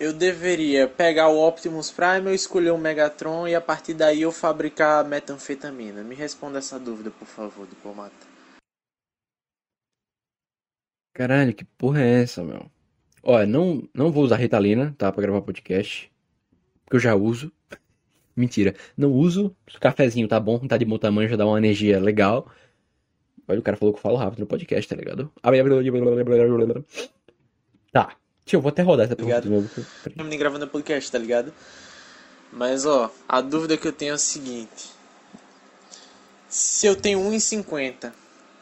eu 0.00 0.14
deveria 0.14 0.88
pegar 0.88 1.28
o 1.28 1.46
Optimus 1.46 1.90
Prime 1.90 2.28
ou 2.28 2.32
escolher 2.32 2.70
o 2.70 2.78
Megatron 2.78 3.46
e 3.46 3.54
a 3.54 3.60
partir 3.60 3.92
daí 3.92 4.22
eu 4.22 4.32
fabricar 4.32 5.04
metanfetamina? 5.04 6.02
Me 6.02 6.14
responda 6.14 6.60
essa 6.60 6.78
dúvida, 6.78 7.10
por 7.10 7.28
favor, 7.28 7.66
diplomata. 7.66 8.26
Caralho, 11.12 11.52
que 11.52 11.66
porra 11.66 12.00
é 12.00 12.22
essa, 12.22 12.42
meu? 12.42 12.70
Olha, 13.30 13.44
não, 13.44 13.86
não 13.92 14.10
vou 14.10 14.24
usar 14.24 14.36
Ritalina, 14.36 14.94
tá? 14.96 15.12
Pra 15.12 15.20
gravar 15.20 15.42
podcast. 15.42 16.10
Porque 16.82 16.96
eu 16.96 17.00
já 17.00 17.14
uso. 17.14 17.52
Mentira. 18.34 18.74
Não 18.96 19.12
uso. 19.12 19.54
O 19.76 19.78
cafezinho 19.78 20.26
tá 20.26 20.40
bom, 20.40 20.58
tá 20.66 20.78
de 20.78 20.86
bom 20.86 20.96
tamanho, 20.96 21.28
já 21.28 21.36
dá 21.36 21.44
uma 21.44 21.58
energia 21.58 22.00
legal. 22.00 22.50
Olha, 23.46 23.60
o 23.60 23.62
cara 23.62 23.76
falou 23.76 23.92
que 23.92 23.98
eu 23.98 24.02
falo 24.02 24.16
rápido 24.16 24.40
no 24.40 24.46
podcast, 24.46 24.88
tá 24.88 24.96
ligado? 24.96 25.30
Tá. 27.92 28.16
Tio, 28.46 28.56
eu 28.56 28.62
vou 28.62 28.70
até 28.70 28.80
rodar 28.80 29.04
essa 29.04 29.14
pergunta 29.14 29.42
de 29.42 29.50
novo. 29.50 29.68
Eu 30.16 30.24
gravando 30.38 30.66
podcast, 30.66 31.12
tá 31.12 31.18
ligado? 31.18 31.52
Mas, 32.50 32.86
ó, 32.86 33.12
a 33.28 33.42
dúvida 33.42 33.76
que 33.76 33.86
eu 33.86 33.92
tenho 33.92 34.12
é 34.12 34.14
a 34.14 34.18
seguinte. 34.18 34.90
Se 36.48 36.86
eu 36.86 36.96
tenho 36.96 37.20
1,50 37.20 38.10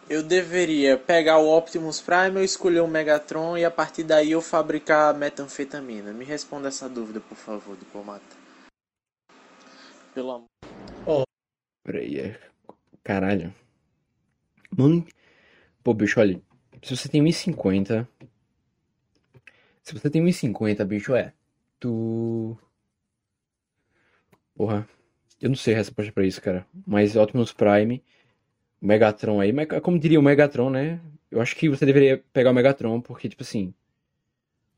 eu 0.09 0.23
deveria 0.23 0.97
pegar 0.97 1.39
o 1.39 1.57
Optimus 1.57 2.01
Prime 2.01 2.37
ou 2.37 2.45
escolher 2.45 2.81
o 2.81 2.89
Megatron 2.89 3.57
e 3.57 3.65
a 3.65 3.71
partir 3.71 4.05
daí 4.05 4.33
eu 4.33 4.41
fabricar 4.41 5.15
metanfetamina? 5.15 6.13
Me 6.13 6.25
responda 6.25 6.69
essa 6.69 6.89
dúvida, 6.89 7.21
por 7.21 7.37
favor, 7.37 7.77
diplomata. 7.77 8.25
Pelo 10.15 10.31
amor. 10.31 10.47
Oh. 11.05 11.25
Peraí, 11.83 12.19
é. 12.19 12.41
Caralho. 13.03 13.55
Mano. 14.77 15.07
Pô, 15.83 15.93
bicho, 15.93 16.19
olha. 16.21 16.41
Se 16.83 16.97
você 16.97 17.09
tem 17.09 17.23
1,50. 17.23 18.07
Se 19.83 19.93
você 19.93 20.11
tem 20.11 20.25
1,50, 20.25 20.85
bicho, 20.85 21.15
é. 21.15 21.33
Tu. 21.79 22.57
Porra. 24.55 24.89
Eu 25.41 25.51
não 25.51 25.57
sei 25.57 25.75
a 25.75 25.77
resposta 25.77 26.11
pra 26.13 26.25
isso, 26.25 26.41
cara. 26.41 26.67
Mas 26.87 27.15
Optimus 27.15 27.53
Prime 27.53 28.03
Megatron 28.81 29.41
aí, 29.41 29.53
como 29.83 29.99
diria 29.99 30.21
o 30.21 30.23
Megatron, 30.23 30.71
né? 30.71 31.01
Eu 31.31 31.41
acho 31.41 31.57
que 31.57 31.69
você 31.69 31.85
deveria 31.85 32.23
pegar 32.33 32.51
o 32.51 32.55
Megatron, 32.55 33.01
porque, 33.01 33.29
tipo 33.29 33.43
assim, 33.43 33.75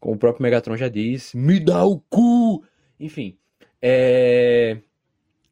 como 0.01 0.15
o 0.15 0.19
próprio 0.19 0.43
Megatron 0.43 0.77
já 0.77 0.89
diz, 0.89 1.35
me 1.35 1.61
dá 1.61 1.85
o 1.85 2.01
cu! 2.01 2.65
Enfim, 2.99 3.37
é. 3.83 4.79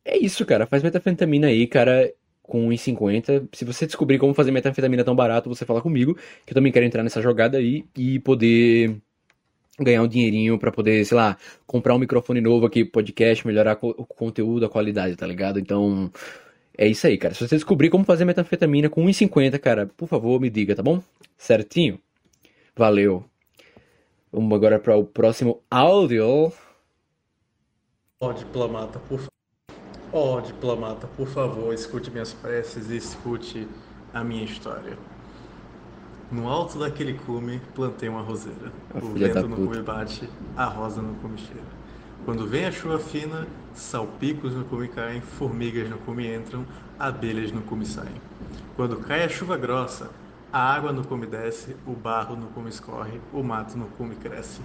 É 0.05 0.17
isso, 0.19 0.47
cara. 0.47 0.67
Faz 0.67 0.83
metanfetamina 0.83 1.49
aí, 1.49 1.67
cara, 1.67 2.13
com 2.43 2.69
1,50. 2.69 3.49
Se 3.53 3.65
você 3.65 3.87
descobrir 3.87 4.19
como 4.19 4.35
fazer 4.35 4.53
metanfetamina 4.53 5.05
tão 5.05 5.17
barato, 5.17 5.49
você 5.49 5.65
fala 5.65 5.83
comigo, 5.83 6.15
que 6.45 6.53
eu 6.53 6.55
também 6.55 6.73
quero 6.73 6.87
entrar 6.87 7.03
nessa 7.03 7.21
jogada 7.21 7.59
aí 7.59 7.85
e 7.97 8.21
poder 8.21 9.01
ganhar 9.81 10.03
um 10.03 10.09
dinheirinho 10.09 10.59
para 10.59 10.73
poder, 10.73 11.05
sei 11.05 11.17
lá, 11.17 11.37
comprar 11.67 11.95
um 11.95 11.99
microfone 11.99 12.41
novo 12.41 12.67
aqui, 12.67 12.85
podcast, 12.85 13.47
melhorar 13.47 13.79
o 13.83 14.07
conteúdo, 14.07 14.65
a 14.65 14.71
qualidade, 14.71 15.17
tá 15.17 15.27
ligado? 15.27 15.59
Então, 15.59 16.11
é 16.77 16.87
isso 16.87 17.07
aí, 17.07 17.17
cara. 17.17 17.35
Se 17.35 17.47
você 17.47 17.57
descobrir 17.57 17.91
como 17.91 18.05
fazer 18.05 18.25
metanfetamina 18.25 18.89
com 18.89 19.05
1,50, 19.05 19.59
cara, 19.59 19.87
por 19.97 20.09
favor, 20.09 20.41
me 20.41 20.51
diga, 20.51 20.75
tá 20.75 20.83
bom? 20.83 21.03
Certinho? 21.37 21.99
Valeu. 22.77 23.25
Vamos 24.33 24.55
agora 24.55 24.79
para 24.79 24.97
o 24.97 25.05
próximo 25.05 25.63
áudio. 25.71 26.53
Ó, 28.21 28.29
oh, 28.29 28.33
diplomata, 28.33 28.99
por 28.99 29.19
favor. 29.19 29.31
Ó, 30.13 30.37
oh, 30.37 30.41
diplomata, 30.41 31.07
por 31.07 31.27
favor, 31.27 31.73
escute 31.73 32.11
minhas 32.11 32.33
preces 32.33 32.91
e 32.91 32.97
escute 32.97 33.67
a 34.13 34.23
minha 34.23 34.45
história. 34.45 34.97
No 36.31 36.49
alto 36.49 36.79
daquele 36.79 37.15
cume, 37.15 37.61
plantei 37.75 38.09
uma 38.09 38.21
roseira. 38.21 38.73
A 38.95 38.99
o 38.99 39.09
vento 39.15 39.49
no 39.49 39.57
cume 39.57 39.83
bate, 39.83 40.29
a 40.57 40.65
rosa 40.65 41.01
no 41.01 41.15
cume 41.17 41.39
cheira. 41.39 41.76
Quando 42.27 42.45
vem 42.45 42.65
a 42.65 42.73
chuva 42.73 42.99
fina, 42.99 43.47
salpicos 43.73 44.53
no 44.53 44.65
cume 44.65 44.89
caem, 44.89 45.21
formigas 45.21 45.89
no 45.89 45.97
cume 45.99 46.27
entram, 46.27 46.67
abelhas 46.99 47.53
no 47.53 47.63
cume 47.63 47.87
saem. 47.87 48.21
Quando 48.75 48.97
cai 48.97 49.23
a 49.23 49.29
chuva 49.29 49.57
grossa, 49.57 50.11
a 50.53 50.59
água 50.59 50.91
no 50.91 51.07
cume 51.07 51.25
desce, 51.25 51.77
o 51.87 51.93
barro 51.93 52.35
no 52.35 52.49
cume 52.49 52.69
escorre, 52.69 53.21
o 53.33 53.45
mato 53.45 53.79
no 53.79 53.87
cume 53.91 54.17
cresce. 54.17 54.61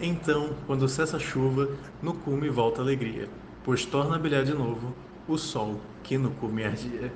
Então, 0.00 0.56
quando 0.66 0.88
cessa 0.88 1.18
a 1.18 1.20
chuva, 1.20 1.68
no 2.00 2.14
cume 2.14 2.48
volta 2.48 2.80
a 2.80 2.84
alegria, 2.84 3.28
pois 3.62 3.84
torna 3.84 4.16
a 4.16 4.18
brilhar 4.18 4.42
de 4.42 4.54
novo 4.54 4.94
o 5.28 5.36
sol 5.36 5.78
que 6.02 6.16
no 6.16 6.30
cume 6.30 6.64
ardia. 6.64 7.12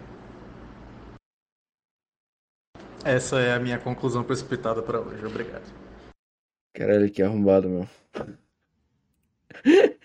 Essa 3.03 3.41
é 3.41 3.55
a 3.55 3.59
minha 3.59 3.79
conclusão 3.79 4.23
precipitada 4.23 4.83
para 4.83 5.01
hoje. 5.01 5.25
Obrigado. 5.25 5.65
Caralho, 6.75 7.11
que 7.11 7.23
arrombado, 7.23 7.71
meu. 7.71 7.89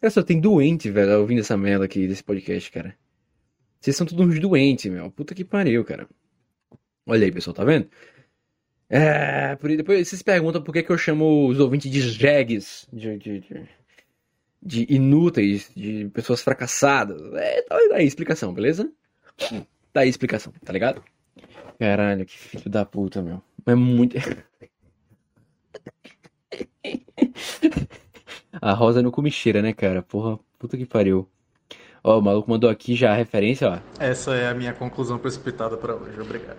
Cara, 0.00 0.10
só 0.10 0.22
tem 0.22 0.38
doente, 0.38 0.90
velho, 0.90 1.20
ouvindo 1.20 1.40
essa 1.40 1.56
merda 1.56 1.86
aqui 1.86 2.06
desse 2.06 2.22
podcast, 2.22 2.70
cara. 2.70 2.94
Vocês 3.80 3.96
são 3.96 4.06
todos 4.06 4.26
uns 4.26 4.38
doentes, 4.38 4.90
meu. 4.90 5.10
Puta 5.10 5.34
que 5.34 5.44
pariu, 5.44 5.82
cara. 5.82 6.06
Olha 7.06 7.24
aí, 7.24 7.32
pessoal, 7.32 7.54
tá 7.54 7.64
vendo? 7.64 7.88
É, 8.88 9.56
por, 9.56 9.74
depois 9.74 10.06
vocês 10.06 10.22
perguntam 10.22 10.62
por 10.62 10.72
que, 10.72 10.82
que 10.82 10.90
eu 10.90 10.98
chamo 10.98 11.48
os 11.48 11.58
ouvintes 11.58 11.90
de 11.90 12.00
jegues, 12.00 12.86
de, 12.92 13.18
de, 13.18 13.40
de, 13.40 13.68
de 14.62 14.94
inúteis, 14.94 15.70
de 15.74 16.08
pessoas 16.10 16.42
fracassadas. 16.42 17.20
É, 17.34 17.62
tá 17.62 17.76
aí 17.76 17.92
a 17.92 18.02
explicação, 18.02 18.52
beleza? 18.52 18.90
Tá 19.92 20.00
aí 20.00 20.06
a 20.06 20.10
explicação, 20.10 20.52
tá 20.64 20.72
ligado? 20.72 21.02
Caralho, 21.78 22.24
que 22.26 22.38
filho 22.38 22.70
da 22.70 22.84
puta, 22.84 23.22
meu. 23.22 23.42
É 23.66 23.74
muito. 23.74 24.16
A 28.60 28.72
rosa 28.72 29.02
no 29.02 29.10
comicheira, 29.10 29.60
né, 29.60 29.72
cara? 29.72 30.02
Porra, 30.02 30.38
puta 30.58 30.76
que 30.76 30.86
pariu. 30.86 31.28
Ó, 32.02 32.18
o 32.18 32.22
maluco 32.22 32.50
mandou 32.50 32.68
aqui 32.68 32.94
já 32.94 33.12
a 33.12 33.16
referência, 33.16 33.68
ó. 33.68 33.78
Essa 33.98 34.34
é 34.34 34.48
a 34.48 34.54
minha 34.54 34.74
conclusão 34.74 35.18
precipitada 35.18 35.76
para 35.76 35.94
hoje. 35.94 36.20
Obrigado. 36.20 36.58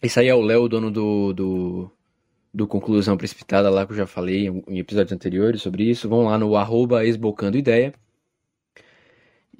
Esse 0.00 0.20
aí 0.20 0.28
é 0.28 0.34
o 0.34 0.40
Léo, 0.40 0.68
dono 0.68 0.90
do, 0.90 1.32
do, 1.32 1.90
do 2.54 2.66
Conclusão 2.66 3.16
Precipitada 3.16 3.68
lá 3.68 3.84
que 3.84 3.92
eu 3.92 3.96
já 3.96 4.06
falei 4.06 4.48
em 4.48 4.78
episódios 4.78 5.12
anteriores 5.12 5.60
sobre 5.60 5.84
isso. 5.84 6.08
Vão 6.08 6.24
lá 6.24 6.38
no 6.38 6.56
arroba 6.56 7.04
esbocando 7.04 7.58
ideia. 7.58 7.92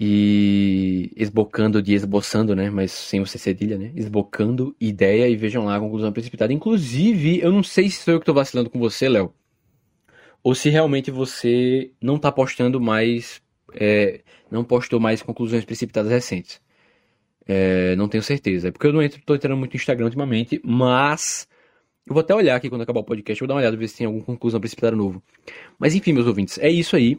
E 0.01 1.11
esbocando 1.17 1.83
de 1.83 1.93
esboçando, 1.93 2.55
né? 2.55 2.71
Mas 2.71 2.93
sem 2.93 3.21
o 3.21 3.27
C 3.27 3.37
cedilha, 3.37 3.77
né? 3.77 3.91
Esbocando 3.97 4.75
ideia 4.81 5.29
e 5.29 5.37
vejam 5.37 5.65
lá 5.65 5.77
a 5.77 5.81
conclusão 5.81 6.13
precipitada. 6.13 6.53
Inclusive, 6.53 7.41
eu 7.41 7.51
não 7.51 7.65
sei 7.65 7.91
se 7.91 8.03
sou 8.05 8.15
eu 8.15 8.21
que 8.21 8.27
tô 8.27 8.33
vacilando 8.33 8.71
com 8.71 8.79
você, 8.79 9.09
Léo. 9.09 9.35
Ou 10.43 10.55
se 10.55 10.69
realmente 10.69 11.11
você 11.11 11.91
não 12.01 12.19
tá 12.19 12.31
postando 12.33 12.81
mais. 12.81 13.43
É, 13.75 14.21
não 14.51 14.65
postou 14.65 14.99
mais 14.99 15.23
conclusões 15.23 15.65
precipitadas 15.65 16.11
recentes. 16.11 16.61
É, 17.47 17.97
não 17.97 18.09
tenho 18.09 18.23
certeza. 18.23 18.69
É 18.69 18.71
porque 18.71 18.87
eu 18.87 18.93
não 18.93 19.07
tô 19.25 19.35
entrando 19.35 19.57
muito 19.59 19.73
no 19.73 19.77
Instagram 19.77 20.07
ultimamente, 20.07 20.61
mas. 20.65 21.49
Eu 22.07 22.15
vou 22.15 22.23
até 22.23 22.35
olhar 22.35 22.57
aqui 22.57 22.71
quando 22.71 22.83
acabar 22.83 23.01
o 23.01 23.05
podcast, 23.05 23.39
vou 23.39 23.47
dar 23.47 23.55
uma 23.55 23.61
olhada, 23.61 23.77
ver 23.77 23.87
se 23.87 23.99
tem 23.99 24.07
alguma 24.07 24.25
conclusão 24.25 24.59
precipitada 24.59 24.97
novo. 24.97 25.23
Mas 25.79 25.95
enfim, 25.95 26.15
meus 26.15 26.27
ouvintes, 26.27 26.57
é 26.59 26.71
isso 26.71 26.97
aí. 26.97 27.19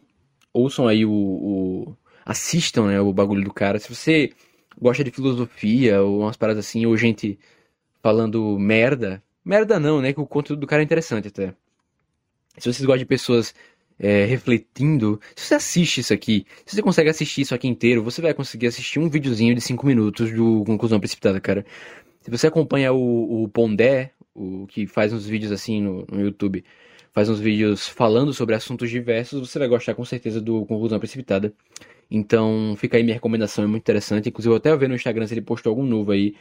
Ouçam 0.51 0.87
aí 0.87 1.05
o, 1.05 1.11
o 1.11 1.95
assistam, 2.25 2.87
né, 2.87 2.99
o 2.99 3.13
bagulho 3.13 3.43
do 3.43 3.53
cara. 3.53 3.79
Se 3.79 3.93
você 3.93 4.31
gosta 4.79 5.03
de 5.03 5.11
filosofia 5.11 6.01
ou 6.01 6.21
umas 6.21 6.37
paradas 6.37 6.65
assim, 6.65 6.85
ou 6.85 6.97
gente 6.97 7.37
falando 8.01 8.57
merda, 8.57 9.21
merda 9.43 9.79
não, 9.79 10.01
né, 10.01 10.13
que 10.13 10.19
o 10.19 10.25
conteúdo 10.25 10.61
do 10.61 10.67
cara 10.67 10.81
é 10.81 10.85
interessante 10.85 11.27
até. 11.27 11.53
Se 12.59 12.71
vocês 12.71 12.85
gostam 12.85 12.99
de 12.99 13.05
pessoas 13.05 13.53
é, 13.99 14.25
refletindo, 14.25 15.19
se 15.35 15.45
você 15.47 15.55
assiste 15.55 15.99
isso 15.99 16.13
aqui, 16.13 16.45
se 16.65 16.75
você 16.75 16.81
consegue 16.81 17.09
assistir 17.09 17.41
isso 17.41 17.53
aqui 17.53 17.67
inteiro, 17.67 18.03
você 18.03 18.21
vai 18.21 18.33
conseguir 18.33 18.67
assistir 18.67 18.99
um 18.99 19.09
videozinho 19.09 19.53
de 19.53 19.61
5 19.61 19.85
minutos 19.85 20.31
do 20.31 20.63
Conclusão 20.65 20.99
Precipitada, 20.99 21.39
cara. 21.39 21.65
Se 22.21 22.31
você 22.31 22.47
acompanha 22.47 22.93
o, 22.93 23.43
o 23.43 23.47
Pondé, 23.49 24.11
o 24.33 24.67
que 24.67 24.87
faz 24.87 25.11
uns 25.11 25.25
vídeos 25.25 25.51
assim 25.51 25.81
no, 25.81 26.05
no 26.11 26.21
YouTube, 26.21 26.63
faz 27.11 27.29
uns 27.29 27.39
vídeos 27.39 27.87
falando 27.87 28.33
sobre 28.33 28.55
assuntos 28.55 28.89
diversos, 28.89 29.49
você 29.49 29.59
vai 29.59 29.67
gostar 29.67 29.93
com 29.95 30.05
certeza 30.05 30.39
do 30.39 30.65
Conclusão 30.65 30.99
Precipitada. 30.99 31.53
Então, 32.09 32.75
fica 32.77 32.97
aí 32.97 33.03
minha 33.03 33.13
recomendação, 33.13 33.63
é 33.63 33.67
muito 33.67 33.83
interessante. 33.83 34.29
Inclusive, 34.29 34.53
eu 34.53 34.57
até 34.57 34.75
ver 34.75 34.89
no 34.89 34.95
Instagram 34.95 35.27
se 35.27 35.33
ele 35.33 35.41
postou 35.41 35.69
algum 35.71 35.85
novo 35.85 36.11
aí. 36.11 36.35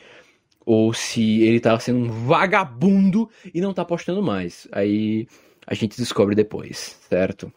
Ou 0.65 0.93
se 0.93 1.43
ele 1.43 1.61
tá 1.61 1.78
sendo 1.78 1.99
um 1.99 2.11
vagabundo 2.27 3.28
e 3.55 3.61
não 3.61 3.74
tá 3.74 3.85
postando 3.85 4.23
mais. 4.23 4.69
Aí 4.70 5.27
a 5.69 5.74
gente 5.74 5.99
descobre 5.99 6.35
depois, 6.35 6.99
certo? 7.11 7.53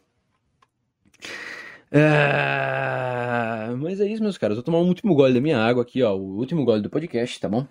Ah, 1.93 3.73
mas 3.77 4.01
é 4.01 4.07
isso, 4.07 4.21
meus 4.21 4.37
caras. 4.37 4.57
Vou 4.57 4.63
tomar 4.63 4.79
um 4.79 4.87
último 4.87 5.15
gole 5.15 5.33
da 5.33 5.39
minha 5.41 5.57
água 5.57 5.83
aqui, 5.83 6.03
ó. 6.03 6.13
O 6.15 6.37
último 6.37 6.65
gole 6.65 6.81
do 6.81 6.89
podcast, 6.89 7.39
tá 7.39 7.47
bom? 7.47 7.65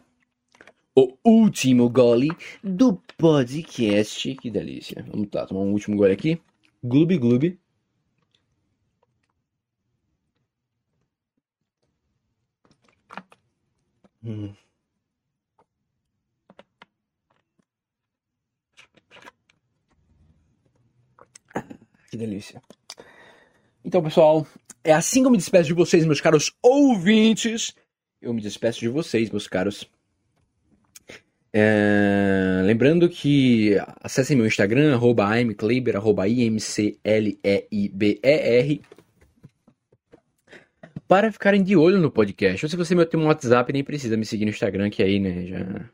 O 0.94 1.14
último 1.24 1.90
gole 1.90 2.28
do 2.64 2.94
podcast. 3.18 4.34
Que 4.36 4.50
delícia. 4.50 5.04
Vamos 5.10 5.28
lá, 5.34 5.46
tomar 5.46 5.60
um 5.60 5.72
último 5.72 5.96
gole 5.96 6.12
aqui. 6.12 6.40
Gloob, 6.82 7.18
gloob. 7.18 7.58
Hum. 14.22 14.54
Que 22.10 22.16
delícia. 22.16 22.60
Então, 23.84 24.02
pessoal, 24.02 24.44
é 24.82 24.92
assim 24.92 25.20
que 25.20 25.28
eu 25.28 25.30
me 25.30 25.36
despeço 25.38 25.68
de 25.68 25.74
vocês, 25.74 26.04
meus 26.04 26.20
caros 26.20 26.52
ouvintes. 26.60 27.72
Eu 28.20 28.34
me 28.34 28.42
despeço 28.42 28.80
de 28.80 28.88
vocês, 28.88 29.30
meus 29.30 29.46
caros. 29.46 29.88
É... 31.52 32.62
Lembrando 32.64 33.08
que 33.08 33.76
acessem 34.02 34.36
meu 34.36 34.46
Instagram, 34.46 34.92
arroba 34.92 35.40
imkleiber, 35.40 35.94
arroba 35.94 36.28
imcleiber, 36.28 37.38
para 41.06 41.30
ficarem 41.30 41.62
de 41.62 41.76
olho 41.76 42.00
no 42.00 42.10
podcast. 42.10 42.66
Ou 42.66 42.70
se 42.70 42.76
você 42.76 43.06
tem 43.06 43.20
um 43.20 43.26
WhatsApp, 43.26 43.72
nem 43.72 43.84
precisa 43.84 44.16
me 44.16 44.26
seguir 44.26 44.46
no 44.46 44.50
Instagram, 44.50 44.90
que 44.90 45.02
aí, 45.02 45.20
né, 45.20 45.46
já 45.46 45.90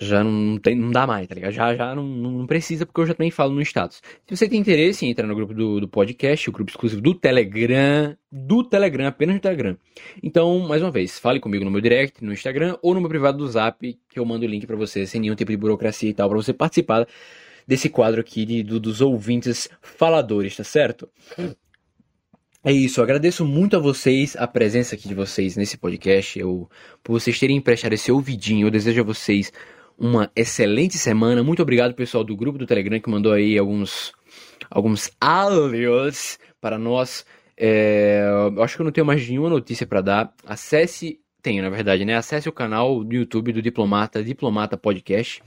já 0.00 0.24
não, 0.24 0.58
tem, 0.58 0.74
não 0.74 0.90
dá 0.90 1.06
mais, 1.06 1.26
tá 1.28 1.34
ligado? 1.34 1.52
Já, 1.52 1.74
já 1.74 1.94
não, 1.94 2.04
não 2.04 2.46
precisa, 2.46 2.86
porque 2.86 3.00
eu 3.00 3.06
já 3.06 3.14
também 3.14 3.30
falo 3.30 3.54
no 3.54 3.60
status. 3.60 4.02
Se 4.26 4.36
você 4.36 4.48
tem 4.48 4.58
interesse 4.58 5.04
em 5.04 5.10
entrar 5.10 5.26
no 5.26 5.34
grupo 5.34 5.52
do, 5.52 5.80
do 5.80 5.88
podcast, 5.88 6.48
o 6.48 6.52
grupo 6.52 6.70
exclusivo 6.70 7.00
do 7.02 7.14
Telegram, 7.14 8.16
do 8.30 8.64
Telegram, 8.64 9.06
apenas 9.06 9.34
no 9.34 9.40
Telegram. 9.40 9.76
Então, 10.22 10.60
mais 10.60 10.82
uma 10.82 10.90
vez, 10.90 11.18
fale 11.18 11.40
comigo 11.40 11.64
no 11.64 11.70
meu 11.70 11.80
direct, 11.80 12.24
no 12.24 12.32
Instagram 12.32 12.78
ou 12.82 12.94
no 12.94 13.00
meu 13.00 13.10
privado 13.10 13.38
do 13.38 13.48
Zap, 13.48 13.98
que 14.08 14.18
eu 14.18 14.24
mando 14.24 14.46
o 14.46 14.48
link 14.48 14.66
para 14.66 14.76
você, 14.76 15.06
sem 15.06 15.20
nenhum 15.20 15.34
tipo 15.34 15.50
de 15.50 15.56
burocracia 15.56 16.08
e 16.08 16.14
tal, 16.14 16.28
para 16.28 16.38
você 16.38 16.54
participar 16.54 17.06
desse 17.66 17.88
quadro 17.88 18.20
aqui 18.20 18.44
de, 18.44 18.62
do, 18.62 18.80
dos 18.80 19.00
ouvintes 19.00 19.68
faladores, 19.80 20.56
tá 20.56 20.64
certo? 20.64 21.08
É 22.64 22.70
isso, 22.70 23.00
eu 23.00 23.04
agradeço 23.04 23.44
muito 23.44 23.76
a 23.76 23.80
vocês, 23.80 24.36
a 24.36 24.46
presença 24.46 24.94
aqui 24.94 25.08
de 25.08 25.14
vocês 25.14 25.56
nesse 25.56 25.76
podcast, 25.76 26.38
eu, 26.38 26.70
por 27.02 27.12
vocês 27.18 27.36
terem 27.38 27.56
emprestado 27.56 27.92
esse 27.92 28.12
ouvidinho, 28.12 28.68
eu 28.68 28.70
desejo 28.70 29.00
a 29.00 29.04
vocês 29.04 29.52
uma 29.98 30.30
excelente 30.34 30.98
semana. 30.98 31.42
Muito 31.42 31.62
obrigado, 31.62 31.94
pessoal 31.94 32.24
do 32.24 32.36
grupo 32.36 32.58
do 32.58 32.66
Telegram 32.66 33.00
que 33.00 33.10
mandou 33.10 33.32
aí 33.32 33.58
alguns, 33.58 34.12
alguns 34.70 35.10
áudios 35.20 36.38
para 36.60 36.78
nós. 36.78 37.24
É, 37.56 38.24
acho 38.60 38.76
que 38.76 38.82
eu 38.82 38.84
não 38.84 38.92
tenho 38.92 39.06
mais 39.06 39.26
nenhuma 39.28 39.50
notícia 39.50 39.86
para 39.86 40.00
dar. 40.00 40.34
Acesse, 40.46 41.20
tenho 41.42 41.62
na 41.62 41.70
verdade, 41.70 42.04
né? 42.04 42.16
Acesse 42.16 42.48
o 42.48 42.52
canal 42.52 43.04
do 43.04 43.14
YouTube 43.14 43.52
do 43.52 43.62
Diplomata, 43.62 44.22
Diplomata 44.22 44.76
Podcast, 44.76 45.42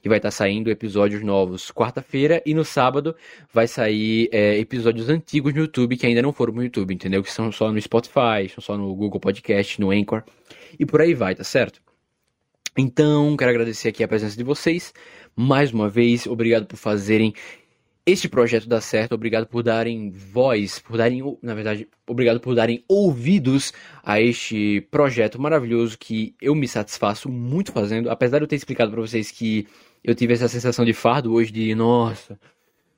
que 0.00 0.08
vai 0.08 0.18
estar 0.18 0.28
tá 0.28 0.32
saindo 0.32 0.70
episódios 0.70 1.22
novos 1.22 1.70
quarta-feira 1.70 2.42
e 2.46 2.54
no 2.54 2.64
sábado 2.64 3.14
vai 3.52 3.66
sair 3.66 4.28
é, 4.32 4.58
episódios 4.58 5.08
antigos 5.08 5.52
no 5.52 5.60
YouTube 5.60 5.96
que 5.96 6.06
ainda 6.06 6.22
não 6.22 6.32
foram 6.32 6.54
no 6.54 6.62
YouTube, 6.62 6.94
entendeu? 6.94 7.22
Que 7.22 7.30
são 7.30 7.50
só 7.52 7.70
no 7.72 7.80
Spotify, 7.80 8.48
são 8.48 8.62
só 8.62 8.76
no 8.76 8.94
Google 8.94 9.20
Podcast, 9.20 9.80
no 9.80 9.90
Anchor 9.90 10.22
e 10.78 10.86
por 10.86 11.00
aí 11.00 11.14
vai, 11.14 11.34
tá 11.34 11.44
certo? 11.44 11.82
Então, 12.76 13.36
quero 13.36 13.50
agradecer 13.50 13.88
aqui 13.88 14.02
a 14.02 14.08
presença 14.08 14.36
de 14.36 14.44
vocês. 14.44 14.94
Mais 15.34 15.72
uma 15.72 15.88
vez, 15.88 16.26
obrigado 16.26 16.66
por 16.66 16.76
fazerem 16.76 17.34
este 18.06 18.28
projeto 18.28 18.68
dar 18.68 18.80
certo. 18.80 19.14
Obrigado 19.14 19.46
por 19.46 19.62
darem 19.62 20.10
voz, 20.10 20.78
por 20.78 20.96
darem, 20.96 21.22
na 21.42 21.54
verdade, 21.54 21.88
obrigado 22.06 22.40
por 22.40 22.54
darem 22.54 22.84
ouvidos 22.88 23.72
a 24.02 24.20
este 24.20 24.82
projeto 24.90 25.40
maravilhoso 25.40 25.98
que 25.98 26.34
eu 26.40 26.54
me 26.54 26.68
satisfaço 26.68 27.28
muito 27.28 27.72
fazendo. 27.72 28.08
Apesar 28.08 28.38
de 28.38 28.44
eu 28.44 28.48
ter 28.48 28.56
explicado 28.56 28.90
para 28.90 29.00
vocês 29.00 29.30
que 29.30 29.66
eu 30.02 30.14
tive 30.14 30.34
essa 30.34 30.48
sensação 30.48 30.84
de 30.84 30.92
fardo 30.92 31.32
hoje 31.32 31.52
de, 31.52 31.74
nossa, 31.74 32.38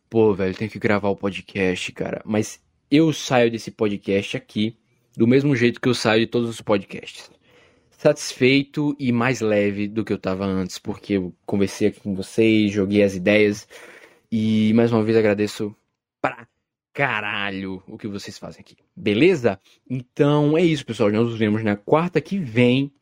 pô, 0.09 0.35
velho, 0.35 0.55
tenho 0.55 0.71
que 0.71 0.79
gravar 0.79 1.09
o 1.09 1.17
podcast, 1.17 1.91
cara. 1.93 2.23
Mas 2.25 2.61
eu 2.91 3.13
saio 3.13 3.51
desse 3.51 3.71
podcast 3.71 4.37
aqui 4.37 4.77
do 5.17 5.27
mesmo 5.27 5.57
jeito 5.57 5.81
que 5.81 5.89
eu 5.89 5.95
saio 5.95 6.21
de 6.21 6.27
todos 6.27 6.49
os 6.49 6.61
podcasts 6.61 7.31
satisfeito 8.03 8.97
e 8.99 9.13
mais 9.13 9.41
leve 9.41 9.87
do 9.87 10.05
que 10.05 10.13
eu 10.13 10.17
estava 10.17 10.45
antes, 10.45 10.77
porque 10.77 11.13
eu 11.13 11.33
conversei 11.47 11.87
aqui 11.87 12.01
com 12.01 12.17
vocês, 12.17 12.73
joguei 12.73 13.01
as 13.01 13.15
ideias 13.15 13.69
e 14.31 14.73
mais 14.75 14.91
uma 14.91 15.05
vez 15.05 15.17
agradeço 15.17 15.73
pra 16.21 16.49
caralho 16.93 17.81
o 17.87 17.97
que 17.97 18.09
vocês 18.09 18.37
fazem 18.37 18.61
aqui. 18.61 18.77
Beleza? 18.97 19.57
Então 19.89 20.59
é 20.59 20.63
isso, 20.63 20.85
pessoal. 20.85 21.13
Nós 21.13 21.29
nos 21.29 21.39
vemos 21.39 21.63
na 21.63 21.77
quarta 21.77 22.21
que 22.21 22.39
vem. 22.39 22.93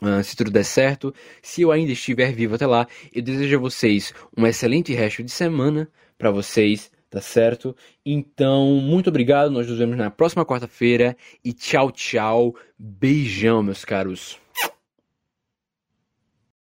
Uh, 0.00 0.22
se 0.22 0.36
tudo 0.36 0.52
der 0.52 0.64
certo, 0.64 1.12
se 1.42 1.62
eu 1.62 1.72
ainda 1.72 1.90
estiver 1.90 2.32
vivo 2.32 2.54
até 2.54 2.66
lá, 2.66 2.86
eu 3.12 3.22
desejo 3.22 3.56
a 3.56 3.60
vocês 3.60 4.14
um 4.36 4.46
excelente 4.46 4.92
resto 4.94 5.24
de 5.24 5.32
semana 5.32 5.90
para 6.16 6.30
vocês, 6.30 6.92
tá 7.10 7.20
certo? 7.20 7.74
Então, 8.04 8.80
muito 8.80 9.08
obrigado. 9.10 9.50
Nós 9.50 9.68
nos 9.68 9.78
vemos 9.78 9.96
na 9.96 10.10
próxima 10.10 10.44
quarta-feira 10.44 11.16
e 11.44 11.52
tchau, 11.52 11.90
tchau. 11.90 12.54
Beijão, 12.78 13.62
meus 13.62 13.84
caros. 13.84 14.45